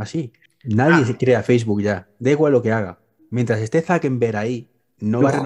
así, 0.00 0.32
nadie 0.64 1.02
ah. 1.02 1.06
se 1.06 1.18
crea 1.18 1.42
Facebook 1.42 1.82
ya. 1.82 2.08
Da 2.18 2.30
igual 2.30 2.52
lo 2.52 2.62
que 2.62 2.72
haga. 2.72 2.98
Mientras 3.28 3.60
esté 3.60 3.82
Zuckerberg 3.82 4.36
ahí, 4.36 4.70
no 5.00 5.20
va 5.20 5.28
a 5.28 5.42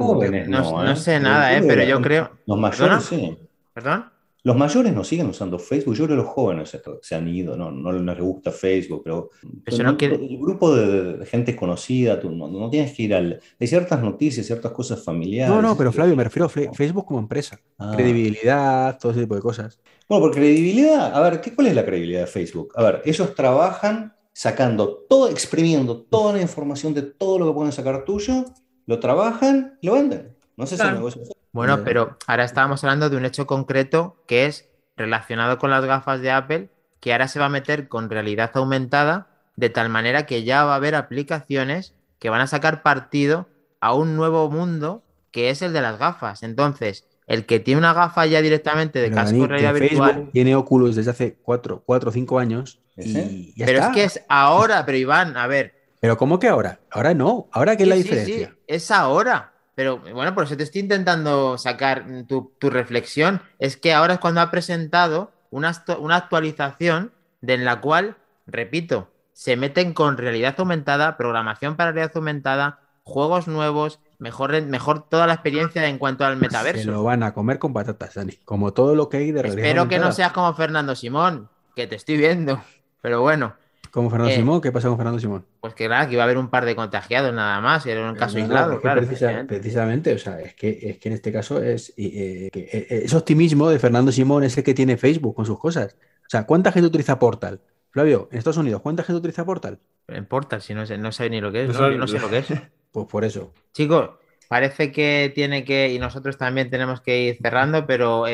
No, 0.46 0.84
no, 0.84 0.96
sé 0.96 1.18
nada, 1.18 1.56
eh, 1.56 1.64
pero 1.66 1.82
yo 1.82 2.00
creo. 2.00 2.30
Los 2.46 2.58
mayores, 2.58 3.04
sí. 3.06 3.36
¿Perdón? 3.74 4.08
Los 4.46 4.56
mayores 4.56 4.94
no 4.94 5.02
siguen 5.02 5.26
usando 5.26 5.58
Facebook, 5.58 5.96
yo 5.96 6.04
creo 6.04 6.16
que 6.16 6.22
los 6.22 6.32
jóvenes 6.32 6.78
se 7.02 7.14
han 7.16 7.26
ido, 7.26 7.56
no, 7.56 7.72
no, 7.72 7.90
les 7.90 8.20
gusta 8.20 8.52
Facebook, 8.52 9.02
pero, 9.02 9.30
el 9.66 10.38
grupo 10.38 10.72
de, 10.72 11.26
gente 11.26 11.56
conocida, 11.56 12.20
tú 12.20 12.30
no, 12.30 12.70
tienes 12.70 12.94
que 12.94 13.02
ir 13.02 13.14
al... 13.16 13.40
Hay 13.58 13.66
ciertas 13.66 14.00
noticias, 14.00 14.46
ciertas 14.46 14.70
cosas 14.70 15.02
familiares. 15.02 15.52
No, 15.52 15.60
no, 15.60 15.76
pero 15.76 15.90
Flavio, 15.90 16.14
me 16.14 16.22
refiero 16.22 16.46
a 16.46 16.48
Facebook 16.48 17.06
como 17.06 17.18
empresa. 17.18 17.58
Ah. 17.76 17.94
Credibilidad, 17.96 18.96
todo 19.00 19.10
ese 19.10 19.22
tipo 19.22 19.34
de 19.34 19.40
cosas. 19.40 19.80
Bueno, 20.08 20.26
por 20.26 20.34
credibilidad, 20.36 21.12
a 21.12 21.20
ver, 21.28 21.40
¿qué, 21.40 21.52
¿cuál 21.52 21.66
es 21.66 21.74
la 21.74 21.84
credibilidad 21.84 22.20
de 22.20 22.28
Facebook? 22.28 22.72
A 22.76 22.84
ver, 22.84 23.02
ellos 23.04 23.34
trabajan 23.34 24.14
sacando 24.32 25.06
todo, 25.08 25.28
exprimiendo 25.28 26.02
toda 26.02 26.34
la 26.34 26.40
información 26.40 26.94
de 26.94 27.02
todo 27.02 27.40
lo 27.40 27.48
que 27.48 27.52
pueden 27.52 27.72
sacar 27.72 28.04
tuyo, 28.04 28.44
lo 28.86 29.00
trabajan 29.00 29.76
y 29.80 29.88
lo 29.88 29.94
venden. 29.94 30.35
No 30.56 30.66
sé 30.66 30.76
si 30.76 30.82
es 30.82 30.92
negocio. 30.92 31.22
Bueno, 31.52 31.84
pero 31.84 32.18
ahora 32.26 32.44
estábamos 32.44 32.82
hablando 32.84 33.08
de 33.10 33.16
un 33.16 33.24
hecho 33.24 33.46
concreto 33.46 34.22
que 34.26 34.46
es 34.46 34.68
relacionado 34.96 35.58
con 35.58 35.70
las 35.70 35.84
gafas 35.84 36.20
de 36.20 36.30
Apple, 36.30 36.68
que 37.00 37.12
ahora 37.12 37.28
se 37.28 37.38
va 37.38 37.46
a 37.46 37.50
meter 37.50 37.88
con 37.88 38.10
realidad 38.10 38.50
aumentada, 38.54 39.28
de 39.56 39.70
tal 39.70 39.88
manera 39.88 40.26
que 40.26 40.44
ya 40.44 40.64
va 40.64 40.72
a 40.72 40.76
haber 40.76 40.94
aplicaciones 40.94 41.94
que 42.18 42.30
van 42.30 42.40
a 42.40 42.46
sacar 42.46 42.82
partido 42.82 43.46
a 43.80 43.94
un 43.94 44.16
nuevo 44.16 44.50
mundo 44.50 45.02
que 45.30 45.50
es 45.50 45.62
el 45.62 45.72
de 45.72 45.82
las 45.82 45.98
gafas. 45.98 46.42
Entonces, 46.42 47.06
el 47.26 47.46
que 47.46 47.60
tiene 47.60 47.78
una 47.78 47.92
gafa 47.92 48.26
ya 48.26 48.40
directamente 48.40 49.00
de 49.00 49.10
casco 49.10 49.38
de 49.38 49.46
realidad 49.46 49.74
virtual. 49.74 50.30
Tiene 50.32 50.56
Oculus 50.56 50.96
desde 50.96 51.10
hace 51.10 51.36
4 51.42 51.84
o 51.86 52.10
5 52.10 52.38
años 52.38 52.80
pero 52.96 53.78
es 53.78 53.86
que 53.88 54.04
es 54.04 54.20
ahora, 54.28 54.84
pero 54.86 54.98
Iván, 54.98 55.36
a 55.36 55.46
ver. 55.46 55.74
Pero 56.00 56.16
¿cómo 56.16 56.38
que 56.38 56.48
ahora? 56.48 56.80
Ahora 56.90 57.14
no. 57.14 57.48
¿Ahora 57.52 57.76
qué 57.76 57.82
es 57.82 57.88
la 57.88 57.94
diferencia? 57.96 58.56
es 58.66 58.90
ahora. 58.90 59.52
Pero 59.76 59.98
bueno, 59.98 60.34
por 60.34 60.44
eso 60.44 60.56
te 60.56 60.62
estoy 60.62 60.80
intentando 60.80 61.58
sacar 61.58 62.06
tu, 62.26 62.50
reflexión. 62.62 63.42
Es 63.58 63.76
que 63.76 63.92
ahora 63.92 64.14
es 64.14 64.20
cuando 64.20 64.40
ha 64.40 64.50
presentado 64.50 65.30
una, 65.50 65.84
una 66.00 66.16
actualización 66.16 67.12
de 67.42 67.54
en 67.54 67.66
la 67.66 67.82
cual, 67.82 68.16
repito, 68.46 69.10
se 69.34 69.54
meten 69.56 69.92
con 69.92 70.16
realidad 70.16 70.54
aumentada, 70.56 71.18
programación 71.18 71.76
para 71.76 71.92
realidad 71.92 72.16
aumentada, 72.16 72.80
juegos 73.02 73.48
nuevos, 73.48 74.00
mejor, 74.18 74.62
mejor 74.62 75.10
toda 75.10 75.26
la 75.26 75.34
experiencia 75.34 75.86
en 75.86 75.98
cuanto 75.98 76.24
al 76.24 76.38
metaverso. 76.38 76.82
Se 76.82 76.90
lo 76.90 77.02
van 77.02 77.22
a 77.22 77.34
comer 77.34 77.58
con 77.58 77.74
patatas, 77.74 78.14
Dani. 78.14 78.32
Como 78.46 78.72
todo 78.72 78.94
lo 78.94 79.10
que 79.10 79.18
hay 79.18 79.30
de 79.30 79.42
realidad 79.42 79.66
Espero 79.66 79.88
que 79.88 79.98
no 79.98 80.10
seas 80.10 80.32
como 80.32 80.54
Fernando 80.54 80.96
Simón, 80.96 81.50
que 81.74 81.86
te 81.86 81.96
estoy 81.96 82.16
viendo. 82.16 82.62
Pero 83.02 83.20
bueno. 83.20 83.54
¿Cómo 83.96 84.10
Fernando 84.10 84.30
eh, 84.30 84.36
Simón? 84.36 84.60
¿Qué 84.60 84.70
pasa 84.70 84.88
con 84.88 84.98
Fernando 84.98 85.18
Simón? 85.18 85.46
Pues 85.58 85.72
que 85.72 85.86
claro, 85.86 86.06
que 86.06 86.12
iba 86.12 86.22
a 86.22 86.26
haber 86.26 86.36
un 86.36 86.50
par 86.50 86.66
de 86.66 86.76
contagiados 86.76 87.32
nada 87.32 87.62
más, 87.62 87.86
y 87.86 87.90
era 87.92 88.06
un 88.06 88.14
caso 88.14 88.36
aislado, 88.36 88.78
claro. 88.78 89.00
precisamente, 89.48 90.12
o 90.12 90.18
sea, 90.18 90.38
es 90.38 90.52
que, 90.52 90.78
es 90.82 90.98
que 90.98 91.08
en 91.08 91.14
este 91.14 91.32
caso 91.32 91.62
es 91.62 91.94
eh, 91.96 92.50
eh, 92.52 92.86
ese 92.90 93.16
optimismo 93.16 93.70
de 93.70 93.78
Fernando 93.78 94.12
Simón 94.12 94.44
es 94.44 94.58
el 94.58 94.64
que 94.64 94.74
tiene 94.74 94.98
Facebook 94.98 95.34
con 95.34 95.46
sus 95.46 95.58
cosas. 95.58 95.96
O 96.20 96.28
sea, 96.28 96.44
¿cuánta 96.44 96.72
gente 96.72 96.88
utiliza 96.88 97.18
Portal? 97.18 97.62
Flavio, 97.88 98.28
en 98.30 98.36
Estados 98.36 98.58
Unidos, 98.58 98.82
¿cuánta 98.82 99.02
gente 99.02 99.16
utiliza 99.16 99.46
Portal? 99.46 99.78
En 100.08 100.26
Portal, 100.26 100.60
si 100.60 100.74
no 100.74 100.84
sé, 100.84 100.98
no 100.98 101.10
sé 101.10 101.30
ni 101.30 101.40
lo 101.40 101.50
que 101.50 101.64
es, 101.64 101.68
no, 101.68 101.90
no 101.92 102.06
sé 102.06 102.18
lo 102.18 102.28
que 102.28 102.38
es. 102.38 102.48
Pues 102.92 103.06
por 103.06 103.24
eso. 103.24 103.54
Chicos, 103.72 104.10
parece 104.46 104.92
que 104.92 105.32
tiene 105.34 105.64
que, 105.64 105.90
y 105.90 105.98
nosotros 105.98 106.36
también 106.36 106.68
tenemos 106.68 107.00
que 107.00 107.18
ir 107.18 107.38
cerrando, 107.40 107.86
pero 107.86 108.26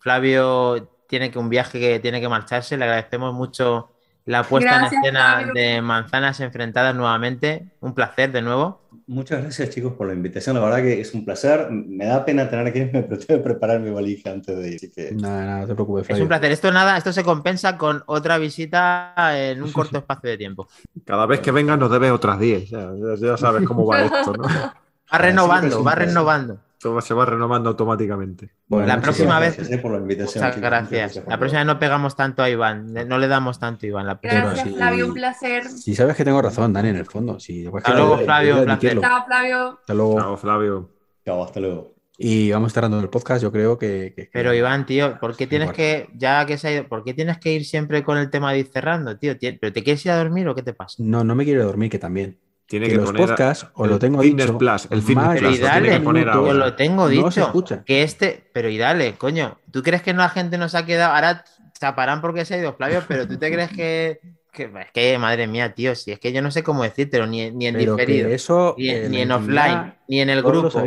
Flavio 0.00 0.88
tiene 1.06 1.30
que 1.30 1.38
un 1.38 1.50
viaje 1.50 1.78
que 1.78 1.98
tiene 1.98 2.18
que 2.18 2.30
marcharse, 2.30 2.78
le 2.78 2.84
agradecemos 2.84 3.34
mucho 3.34 3.90
la 4.26 4.42
puesta 4.42 4.78
en 4.78 4.84
escena 4.84 5.50
de 5.54 5.80
manzanas 5.80 6.40
enfrentadas 6.40 6.94
nuevamente. 6.94 7.68
Un 7.80 7.94
placer 7.94 8.32
de 8.32 8.42
nuevo. 8.42 8.82
Muchas 9.06 9.40
gracias 9.40 9.70
chicos 9.70 9.92
por 9.92 10.08
la 10.08 10.14
invitación, 10.14 10.56
la 10.56 10.62
verdad 10.62 10.78
que 10.78 11.00
es 11.00 11.14
un 11.14 11.24
placer. 11.24 11.70
Me 11.70 12.06
da 12.06 12.24
pena 12.24 12.50
tener 12.50 12.72
que 12.72 12.80
irme, 12.80 13.02
pero 13.04 13.20
tengo 13.20 13.40
que 13.40 13.44
preparar 13.44 13.78
mi 13.78 13.90
valija 13.90 14.32
antes 14.32 14.58
de 14.58 14.68
ir. 14.68 14.92
que... 14.92 15.12
Nada, 15.12 15.46
nada, 15.46 15.60
no 15.60 15.66
te 15.68 15.74
preocupes. 15.74 16.10
Es 16.10 16.20
un 16.20 16.26
placer. 16.26 16.50
Esto 16.50 16.72
nada, 16.72 16.96
esto 16.96 17.12
se 17.12 17.22
compensa 17.22 17.78
con 17.78 18.02
otra 18.06 18.36
visita 18.36 19.14
en 19.32 19.62
un 19.62 19.70
corto 19.70 19.98
espacio 19.98 20.28
de 20.28 20.36
tiempo. 20.36 20.66
Cada 21.04 21.24
vez 21.26 21.38
que 21.38 21.52
vengas 21.52 21.78
nos 21.78 21.90
debes 21.90 22.10
otras 22.10 22.40
10. 22.40 22.68
Ya, 22.68 22.90
ya, 23.16 23.36
sabes 23.36 23.64
cómo 23.64 23.86
va 23.86 24.02
esto, 24.06 24.32
¿no? 24.32 24.42
Va 24.42 25.18
renovando, 25.18 25.84
va 25.84 25.94
renovando 25.94 26.65
se 26.78 27.14
va 27.14 27.24
renovando 27.24 27.70
automáticamente. 27.70 28.50
Bueno, 28.66 28.86
la 28.86 29.00
próxima 29.00 29.40
vez. 29.40 29.56
Por 29.80 29.92
la 29.92 29.98
invitación, 29.98 30.44
muchas 30.44 30.60
gracias. 30.60 31.22
La 31.26 31.38
próxima 31.38 31.60
vez 31.60 31.66
no 31.66 31.78
pegamos 31.78 32.16
tanto 32.16 32.42
a 32.42 32.50
Iván, 32.50 32.92
no 32.92 33.18
le 33.18 33.28
damos 33.28 33.58
tanto 33.58 33.86
a 33.86 33.88
Iván. 33.88 34.06
La 34.06 34.18
gracias, 34.22 34.74
Flavio, 34.74 35.06
un 35.06 35.14
placer. 35.14 35.68
Si 35.68 35.94
sabes 35.94 36.16
que 36.16 36.24
tengo 36.24 36.40
razón, 36.42 36.72
Dani, 36.72 36.90
en 36.90 36.96
el 36.96 37.06
fondo. 37.06 37.36
hasta 37.36 37.94
luego, 37.94 38.18
Flavio, 38.18 38.58
un 38.58 38.64
placer. 38.64 39.00
Chao, 39.00 39.24
Flavio. 39.26 39.78
Hasta 39.80 39.94
luego. 39.94 40.18
Chao, 40.18 40.36
Flavio. 40.36 40.90
Chao, 41.24 41.44
hasta 41.44 41.60
luego. 41.60 41.96
Y 42.18 42.50
vamos 42.50 42.72
cerrando 42.72 42.98
el 42.98 43.10
podcast, 43.10 43.42
yo 43.42 43.52
creo 43.52 43.78
que. 43.78 44.30
Pero 44.32 44.54
Iván, 44.54 44.86
tío, 44.86 45.18
¿por 45.20 45.36
qué 45.36 45.46
tienes 45.46 45.72
que, 45.72 46.08
ya 46.14 46.46
que 46.46 46.56
se 46.56 46.68
ha 46.68 46.72
ido, 46.72 46.88
¿por 46.88 47.04
qué 47.04 47.12
tienes 47.12 47.38
que 47.38 47.52
ir 47.52 47.64
siempre 47.64 48.02
con 48.02 48.16
el 48.16 48.30
tema 48.30 48.52
de 48.52 48.60
ir 48.60 48.70
cerrando, 48.72 49.18
tío? 49.18 49.34
¿Pero 49.38 49.72
te 49.72 49.82
quieres 49.82 50.04
ir 50.06 50.12
a 50.12 50.16
dormir 50.16 50.48
o 50.48 50.54
qué 50.54 50.62
te 50.62 50.72
pasa? 50.72 50.96
No, 50.98 51.24
no 51.24 51.34
me 51.34 51.44
quiero 51.44 51.64
dormir, 51.64 51.90
que 51.90 51.98
también. 51.98 52.38
Tiene 52.66 52.88
que, 52.88 52.96
los 52.96 53.12
podcasts, 53.12 53.68
o 53.74 53.86
lo 53.86 53.98
tengo 53.98 54.22
dicho, 54.22 54.58
Plus, 54.58 54.88
el 54.90 55.00
Fitness 55.00 55.38
Plus, 55.38 55.60
lo 55.60 55.70
tiene 55.70 55.88
que 55.88 56.00
poner 56.00 56.28
ahora. 56.28 56.52
lo 56.52 56.74
tengo 56.74 57.08
dicho. 57.08 57.52
Que 57.84 58.02
este, 58.02 58.44
pero 58.52 58.68
y 58.68 58.76
dale, 58.76 59.14
coño, 59.14 59.58
¿tú 59.70 59.84
crees 59.84 60.02
que 60.02 60.12
no 60.12 60.22
la 60.22 60.30
gente 60.30 60.58
nos 60.58 60.74
ha 60.74 60.84
quedado? 60.84 61.14
Ahora 61.14 61.44
taparán 61.78 62.20
porque 62.20 62.44
se 62.44 62.54
ha 62.54 62.58
ido 62.58 62.74
Flavio, 62.74 63.04
pero 63.06 63.28
¿tú 63.28 63.38
te 63.38 63.52
crees 63.52 63.70
que, 63.70 64.20
es 64.58 64.90
que, 64.92 65.18
madre 65.18 65.46
mía, 65.46 65.74
tío, 65.74 65.94
si 65.94 66.12
es 66.12 66.18
que 66.18 66.32
yo 66.32 66.42
no 66.42 66.50
sé 66.50 66.62
cómo 66.62 66.82
decírtelo, 66.82 67.26
ni, 67.26 67.50
ni 67.50 67.66
en 67.66 67.78
diferido, 67.78 68.28
eso, 68.28 68.74
ni, 68.78 68.88
en 68.88 69.30
offline, 69.30 69.94
ni 70.08 70.20
en 70.20 70.30
el 70.30 70.42
grupo, 70.42 70.82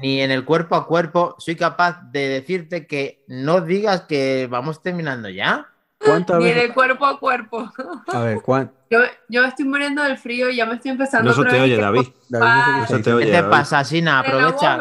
ni 0.00 0.20
en 0.20 0.30
el 0.30 0.44
cuerpo 0.44 0.76
a 0.76 0.86
cuerpo, 0.86 1.36
soy 1.38 1.56
capaz 1.56 2.00
de 2.10 2.28
decirte 2.28 2.86
que 2.86 3.22
no 3.26 3.60
digas 3.60 4.02
que 4.02 4.48
vamos 4.50 4.82
terminando 4.82 5.28
ya. 5.28 5.68
Ni 6.38 6.52
de 6.52 6.72
cuerpo 6.72 7.06
a 7.06 7.18
cuerpo. 7.18 7.70
A 8.08 8.20
ver, 8.20 8.40
¿cuánto? 8.42 8.74
Yo, 8.90 8.98
yo, 9.28 9.44
estoy 9.44 9.64
muriendo 9.64 10.02
del 10.02 10.18
frío 10.18 10.50
y 10.50 10.56
ya 10.56 10.66
me 10.66 10.74
estoy 10.74 10.90
empezando 10.90 11.24
no, 11.24 11.32
eso 11.32 11.44
te 11.44 11.60
oye, 11.60 11.76
David. 11.76 12.08
David 12.28 13.02
¿Qué 13.20 13.26
te 13.26 13.42
pasa, 13.44 13.84
Sina? 13.84 14.20
Aprovecha. 14.20 14.78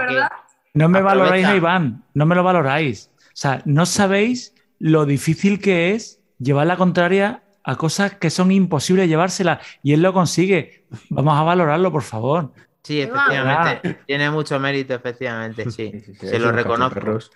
No 0.74 0.89
me 0.89 1.01
valoráis 1.01 1.47
Iván. 1.49 2.03
No 2.13 2.26
me 2.26 2.36
lo 2.36 2.43
valoráis. 2.43 3.09
O 3.17 3.24
sea, 3.34 3.61
no 3.65 3.86
sabéis 3.86 4.53
lo 4.80 5.05
difícil 5.05 5.59
que 5.59 5.93
es 5.93 6.19
llevar 6.39 6.67
la 6.67 6.78
contraria 6.78 7.43
a 7.63 7.76
cosas 7.76 8.15
que 8.15 8.30
son 8.30 8.51
imposibles 8.51 9.07
llevárselas. 9.07 9.59
Y 9.84 9.93
él 9.93 10.01
lo 10.01 10.13
consigue. 10.13 10.86
Vamos 11.09 11.39
a 11.39 11.43
valorarlo, 11.43 11.91
por 11.91 12.03
favor. 12.03 12.51
Sí, 12.84 13.01
efectivamente. 13.01 13.99
Tiene 14.07 14.32
mucho 14.32 14.59
mérito, 14.59 14.95
efectivamente, 14.95 15.69
sí. 15.69 15.91
Se 16.19 16.39
lo 16.39 16.51
reconozco. 16.51 16.99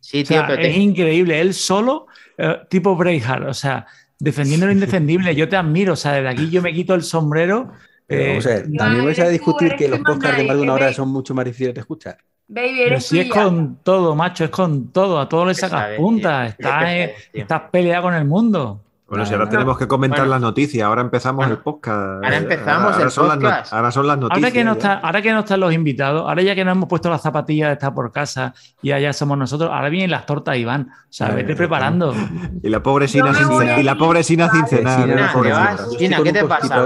Sí, 0.00 0.24
tío, 0.24 0.46
Es 0.48 0.76
increíble. 0.76 1.40
Él 1.40 1.54
solo, 1.54 2.06
eh, 2.36 2.58
tipo 2.68 2.94
Braveheart, 2.96 3.48
o 3.48 3.54
sea, 3.54 3.86
defendiendo 4.18 4.66
lo 4.66 4.72
indefendible. 4.72 5.34
Yo 5.34 5.48
te 5.48 5.56
admiro, 5.56 5.94
o 5.94 5.96
sea, 5.96 6.12
desde 6.12 6.28
aquí 6.28 6.50
yo 6.50 6.62
me 6.62 6.72
quito 6.72 6.94
el 6.94 7.02
sombrero. 7.02 7.72
Pero, 8.06 8.50
eh, 8.50 8.66
también 8.76 9.04
vais 9.04 9.18
a 9.20 9.28
discutir 9.28 9.74
que 9.76 9.88
los 9.88 10.00
podcasts 10.00 10.36
de 10.36 10.44
más 10.44 10.56
de 10.56 10.62
una 10.62 10.74
hora 10.74 10.92
son 10.92 11.08
mucho 11.08 11.34
más 11.34 11.44
difíciles 11.44 11.74
de 11.74 11.80
escuchar. 11.80 12.18
Baby, 12.48 12.80
Pero 12.84 13.00
si 13.00 13.20
es 13.20 13.30
con 13.30 13.76
todo, 13.76 14.14
macho, 14.14 14.44
es 14.44 14.50
con 14.50 14.88
todo, 14.92 15.18
a 15.18 15.28
todo 15.28 15.46
le 15.46 15.54
sacas 15.54 15.96
puntas, 15.96 16.50
estás, 16.50 17.10
estás 17.32 17.62
peleado 17.70 18.02
con 18.02 18.14
el 18.14 18.26
mundo. 18.26 18.82
Bueno, 19.12 19.26
si 19.26 19.34
ahora 19.34 19.46
tenemos 19.46 19.76
que 19.76 19.86
comentar 19.86 20.26
las 20.26 20.40
noticias, 20.40 20.86
ahora 20.86 21.02
empezamos 21.02 21.46
el 21.46 21.58
podcast. 21.58 22.24
Ahora 22.24 22.34
empezamos 22.34 22.96
el 22.98 23.10
podcast. 23.10 23.70
ahora 23.70 23.90
son 23.90 24.06
las 24.06 24.16
noticias. 24.16 24.42
Ahora 24.42 24.50
que, 24.50 24.64
no 24.64 24.72
está, 24.72 24.94
ahora 25.00 25.20
que 25.20 25.32
no 25.32 25.40
están 25.40 25.60
los 25.60 25.74
invitados, 25.74 26.22
ahora 26.22 26.40
ya 26.40 26.54
que 26.54 26.64
nos 26.64 26.74
hemos 26.74 26.88
puesto 26.88 27.10
las 27.10 27.20
zapatillas 27.20 27.68
de 27.68 27.72
estar 27.74 27.92
por 27.92 28.10
casa 28.10 28.54
y 28.80 28.90
allá 28.92 29.12
somos 29.12 29.36
nosotros, 29.36 29.68
ahora 29.70 29.90
vienen 29.90 30.10
las 30.10 30.24
tortas, 30.24 30.56
Iván. 30.56 30.88
O 30.90 31.06
sea, 31.10 31.28
vete 31.28 31.54
preparando. 31.54 32.14
Y 32.62 32.70
la 32.70 32.82
pobre 32.82 33.06
Sina 33.06 33.34
sin 33.34 33.48
cenar. 33.48 33.78
Y 33.80 33.82
la 33.82 33.98
pobre 33.98 34.22
Sina 34.24 34.48
sin 34.48 34.66
cenar. 34.66 35.78
Sina, 35.98 36.22
¿qué 36.22 36.32
te 36.32 36.44
pasa? 36.46 36.82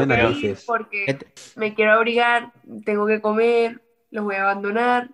Porque 0.66 1.18
me 1.54 1.74
quiero 1.74 1.92
abrigar, 1.92 2.50
tengo 2.84 3.06
que 3.06 3.20
comer, 3.20 3.82
los 4.10 4.24
voy 4.24 4.34
a 4.34 4.42
abandonar 4.42 5.10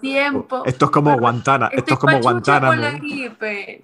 tiempo. 0.00 0.62
Esto 0.64 0.86
es 0.86 0.90
como 0.90 1.18
Guantana, 1.18 1.70
esto 1.72 1.94
es 1.94 2.00
como 2.00 2.20
Guantánamo. 2.20 2.82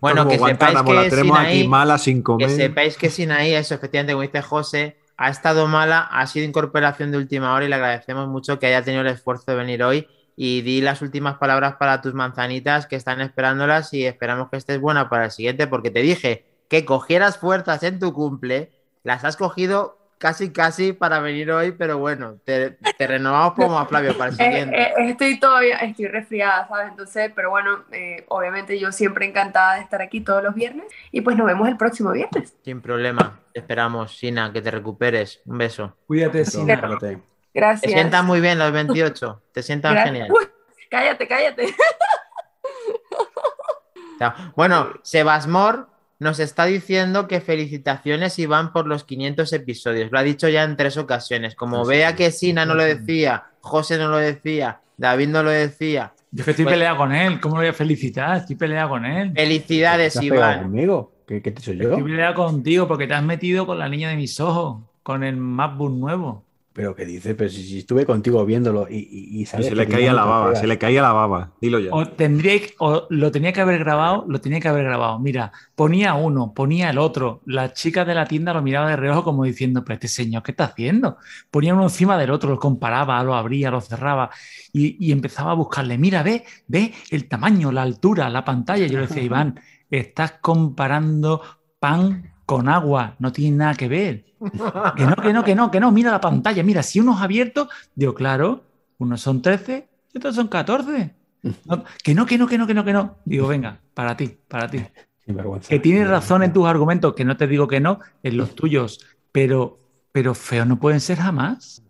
Bueno, 0.00 0.28
que 0.28 0.38
sepáis 0.38 0.82
que 0.82 0.92
la 0.92 1.08
tenemos 1.08 1.38
aquí 1.38 1.68
mala 1.68 1.98
sin 1.98 2.22
comer. 2.22 2.48
Que 2.48 2.54
sepáis 2.54 2.96
que 2.96 3.10
Sinaí, 3.10 3.54
eso 3.54 3.74
efectivamente, 3.74 4.12
como 4.12 4.22
dice 4.22 4.42
José, 4.42 4.96
ha 5.16 5.30
estado 5.30 5.66
mala, 5.66 6.00
ha 6.00 6.26
sido 6.26 6.46
incorporación 6.46 7.10
de 7.10 7.18
última 7.18 7.54
hora 7.54 7.64
y 7.64 7.68
le 7.68 7.74
agradecemos 7.74 8.28
mucho 8.28 8.58
que 8.58 8.66
haya 8.66 8.82
tenido 8.82 9.02
el 9.02 9.08
esfuerzo 9.08 9.44
de 9.46 9.56
venir 9.56 9.82
hoy 9.82 10.08
y 10.36 10.60
di 10.60 10.82
las 10.82 11.00
últimas 11.00 11.38
palabras 11.38 11.76
para 11.76 12.02
tus 12.02 12.12
manzanitas 12.12 12.86
que 12.86 12.96
están 12.96 13.22
esperándolas 13.22 13.94
y 13.94 14.04
esperamos 14.04 14.50
que 14.50 14.58
estés 14.58 14.78
buena 14.78 15.08
para 15.08 15.26
el 15.26 15.30
siguiente 15.30 15.66
porque 15.66 15.90
te 15.90 16.00
dije 16.00 16.44
que 16.68 16.84
cogieras 16.84 17.38
fuerzas 17.38 17.82
en 17.82 17.98
tu 17.98 18.12
cumple, 18.12 18.70
las 19.02 19.24
has 19.24 19.36
cogido 19.36 19.95
casi, 20.18 20.52
casi 20.52 20.92
para 20.92 21.20
venir 21.20 21.50
hoy, 21.50 21.72
pero 21.72 21.98
bueno, 21.98 22.38
te, 22.44 22.76
renovamos 22.98 23.54
como 23.54 23.78
a 23.78 23.86
Flavio 23.86 24.16
para 24.16 24.30
el 24.30 24.34
eh, 24.40 24.44
siguiente. 24.44 24.82
Eh, 24.82 24.94
estoy 24.98 25.38
todavía, 25.38 25.76
estoy 25.78 26.06
resfriada, 26.06 26.66
¿sabes? 26.68 26.88
Entonces, 26.90 27.32
pero 27.34 27.50
bueno, 27.50 27.84
eh, 27.92 28.24
obviamente 28.28 28.78
yo 28.78 28.92
siempre 28.92 29.26
encantada 29.26 29.74
de 29.76 29.82
estar 29.82 30.02
aquí 30.02 30.20
todos 30.20 30.42
los 30.42 30.54
viernes 30.54 30.86
y 31.10 31.20
pues 31.20 31.36
nos 31.36 31.46
vemos 31.46 31.68
el 31.68 31.76
próximo 31.76 32.12
viernes. 32.12 32.56
Sin 32.64 32.80
problema, 32.80 33.40
te 33.52 33.60
esperamos, 33.60 34.16
Sina, 34.16 34.52
que 34.52 34.62
te 34.62 34.70
recuperes. 34.70 35.40
Un 35.44 35.58
beso. 35.58 35.96
Cuídate, 36.06 36.44
Sina. 36.44 36.80
Gracias. 37.54 37.82
Te 37.82 37.88
sientan 37.88 38.26
muy 38.26 38.40
bien 38.40 38.58
los 38.58 38.70
28, 38.70 39.42
te 39.52 39.62
sientan 39.62 39.96
genial. 39.96 40.28
cállate, 40.90 41.26
cállate. 41.26 41.74
Bueno, 44.54 44.92
Sebasmor 45.02 45.88
nos 46.18 46.40
está 46.40 46.64
diciendo 46.64 47.28
que 47.28 47.40
felicitaciones 47.40 48.38
Iván 48.38 48.72
por 48.72 48.86
los 48.86 49.04
500 49.04 49.52
episodios. 49.52 50.10
Lo 50.10 50.18
ha 50.18 50.22
dicho 50.22 50.48
ya 50.48 50.64
en 50.64 50.76
tres 50.76 50.96
ocasiones. 50.96 51.54
Como 51.54 51.84
vea 51.84 52.16
que 52.16 52.30
Sina 52.30 52.64
no 52.64 52.74
lo 52.74 52.84
decía, 52.84 53.44
José 53.60 53.98
no 53.98 54.08
lo 54.08 54.16
decía, 54.16 54.80
David 54.96 55.28
no 55.28 55.42
lo 55.42 55.50
decía. 55.50 56.14
Yo 56.30 56.44
que 56.44 56.50
estoy 56.50 56.64
pues 56.64 56.74
peleado 56.74 56.96
con 56.96 57.14
él, 57.14 57.40
¿cómo 57.40 57.56
lo 57.56 57.62
voy 57.62 57.68
a 57.68 57.72
felicitar? 57.72 58.38
Estoy 58.38 58.56
peleado 58.56 58.90
con 58.90 59.04
él. 59.04 59.32
Felicidades, 59.34 60.20
Iván. 60.22 60.62
conmigo? 60.64 61.12
¿Qué, 61.26 61.40
te 61.40 61.60
soy 61.60 61.76
yo? 61.76 61.90
Estoy 61.90 62.04
peleado 62.04 62.34
contigo 62.34 62.86
porque 62.86 63.06
te 63.06 63.14
has 63.14 63.22
metido 63.22 63.66
con 63.66 63.78
la 63.78 63.88
niña 63.88 64.10
de 64.10 64.16
mis 64.16 64.38
ojos, 64.40 64.82
con 65.02 65.24
el 65.24 65.36
MacBook 65.36 65.92
nuevo. 65.92 66.45
Pero 66.76 66.94
que 66.94 67.06
dice, 67.06 67.34
pero 67.34 67.48
si, 67.48 67.78
estuve 67.78 68.04
contigo 68.04 68.44
viéndolo 68.44 68.86
y, 68.86 69.46
se 69.46 69.74
le 69.74 69.88
caía 69.88 70.12
la 70.12 70.26
baba, 70.26 70.54
se 70.54 70.66
le 70.66 70.76
caía 70.76 71.00
la 71.00 71.14
baba, 71.14 71.52
dilo 71.58 71.78
ya. 71.78 71.88
O, 71.90 72.06
tendría, 72.06 72.60
o 72.80 73.06
lo 73.08 73.32
tenía 73.32 73.54
que 73.54 73.62
haber 73.62 73.78
grabado, 73.78 74.26
lo 74.28 74.42
tenía 74.42 74.60
que 74.60 74.68
haber 74.68 74.84
grabado. 74.84 75.18
Mira, 75.18 75.52
ponía 75.74 76.12
uno, 76.12 76.52
ponía 76.52 76.90
el 76.90 76.98
otro. 76.98 77.40
La 77.46 77.72
chica 77.72 78.04
de 78.04 78.14
la 78.14 78.26
tienda 78.26 78.52
lo 78.52 78.60
miraba 78.60 78.90
de 78.90 78.96
reojo 78.96 79.24
como 79.24 79.44
diciendo, 79.44 79.84
pero 79.86 79.94
este 79.94 80.08
señor, 80.08 80.42
¿qué 80.42 80.50
está 80.50 80.64
haciendo? 80.64 81.16
Ponía 81.50 81.72
uno 81.72 81.84
encima 81.84 82.18
del 82.18 82.30
otro, 82.30 82.50
lo 82.50 82.58
comparaba, 82.58 83.22
lo 83.24 83.34
abría, 83.34 83.70
lo 83.70 83.80
cerraba 83.80 84.28
y, 84.70 85.02
y 85.02 85.12
empezaba 85.12 85.52
a 85.52 85.54
buscarle, 85.54 85.96
mira, 85.96 86.22
ve, 86.22 86.44
ve 86.66 86.92
el 87.10 87.26
tamaño, 87.26 87.72
la 87.72 87.80
altura, 87.80 88.28
la 88.28 88.44
pantalla. 88.44 88.86
Yo 88.86 89.00
le 89.00 89.06
decía, 89.06 89.22
Iván, 89.24 89.58
estás 89.90 90.34
comparando 90.42 91.40
pan 91.80 92.35
con 92.46 92.68
agua, 92.68 93.16
no 93.18 93.32
tiene 93.32 93.56
nada 93.56 93.74
que 93.74 93.88
ver. 93.88 94.24
Que 94.96 95.04
no, 95.04 95.16
que 95.16 95.32
no, 95.32 95.44
que 95.44 95.54
no, 95.54 95.70
que 95.70 95.80
no, 95.80 95.90
mira 95.90 96.10
la 96.12 96.20
pantalla, 96.20 96.62
mira, 96.62 96.82
si 96.82 97.00
uno 97.00 97.14
es 97.16 97.20
abierto, 97.20 97.68
digo, 97.94 98.14
claro, 98.14 98.62
unos 98.98 99.20
son 99.20 99.42
13 99.42 99.88
y 100.14 100.18
otros 100.18 100.34
son 100.34 100.48
14. 100.48 101.14
que 102.02 102.14
no, 102.14 102.24
que 102.26 102.38
no, 102.38 102.46
que 102.46 102.58
no, 102.58 102.66
que 102.66 102.74
no, 102.74 102.84
que 102.84 102.92
no. 102.92 103.16
Digo, 103.24 103.48
venga, 103.48 103.80
para 103.92 104.16
ti, 104.16 104.36
para 104.48 104.68
ti. 104.68 104.84
Que 105.68 105.80
tienes 105.80 106.08
razón 106.08 106.44
en 106.44 106.52
tus 106.52 106.66
argumentos, 106.66 107.14
que 107.14 107.24
no 107.24 107.36
te 107.36 107.48
digo 107.48 107.66
que 107.66 107.80
no, 107.80 107.98
en 108.22 108.36
los 108.36 108.54
tuyos, 108.54 109.00
pero, 109.32 109.80
pero 110.12 110.34
feos 110.34 110.66
no 110.66 110.78
pueden 110.78 111.00
ser 111.00 111.18
jamás. 111.18 111.82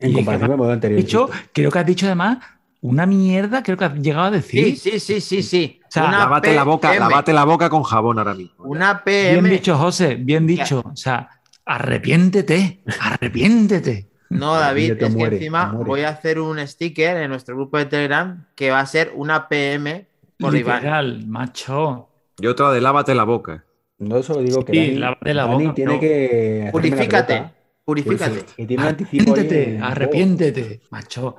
En 0.00 0.12
comparación 0.12 0.58
con 0.58 0.66
el 0.66 0.72
anterior. 0.72 1.00
Dicho, 1.00 1.30
creo 1.52 1.70
que 1.70 1.78
has 1.78 1.86
dicho 1.86 2.06
además 2.06 2.38
una 2.84 3.06
mierda, 3.06 3.62
creo 3.62 3.78
que 3.78 3.86
has 3.86 3.94
llegado 3.94 4.26
a 4.26 4.30
decir. 4.30 4.76
Sí, 4.76 4.76
sí, 4.76 5.00
sí, 5.00 5.20
sí, 5.22 5.42
sí. 5.42 5.80
O 5.82 5.86
sea, 5.88 6.10
lavate 6.10 6.54
la 6.54 6.64
boca, 6.64 6.94
lavate 6.94 7.32
la 7.32 7.44
boca 7.44 7.70
con 7.70 7.82
jabón 7.82 8.18
ahora 8.18 8.34
mismo. 8.34 8.62
Una 8.62 9.02
PM. 9.02 9.40
Bien 9.40 9.56
dicho, 9.56 9.78
José, 9.78 10.16
bien 10.16 10.46
dicho. 10.46 10.82
O 10.84 10.94
sea, 10.94 11.30
arrepiéntete, 11.64 12.82
arrepiéntete. 13.00 14.10
No, 14.28 14.54
David, 14.56 15.02
es 15.02 15.14
que 15.14 15.24
encima 15.24 15.72
voy 15.72 16.02
a 16.02 16.10
hacer 16.10 16.38
un 16.38 16.58
sticker 16.66 17.16
en 17.16 17.30
nuestro 17.30 17.56
grupo 17.56 17.78
de 17.78 17.86
Telegram 17.86 18.44
que 18.54 18.70
va 18.70 18.80
a 18.80 18.86
ser 18.86 19.12
una 19.14 19.48
PM 19.48 20.06
por 20.38 20.52
Literal, 20.52 21.26
macho. 21.26 22.10
Y 22.38 22.48
otra 22.48 22.70
de 22.70 22.82
lávate 22.82 23.14
la 23.14 23.24
boca. 23.24 23.64
No 23.96 24.22
solo 24.22 24.40
digo 24.40 24.62
que 24.62 24.72
sí, 24.72 24.94
lávate 24.96 25.32
la 25.32 25.46
boca, 25.46 25.72
tiene 25.72 25.98
que 25.98 26.68
purifícate, 26.70 27.50
purifícate. 27.82 28.44
arrepiéntete, 28.76 29.78
arrepiéntete, 29.80 30.82
macho 30.90 31.36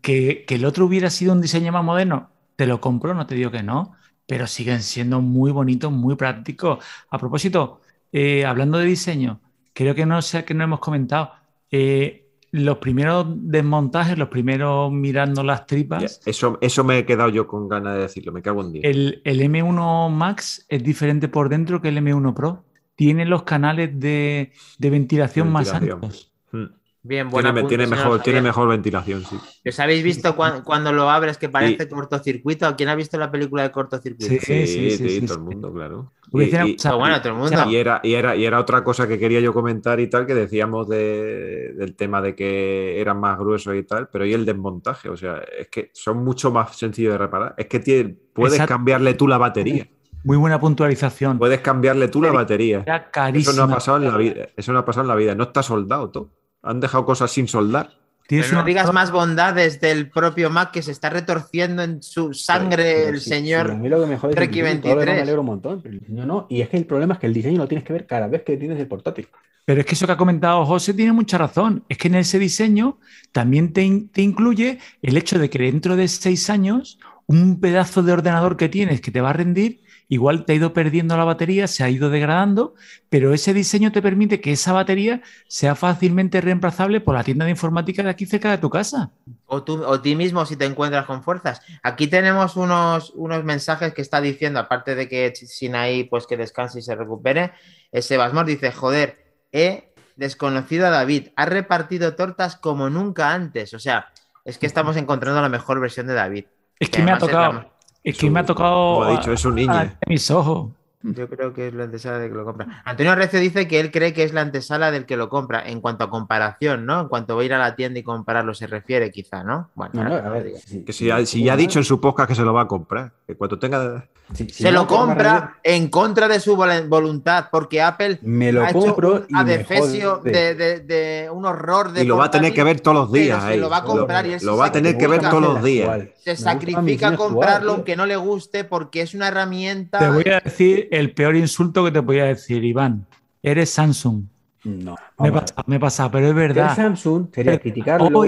que, 0.00 0.44
el 0.48 0.64
otro 0.64 0.86
hubiera 0.86 1.10
sido 1.10 1.32
un 1.32 1.40
diseño 1.40 1.72
más 1.72 1.84
moderno, 1.84 2.30
te 2.56 2.66
lo 2.66 2.80
compro, 2.80 3.14
no 3.14 3.26
te 3.26 3.34
digo 3.34 3.50
que 3.50 3.62
no, 3.62 3.94
pero 4.26 4.46
siguen 4.46 4.82
siendo 4.82 5.20
muy 5.20 5.52
bonitos, 5.52 5.92
muy 5.92 6.16
prácticos. 6.16 6.84
A 7.10 7.18
propósito, 7.18 7.80
eh, 8.12 8.44
hablando 8.44 8.78
de 8.78 8.86
diseño, 8.86 9.40
creo 9.72 9.94
que 9.94 10.06
no 10.06 10.20
sé 10.22 10.44
que 10.44 10.54
no 10.54 10.64
hemos 10.64 10.80
comentado. 10.80 11.32
Eh, 11.70 12.24
los 12.50 12.78
primeros 12.78 13.26
desmontajes, 13.28 14.16
los 14.16 14.28
primeros 14.28 14.90
mirando 14.90 15.42
las 15.42 15.66
tripas. 15.66 16.20
Eso, 16.24 16.58
eso 16.60 16.84
me 16.84 16.98
he 16.98 17.06
quedado 17.06 17.28
yo 17.28 17.46
con 17.46 17.68
ganas 17.68 17.94
de 17.94 18.00
decirlo, 18.00 18.32
me 18.32 18.42
cago 18.42 18.62
en 18.62 18.72
Dios. 18.72 18.84
El, 18.84 19.22
M1 19.24 20.10
Max 20.10 20.64
es 20.68 20.82
diferente 20.82 21.28
por 21.28 21.48
dentro 21.48 21.82
que 21.82 21.88
el 21.88 21.98
M1 21.98 22.34
Pro. 22.34 22.64
Tiene 22.94 23.26
los 23.26 23.44
canales 23.44 23.90
de, 24.00 24.52
ventilación, 24.78 25.52
más 25.52 25.72
amplios. 25.72 26.32
Hmm. 26.50 26.64
Bien, 27.08 27.30
bueno. 27.30 27.66
Tiene, 27.66 27.86
mejor, 27.86 28.20
tiene 28.20 28.42
mejor 28.42 28.68
ventilación, 28.68 29.24
sí. 29.24 29.38
¿Os 29.66 29.80
habéis 29.80 30.02
visto 30.02 30.36
cuando, 30.36 30.92
lo 30.92 31.08
abres 31.08 31.38
que 31.38 31.48
parece 31.48 31.88
cortocircuito? 31.88 32.76
¿Quién 32.76 32.90
ha 32.90 32.94
visto 32.94 33.16
la 33.16 33.30
película 33.30 33.62
de 33.62 33.70
cortocircuito? 33.70 34.44
Sí, 34.44 34.66
sí, 34.66 34.90
sí, 34.90 35.26
todo 35.26 35.38
el 35.38 35.44
mundo, 35.44 35.72
claro. 35.72 36.12
Y, 36.34 36.50
bueno, 36.50 37.22
todo 37.22 37.32
el 37.32 37.38
mundo. 37.38 37.64
Y 37.66 37.76
era, 37.76 38.00
y, 38.02 38.12
era, 38.12 38.36
y 38.36 38.44
era 38.44 38.60
otra 38.60 38.84
cosa 38.84 39.08
que 39.08 39.18
quería 39.18 39.40
yo 39.40 39.54
comentar 39.54 39.98
y 40.00 40.08
tal, 40.08 40.26
que 40.26 40.34
decíamos 40.34 40.86
del 40.86 41.94
tema 41.96 42.20
de 42.20 42.34
que 42.34 43.00
eran 43.00 43.18
más 43.18 43.38
gruesos 43.38 43.74
y 43.74 43.84
tal, 43.84 44.10
pero 44.12 44.26
y 44.26 44.34
el 44.34 44.44
desmontaje, 44.44 45.08
o 45.08 45.16
sea, 45.16 45.38
es 45.58 45.68
que 45.68 45.90
son 45.94 46.22
mucho 46.22 46.50
más 46.50 46.76
sencillos 46.76 47.12
de 47.12 47.18
reparar. 47.18 47.54
Es 47.56 47.68
que 47.68 48.18
puedes 48.34 48.60
cambiarle 48.66 49.14
tú 49.14 49.26
la 49.26 49.38
batería. 49.38 49.88
Muy 50.24 50.36
buena 50.36 50.60
puntualización. 50.60 51.38
Puedes 51.38 51.60
cambiarle 51.62 52.08
tú 52.08 52.20
la 52.20 52.32
batería. 52.32 52.84
Eso 53.32 53.54
no 53.54 53.62
ha 53.62 53.68
pasado 53.68 53.96
en 53.96 54.04
la 54.04 54.16
vida. 54.18 54.48
Eso 54.54 54.74
no 54.74 54.80
ha 54.80 54.84
pasado 54.84 55.04
en 55.04 55.08
la 55.08 55.14
vida. 55.14 55.34
No 55.34 55.44
está 55.44 55.62
soldado 55.62 56.10
todo 56.10 56.37
han 56.62 56.80
dejado 56.80 57.04
cosas 57.04 57.30
sin 57.30 57.48
soldar. 57.48 57.98
Pero 58.28 58.52
no 58.52 58.62
digas 58.62 58.92
más 58.92 59.10
bondades 59.10 59.80
del 59.80 60.10
propio 60.10 60.50
Mac 60.50 60.70
que 60.70 60.82
se 60.82 60.92
está 60.92 61.08
retorciendo 61.08 61.82
en 61.82 62.02
su 62.02 62.34
sangre 62.34 63.08
el 63.08 63.22
señor. 63.22 63.70
a 63.70 63.74
mí 63.74 63.88
lo 63.88 64.00
que 64.00 64.06
me 64.06 64.18
jode 64.18 64.34
es 64.34 64.38
el 64.38 64.62
23. 64.62 65.06
me 65.06 65.20
alegro 65.22 65.40
un 65.40 65.46
montón, 65.46 65.80
pero 65.80 65.94
el 65.94 66.00
diseño 66.00 66.26
no. 66.26 66.46
Y 66.50 66.60
es 66.60 66.68
que 66.68 66.76
el 66.76 66.84
problema 66.84 67.14
es 67.14 67.20
que 67.20 67.26
el 67.26 67.32
diseño 67.32 67.56
lo 67.56 67.66
tienes 67.66 67.86
que 67.86 67.94
ver 67.94 68.06
cada 68.06 68.26
vez 68.26 68.42
que 68.42 68.58
tienes 68.58 68.78
el 68.78 68.86
portátil. 68.86 69.28
Pero 69.64 69.80
es 69.80 69.86
que 69.86 69.94
eso 69.94 70.04
que 70.06 70.12
ha 70.12 70.16
comentado 70.18 70.66
José 70.66 70.92
tiene 70.92 71.12
mucha 71.12 71.38
razón. 71.38 71.84
Es 71.88 71.96
que 71.96 72.08
en 72.08 72.16
ese 72.16 72.38
diseño 72.38 72.98
también 73.32 73.72
te, 73.72 73.88
te 74.12 74.20
incluye 74.20 74.78
el 75.00 75.16
hecho 75.16 75.38
de 75.38 75.48
que 75.48 75.58
dentro 75.58 75.96
de 75.96 76.06
seis 76.08 76.50
años 76.50 76.98
un 77.24 77.60
pedazo 77.60 78.02
de 78.02 78.12
ordenador 78.12 78.58
que 78.58 78.68
tienes 78.68 79.00
que 79.00 79.10
te 79.10 79.22
va 79.22 79.30
a 79.30 79.34
rendir 79.34 79.80
igual 80.08 80.44
te 80.44 80.52
ha 80.52 80.56
ido 80.56 80.72
perdiendo 80.72 81.16
la 81.16 81.24
batería, 81.24 81.66
se 81.66 81.84
ha 81.84 81.90
ido 81.90 82.10
degradando, 82.10 82.74
pero 83.08 83.34
ese 83.34 83.52
diseño 83.52 83.92
te 83.92 84.02
permite 84.02 84.40
que 84.40 84.52
esa 84.52 84.72
batería 84.72 85.22
sea 85.46 85.74
fácilmente 85.74 86.40
reemplazable 86.40 87.00
por 87.00 87.14
la 87.14 87.24
tienda 87.24 87.44
de 87.44 87.52
informática 87.52 88.02
de 88.02 88.10
aquí 88.10 88.26
cerca 88.26 88.50
de 88.50 88.58
tu 88.58 88.70
casa. 88.70 89.10
O 89.46 89.62
tú 89.62 89.84
o 89.84 90.00
ti 90.00 90.16
mismo 90.16 90.46
si 90.46 90.56
te 90.56 90.64
encuentras 90.64 91.04
con 91.04 91.22
fuerzas. 91.22 91.60
Aquí 91.82 92.06
tenemos 92.06 92.56
unos, 92.56 93.10
unos 93.14 93.44
mensajes 93.44 93.92
que 93.92 94.02
está 94.02 94.20
diciendo, 94.20 94.58
aparte 94.58 94.94
de 94.94 95.08
que 95.08 95.34
sin 95.34 95.76
ahí 95.76 96.04
pues 96.04 96.26
que 96.26 96.36
descanse 96.36 96.78
y 96.78 96.82
se 96.82 96.94
recupere, 96.94 97.52
Sebasmor 97.92 98.46
dice, 98.46 98.72
joder, 98.72 99.18
he 99.52 99.92
desconocido 100.16 100.86
a 100.86 100.90
David, 100.90 101.28
ha 101.36 101.46
repartido 101.46 102.14
tortas 102.16 102.56
como 102.56 102.90
nunca 102.90 103.32
antes. 103.32 103.74
O 103.74 103.78
sea, 103.78 104.08
es 104.44 104.58
que 104.58 104.66
estamos 104.66 104.96
encontrando 104.96 105.40
la 105.40 105.48
mejor 105.48 105.80
versión 105.80 106.06
de 106.06 106.14
David. 106.14 106.46
Es 106.78 106.90
que, 106.90 107.02
me 107.02 107.12
ha 107.12 107.18
tocado. 107.18 107.77
Es 108.08 108.16
que 108.16 108.30
me 108.30 108.40
ha 108.40 108.46
tocado. 108.46 108.94
Como 108.94 109.02
ha 109.04 109.10
dicho, 109.10 109.32
es 109.32 109.44
un 109.44 109.54
niño. 109.54 109.92
mis 110.06 110.30
ojos. 110.30 110.70
Yo 111.02 111.28
creo 111.28 111.54
que 111.54 111.68
es 111.68 111.74
la 111.74 111.84
antesala 111.84 112.18
del 112.18 112.30
que 112.30 112.36
lo 112.36 112.44
compra. 112.44 112.82
Antonio 112.84 113.14
Recio 113.14 113.38
dice 113.38 113.68
que 113.68 113.78
él 113.78 113.92
cree 113.92 114.12
que 114.12 114.24
es 114.24 114.32
la 114.32 114.40
antesala 114.40 114.90
del 114.90 115.06
que 115.06 115.16
lo 115.16 115.28
compra 115.28 115.62
en 115.64 115.80
cuanto 115.80 116.02
a 116.02 116.10
comparación, 116.10 116.86
¿no? 116.86 117.02
En 117.02 117.08
cuanto 117.08 117.38
a 117.38 117.44
ir 117.44 117.54
a 117.54 117.58
la 117.58 117.76
tienda 117.76 118.00
y 118.00 118.02
compararlo 118.02 118.52
se 118.52 118.66
refiere, 118.66 119.12
quizá, 119.12 119.44
¿no? 119.44 119.70
Bueno, 119.76 120.02
a 120.02 120.28
ver, 120.28 120.54
que 120.84 120.92
si, 120.92 121.06
ya 121.06 121.52
ha 121.52 121.56
dicho 121.56 121.78
en 121.78 121.84
su 121.84 122.00
podcast 122.00 122.28
que 122.28 122.34
se 122.34 122.42
lo 122.42 122.52
va 122.52 122.62
a 122.62 122.66
comprar, 122.66 123.12
que 123.28 123.36
cuando 123.36 123.60
tenga. 123.60 124.08
se 124.34 124.72
lo 124.72 124.88
compra 124.88 125.58
en 125.62 125.88
contra 125.88 126.26
de 126.26 126.40
su 126.40 126.56
voluntad, 126.56 127.46
porque 127.52 127.80
Apple 127.80 128.18
me 128.22 128.50
lo 128.50 128.64
ha 128.64 128.72
compro 128.72 129.24
a 129.32 129.44
defesio 129.44 130.20
de, 130.24 131.30
un 131.32 131.44
horror 131.44 131.92
de. 131.92 132.02
Y 132.02 132.06
lo 132.06 132.16
va 132.16 132.24
a 132.24 132.30
tener 132.32 132.52
que 132.52 132.64
ver 132.64 132.80
todos 132.80 132.96
los 132.96 133.12
días. 133.12 133.44
Se 133.44 133.56
lo 133.56 133.70
va 133.70 133.78
a 133.78 133.84
comprar 133.84 134.26
y 134.26 134.32
él 134.32 134.40
lo 134.42 134.56
va 134.56 134.66
a 134.66 134.72
tener 134.72 134.98
que 134.98 135.06
ver 135.06 135.20
todos 135.20 135.42
los 135.42 135.62
días. 135.62 136.08
Se 136.16 136.34
sacrifica 136.34 137.16
comprarlo 137.16 137.72
aunque 137.72 137.94
no 137.94 138.04
le 138.04 138.16
guste 138.16 138.64
porque 138.64 139.02
es 139.02 139.14
una 139.14 139.28
herramienta. 139.28 140.00
Te 140.00 140.10
voy 140.10 140.28
a 140.28 140.40
decir 140.40 140.87
el 140.90 141.12
peor 141.12 141.36
insulto 141.36 141.84
que 141.84 141.90
te 141.90 142.02
podía 142.02 142.24
decir, 142.24 142.64
Iván. 142.64 143.06
Eres 143.42 143.70
Samsung. 143.70 144.24
No. 144.64 144.96
Me 145.18 145.32
pasa, 145.32 145.54
me 145.66 145.80
pasa, 145.80 146.10
pero 146.10 146.28
es 146.28 146.34
verdad. 146.34 146.74
Samsung 146.74 147.28
sería 147.32 147.58
criticarlo. 147.58 148.24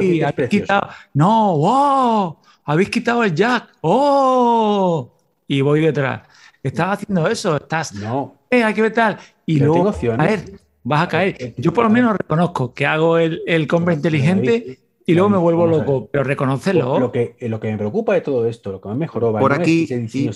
no, 1.14 1.56
wow, 1.56 2.36
habéis 2.64 2.90
quitado 2.90 3.24
el 3.24 3.34
jack. 3.34 3.68
¡Oh! 3.80 5.12
Y 5.46 5.60
voy 5.60 5.80
detrás. 5.80 6.22
Estás 6.62 6.98
haciendo 6.98 7.26
eso, 7.26 7.56
estás. 7.56 7.94
No. 7.94 8.36
Eh, 8.48 8.62
hay 8.62 8.74
que 8.74 8.82
ver 8.82 8.92
tal. 8.92 9.18
Y 9.46 9.58
luego, 9.58 9.88
a 9.88 10.24
ver, 10.24 10.60
vas 10.84 11.02
a 11.02 11.08
caer. 11.08 11.54
Yo 11.56 11.72
por 11.72 11.84
lo 11.84 11.90
menos 11.90 12.16
reconozco 12.16 12.72
que 12.72 12.86
hago 12.86 13.18
el, 13.18 13.42
el 13.46 13.66
compra 13.66 13.94
inteligente 13.94 14.78
y 15.06 15.14
luego 15.14 15.28
me 15.28 15.38
vuelvo 15.38 15.66
loco, 15.66 16.08
pero 16.10 16.22
reconocerlo. 16.24 17.00
Lo 17.00 17.10
que, 17.10 17.36
lo 17.40 17.58
que 17.58 17.70
me 17.70 17.78
preocupa 17.78 18.14
de 18.14 18.20
todo 18.20 18.46
esto, 18.46 18.70
lo 18.72 18.80
que 18.80 18.88
me 18.90 18.94
mejoró, 18.94 19.32
por 19.32 19.52
aquí, 19.52 19.88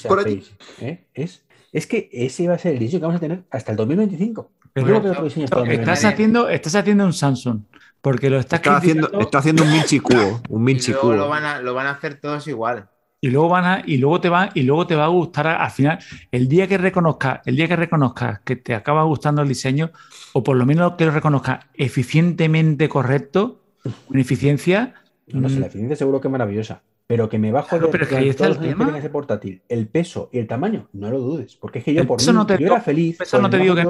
por 0.09 0.21
aquí. 0.21 0.43
¿eh? 0.81 1.05
es 1.15 1.45
es 1.75 1.89
que 1.89 2.09
ese 2.13 2.47
va 2.47 2.55
a 2.55 2.59
ser 2.59 2.75
el 2.75 2.79
diseño 2.79 3.01
que 3.01 3.07
vamos 3.07 3.17
a 3.17 3.21
tener 3.21 3.43
hasta 3.51 3.73
el 3.73 3.77
2025. 3.77 4.53
estás, 4.77 6.05
haciendo, 6.05 6.49
estás 6.49 6.77
haciendo 6.77 7.05
un 7.05 7.13
Samsung, 7.13 7.63
porque 8.01 8.31
lo 8.31 8.39
estás 8.39 8.61
está 8.61 8.77
haciendo, 8.77 9.11
está 9.21 9.39
haciendo 9.39 9.65
un 9.65 9.73
Minchi 9.73 9.99
Cubo, 9.99 10.41
un 10.51 10.63
Minchi. 10.63 10.93
Lo 10.93 11.29
van, 11.29 11.45
a, 11.45 11.61
lo 11.61 11.75
van 11.75 11.89
a 11.89 11.91
hacer 11.91 12.21
todos 12.21 12.47
igual. 12.47 12.89
Y 13.21 13.31
luego 13.31 13.49
van 13.49 13.65
a, 13.65 13.83
y 13.85 13.97
luego 13.97 14.21
te 14.21 14.29
va, 14.29 14.51
y 14.55 14.63
luego 14.63 14.87
te 14.87 14.95
va 14.95 15.07
a 15.07 15.09
gustar 15.09 15.49
al 15.49 15.71
final. 15.73 15.99
El 16.31 16.47
día 16.47 16.69
que 16.69 16.79
reconozcas, 16.79 17.41
el 17.45 17.57
día 17.57 17.67
que 17.67 17.75
reconozcas 17.75 18.39
que 18.45 18.55
te 18.55 18.73
acaba 18.77 19.03
gustando 19.03 19.43
el 19.43 19.49
diseño, 19.49 19.91
o 20.33 20.45
por 20.45 20.57
lo 20.57 20.67
menos 20.67 20.93
que 20.93 21.07
lo 21.07 21.11
reconozcas 21.11 21.67
eficientemente 21.75 22.89
correcto, 22.89 23.63
con 24.07 24.21
eficiencia. 24.21 24.95
No, 25.27 25.49
sé, 25.49 25.59
la 25.59 25.67
eficiencia 25.67 25.97
seguro 25.97 26.21
que 26.21 26.29
es 26.29 26.33
maravillosa 26.33 26.83
Pero 27.06 27.28
que 27.28 27.39
me 27.39 27.52
bajo 27.52 27.78
de 27.78 27.89
pero 27.89 28.09
que 28.09 28.16
ahí 28.16 28.28
está 28.31 28.47
el 28.47 28.59
tema. 28.59 28.97
ese 28.97 29.10
portátil, 29.10 29.62
el 29.68 29.89
peso 29.89 30.31
y 30.32 30.39
el 30.39 30.47
tamaño, 30.47 30.89
no 30.93 31.10
lo 31.10 31.20
dudes. 31.20 31.55
Porque 31.56 31.81
es 31.81 31.85
que 31.85 31.93
yo 31.93 32.06
por 32.06 32.20
mí, 32.20 32.32
no 32.32 32.47
te 32.47 32.59
yo 32.59 32.66
era 32.66 32.81
feliz. 32.81 33.20
Eso 33.20 33.40
no 33.40 33.51
te 33.51 33.59
digo 33.59 33.74
que 33.74 33.85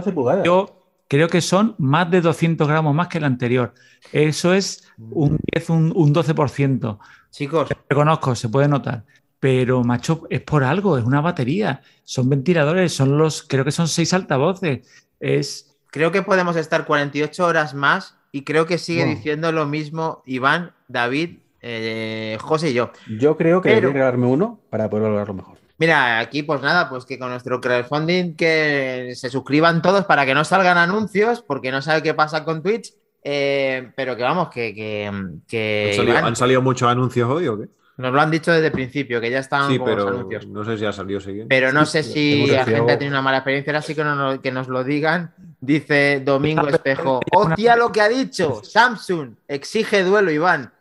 yo 0.44 0.84
creo 1.08 1.28
que 1.28 1.40
son 1.40 1.74
más 1.78 2.10
de 2.10 2.20
200 2.20 2.66
gramos 2.66 2.94
más 2.94 3.08
que 3.08 3.18
el 3.18 3.24
anterior. 3.24 3.74
Eso 4.12 4.52
es 4.52 4.88
un 4.98 5.38
10, 5.52 5.70
un, 5.70 5.92
un 5.94 6.14
12%. 6.14 6.98
Chicos. 7.30 7.68
Reconozco, 7.88 8.34
se 8.34 8.48
puede 8.48 8.68
notar. 8.68 9.04
Pero, 9.38 9.84
macho, 9.84 10.26
es 10.30 10.40
por 10.40 10.64
algo, 10.64 10.96
es 10.96 11.04
una 11.04 11.20
batería. 11.20 11.82
Son 12.02 12.28
ventiladores, 12.28 12.94
son 12.94 13.18
los, 13.18 13.42
creo 13.42 13.64
que 13.64 13.72
son 13.72 13.88
seis 13.88 14.14
altavoces. 14.14 14.88
Es. 15.20 15.76
Creo 15.90 16.10
que 16.10 16.22
podemos 16.22 16.56
estar 16.56 16.86
48 16.86 17.46
horas 17.46 17.74
más 17.74 18.16
y 18.32 18.42
creo 18.42 18.66
que 18.66 18.78
sigue 18.78 19.04
diciendo 19.04 19.52
lo 19.52 19.66
mismo 19.66 20.22
Iván, 20.26 20.72
David, 20.88 21.38
eh, 21.66 22.36
José 22.40 22.70
y 22.70 22.74
yo. 22.74 22.90
Yo 23.18 23.38
creo 23.38 23.62
que 23.62 23.70
Pero... 23.70 23.88
debería 23.88 24.10
uno 24.10 24.60
para 24.68 24.90
poder 24.90 25.08
lograrlo 25.08 25.32
mejor. 25.32 25.58
Mira, 25.78 26.18
aquí 26.18 26.42
pues 26.42 26.60
nada, 26.60 26.88
pues 26.90 27.06
que 27.06 27.18
con 27.18 27.30
nuestro 27.30 27.60
crowdfunding 27.60 28.36
que 28.36 29.12
se 29.16 29.30
suscriban 29.30 29.80
todos 29.80 30.04
para 30.04 30.26
que 30.26 30.34
no 30.34 30.44
salgan 30.44 30.76
anuncios, 30.76 31.42
porque 31.42 31.72
no 31.72 31.82
sabe 31.82 32.02
qué 32.02 32.12
pasa 32.14 32.44
con 32.44 32.62
Twitch, 32.62 32.92
eh, 33.24 33.90
pero 33.96 34.14
que 34.14 34.22
vamos, 34.22 34.50
que... 34.50 34.74
que, 34.74 36.12
¿Han, 36.14 36.36
salido, 36.36 36.60
muchos 36.60 36.88
anuncios 36.88 37.28
hoy 37.28 37.48
o 37.48 37.58
qué? 37.58 37.68
Nos 37.96 38.12
lo 38.12 38.20
han 38.20 38.30
dicho 38.30 38.52
desde 38.52 38.66
el 38.66 38.72
principio, 38.72 39.20
que 39.20 39.30
ya 39.30 39.38
estaban 39.38 39.70
sí, 39.70 39.78
pero 39.82 40.08
anuncios. 40.08 40.46
No 40.48 40.64
sé 40.64 40.76
si 40.76 40.84
ha 40.84 40.92
salido 40.92 41.20
siguiente. 41.20 41.46
Pero 41.48 41.72
no 41.72 41.86
sé 41.86 42.02
si 42.02 42.46
la 42.46 42.64
gente 42.64 42.92
ha 42.92 42.98
tenido 42.98 43.14
una 43.14 43.22
mala 43.22 43.38
experiencia, 43.38 43.72
ahora 43.72 43.82
sí 43.82 43.94
que, 43.94 44.04
no, 44.04 44.42
que 44.42 44.52
nos 44.52 44.68
lo 44.68 44.84
digan. 44.84 45.32
Dice 45.60 46.20
Domingo 46.24 46.68
Espejo. 46.68 47.20
¡Hostia 47.32 47.76
lo 47.76 47.90
que 47.90 48.00
ha 48.00 48.08
dicho! 48.08 48.62
Samsung 48.62 49.36
exige 49.48 50.02
duelo, 50.02 50.30
Iván. 50.30 50.73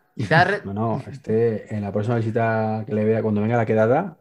No, 0.63 0.73
no, 0.73 1.03
este, 1.11 1.73
en 1.73 1.81
la 1.81 1.91
próxima 1.91 2.17
visita 2.17 2.83
que 2.85 2.93
le 2.93 3.03
vea 3.03 3.21
cuando 3.21 3.41
venga 3.41 3.57
la 3.57 3.65
quedada. 3.65 4.17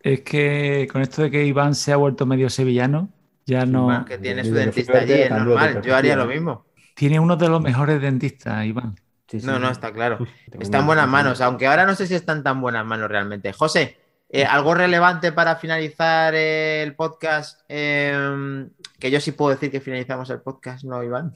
Es 0.00 0.20
que 0.20 0.88
con 0.92 1.02
esto 1.02 1.22
de 1.22 1.30
que 1.30 1.44
Iván 1.44 1.74
se 1.74 1.92
ha 1.92 1.96
vuelto 1.96 2.24
medio 2.24 2.48
sevillano, 2.48 3.08
ya 3.46 3.66
no. 3.66 4.04
que 4.04 4.18
tiene 4.18 4.44
su 4.44 4.54
dentista 4.54 4.98
allí, 4.98 5.12
es 5.12 5.30
normal. 5.30 5.82
Yo 5.82 5.96
haría 5.96 6.14
lo 6.14 6.26
mismo. 6.26 6.66
Tiene 6.94 7.18
uno 7.18 7.36
de 7.36 7.48
los 7.48 7.60
mejores 7.60 8.00
dentistas, 8.00 8.64
Iván 8.64 8.94
no, 9.42 9.58
no, 9.58 9.70
está 9.70 9.92
claro. 9.92 10.18
Está 10.58 10.78
en 10.78 10.86
buenas 10.86 11.08
manos, 11.08 11.40
aunque 11.40 11.66
ahora 11.66 11.86
no 11.86 11.94
sé 11.94 12.06
si 12.06 12.14
están 12.14 12.42
tan 12.42 12.60
buenas 12.60 12.84
manos 12.86 13.08
realmente. 13.08 13.52
José, 13.52 13.98
eh, 14.28 14.44
¿algo 14.44 14.74
relevante 14.74 15.32
para 15.32 15.56
finalizar 15.56 16.34
el 16.34 16.94
podcast? 16.94 17.60
Em, 17.68 18.70
que 18.98 19.10
yo 19.10 19.20
sí 19.20 19.32
puedo 19.32 19.50
decir 19.50 19.70
que 19.70 19.80
finalizamos 19.80 20.30
el 20.30 20.40
podcast, 20.40 20.84
¿no, 20.84 21.02
Iván? 21.02 21.34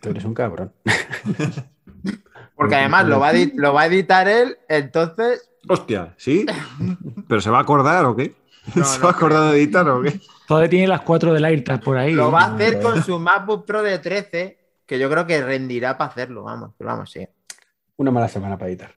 Tú 0.00 0.10
eres 0.10 0.24
un 0.24 0.34
cabrón. 0.34 0.72
Porque 2.54 2.76
además 2.76 3.06
lo 3.06 3.18
va, 3.20 3.30
a 3.30 3.32
lo 3.54 3.74
va 3.74 3.82
a 3.82 3.86
editar 3.86 4.28
él, 4.28 4.58
entonces. 4.68 5.50
Hostia, 5.68 6.14
¿sí? 6.16 6.46
¿Pero 7.28 7.40
se 7.40 7.50
va 7.50 7.58
a 7.58 7.62
acordar 7.62 8.04
o 8.04 8.14
qué? 8.14 8.34
¿Se 8.74 8.98
va 9.00 9.08
a 9.08 9.12
acordar 9.12 9.52
de 9.52 9.58
editar 9.58 9.88
o 9.88 10.02
qué? 10.02 10.20
Todavía 10.46 10.70
tiene 10.70 10.88
las 10.88 11.00
cuatro 11.00 11.32
del 11.32 11.44
AirTag 11.44 11.82
por 11.82 11.96
ahí. 11.96 12.12
Lo 12.12 12.30
va 12.30 12.42
a 12.42 12.54
hacer 12.54 12.80
con 12.80 13.02
su 13.02 13.18
MacBook 13.18 13.64
Pro 13.64 13.82
de 13.82 13.98
13 13.98 14.58
que 14.86 14.98
yo 14.98 15.08
creo 15.08 15.26
que 15.26 15.42
rendirá 15.42 15.96
para 15.96 16.10
hacerlo, 16.10 16.42
vamos, 16.42 16.72
pero 16.76 16.90
vamos, 16.90 17.10
sí. 17.10 17.26
Una 17.96 18.10
mala 18.10 18.28
semana 18.28 18.58
para 18.58 18.68
editar. 18.68 18.94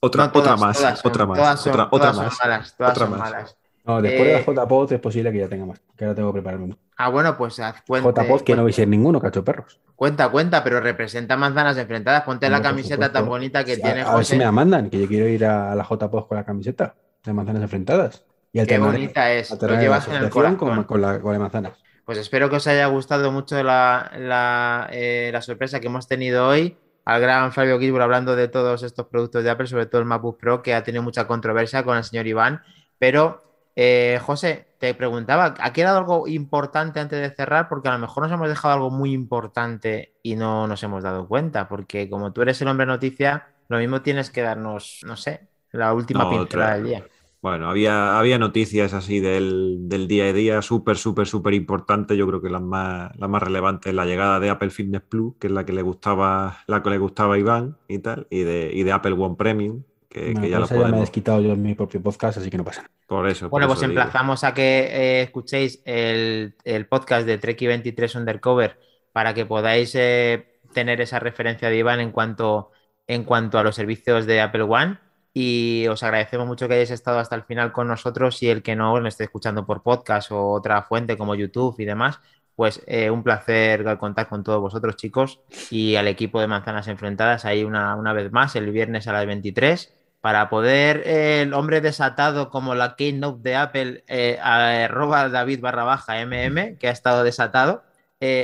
Otra, 0.00 0.30
otra 0.32 0.56
más, 0.56 0.78
otra 1.04 1.26
más, 1.26 1.66
otra, 1.66 1.88
otra 1.90 2.12
más. 2.14 2.38
Malas, 2.40 2.74
todas 2.74 2.96
son 2.96 3.18
malas. 3.18 3.56
No, 3.90 4.02
después 4.02 4.26
de 4.26 4.32
la 4.32 4.40
eh, 4.40 4.66
JPod 4.66 4.92
es 4.92 5.00
posible 5.00 5.32
que 5.32 5.38
ya 5.38 5.48
tenga 5.48 5.66
más, 5.66 5.80
que 5.96 6.04
ahora 6.04 6.14
tengo 6.14 6.30
que 6.30 6.40
prepararme. 6.40 6.76
Ah, 6.96 7.08
bueno, 7.08 7.36
pues 7.36 7.58
haz 7.60 7.82
cuenta. 7.86 8.22
JPod 8.24 8.42
que 8.42 8.56
no 8.56 8.64
veis 8.64 8.78
ninguno, 8.86 9.20
cacho 9.20 9.44
perros. 9.44 9.80
Cuenta, 9.96 10.28
cuenta, 10.30 10.64
pero 10.64 10.80
representa 10.80 11.36
manzanas 11.36 11.76
enfrentadas. 11.76 12.22
Ponte 12.22 12.48
la 12.48 12.62
camiseta 12.62 13.12
tan 13.12 13.26
bonita 13.26 13.64
que 13.64 13.76
tiene 13.76 14.02
a, 14.02 14.12
a 14.12 14.16
ver 14.16 14.24
si 14.24 14.36
me 14.36 14.44
la 14.44 14.52
mandan, 14.52 14.90
que 14.90 15.00
yo 15.00 15.06
quiero 15.06 15.28
ir 15.28 15.44
a, 15.44 15.74
la 15.74 15.84
JPod 15.84 16.26
con 16.26 16.36
la 16.36 16.44
camiseta 16.44 16.94
de 17.24 17.32
manzanas 17.32 17.62
enfrentadas. 17.62 18.24
Y 18.52 18.64
Qué 18.66 18.78
bonita 18.78 19.32
es. 19.32 19.50
Lo 19.50 19.80
llevas 19.80 20.08
en 20.08 20.14
el 20.14 20.30
corazón. 20.30 20.56
Con, 20.56 20.84
con, 20.84 21.00
la, 21.00 21.20
con 21.20 21.32
la 21.32 21.38
manzana. 21.38 21.72
Pues 22.10 22.18
espero 22.18 22.50
que 22.50 22.56
os 22.56 22.66
haya 22.66 22.86
gustado 22.86 23.30
mucho 23.30 23.62
la, 23.62 24.88
eh, 24.90 25.32
sorpresa 25.42 25.78
que 25.78 25.86
hemos 25.86 26.08
tenido 26.08 26.48
hoy. 26.48 26.76
Al 27.04 27.20
gran 27.20 27.52
Fabio 27.52 27.78
Gisbur 27.78 28.02
hablando 28.02 28.34
de 28.34 28.48
todos 28.48 28.82
estos 28.82 29.06
productos 29.06 29.44
de 29.44 29.50
Apple, 29.50 29.68
sobre 29.68 29.86
todo 29.86 30.00
el 30.00 30.08
MacBook 30.08 30.36
Pro, 30.36 30.60
que 30.60 30.74
ha 30.74 30.82
tenido 30.82 31.04
mucha 31.04 31.28
controversia 31.28 31.84
con 31.84 31.96
el 31.96 32.02
señor 32.02 32.26
Iván. 32.26 32.62
Pero, 32.98 33.49
eh, 33.76 34.18
José, 34.22 34.66
te 34.78 34.94
preguntaba, 34.94 35.54
¿ha 35.58 35.72
quedado 35.72 35.98
algo 35.98 36.28
importante 36.28 37.00
antes 37.00 37.20
de 37.20 37.34
cerrar? 37.34 37.68
Porque 37.68 37.88
a 37.88 37.92
lo 37.92 37.98
mejor 37.98 38.24
nos 38.24 38.32
hemos 38.32 38.48
dejado 38.48 38.74
algo 38.74 38.90
muy 38.90 39.12
importante 39.12 40.14
y 40.22 40.36
no 40.36 40.66
nos 40.66 40.82
hemos 40.82 41.02
dado 41.02 41.28
cuenta. 41.28 41.68
Porque 41.68 42.08
como 42.08 42.32
tú 42.32 42.42
eres 42.42 42.60
el 42.62 42.68
hombre 42.68 42.86
noticia, 42.86 43.48
lo 43.68 43.78
mismo 43.78 44.02
tienes 44.02 44.30
que 44.30 44.42
darnos, 44.42 45.00
no 45.06 45.16
sé, 45.16 45.48
la 45.72 45.94
última 45.94 46.28
pincelada 46.28 46.74
del 46.74 46.84
día. 46.84 47.06
Bueno, 47.42 47.70
había, 47.70 48.18
había 48.18 48.38
noticias 48.38 48.92
así 48.92 49.18
del, 49.18 49.88
día 49.88 50.24
a 50.24 50.32
día, 50.32 50.62
súper, 50.62 50.98
súper, 50.98 51.26
súper 51.26 51.54
importantes. 51.54 52.18
Yo 52.18 52.26
creo 52.26 52.42
que 52.42 52.50
las 52.50 52.60
más, 52.60 53.16
las 53.16 53.30
más 53.30 53.42
relevantes, 53.42 53.94
la 53.94 54.04
llegada 54.04 54.40
de 54.40 54.50
Apple 54.50 54.68
Fitness 54.68 55.00
Plus, 55.02 55.36
que 55.38 55.46
es 55.46 55.52
la 55.52 55.64
que 55.64 55.72
le 55.72 55.80
gustaba, 55.80 56.58
la 56.66 56.82
que 56.82 56.90
le 56.90 56.98
gustaba 56.98 57.36
a 57.36 57.38
Iván 57.38 57.78
y 57.88 57.98
tal, 58.00 58.26
y 58.28 58.40
de, 58.40 58.70
y 58.74 58.82
de 58.82 58.92
Apple 58.92 59.12
One 59.12 59.36
Premium, 59.36 59.84
que, 60.10 60.34
ya 60.34 60.58
lo 60.58 60.66
podemos. 60.66 60.90
me 60.90 60.96
he 60.98 61.00
desquitado 61.00 61.40
yo 61.40 61.52
en 61.52 61.62
mi 61.62 61.74
propio 61.74 62.02
podcast, 62.02 62.36
así 62.36 62.50
que 62.50 62.58
no 62.58 62.64
pasa 62.64 62.82
nada. 62.82 62.94
Por 63.10 63.28
eso. 63.28 63.48
Bueno, 63.48 63.66
pues 63.66 63.82
emplazamos 63.82 64.44
a 64.44 64.54
que 64.54 64.82
eh, 64.82 65.22
escuchéis 65.22 65.82
el, 65.84 66.54
podcast 66.88 67.26
de 67.26 67.38
Treki 67.38 67.66
23 67.66 68.14
Undercover 68.14 68.78
para 69.10 69.34
que 69.34 69.44
podáis 69.44 69.96
eh, 69.96 70.60
tener 70.72 71.00
esa 71.00 71.18
referencia 71.18 71.68
de 71.68 71.76
Iván 71.76 71.98
en 71.98 72.12
cuanto, 72.12 72.70
en 73.08 73.24
cuanto 73.24 73.58
a 73.58 73.64
los 73.64 73.74
servicios 73.74 74.26
de 74.26 74.40
Apple 74.40 74.62
One 74.62 74.98
y 75.34 75.88
os 75.88 76.04
agradecemos 76.04 76.46
mucho 76.46 76.68
que 76.68 76.74
hayáis 76.74 76.92
estado 76.92 77.18
hasta 77.18 77.34
el 77.34 77.42
final 77.42 77.72
con 77.72 77.88
nosotros 77.88 78.40
y 78.44 78.48
el 78.48 78.62
que 78.62 78.76
no 78.76 78.94
me 79.00 79.08
esté 79.08 79.24
escuchando 79.24 79.66
por 79.66 79.82
podcast 79.82 80.30
o 80.30 80.46
otra 80.52 80.84
fuente 80.84 81.18
como 81.18 81.34
YouTube 81.34 81.74
y 81.80 81.86
demás, 81.86 82.20
pues 82.54 82.80
eh, 82.86 83.10
un 83.10 83.24
placer 83.24 83.98
contar 83.98 84.28
con 84.28 84.44
todos 84.44 84.60
vosotros 84.60 84.94
chicos 84.94 85.40
y 85.68 85.96
al 85.96 86.06
equipo 86.06 86.40
de 86.40 86.46
Manzanas 86.46 86.86
Enfrentadas 86.86 87.44
ahí 87.44 87.64
una, 87.64 87.96
una 87.96 88.12
vez 88.12 88.30
más 88.30 88.54
el 88.54 88.70
viernes 88.70 89.08
a 89.08 89.12
las 89.12 89.26
23 89.26 89.99
para 90.20 90.48
poder 90.50 91.02
eh, 91.06 91.42
el 91.42 91.54
hombre 91.54 91.80
desatado 91.80 92.50
como 92.50 92.74
la 92.74 92.96
keynote 92.96 93.40
de 93.42 93.56
Apple 93.56 94.04
eh, 94.06 94.38
arroba 94.42 95.28
David 95.28 95.60
barra 95.60 95.84
baja 95.84 96.24
MM 96.24 96.76
que 96.78 96.88
ha 96.88 96.92
estado 96.92 97.24
desatado 97.24 97.82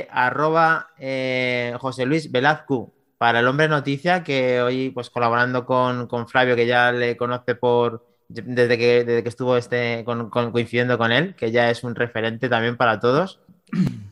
arroba 0.09 0.89
José 1.79 2.05
Luis 2.07 2.31
Velazco 2.31 2.93
para 3.17 3.39
el 3.39 3.47
hombre 3.47 3.67
noticia, 3.67 4.23
que 4.23 4.61
hoy, 4.61 4.91
pues 4.91 5.09
colaborando 5.09 5.65
con, 5.65 6.27
Flavio, 6.27 6.55
que 6.55 6.67
ya 6.67 6.91
le 6.91 7.17
conoce 7.17 7.55
por 7.55 8.05
desde 8.29 8.77
que, 8.77 9.03
desde 9.05 9.23
que 9.23 9.29
estuvo 9.29 9.57
este, 9.57 10.05
coincidiendo 10.05 10.97
con 10.97 11.11
él, 11.11 11.35
que 11.35 11.51
ya 11.51 11.69
es 11.69 11.83
un 11.83 11.95
referente 11.95 12.49
también 12.49 12.77
para 12.77 12.99
todos. 12.99 13.39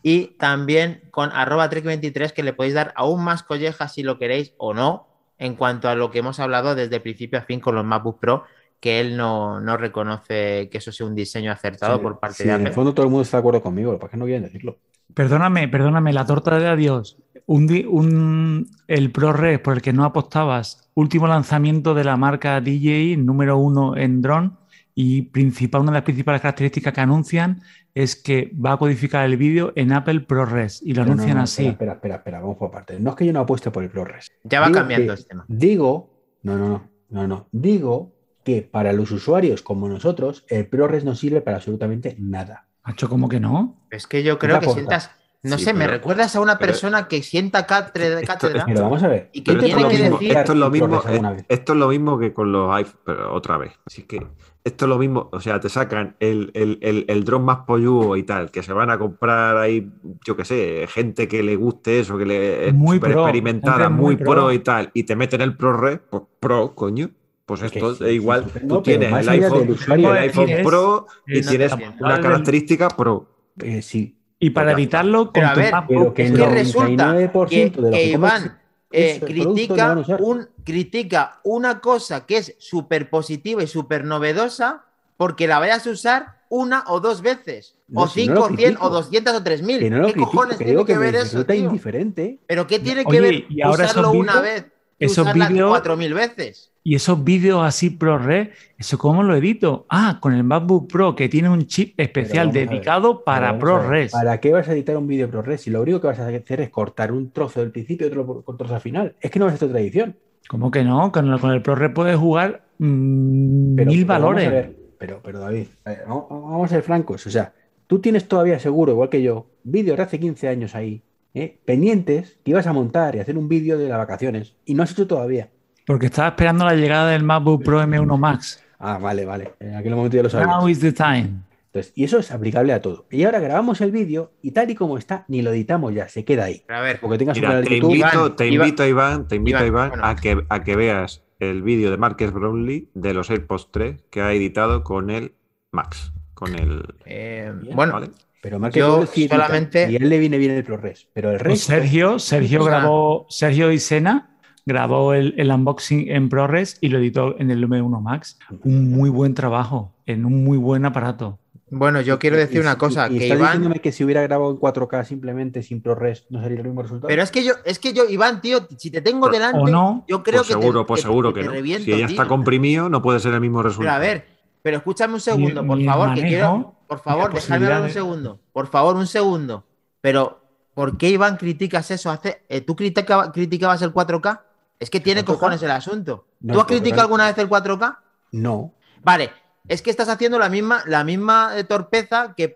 Y 0.04 0.38
también 0.38 1.02
con 1.12 1.32
arroba 1.32 1.70
trek23, 1.70 2.32
que 2.32 2.44
le 2.44 2.54
podéis 2.54 2.74
dar 2.74 2.94
aún 2.96 3.24
más 3.24 3.44
collejas 3.44 3.94
si 3.94 4.04
lo 4.04 4.18
queréis 4.18 4.54
o 4.58 4.74
no, 4.74 5.08
en 5.38 5.56
cuanto 5.56 5.90
a 5.90 5.96
lo 5.96 6.12
que 6.12 6.20
hemos 6.20 6.40
hablado 6.40 6.76
desde 6.76 7.00
principio 7.00 7.40
a 7.40 7.44
fin 7.44 7.60
con 7.60 7.76
los 7.76 7.86
MacBook 7.86 8.20
Pro, 8.20 8.44
que 8.80 9.00
él 9.00 9.18
no, 9.18 9.60
reconoce 9.78 10.70
que 10.70 10.78
eso 10.78 10.92
sea 10.92 11.08
un 11.08 11.16
diseño 11.16 11.52
acertado 11.52 12.02
por 12.02 12.20
parte 12.20 12.44
de 12.44 12.52
Apple. 12.52 12.62
En 12.62 12.68
el 12.68 12.74
fondo 12.74 12.94
todo 12.94 13.06
el 13.06 13.12
mundo 13.12 13.24
está 13.24 13.38
de 13.38 13.40
acuerdo 13.40 13.62
conmigo, 13.62 13.98
¿para 13.98 14.12
qué 14.12 14.18
no 14.18 14.26
quieren 14.26 14.44
decirlo? 14.44 14.78
Perdóname, 15.14 15.68
perdóname, 15.68 16.14
la 16.14 16.26
torta 16.26 16.60
de 16.60 16.68
adiós 16.68 17.18
un, 17.48 18.68
el 18.88 19.12
ProRes 19.12 19.60
por 19.60 19.76
el 19.76 19.82
que 19.82 19.94
no 19.94 20.04
apostabas, 20.04 20.90
último 20.94 21.28
lanzamiento 21.28 21.94
de 21.94 22.04
la 22.04 22.18
marca 22.18 22.60
DJ, 22.62 23.18
número 23.18 23.58
uno 23.58 23.96
en 23.96 24.22
drone, 24.22 24.52
y 24.94 25.24
principal, 25.24 25.82
una 25.82 25.92
de 25.92 25.98
las 25.98 26.04
principales 26.04 26.42
características 26.42 26.94
que 26.94 27.02
anuncian 27.02 27.62
es 27.96 28.18
que 28.18 28.52
va 28.54 28.74
a 28.74 28.78
codificar 28.78 29.26
el 29.26 29.38
vídeo 29.38 29.72
en 29.76 29.94
Apple 29.94 30.20
ProRes 30.20 30.82
y 30.84 30.94
lo 30.94 31.04
anuncian 31.04 31.38
así. 31.38 31.66
Espera, 31.66 31.94
espera, 31.94 32.16
espera, 32.16 32.42
vamos 32.42 32.58
por 32.58 32.70
parte. 32.70 33.00
No 33.00 33.12
es 33.12 33.16
que 33.16 33.26
yo 33.26 33.32
no 33.32 33.40
apueste 33.40 33.72
por 33.72 33.84
el 33.84 33.90
ProRes. 33.90 34.34
Ya 34.44 34.60
va 34.60 34.70
cambiando 34.70 35.14
el 35.14 35.26
tema. 35.26 35.46
Digo, 35.48 36.14
no, 36.44 36.58
no, 36.58 36.68
no, 36.68 36.90
no, 37.10 37.28
no. 37.28 37.48
Digo 37.54 38.14
que 38.44 38.62
para 38.62 38.92
los 38.92 39.12
usuarios 39.12 39.62
como 39.62 39.88
nosotros, 39.88 40.46
el 40.50 40.68
ProRes 40.68 41.06
no 41.06 41.16
sirve 41.16 41.40
para 41.40 41.58
absolutamente 41.58 42.18
nada. 42.20 42.68
¿Hacho 42.84 43.10
como 43.10 43.30
que 43.30 43.40
no? 43.40 43.88
Es 43.90 44.08
que 44.08 44.24
yo 44.24 44.38
creo 44.38 44.60
que 44.60 44.70
sientas 44.70 45.12
no 45.46 45.58
sé, 45.58 45.74
me 45.74 45.88
recuerdas 45.88 46.36
a 46.36 46.42
una 46.42 46.58
persona 46.58 47.08
que 47.08 47.22
sienta 47.22 47.66
cátedra, 47.66 48.22
pero 48.66 48.82
vamos 48.82 49.04
a 49.04 49.08
ver. 49.08 49.30
y 49.34 49.42
que 49.42 49.56
tiene 49.56 49.88
que 49.88 49.98
decir... 50.10 50.38
Esto 50.38 50.54
es, 50.54 50.58
lo 50.58 50.70
mismo, 50.70 51.02
esto 51.48 51.74
es 51.74 51.80
lo 51.80 51.88
mismo 51.88 52.20
que 52.20 52.34
con 52.34 52.52
los 52.52 52.74
iPhones, 52.74 53.00
pero 53.06 53.34
otra 53.34 53.58
vez. 53.58 53.74
Así 53.86 54.04
que 54.04 54.26
esto 54.66 54.86
es 54.86 54.90
lo 54.90 54.98
mismo, 54.98 55.30
o 55.32 55.40
sea, 55.40 55.60
te 55.60 55.70
sacan 55.70 56.16
el, 56.20 56.50
el, 56.56 57.06
el, 57.08 57.24
dron 57.24 57.46
más 57.46 57.60
polludo 57.68 58.18
y 58.18 58.24
tal, 58.24 58.50
que 58.50 58.64
se 58.64 58.74
van 58.74 58.90
a 58.90 58.98
comprar 58.98 59.58
ahí, 59.58 59.92
yo 60.26 60.36
qué 60.36 60.44
sé, 60.44 60.88
gente 60.90 61.28
que 61.28 61.44
le 61.44 61.56
guste 61.56 62.00
eso, 62.00 62.18
que 62.18 62.26
le 62.26 62.70
es 62.70 62.74
muy 62.74 62.98
experimentada, 62.98 63.90
muy, 63.90 64.16
pro. 64.16 64.52
y 64.52 64.60
tal, 64.60 64.90
y 64.96 65.04
te 65.04 65.16
meten 65.16 65.42
el 65.42 65.56
ProRes, 65.56 66.00
pues 66.10 66.24
pro, 66.40 66.74
coño. 66.74 67.12
Pues 67.46 67.62
esto 67.62 67.92
es 67.92 68.02
igual, 68.12 68.46
tú 68.68 68.82
tienes 68.82 69.14
el 69.14 69.30
iPhone, 69.30 69.78
el 69.88 70.06
iPhone 70.06 70.50
Pro 70.64 71.06
y 71.28 71.42
tienes 71.42 71.72
una 72.00 72.20
característica 72.20 72.88
Pro. 72.88 73.28
Eh, 73.62 73.84
sí, 73.84 74.18
y 74.46 74.52
para 74.52 74.74
editarlo, 74.74 75.32
pero 75.34 75.48
a 75.48 75.56
ver, 75.56 75.74
es 76.18 76.32
que 76.32 76.46
resulta 76.46 77.16
que, 77.50 78.06
Iván, 78.12 78.60
eh, 78.92 79.20
critica, 79.26 79.98
un, 80.20 80.48
critica 80.64 81.40
una 81.44 81.80
cosa 81.82 82.28
que 82.28 82.38
es 82.38 82.56
súper 82.60 83.10
positiva 83.10 83.64
y 83.64 83.68
súper 83.68 84.06
novedosa 84.06 84.84
porque 85.18 85.48
la 85.48 85.58
vayas 85.58 85.88
a 85.88 85.90
usar 85.90 86.42
una 86.50 86.84
o 86.86 87.00
dos 87.00 87.24
veces. 87.24 87.76
o 87.92 88.08
cinco, 88.08 88.42
o 88.42 88.56
cien, 88.56 88.78
o 88.80 88.92
doscientos 88.92 89.34
o 89.34 89.42
tres 89.42 89.64
mil. 89.64 89.80
¿Qué 89.80 90.14
cojones 90.14 90.60
tiene 90.60 90.86
que, 90.86 90.96
ver 90.96 91.16
eso? 91.16 91.44
indiferente. 91.52 92.38
Pero 92.46 92.68
¿qué 92.68 92.78
tiene 92.78 93.04
que 93.04 93.20
ver 93.20 93.46
y 93.50 93.64
ahora 93.64 93.86
usarlo 93.86 94.12
una 94.12 94.42
vez? 94.42 94.66
Esos 95.00 95.34
vídeos 95.34 95.70
cuatro 95.70 95.98
mil 95.98 96.14
veces. 96.14 96.72
Y 96.88 96.94
esos 96.94 97.24
vídeos 97.24 97.64
así 97.64 97.90
ProRes, 97.90 98.50
¿eso 98.78 99.00
cómo 99.00 99.24
lo 99.24 99.36
edito? 99.36 99.88
Ah, 99.90 100.20
con 100.22 100.34
el 100.34 100.44
MacBook 100.44 100.88
Pro 100.92 101.16
que 101.16 101.28
tiene 101.28 101.50
un 101.50 101.66
chip 101.66 102.00
especial 102.00 102.52
dedicado 102.52 103.24
para 103.24 103.58
ProRes. 103.58 104.12
¿Para 104.12 104.40
qué 104.40 104.52
vas 104.52 104.70
a 104.70 104.74
editar 104.74 104.96
un 104.96 105.08
vídeo 105.08 105.28
ProRes 105.28 105.62
si 105.62 105.72
lo 105.72 105.82
único 105.82 106.00
que 106.00 106.08
vas 106.08 106.20
a 106.20 106.28
hacer 106.28 106.62
es 106.62 106.70
cortar 106.70 107.12
un 107.12 107.32
trozo 107.32 107.60
del 107.60 107.72
principio 107.72 108.06
y 108.06 108.12
otro 108.12 108.44
trozo 108.56 108.76
al 108.76 108.82
final? 108.82 109.16
Es 109.20 109.32
que 109.32 109.40
no 109.40 109.48
es 109.48 109.56
esta 109.56 109.68
tradición. 109.68 110.16
¿Cómo 110.48 110.70
que 110.70 110.84
no? 110.84 111.12
Con 111.12 111.34
el, 111.34 111.40
con 111.40 111.52
el 111.52 111.64
ProRes 111.64 111.92
puedes 111.92 112.18
jugar 112.18 112.66
mm, 112.78 113.76
mil 113.84 114.06
valores. 114.06 114.70
Pero, 115.00 115.22
pero 115.24 115.40
David, 115.40 115.68
vamos 116.08 116.66
a 116.66 116.76
ser 116.76 116.84
francos. 116.84 117.26
O 117.26 117.32
sea, 117.32 117.52
tú 117.88 118.00
tienes 118.00 118.28
todavía 118.28 118.60
seguro, 118.60 118.92
igual 118.92 119.10
que 119.10 119.24
yo, 119.24 119.48
vídeos 119.64 119.98
de 119.98 120.04
hace 120.04 120.20
15 120.20 120.48
años 120.48 120.76
ahí, 120.76 121.02
¿eh? 121.36 121.60
pendientes, 121.66 122.40
que 122.44 122.52
ibas 122.52 122.66
a 122.66 122.74
montar 122.74 123.16
y 123.16 123.20
hacer 123.20 123.38
un 123.38 123.48
vídeo 123.48 123.78
de 123.78 123.88
las 123.88 124.00
vacaciones. 124.00 124.56
Y 124.66 124.74
no 124.74 124.82
has 124.82 124.92
hecho 124.92 125.06
todavía. 125.06 125.50
Porque 125.86 126.08
estaba 126.08 126.30
esperando 126.30 126.66
la 126.66 126.74
llegada 126.74 127.12
del 127.12 127.24
MacBook 127.24 127.64
Pro 127.64 127.84
M1 127.84 128.18
Max. 128.18 128.64
Ah, 128.80 128.98
vale, 128.98 129.26
vale. 129.26 129.54
En 129.60 129.76
aquel 129.76 129.96
momento 129.96 130.18
ya 130.18 130.24
lo 130.24 130.30
sabía. 130.30 130.48
Now 130.48 130.68
is 130.68 130.80
the 130.80 130.92
time. 130.92 131.30
Entonces, 131.68 131.94
y 131.96 132.06
eso 132.06 132.18
es 132.20 132.32
aplicable 132.32 132.74
a 132.74 132.82
todo. 132.82 133.06
Y 133.12 133.24
ahora 133.24 133.40
grabamos 133.40 133.82
el 133.82 133.92
vídeo 133.92 134.32
y 134.42 134.52
tal 134.52 134.72
y 134.72 134.76
como 134.76 134.98
está, 134.98 135.26
ni 135.28 135.42
lo 135.42 135.52
editamos 135.52 135.94
ya, 135.94 136.08
se 136.08 136.24
queda 136.24 136.46
ahí. 136.46 136.64
A 136.70 136.80
ver, 136.80 137.00
porque 137.02 137.18
tengas 137.18 137.38
Mira, 137.38 137.62
te, 137.62 137.78
invito, 137.78 138.34
te 138.34 138.48
invito, 138.48 138.88
Iván, 138.88 139.28
te 139.28 139.36
invito, 139.36 139.66
Iván, 139.66 139.92
a, 140.02 140.16
que, 140.16 140.42
a 140.48 140.64
que 140.64 140.76
veas 140.78 141.24
el 141.40 141.64
vídeo 141.64 141.92
de 141.92 141.98
Marcus 141.98 142.32
Brownlee 142.32 142.90
de 142.94 143.14
los 143.14 143.30
AirPods 143.30 143.70
3 143.72 144.04
que 144.10 144.22
ha 144.22 144.32
editado 144.32 144.84
con 144.84 145.10
el 145.10 145.34
Max. 145.72 146.14
Con 146.34 146.56
el. 146.56 146.96
Eh, 147.06 147.54
bueno, 147.74 148.00
pero 148.46 148.60
Marcus 148.60 148.78
yo 148.78 149.08
solamente. 149.28 149.88
Y 149.90 149.96
él 149.96 150.08
le 150.08 150.20
viene 150.20 150.38
bien 150.38 150.52
el 150.52 150.64
ProRes. 150.64 151.08
Pero 151.14 151.32
el 151.32 151.38
pues 151.38 151.48
resto. 151.48 151.66
Sergio, 151.66 152.20
Sergio 152.20 152.64
grabó. 152.64 153.26
Sergio 153.28 153.72
y 153.72 153.80
Sena 153.80 154.38
grabó 154.68 155.16
el, 155.16 155.34
unboxing 155.52 156.12
en 156.12 156.30
ProRes 156.30 156.78
y 156.80 156.90
lo 156.90 157.00
editó 157.00 157.40
en 157.40 157.50
el 157.50 157.68
M1 157.68 158.00
Max. 158.04 158.38
Un 158.64 158.92
muy 158.92 159.10
buen 159.10 159.34
trabajo, 159.34 159.96
en 160.06 160.26
un 160.26 160.44
muy 160.44 160.60
buen 160.60 160.86
aparato. 160.86 161.40
Bueno, 161.72 162.02
yo 162.02 162.20
quiero 162.20 162.38
decir 162.38 162.62
una 162.62 162.78
cosa. 162.78 163.08
Y, 163.10 163.18
que 163.18 163.24
está 163.30 163.36
diciéndome 163.36 163.80
que 163.80 163.92
si 163.92 164.04
hubiera 164.04 164.22
grabado 164.22 164.52
en 164.52 164.58
4K 164.58 165.06
simplemente 165.06 165.64
sin 165.64 165.82
ProRes 165.82 166.28
no 166.30 166.40
sería 166.44 166.60
el 166.60 166.66
mismo 166.66 166.84
resultado. 166.84 167.08
Pero 167.08 167.24
es 167.24 167.32
que 167.32 167.44
yo, 167.44 167.54
es 167.66 167.80
que 167.80 167.94
yo, 167.94 168.08
Iván, 168.08 168.42
tío, 168.42 168.68
si 168.78 168.92
te 168.92 169.02
tengo 169.02 169.28
delante, 169.28 169.72
yo 170.08 170.22
creo 170.22 170.42
pues 170.42 170.48
que 170.50 170.54
seguro, 170.54 170.86
pues 170.86 171.02
seguro 171.02 171.34
que, 171.34 171.42
no. 171.42 171.52
si 171.52 171.94
ella 171.94 172.06
está 172.06 172.28
comprimido, 172.28 172.90
no 172.90 173.02
puede 173.02 173.20
ser 173.20 173.34
el 173.34 173.42
mismo 173.42 173.64
resultado. 173.64 174.00
Pero 174.00 174.06
a 174.06 174.14
ver, 174.14 174.35
pero 174.66 174.78
escúchame 174.78 175.14
un 175.14 175.22
segundo, 175.22 175.64
por 175.64 175.80
favor, 175.84 176.16
que 176.16 176.24
quiero. 176.24 176.74
Por 176.88 177.00
favor, 177.00 177.32
déjame 177.32 177.68
hablar 177.68 177.84
un 177.84 177.92
segundo. 177.92 178.40
Por 178.52 178.66
favor, 178.66 178.96
un 178.96 179.06
segundo. 179.06 179.64
Pero, 180.02 180.42
¿por 180.74 180.98
qué 180.98 181.10
Iván 181.10 181.38
criticas 181.38 181.92
eso? 181.92 182.10
Hace, 182.10 182.42
eh, 182.50 182.62
¿Tú 182.62 182.76
criticabas 182.76 183.84
el 183.84 183.94
4K? 183.94 184.42
Es 184.80 184.90
que 184.90 185.00
tiene 185.00 185.24
cojones 185.24 185.62
el 185.62 185.70
asunto. 185.70 186.26
¿Tú 186.44 186.60
has 186.60 186.66
criticado 186.66 187.04
alguna 187.04 187.28
vez 187.28 187.38
el 187.38 187.48
4K? 187.48 188.00
No. 188.32 188.74
Vale, 189.04 189.30
es 189.68 189.84
que 189.84 189.92
estás 189.92 190.10
haciendo 190.10 190.40
la 190.40 190.50
misma, 190.50 190.82
la 190.88 191.04
misma 191.04 191.52
eh, 191.56 191.64
torpeza 191.64 192.34
que, 192.36 192.52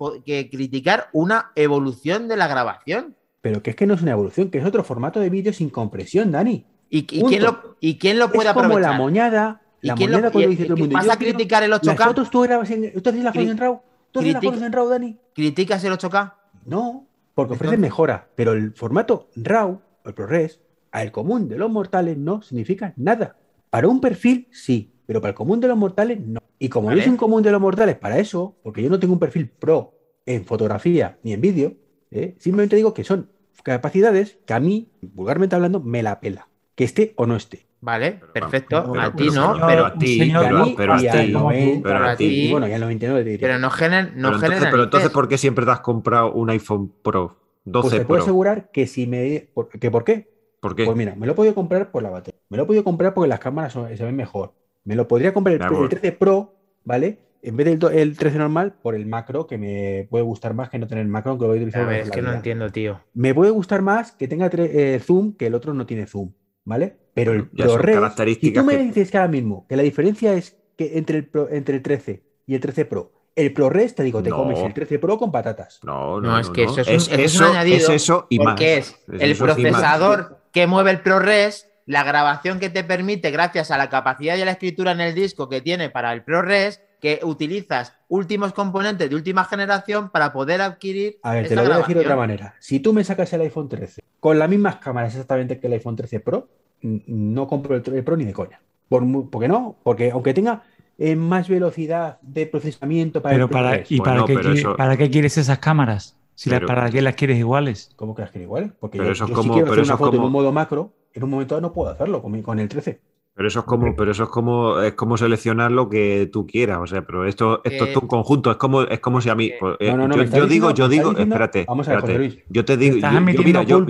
criticar 0.50 1.10
una 1.14 1.52
evolución 1.54 2.28
de 2.28 2.38
la 2.38 2.48
grabación. 2.48 3.16
Pero 3.42 3.62
que 3.62 3.70
es 3.70 3.76
que 3.76 3.86
no 3.86 3.94
es 3.94 4.02
una 4.02 4.14
evolución, 4.14 4.50
que 4.50 4.58
es 4.58 4.66
otro 4.66 4.84
formazo 4.84 5.20
de 5.20 5.30
vídeo 5.30 5.54
sin 5.54 5.70
compresión, 5.70 6.32
Dani. 6.32 6.66
¿Y, 6.90 7.06
quién, 7.06 7.44
lo, 7.44 7.76
¿y 7.80 8.00
quién 8.00 8.18
lo 8.18 8.32
puede 8.32 8.50
es 8.50 8.56
como 8.56 8.80
la 8.80 8.94
moñada, 8.94 9.62
la 9.82 9.96
moñada 9.96 10.32
cuando 10.32 10.50
dice 10.50 10.64
todo 10.64 10.76
el 10.76 10.80
mundo. 10.82 10.94
¿Vas 10.94 11.10
a 11.10 11.18
criticar 11.18 11.64
el 11.64 11.72
8K? 11.72 11.84
Las 11.86 12.08
fotos 12.08 12.30
tú 12.30 12.42
grabas 12.42 12.70
en, 12.72 12.94
¿tú 13.02 13.10
haces 13.10 13.24
las 13.24 13.34
fotos 13.34 13.50
en 13.50 13.58
RAW? 13.58 13.82
¿Tú 14.12 14.20
haces 14.20 14.34
las 14.34 14.44
fotos 14.44 14.62
en 14.62 14.72
RAW, 14.72 14.88
Dani? 14.90 15.18
¿Criticas 15.34 15.84
el 15.84 15.94
8K? 15.94 16.34
No, 16.66 17.08
porque 17.34 17.54
ofrece 17.54 17.78
mejora, 17.78 18.30
pero 18.36 18.54
el 18.54 18.74
formato 18.74 19.30
RAW, 19.36 19.82
el 20.06 20.14
ProRes, 20.14 20.60
al 20.92 21.12
común 21.12 21.48
de 21.48 21.58
los 21.58 21.72
mortales 21.72 22.18
no 22.18 22.42
significa 22.42 22.94
nada. 22.98 23.38
Para 23.70 23.88
un 23.88 24.02
perfil 24.02 24.48
sí, 24.52 24.92
pero 25.06 25.22
para 25.22 25.30
el 25.30 25.36
común 25.36 25.60
de 25.60 25.68
los 25.68 25.78
mortales 25.78 26.20
no. 26.20 26.42
Y 26.58 26.70
como 26.70 26.92
no 26.92 26.98
es 26.98 27.08
un 27.08 27.18
común 27.18 27.42
de 27.42 27.52
los 27.52 27.62
mortales 27.62 27.96
para 27.96 28.20
eso, 28.20 28.58
porque 28.64 28.84
yo 28.84 28.90
no 28.90 29.00
tengo 29.00 29.14
un 29.14 29.20
perfil 29.20 29.50
pro 29.50 29.94
en 30.26 30.46
fotografía 30.46 31.18
ni 31.24 31.34
en 31.34 31.42
vídeo, 31.42 31.78
¿eh? 32.12 32.36
simplemente 32.40 32.76
digo 32.76 32.94
que 32.94 33.04
son 33.04 33.30
capacidades 33.64 34.38
que 34.46 34.54
a 34.54 34.60
mí, 34.60 34.90
vulgarmente 35.02 35.56
hablando, 35.56 35.80
me 35.80 36.04
la 36.04 36.20
pela. 36.20 36.50
Que 36.76 36.84
esté 36.84 37.14
o 37.16 37.26
no 37.26 37.36
esté. 37.36 37.69
Vale, 37.82 38.20
perfecto. 38.34 38.94
a 39.00 39.12
ti 39.14 39.30
no, 39.30 39.56
pero 39.66 39.86
a 39.86 39.94
ti, 39.94 40.32
pero, 40.76 40.94
a 40.94 41.02
ti, 41.02 41.82
pero 41.82 42.06
a 42.06 42.16
ti. 42.16 42.52
Bueno, 42.52 42.68
ya 42.68 42.76
el 42.76 42.82
99 42.82 43.24
te 43.24 43.40
Pero 43.40 43.58
no 43.58 43.70
generen, 43.70 44.14
no 44.16 44.32
pero, 44.32 44.36
entonces, 44.36 44.68
pero 44.70 44.84
entonces, 44.84 45.10
¿por 45.12 45.28
qué 45.28 45.38
siempre 45.38 45.66
te 45.66 45.72
has 45.72 45.80
comprado 45.80 46.34
un 46.34 46.50
iPhone 46.50 46.92
Pro 47.02 47.38
12 47.66 47.90
pues 47.90 48.02
te 48.02 48.06
puedo 48.06 48.22
asegurar 48.22 48.72
que 48.72 48.88
si 48.88 49.08
me... 49.08 49.50
¿Que 49.80 49.92
¿Por 49.92 50.04
qué? 50.04 50.30
¿Por 50.60 50.76
qué? 50.76 50.86
Pues 50.86 50.98
mira, 50.98 51.16
me 51.16 51.26
lo 51.26 51.34
he 51.34 51.36
podido 51.36 51.56
comprar 51.56 51.92
por 51.92 52.04
la 52.04 52.10
batería. 52.10 52.40
Me 52.50 52.58
lo 52.58 52.64
he 52.64 52.66
podido 52.66 52.84
comprar 52.84 53.14
porque 53.14 53.30
las 53.30 53.40
cámaras 53.40 53.74
se 53.74 54.04
ven 54.04 54.16
mejor. 54.16 54.54
Me 54.84 54.96
lo 54.96 55.08
podría 55.08 55.34
comprar 55.34 55.56
el, 55.56 55.90
13 55.90 56.12
Pro, 56.14 56.56
¿vale? 56.84 57.20
En 57.42 57.56
vez 57.56 57.66
del 57.68 57.98
el 57.98 58.18
13 58.18 58.38
normal, 58.38 58.74
por 58.82 58.96
el 58.96 59.06
macro, 59.06 59.48
que 59.48 59.58
me 59.58 60.08
puede 60.10 60.26
gustar 60.26 60.54
más 60.54 60.70
que 60.70 60.78
no 60.78 60.88
tener 60.88 61.04
el 61.04 61.10
macro, 61.10 61.32
aunque 61.32 61.44
lo 61.44 61.50
voy 61.50 61.60
a 61.60 61.62
utilizar. 61.62 61.84
A 61.84 61.86
ver, 61.86 62.02
es 62.02 62.12
que 62.12 62.22
no 62.22 62.34
entiendo, 62.34 62.70
tío. 62.70 63.00
Me 63.14 63.34
puede 63.34 63.52
gustar 63.52 63.82
más 63.82 64.12
que 64.12 64.28
tenga 64.28 64.50
eh, 64.52 65.00
zoom, 65.02 65.34
que 65.34 65.48
el 65.48 65.56
otro 65.56 65.74
no 65.74 65.86
tiene 65.86 66.06
zoom, 66.06 66.32
¿vale? 66.70 66.96
Pero 67.14 67.34
el 67.34 67.50
ProRes, 67.50 68.14
si 68.40 68.52
tú 68.52 68.64
me 68.64 68.78
dices 68.78 69.12
que 69.12 69.18
ahora 69.18 69.30
mismo 69.30 69.66
que 69.68 69.76
la 69.76 69.84
diferencia 69.84 70.34
es 70.34 70.56
que 70.78 70.98
entre 70.98 71.18
el, 71.18 71.30
entre 71.52 71.76
el 71.76 71.82
13 71.82 72.24
y 72.48 72.56
el 72.56 72.62
13 72.62 72.86
Pro 72.86 73.12
el 73.36 73.54
ProRes, 73.54 73.96
te 73.96 74.04
digo, 74.04 74.22
te 74.22 74.30
comes 74.30 74.60
el 74.60 74.74
13 74.74 75.00
Pro 75.00 75.18
con 75.18 75.32
patatas. 75.32 75.80
No, 75.84 76.20
no, 76.20 76.32
no 76.32 76.40
es 76.40 76.50
que 76.50 76.64
eso 76.64 76.82
es, 76.82 77.08
un, 77.08 77.20
es, 77.20 77.40
añadido. 77.40 77.78
Es 77.78 77.90
eso 77.90 78.28
y 78.30 78.40
más. 78.40 78.60
es, 78.60 79.00
el 79.08 79.36
procesador 79.38 80.42
que 80.52 80.68
mueve 80.68 80.92
el 80.92 81.00
ProRes, 81.00 81.70
la 81.86 82.04
grabación 82.04 82.60
que 82.60 82.70
te 82.70 82.84
permite, 82.84 83.32
gracias 83.32 83.72
a 83.72 83.78
la 83.78 83.90
capacidad 83.90 84.36
de 84.36 84.44
la 84.44 84.52
escritura 84.52 84.92
en 84.92 85.00
el 85.00 85.16
disco 85.16 85.48
que 85.48 85.62
tiene 85.62 85.90
para 85.90 86.12
el 86.12 86.24
ProRes, 86.24 86.82
que 87.00 87.22
utilizas 87.24 87.94
últimos 88.10 88.52
componentes 88.52 89.10
de 89.10 89.16
última 89.16 89.46
generación 89.46 90.10
para 90.10 90.34
poder 90.34 90.62
adquirir. 90.62 91.20
A 91.24 91.34
ver, 91.34 91.48
te 91.48 91.56
lo 91.56 91.64
voy 91.64 91.72
a 91.72 91.78
decir 91.78 91.96
de 91.96 92.02
otra 92.02 92.18
manera. 92.18 92.56
Si 92.60 92.82
tú 92.82 92.92
me 92.92 93.06
sacas 93.06 93.32
el 93.32 93.42
iPhone 93.42 93.70
13 93.70 94.02
con 94.20 94.38
las 94.38 94.50
mismas 94.50 94.78
cámaras 94.78 95.14
exactamente 95.14 95.60
que 95.60 95.68
el 95.68 95.74
iPhone 95.74 95.96
13 95.96 96.20
Pro, 96.20 96.50
no 96.82 97.48
compro 97.48 97.76
el, 97.76 97.82
Pro 97.82 98.18
ni 98.18 98.26
de 98.26 98.34
coña. 98.34 98.62
Por, 98.88 99.30
¿Por 99.30 99.42
qué 99.42 99.48
no? 99.48 99.76
Porque 99.84 100.12
aunque 100.12 100.34
tenga 100.34 100.64
eh, 100.98 101.16
más 101.16 101.48
velocidad 101.48 102.20
de 102.22 102.46
procesamiento 102.46 103.22
para 103.22 103.36
Pero 103.36 103.46
el 103.46 103.52
para, 103.52 103.84
¿Y 103.88 104.00
para, 104.00 104.26
qué, 104.26 104.64
para 104.78 104.98
qué 104.98 105.10
quieres 105.10 105.38
esas 105.38 105.60
cámaras? 105.60 106.18
Si 106.36 106.50
¿Para 106.50 106.90
qué 106.90 107.02
las 107.02 107.16
quieres 107.16 107.38
iguales? 107.38 107.92
¿Cómo 107.98 108.16
que 108.16 108.22
las 108.22 108.32
quieres 108.32 108.46
iguales? 108.46 108.72
Porque 108.80 108.98
yo, 108.98 109.14
si 109.14 109.26
quiero 109.26 109.72
hacer 109.72 109.84
una 109.84 109.98
foto 109.98 110.16
en 110.16 110.24
un 110.24 110.32
modo 110.32 110.52
macro, 110.54 110.94
en 111.14 111.24
un 111.24 111.30
momento 111.30 111.60
no 111.60 111.74
puedo 111.74 111.92
hacerlo 111.92 112.22
con, 112.22 112.42
con 112.42 112.60
el 112.60 112.70
13. 112.70 113.00
Pero 113.40 113.48
eso 113.48 113.60
es 113.60 113.66
como, 113.66 113.96
pero 113.96 114.12
eso 114.12 114.24
es 114.24 114.30
como, 114.30 114.82
es 114.82 114.96
como 114.96 115.16
seleccionar 115.16 115.72
lo 115.72 115.88
que 115.88 116.30
tú 116.30 116.46
quieras, 116.46 116.80
o 116.82 116.88
sea, 116.88 117.04
pero 117.04 117.26
esto, 117.26 117.62
esto 117.64 117.86
es 117.86 117.96
un 117.96 118.06
conjunto, 118.06 118.52
es 118.52 118.58
como, 118.58 118.82
es 118.82 119.00
como 119.00 119.22
si 119.22 119.30
a 119.30 119.36
mí, 119.36 119.54
pues, 119.58 119.78
eh, 119.80 119.96
yo, 120.34 120.46
digo, 120.46 120.72
yo 120.72 120.90
digo, 120.90 121.18
espérate, 121.18 121.64
vamos 121.66 121.88
a 121.88 122.02
ver, 122.02 122.44
yo 122.50 122.66
te 122.66 122.76
digo, 122.76 122.98
yo, 122.98 123.22
mira, 123.22 123.64
yo, 123.64 123.86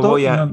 voy 0.00 0.26
a, 0.26 0.48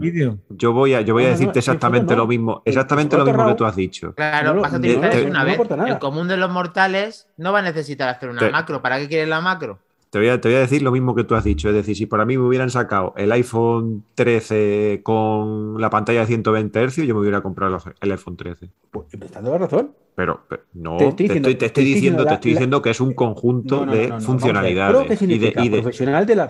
yo 0.50 0.74
voy 0.74 0.96
a, 0.96 1.02
yo 1.02 1.14
voy 1.14 1.26
a 1.26 1.30
decirte 1.30 1.60
exactamente 1.60 2.16
lo 2.16 2.26
mismo, 2.26 2.64
exactamente 2.66 3.16
lo 3.18 3.26
mismo 3.26 3.50
que 3.50 3.54
tú 3.54 3.66
has 3.66 3.76
dicho. 3.76 4.16
Claro, 4.16 4.60
vas 4.60 4.74
a 4.74 4.78
utilizar 4.78 5.14
eso 5.14 5.28
una 5.28 5.44
vez. 5.44 5.60
El 5.86 6.00
común 6.00 6.28
de 6.28 6.38
los 6.38 6.50
mortales 6.50 7.28
no 7.38 7.54
va 7.54 7.60
a 7.60 7.62
necesitar 7.62 8.10
hacer 8.10 8.30
una 8.30 8.50
macro. 8.50 8.82
¿Para 8.82 8.98
qué 8.98 9.08
quieres 9.08 9.28
la 9.28 9.42
macro? 9.42 9.78
Te 10.10 10.18
voy, 10.18 10.28
a, 10.30 10.38
decir 10.38 10.82
lo 10.82 10.92
mismo 10.92 11.14
que 11.14 11.24
tú 11.24 11.36
has 11.36 11.44
dicho. 11.44 11.70
Es 11.70 11.76
decir, 11.76 11.96
si 11.96 12.06
para 12.08 12.26
mí 12.26 12.38
me 12.38 12.44
hubieran 12.44 12.72
sacado 12.72 13.14
el 13.16 13.32
iPhone 13.32 14.04
13 14.16 15.02
con 15.04 15.80
la 15.80 15.90
pantalla 15.92 16.22
de 16.22 16.26
120 16.26 16.88
Hz, 16.88 16.96
yo 17.06 17.14
me 17.14 17.22
hubiera 17.22 17.42
comprado 17.42 17.78
el 18.02 18.12
iPhone 18.12 18.36
13. 18.36 18.72
Pues 18.90 19.08
me 19.20 19.26
estás 19.26 19.44
dando 19.44 19.58
razón. 19.58 19.92
Pero, 20.20 20.42
no, 20.74 20.98
te 20.98 21.08
estoy, 21.08 21.28
diciendo, 21.30 22.26
te 22.28 22.34
estoy 22.34 22.52
diciendo 22.52 22.82
que 22.82 22.90
es 22.90 23.00
un 23.00 23.14
conjunto 23.14 23.86
de 23.86 24.20
funcionalidades. 24.20 25.22
y 25.22 25.38
de, 25.38 25.82
profesional 25.82 26.26
de 26.26 26.36
la 26.36 26.50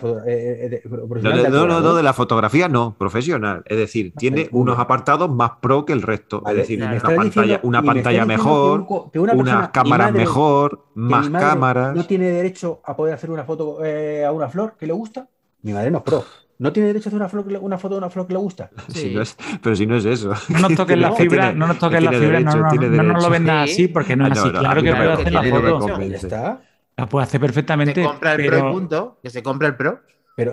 no, 1.52 1.68
no, 1.68 1.80
no, 1.80 1.94
de 1.94 2.02
la 2.02 2.14
fotografía 2.14 2.68
no, 2.68 2.96
profesional. 2.98 3.62
Es 3.68 3.78
decir, 3.78 4.12
tiene 4.18 4.50
unos 4.54 4.80
apartados 4.80 5.30
más 5.30 5.52
pro 5.62 5.86
que 5.86 5.94
el 5.94 6.02
resto. 6.02 6.42
es 6.48 6.56
decir, 6.56 6.82
una 6.82 7.00
pantalla, 7.00 7.60
una 7.62 7.84
pantalla 7.84 8.26
mejor, 8.26 8.88
unas 9.14 9.70
cámaras 9.70 10.14
mejor, 10.14 10.86
más 10.96 11.30
cámaras. 11.30 11.96
¿No 11.96 12.08
tiene 12.08 12.32
derecho 12.32 12.82
a 12.84 12.96
poder 12.96 13.14
hacer 13.14 13.30
una 13.30 13.44
foto 13.44 13.86
eh, 13.86 14.26
a 14.26 14.32
una 14.32 14.50
flor 14.50 14.78
que 14.80 14.88
le 14.88 14.94
gusta? 14.94 15.28
Mi 15.62 15.74
madre 15.74 15.92
no 15.92 16.00
es 16.00 16.04
pro. 16.06 16.24
¿No 16.60 16.74
tiene 16.74 16.88
derecho 16.88 17.10
a 17.10 17.26
hacer 17.26 17.40
una, 17.40 17.60
una 17.60 17.78
foto 17.78 17.96
de 17.96 18.00
una 18.00 18.10
flor 18.10 18.28
que 18.28 18.34
le 18.34 18.40
gusta? 18.40 18.70
Sí. 18.90 19.16
pero 19.64 19.76
si 19.76 19.86
no 19.88 19.96
es 19.96 20.06
eso. 20.06 20.34
No 20.50 20.60
nos 20.60 20.76
toques 20.76 20.98
la 21.00 21.14
fibra, 21.14 21.54
no 21.54 21.68
nos 21.68 21.80
toques 21.80 22.04
la 22.04 22.12
fibra, 22.12 22.40
no, 22.42 22.54
no, 22.54 23.04
nos 23.04 23.24
lo 23.24 23.30
vendas 23.30 23.72
así 23.72 23.88
porque 23.88 24.16
no 24.16 24.28
es 24.28 24.38
así. 24.38 24.52
claro 24.52 24.84
que 24.84 24.94
puede 24.94 25.12
hacer 25.14 25.32
la 25.34 25.44
foto. 25.44 26.00
está. 26.02 26.62
La 26.98 27.08
puede 27.08 27.24
hacer 27.24 27.40
perfectamente. 27.40 27.94
Que 27.94 28.02
se 28.02 28.08
compra 28.08 28.34
el 28.34 28.46
Pro 28.46 28.72
punto, 28.72 29.20
que 29.24 29.30
se 29.30 29.42
compra 29.42 29.68
el 29.70 29.76
Pro. 29.76 30.02
Pero 30.36 30.52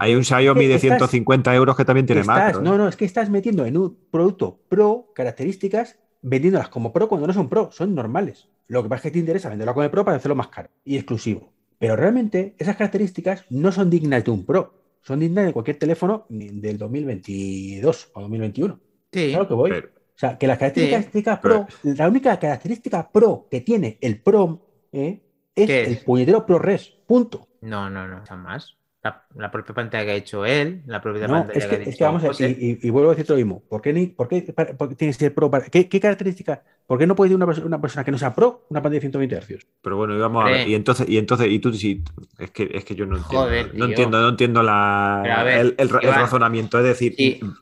hay 0.00 0.14
un 0.16 0.24
Xiaomi 0.24 0.66
de 0.66 0.78
150 0.78 1.54
euros 1.54 1.76
que 1.76 1.84
también 1.84 2.06
tiene 2.06 2.24
más. 2.24 2.60
No, 2.60 2.78
no, 2.78 2.88
es 2.88 2.96
que 2.96 3.04
estás 3.04 3.30
metiendo 3.30 3.64
en 3.64 3.76
un 3.76 3.96
producto 4.10 4.60
pro 4.68 5.12
características 5.14 5.98
vendiéndolas 6.22 6.68
como 6.68 6.92
pro 6.92 7.08
cuando 7.08 7.26
no 7.26 7.32
son 7.32 7.48
pro, 7.48 7.70
son 7.72 7.94
normales. 7.94 8.48
Lo 8.66 8.82
que 8.82 8.88
pasa 8.88 8.98
es 8.98 9.02
que 9.04 9.10
te 9.12 9.18
interesa 9.20 9.48
venderlo 9.48 9.74
como 9.74 9.90
pro 9.90 10.04
para 10.04 10.16
hacerlo 10.16 10.34
más 10.34 10.48
caro 10.48 10.68
y 10.84 10.96
exclusivo. 10.96 11.52
Pero 11.78 11.96
realmente 11.96 12.54
esas 12.58 12.76
características 12.76 13.44
no 13.48 13.72
son 13.72 13.88
dignas 13.88 14.24
de 14.24 14.30
un 14.30 14.44
pro, 14.44 14.79
son 15.02 15.20
dignas 15.20 15.46
de 15.46 15.52
cualquier 15.52 15.78
teléfono 15.78 16.26
del 16.28 16.78
2022 16.78 18.10
o 18.14 18.20
2021. 18.20 18.80
Sí. 19.12 19.30
Claro 19.30 19.48
que 19.48 19.54
voy. 19.54 19.70
o 19.72 19.82
sea, 20.14 20.38
que 20.38 20.46
las 20.46 20.58
características 20.58 21.38
pro, 21.38 21.66
la 21.82 22.08
única 22.08 22.38
característica 22.38 23.10
pro 23.10 23.46
que 23.50 23.60
tiene 23.60 23.98
el 24.00 24.20
pro 24.20 24.60
¿eh? 24.92 25.20
es 25.54 25.70
el 25.70 25.98
puñetero 26.04 26.44
ProRes. 26.46 26.96
Punto. 27.06 27.48
No, 27.60 27.90
no, 27.90 28.06
no, 28.06 28.22
más 28.36 28.79
la, 29.02 29.50
propia 29.50 29.74
pantalla 29.74 30.04
que 30.04 30.10
ha 30.10 30.14
hecho 30.14 30.44
él, 30.44 30.82
la 30.86 31.00
propia 31.00 31.26
pantalla 31.26 31.52
que, 31.52 31.74
ha 31.74 31.78
hecho 31.78 31.90
es 31.90 31.96
que 31.96 32.04
vamos 32.04 32.22
a, 32.22 32.46
y, 32.46 32.78
y, 32.82 32.90
vuelvo 32.90 33.10
a 33.10 33.14
decir 33.14 33.30
lo 33.30 33.36
mismo. 33.36 33.62
¿Por 33.66 33.80
qué, 33.80 34.12
por 34.14 34.28
qué, 34.28 34.42
tiene 34.42 35.12
que 35.12 35.12
ser 35.14 35.34
pro? 35.34 35.50
¿qué, 35.70 35.88
¿Qué, 35.88 36.00
características? 36.00 36.60
¿Por 36.86 36.98
qué 36.98 37.06
no 37.06 37.14
puede 37.14 37.34
una, 37.34 37.46
una, 37.46 37.80
persona 37.80 38.04
que 38.04 38.10
no 38.10 38.18
sea 38.18 38.34
pro 38.34 38.66
una 38.68 38.82
pantalla 38.82 38.96
de 38.96 39.10
120 39.10 39.40
Hz? 39.40 39.66
Pero 39.80 39.96
bueno, 39.96 40.18
vamos 40.18 40.44
a 40.44 40.48
ver. 40.50 40.68
Y 40.68 40.74
entonces, 40.74 41.08
y 41.08 41.16
entonces, 41.16 41.48
y 41.50 41.58
tú 41.60 41.72
sí, 41.72 42.04
es 42.38 42.50
que, 42.50 42.70
es 42.74 42.84
que 42.84 42.94
yo 42.94 43.06
no 43.06 43.16
entiendo. 43.16 43.72
no 43.72 43.84
entiendo, 43.86 44.20
no 44.20 44.28
entiendo 44.28 44.62
la, 44.62 45.46
el, 45.48 45.74
el, 45.78 45.88
razonamiento. 45.88 46.78
Es 46.78 46.84
decir, 46.84 47.14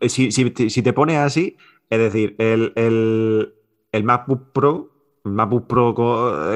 si, 0.08 0.32
si, 0.32 0.70
si, 0.70 0.82
te 0.82 0.92
pones 0.92 1.18
así, 1.18 1.56
es 1.88 1.98
decir, 2.00 2.34
el, 2.38 2.72
el, 2.74 3.54
el 3.92 4.04
MacBook 4.04 4.52
Pro 4.52 4.90
MacBook 5.22 5.66
Pro 5.66 5.94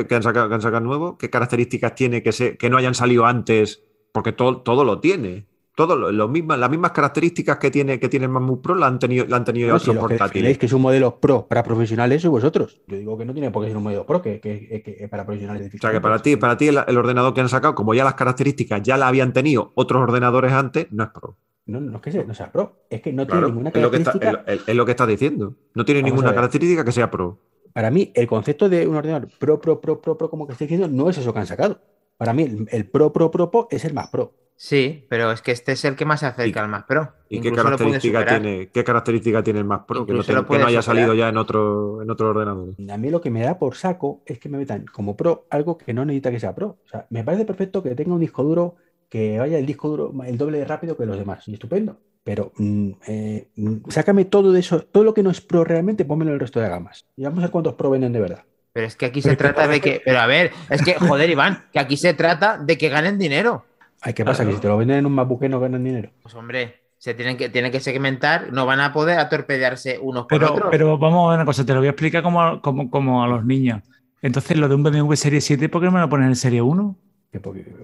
que 0.09 0.15
han 0.15 0.23
sacado, 0.23 0.49
que 0.49 0.55
han 0.55 0.63
sacado 0.63 0.83
nuevo, 0.83 1.19
¿qué 1.19 1.31
características 1.31 1.95
tiene 1.95 2.23
que, 2.23 2.33
se, 2.33 2.57
que 2.57 2.71
no 2.71 2.79
hayan 2.79 2.95
salido 2.95 3.27
antes 3.27 3.85
porque 4.13 4.33
todo, 4.33 4.59
todo 4.59 4.85
lo 4.85 5.01
tiene. 5.01 5.47
Todo 5.75 5.97
lo, 5.97 6.13
lo 6.13 6.29
las 6.29 6.71
mismas 6.71 6.91
características 6.91 7.57
que 7.57 7.71
tiene, 7.71 7.99
que 7.99 8.11
tiene 8.11 8.27
el 8.27 8.31
MacBook 8.31 8.61
Pro 8.61 8.75
la 8.75 8.87
han 8.87 8.99
tenido, 8.99 9.25
la 9.27 9.39
han 9.39 9.45
tenido 9.45 9.71
no, 9.71 9.77
otros 9.77 9.97
portátiles. 9.97 10.59
que 10.59 10.67
es 10.67 10.73
un 10.75 10.83
modelo 10.83 11.19
Pro 11.19 11.47
para 11.49 11.63
profesionales 11.63 12.21
sois 12.21 12.31
vosotros. 12.31 12.83
Yo 12.87 12.99
digo 12.99 13.17
que 13.17 13.25
no 13.25 13.33
tiene 13.33 13.51
por 13.51 13.63
qué 13.63 13.69
ser 13.69 13.79
un 13.79 13.85
modelo 13.85 14.05
Pro 14.05 14.21
que, 14.21 14.39
que, 14.39 14.83
que, 14.83 15.09
para 15.09 15.25
profesionales. 15.25 15.73
O 15.75 15.79
sea 15.79 15.91
que 15.91 16.01
para 16.03 16.21
ti, 16.21 16.37
para 16.37 16.59
ti 16.59 16.69
el, 16.69 16.77
ordenador 16.77 17.33
que 17.33 17.41
han 17.41 17.49
sacado, 17.49 17.75
como 17.75 17.95
ya 17.95 18.05
las 18.05 18.15
características 18.15 18.83
ya 18.83 18.99
la 18.99 19.09
habían 19.09 19.33
tenido 19.33 19.73
otros 19.75 20.03
ordenadores 20.03 20.53
antes, 20.53 20.89
no 20.91 21.05
es 21.05 21.11
Pro. 21.11 21.39
No, 21.65 21.81
no 21.81 21.97
es 21.97 22.03
que 22.03 22.13
sea, 22.13 22.25
no 22.25 22.35
sea 22.35 22.53
Pro, 22.53 22.85
es 22.91 23.01
que 23.01 23.13
no 23.13 23.27
tiene 23.27 23.47
ninguna 23.47 23.71
característica. 23.71 24.29
Es 24.29 24.33
lo, 24.33 24.45
que 24.45 24.71
es, 24.73 24.77
lo 24.77 24.85
que 24.85 24.91
estás 24.91 25.09
diciendo. 25.09 25.55
No 25.75 25.87
tiene 25.87 26.03
ninguna 26.03 26.35
característica 26.35 26.85
que 26.85 26.93
sea 26.93 27.11
Pro. 27.11 27.39
Para 27.73 27.91
mí, 27.91 28.13
el 28.15 28.27
concepto 28.27 28.69
de 28.69 28.87
un 28.87 28.97
ordenador 28.97 29.29
Pro, 29.39 29.59
Pro, 29.59 29.81
Pro, 29.81 30.03
Pro, 30.03 30.19
Pro, 30.19 30.29
como 30.29 30.47
que 30.47 30.53
estoy 30.53 30.67
diciendo, 30.67 30.89
no 30.95 31.09
es 31.09 31.17
eso 31.17 31.33
que 31.33 31.39
han 31.39 31.47
sacado. 31.47 31.81
Para 32.23 32.35
mí, 32.35 32.45
el, 32.45 32.69
el 32.71 32.87
Pro, 32.89 33.13
Pro, 33.13 33.33
Pro, 33.33 33.51
Pro 33.51 33.67
es 33.69 33.85
el 33.85 33.95
más 33.95 34.09
Pro. 34.09 34.33
Sí, 34.55 35.07
pero 35.09 35.33
es 35.33 35.43
que 35.43 35.51
este 35.51 35.73
es 35.73 35.85
el 35.85 35.97
que 35.97 36.05
más 36.05 36.21
se 36.21 36.27
acerca 36.27 36.63
al 36.63 36.69
Mac 36.69 36.87
Pro. 36.87 37.15
¿Y 37.29 37.41
qué 37.41 37.51
característica, 37.51 38.25
tiene, 38.25 38.69
qué 38.69 38.85
característica 38.85 39.43
tiene 39.43 39.59
el 39.59 39.65
Mac 39.65 39.87
Pro 39.87 40.07
que 40.07 40.13
no, 40.13 40.21
haya 40.65 40.83
salido 40.83 41.15
ya 41.15 41.31
en 41.31 41.37
otro, 41.37 42.01
en 42.01 42.09
otro 42.09 42.29
ordenador? 42.29 42.77
A 42.89 42.97
mí 42.97 43.11
lo 43.11 43.21
que 43.21 43.31
me 43.31 43.43
da 43.43 43.59
por 43.59 43.75
saco 43.75 44.23
es 44.25 44.39
que 44.39 44.49
me 44.49 44.59
metan 44.59 44.85
como 44.87 45.17
Pro 45.17 45.47
algo 45.51 45.77
que 45.77 45.93
no 45.93 46.05
necesita 46.05 46.31
que 46.31 46.39
sea 46.39 46.55
Pro. 46.55 46.79
O 46.85 46.89
sea, 46.89 47.09
me 47.11 47.25
parece 47.25 47.45
perfecto 47.45 47.83
que 47.83 47.97
tenga 47.97 48.15
un 48.15 48.21
disco 48.21 48.45
duro 48.45 48.77
que 49.09 49.41
vaya 49.41 49.59
el 49.59 49.67
disco 49.67 49.89
duro 49.89 50.15
el 50.25 50.39
doble 50.39 50.59
de 50.59 50.65
rápido 50.65 50.97
que 50.97 51.07
los 51.07 51.19
demás. 51.19 51.49
Y 51.49 51.55
estupendo. 51.55 51.99
Pero 52.23 52.53
mm, 52.57 52.91
eh, 53.09 53.49
mm, 53.57 53.89
sácame 53.89 54.27
todo 54.27 54.53
de 54.53 54.61
eso, 54.61 54.83
todo 54.83 55.03
lo 55.03 55.13
que 55.13 55.25
no 55.25 55.31
es 55.31 55.41
Pro 55.41 55.65
realmente, 55.65 56.05
pónmelo 56.05 56.31
en 56.31 56.35
el 56.35 56.41
resto 56.41 56.61
de 56.61 56.69
gamas. 56.69 57.05
Y 57.17 57.25
vamos 57.25 57.41
a 57.41 57.43
ver 57.43 57.51
cuántos 57.51 57.75
Pro 57.75 57.91
venden 57.91 58.13
de 58.13 58.21
verdad. 58.21 58.45
Pero 58.73 58.87
es 58.87 58.97
que 58.97 59.07
aquí 59.07 59.21
se 59.21 59.37
trata 59.37 59.69
de 59.69 59.81
que, 59.81 60.01
pero 60.05 60.21
a 60.21 60.27
ver, 60.27 60.51
es 60.71 60.83
que, 60.83 60.95
joder, 60.95 61.29
Iván, 61.29 61.65
que 61.73 61.79
aquí 61.79 61.97
se 61.97 62.15
trata 62.15 62.57
de 62.57 62.79
que 62.79 62.89
ganen 62.89 63.19
dinero. 63.19 63.67
Ay, 64.01 64.15
¿qué 64.15 64.25
pasa? 64.25 64.45
Que 64.45 64.53
si 64.53 64.61
te 64.61 64.69
lo 64.69 64.77
venden 64.77 64.99
en 64.99 65.07
un 65.07 65.13
MacBook 65.13 65.43
no 65.43 65.61
ganan 65.61 65.85
dinero. 65.85 66.11
Pues 66.23 66.35
hombre, 66.35 66.81
se 66.99 67.15
tienen 67.15 67.37
que, 67.37 67.49
tienen 67.49 67.71
que 67.71 67.81
segmentar, 67.81 68.53
no 68.53 68.65
van 68.65 68.81
a 68.81 68.93
poder 68.93 69.19
atorpedearse 69.19 69.99
unos 70.01 70.27
pero, 70.29 70.49
con 70.49 70.57
otros. 70.57 70.71
Pero 70.71 70.99
vamos 70.99 71.27
a 71.27 71.31
ver 71.31 71.39
una 71.41 71.45
cosa, 71.45 71.67
te 71.67 71.73
lo 71.73 71.81
voy 71.81 71.89
a 71.89 71.91
explicar 71.91 72.23
como, 72.23 72.63
como, 72.63 73.23
a 73.23 73.27
los 73.27 73.45
niños. 73.45 73.83
Entonces, 74.23 74.57
lo 74.57 74.69
de 74.69 74.75
un 74.75 74.83
BMW 74.83 75.15
Serie 75.15 75.41
7, 75.41 75.69
¿por 75.69 75.81
qué 75.81 75.87
no 75.87 75.93
me 75.93 76.01
lo 76.01 76.09
ponen 76.09 76.29
en 76.29 76.37
Serie 76.37 76.63
1? 76.63 76.97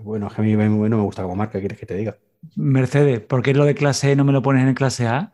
bueno, 0.05 0.27
es 0.27 0.35
que 0.35 0.41
a 0.41 0.45
mí 0.45 0.55
BMW 0.55 0.89
no 0.89 0.99
me 0.99 1.03
gusta 1.03 1.23
como 1.23 1.35
marca, 1.35 1.59
¿quieres 1.59 1.79
que 1.79 1.87
te 1.87 1.95
diga? 1.95 2.17
Mercedes, 2.55 3.21
¿por 3.21 3.43
qué 3.43 3.55
lo 3.55 3.65
de 3.65 3.75
clase 3.75 4.13
E 4.13 4.17
no 4.17 4.25
me 4.25 4.33
lo 4.33 4.43
pones 4.43 4.67
en 4.67 4.75
clase 4.75 5.07
A? 5.07 5.33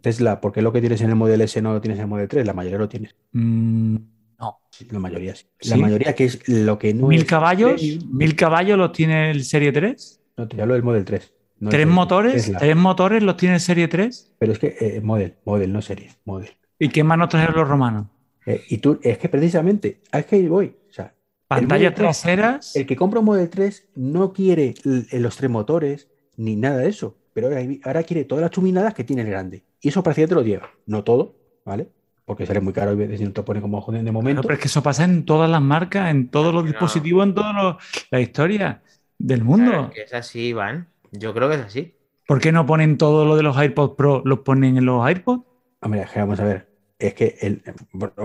Tesla, 0.00 0.40
¿por 0.40 0.52
qué 0.52 0.62
lo 0.62 0.72
que 0.72 0.80
tienes 0.80 1.00
en 1.00 1.10
el 1.10 1.16
Model 1.16 1.40
S 1.42 1.60
no 1.62 1.72
lo 1.72 1.80
tienes 1.80 1.98
en 1.98 2.04
el 2.04 2.08
Model 2.08 2.28
3? 2.28 2.46
La 2.46 2.52
mayoría 2.52 2.78
lo 2.78 2.88
tienes. 2.88 3.14
Mm, 3.32 3.96
no. 4.40 4.58
la 4.90 4.98
mayoría 4.98 5.34
sí. 5.34 5.46
La 5.68 5.76
mayoría 5.76 6.14
que 6.14 6.24
es 6.24 6.48
lo 6.48 6.78
que 6.78 6.94
no 6.94 7.08
¿Mil 7.08 7.26
caballos? 7.26 7.80
¿Mil 8.10 8.34
caballos 8.34 8.78
los 8.78 8.92
tiene 8.92 9.30
el 9.30 9.44
Serie 9.44 9.72
3? 9.72 10.20
No, 10.36 10.48
te 10.48 10.60
hablo 10.60 10.74
del 10.74 10.82
Model 10.82 11.04
3. 11.04 11.34
¿Tres 11.68 11.86
motores? 11.86 12.52
¿Tres 12.58 12.76
motores 12.76 13.22
los 13.22 13.36
tiene 13.36 13.60
Serie 13.60 13.86
3? 13.86 14.32
Pero 14.38 14.52
es 14.52 14.58
que 14.58 14.76
eh, 14.80 15.00
Model, 15.02 15.36
Model, 15.44 15.72
no 15.72 15.82
Serie, 15.82 16.10
Model. 16.24 16.50
¿Y 16.78 16.88
qué 16.88 17.04
más 17.04 17.18
nos 17.18 17.28
trajeron 17.28 17.56
los 17.56 17.68
romanos? 17.68 18.06
Eh, 18.46 18.62
y 18.70 18.78
tú, 18.78 18.98
es 19.02 19.18
que 19.18 19.28
precisamente, 19.28 20.00
es 20.10 20.24
que 20.24 20.48
voy. 20.48 20.74
O 20.88 20.92
sea, 20.92 21.14
Pantallas 21.46 21.94
traseras. 21.94 22.74
El 22.74 22.86
que 22.86 22.96
compra 22.96 23.20
un 23.20 23.26
Model 23.26 23.50
3 23.50 23.88
no 23.96 24.32
quiere 24.32 24.74
los 24.84 25.36
tres 25.36 25.50
motores 25.50 26.08
ni 26.36 26.56
nada 26.56 26.78
de 26.78 26.88
eso. 26.88 27.18
Pero 27.32 27.50
ahora, 27.84 28.02
quiere 28.02 28.24
todas 28.24 28.42
las 28.42 28.50
chuminadas 28.50 28.94
que 28.94 29.04
tiene 29.04 29.22
el 29.22 29.28
grande. 29.28 29.64
Y 29.80 29.88
eso 29.88 30.02
prácticamente 30.02 30.34
lo 30.34 30.42
lleva. 30.42 30.70
No 30.86 31.04
todo, 31.04 31.36
¿vale? 31.64 31.88
Porque 32.30 32.46
sale 32.46 32.60
muy 32.60 32.72
caro 32.72 32.92
y 32.92 33.18
si 33.18 33.24
no 33.24 33.32
te 33.32 33.42
pone 33.42 33.60
como 33.60 33.80
joder 33.80 34.04
de 34.04 34.12
momento. 34.12 34.42
pero 34.42 34.54
es 34.54 34.60
que 34.60 34.68
eso 34.68 34.84
pasa 34.84 35.02
en 35.02 35.24
todas 35.24 35.50
las 35.50 35.60
marcas, 35.60 36.12
en 36.12 36.28
todos 36.28 36.54
los 36.54 36.64
dispositivos, 36.64 37.26
en 37.26 37.34
toda 37.34 37.76
la 38.08 38.20
historia 38.20 38.82
del 39.18 39.42
mundo. 39.42 39.90
es 39.96 40.14
así, 40.14 40.50
Iván. 40.50 40.86
Yo 41.10 41.34
creo 41.34 41.48
que 41.48 41.56
es 41.56 41.62
así. 41.62 41.96
¿Por 42.28 42.40
qué 42.40 42.52
no 42.52 42.66
ponen 42.66 42.98
todo 42.98 43.24
lo 43.24 43.34
de 43.34 43.42
los 43.42 43.56
AirPods 43.56 43.96
Pro, 43.96 44.22
los 44.24 44.38
ponen 44.38 44.76
en 44.76 44.84
los 44.84 45.04
AirPods? 45.04 45.42
Hombre, 45.80 46.06
vamos 46.14 46.38
a 46.38 46.44
ver. 46.44 46.68
Es 47.00 47.14
que 47.14 47.36
el. 47.40 47.64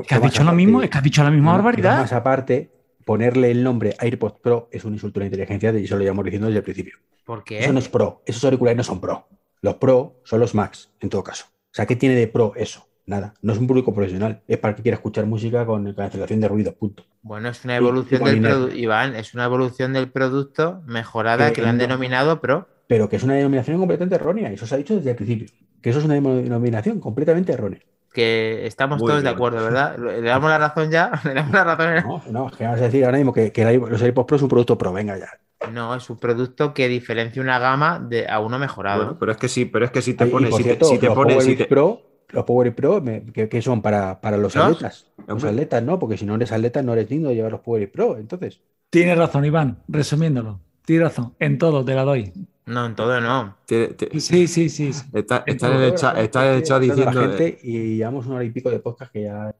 has 0.07 0.21
dicho 0.21 0.43
lo 0.43 0.53
mismo? 0.53 0.83
¿Es 0.83 0.91
que 0.91 0.99
has 0.99 1.03
dicho 1.03 1.23
la 1.23 1.31
misma 1.31 1.53
barbaridad? 1.53 2.01
Más 2.01 2.13
aparte, 2.13 2.69
ponerle 3.05 3.49
el 3.49 3.63
nombre 3.63 3.95
AirPods 3.97 4.39
Pro 4.39 4.69
es 4.71 4.85
un 4.85 4.93
insulto 4.93 5.19
a 5.19 5.21
la 5.21 5.25
inteligencia 5.25 5.71
y 5.71 5.85
eso 5.85 5.95
lo 5.95 6.03
llevamos 6.03 6.25
diciendo 6.25 6.45
desde 6.45 6.59
el 6.59 6.63
principio. 6.63 6.99
¿Por 7.25 7.43
qué? 7.43 7.57
Eso 7.57 7.73
no 7.73 7.79
es 7.79 7.89
Pro. 7.89 8.21
Esos 8.27 8.43
auriculares 8.43 8.77
no 8.77 8.83
son 8.83 9.01
Pro. 9.01 9.27
Los 9.61 9.73
Pro 9.77 10.21
son 10.25 10.41
los 10.41 10.53
Max, 10.53 10.91
en 10.99 11.09
todo 11.09 11.23
caso. 11.23 11.45
O 11.49 11.73
sea, 11.73 11.87
¿qué 11.87 11.95
tiene 11.95 12.13
de 12.13 12.27
Pro 12.27 12.53
eso? 12.55 12.87
Nada. 13.05 13.33
No 13.41 13.53
es 13.53 13.59
un 13.59 13.67
público 13.67 13.93
profesional, 13.93 14.41
es 14.47 14.57
para 14.57 14.75
que 14.75 14.81
quiera 14.81 14.95
escuchar 14.95 15.25
música 15.25 15.65
con 15.65 15.93
cancelación 15.93 16.39
de 16.39 16.47
ruido, 16.47 16.73
punto. 16.73 17.03
Bueno, 17.21 17.49
es 17.49 17.63
una 17.63 17.75
evolución 17.75 18.23
del 18.23 18.41
producto, 18.41 18.75
Iván, 18.75 19.15
es 19.15 19.33
una 19.33 19.45
evolución 19.45 19.93
del 19.93 20.09
producto 20.09 20.81
mejorada 20.85 21.53
que, 21.53 21.61
le 21.61 21.69
han 21.69 21.77
denominado 21.77 22.41
Pro. 22.41 22.67
Pero 22.87 23.09
que 23.09 23.15
es 23.15 23.23
una 23.23 23.35
denominación 23.35 23.77
completamente 23.77 24.15
errónea, 24.15 24.51
eso 24.51 24.65
se 24.65 24.75
ha 24.75 24.77
dicho 24.77 24.95
desde 24.95 25.11
el 25.11 25.15
principio, 25.15 25.47
que 25.81 25.89
eso 25.89 25.99
es 25.99 26.05
una 26.05 26.15
denominación 26.15 26.99
completamente 26.99 27.53
errónea. 27.53 27.79
Que 28.13 28.65
estamos 28.65 28.99
todos 28.99 29.23
de 29.23 29.29
acuerdo, 29.29 29.61
¿verdad? 29.63 29.97
¿Le 29.99 30.21
damos 30.21 30.49
la 30.49 30.57
razón 30.57 30.89
ya? 30.89 31.11
¿Le 31.25 31.33
damos 31.33 31.53
la 31.53 31.63
razón? 31.63 31.95
No, 32.07 32.23
no, 32.31 32.47
es 32.47 32.55
que 32.55 32.63
vamos 32.63 32.79
a 32.79 32.83
decir 32.85 33.03
ahora 33.03 33.17
mismo 33.17 33.33
que, 33.33 33.51
los 33.89 34.01
AirPods 34.01 34.27
Pro 34.27 34.37
es 34.37 34.43
un 34.43 34.49
producto 34.49 34.77
Pro, 34.77 34.93
venga 34.93 35.17
ya. 35.17 35.29
No, 35.71 35.95
es 35.95 36.09
un 36.09 36.17
producto 36.17 36.73
que 36.73 36.87
diferencia 36.87 37.41
una 37.41 37.57
gama 37.57 37.99
de 37.99 38.27
a 38.29 38.39
uno 38.39 38.59
mejorado. 38.59 39.17
pero 39.19 39.31
es 39.31 39.37
que 39.37 39.47
sí, 39.47 39.65
pero 39.65 39.85
es 39.85 39.91
que 39.91 40.01
si 40.01 40.13
te 40.13 40.27
pones, 40.27 40.55
si, 40.55 40.63
te, 40.63 40.75
pones, 41.09 41.43
si 41.43 41.55
te, 41.55 41.65
Pro 41.65 42.14
los 42.29 42.43
Power 42.43 42.75
Pro, 42.75 43.03
¿qué, 43.33 43.61
son 43.61 43.81
para, 43.81 44.21
para 44.21 44.37
los 44.37 44.55
atletas? 44.55 45.07
Los 45.27 45.43
atletas, 45.43 45.83
¿no? 45.83 45.99
Porque 45.99 46.17
si 46.17 46.25
no 46.25 46.35
eres 46.35 46.51
atleta, 46.51 46.81
no 46.81 46.93
eres 46.93 47.09
digno 47.09 47.29
de 47.29 47.35
llevar 47.35 47.51
los 47.51 47.61
Power 47.61 47.91
Pro. 47.91 48.17
Entonces. 48.17 48.61
Tienes 48.89 49.17
razón, 49.17 49.45
Iván. 49.45 49.79
Resumiéndolo. 49.87 50.59
Tienes 50.85 51.09
razón. 51.09 51.33
En 51.39 51.57
todo 51.57 51.83
te 51.83 51.95
la 51.95 52.03
doy. 52.03 52.31
No, 52.65 52.85
en 52.85 52.95
todo 52.95 53.21
no. 53.21 53.55
Sí, 53.67 54.47
sí, 54.47 54.69
sí. 54.69 54.91
Está, 55.13 55.43
está, 55.45 55.75
en 55.75 55.81
el 55.81 55.95
chat, 55.95 56.17
está 56.17 56.79
diciendo. 56.79 57.11
La 57.11 57.13
gente 57.13 57.59
y 57.61 57.97
llevamos 57.97 58.25
una 58.25 58.35
hora 58.35 58.43
y 58.43 58.49
pico 58.49 58.69
de 58.69 58.79
podcast 58.79 59.11
que 59.11 59.23
ya. 59.23 59.55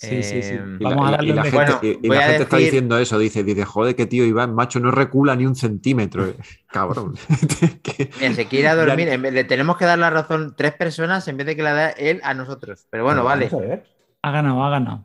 Sí, 0.00 0.22
sí, 0.22 0.42
sí. 0.42 0.58
Vamos 0.80 1.08
a 1.08 1.10
darle 1.10 1.28
y 1.28 1.32
la 1.34 1.42
gente, 1.44 1.98
y, 2.00 2.08
la 2.08 2.22
gente 2.22 2.42
está 2.44 2.56
diciendo 2.56 2.96
eso, 2.96 3.18
dice, 3.18 3.44
dice, 3.44 3.66
joder, 3.66 3.94
que 3.94 4.06
tío 4.06 4.24
Iván, 4.24 4.54
macho, 4.54 4.80
no 4.80 4.90
recula 4.90 5.36
ni 5.36 5.44
un 5.44 5.54
centímetro. 5.54 6.32
Cabrón. 6.68 7.16
Mira, 8.20 8.34
se 8.34 8.46
quiere 8.46 8.74
dormir, 8.74 9.20
le 9.20 9.44
tenemos 9.44 9.76
que 9.76 9.84
dar 9.84 9.98
la 9.98 10.08
razón 10.08 10.54
tres 10.56 10.72
personas 10.72 11.28
en 11.28 11.36
vez 11.36 11.46
de 11.48 11.56
que 11.56 11.62
la 11.62 11.74
da 11.74 11.90
él 11.90 12.22
a 12.24 12.32
nosotros. 12.32 12.86
Pero 12.88 13.04
bueno, 13.04 13.24
vale. 13.24 13.50
Ha 14.22 14.30
ganado, 14.30 14.64
ha 14.64 14.70
ganado. 14.70 15.04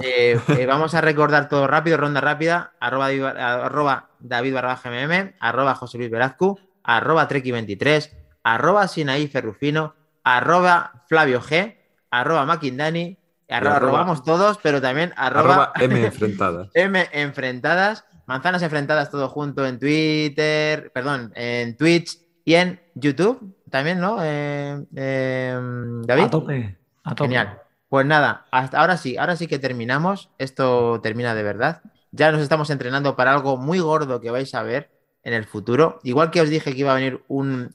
Eh, 0.00 0.36
eh, 0.48 0.66
vamos 0.66 0.94
a 0.94 1.00
recordar 1.00 1.48
todo 1.48 1.68
rápido, 1.68 1.96
ronda 1.96 2.20
rápida, 2.20 2.72
arroba, 2.80 3.06
arroba 3.06 4.08
David 4.18 4.54
barra 4.54 4.80
GMM, 4.82 5.34
arroba 5.38 5.76
José 5.76 5.98
Luis 5.98 6.10
Verazco, 6.10 6.58
arroba 6.82 7.28
Treki23, 7.28 8.10
arroba 8.42 8.88
Sinaí 8.88 9.28
Ferrufino, 9.28 9.94
arroba 10.24 11.04
Flavio 11.06 11.40
G, 11.40 11.76
arroba 12.10 12.44
Maquindani, 12.44 13.16
Arroba, 13.56 13.78
robamos 13.78 14.24
todos, 14.24 14.58
pero 14.62 14.80
también 14.80 15.12
arroba, 15.16 15.72
M 15.80 16.04
enfrentadas. 16.04 16.68
M 16.74 17.08
enfrentadas, 17.12 18.04
manzanas 18.26 18.62
enfrentadas 18.62 19.10
todo 19.10 19.28
junto 19.28 19.66
en 19.66 19.78
Twitter, 19.78 20.90
perdón, 20.92 21.32
en 21.34 21.76
Twitch 21.76 22.18
y 22.44 22.54
en 22.54 22.80
YouTube 22.94 23.54
también, 23.70 24.00
¿no? 24.00 24.18
Eh, 24.22 24.84
eh, 24.94 25.58
David. 26.06 26.24
A 26.24 26.30
tope, 26.30 26.78
a 27.02 27.14
tope. 27.14 27.28
Genial. 27.28 27.60
Pues 27.88 28.06
nada, 28.06 28.46
hasta 28.50 28.80
ahora 28.80 28.96
sí, 28.96 29.16
ahora 29.16 29.36
sí 29.36 29.46
que 29.46 29.58
terminamos. 29.58 30.30
Esto 30.38 31.00
termina 31.00 31.34
de 31.34 31.42
verdad. 31.42 31.82
Ya 32.10 32.30
nos 32.30 32.40
estamos 32.40 32.70
entrenando 32.70 33.16
para 33.16 33.32
algo 33.32 33.56
muy 33.56 33.78
gordo 33.80 34.20
que 34.20 34.30
vais 34.30 34.54
a 34.54 34.62
ver. 34.62 34.90
en 35.24 35.32
el 35.32 35.44
futuro. 35.44 36.00
Igual 36.04 36.30
que 36.30 36.40
os 36.40 36.50
dije 36.50 36.72
que 36.72 36.80
iba 36.80 36.92
a 36.92 36.96
venir 36.96 37.24
un, 37.28 37.70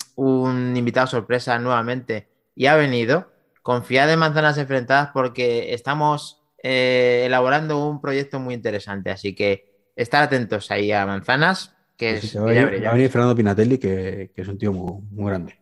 invitado 0.75 1.07
sorpresa 1.07 1.57
nuevamente 1.59 2.29
y 2.55 2.67
ha 2.67 2.75
venido. 2.75 3.31
Confiad 3.69 4.11
en 4.11 4.17
Manzanas 4.17 4.57
Enfrentadas 4.57 5.11
porque 5.13 5.75
estamos 5.75 6.41
eh, 6.63 7.21
elaborando 7.27 7.87
un 7.87 8.01
proyecto 8.01 8.39
muy 8.39 8.55
interesante. 8.55 9.11
Así 9.11 9.35
que 9.35 9.91
estar 9.95 10.23
atentos 10.23 10.71
ahí 10.71 10.91
a 10.91 11.05
Manzanas. 11.05 11.75
Que 11.95 12.15
es, 12.15 12.35
va, 12.35 12.49
a 12.49 12.93
venir, 12.93 13.11
Fernando 13.11 13.35
Pinatelli, 13.35 13.77
que, 13.77 14.31
es 14.35 14.47
un 14.47 14.57
tío 14.57 14.73
muy, 14.73 15.29
grande. 15.29 15.59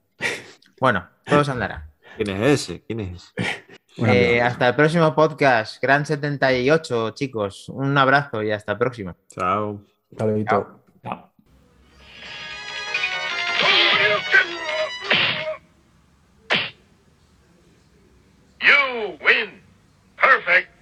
Bueno, 0.80 1.06
todos 1.26 1.50
andará. 1.50 1.90
¿Quién 2.16 2.30
es 2.30 2.62
ese? 2.62 2.82
¿Quién 2.88 3.02
es 3.02 3.34
eh, 3.98 4.42
hasta 4.42 4.70
el 4.70 4.76
próximo 4.76 5.14
podcast, 5.14 5.82
Gran 5.82 6.06
78, 6.06 7.10
chicos. 7.10 7.68
Un 7.68 7.98
abrazo 7.98 8.42
y 8.42 8.52
hasta 8.52 8.72
el 8.72 8.78
próximo. 8.78 9.18
Chao. 9.28 9.82
Chao. 10.18 10.87
perfect. 20.28 20.77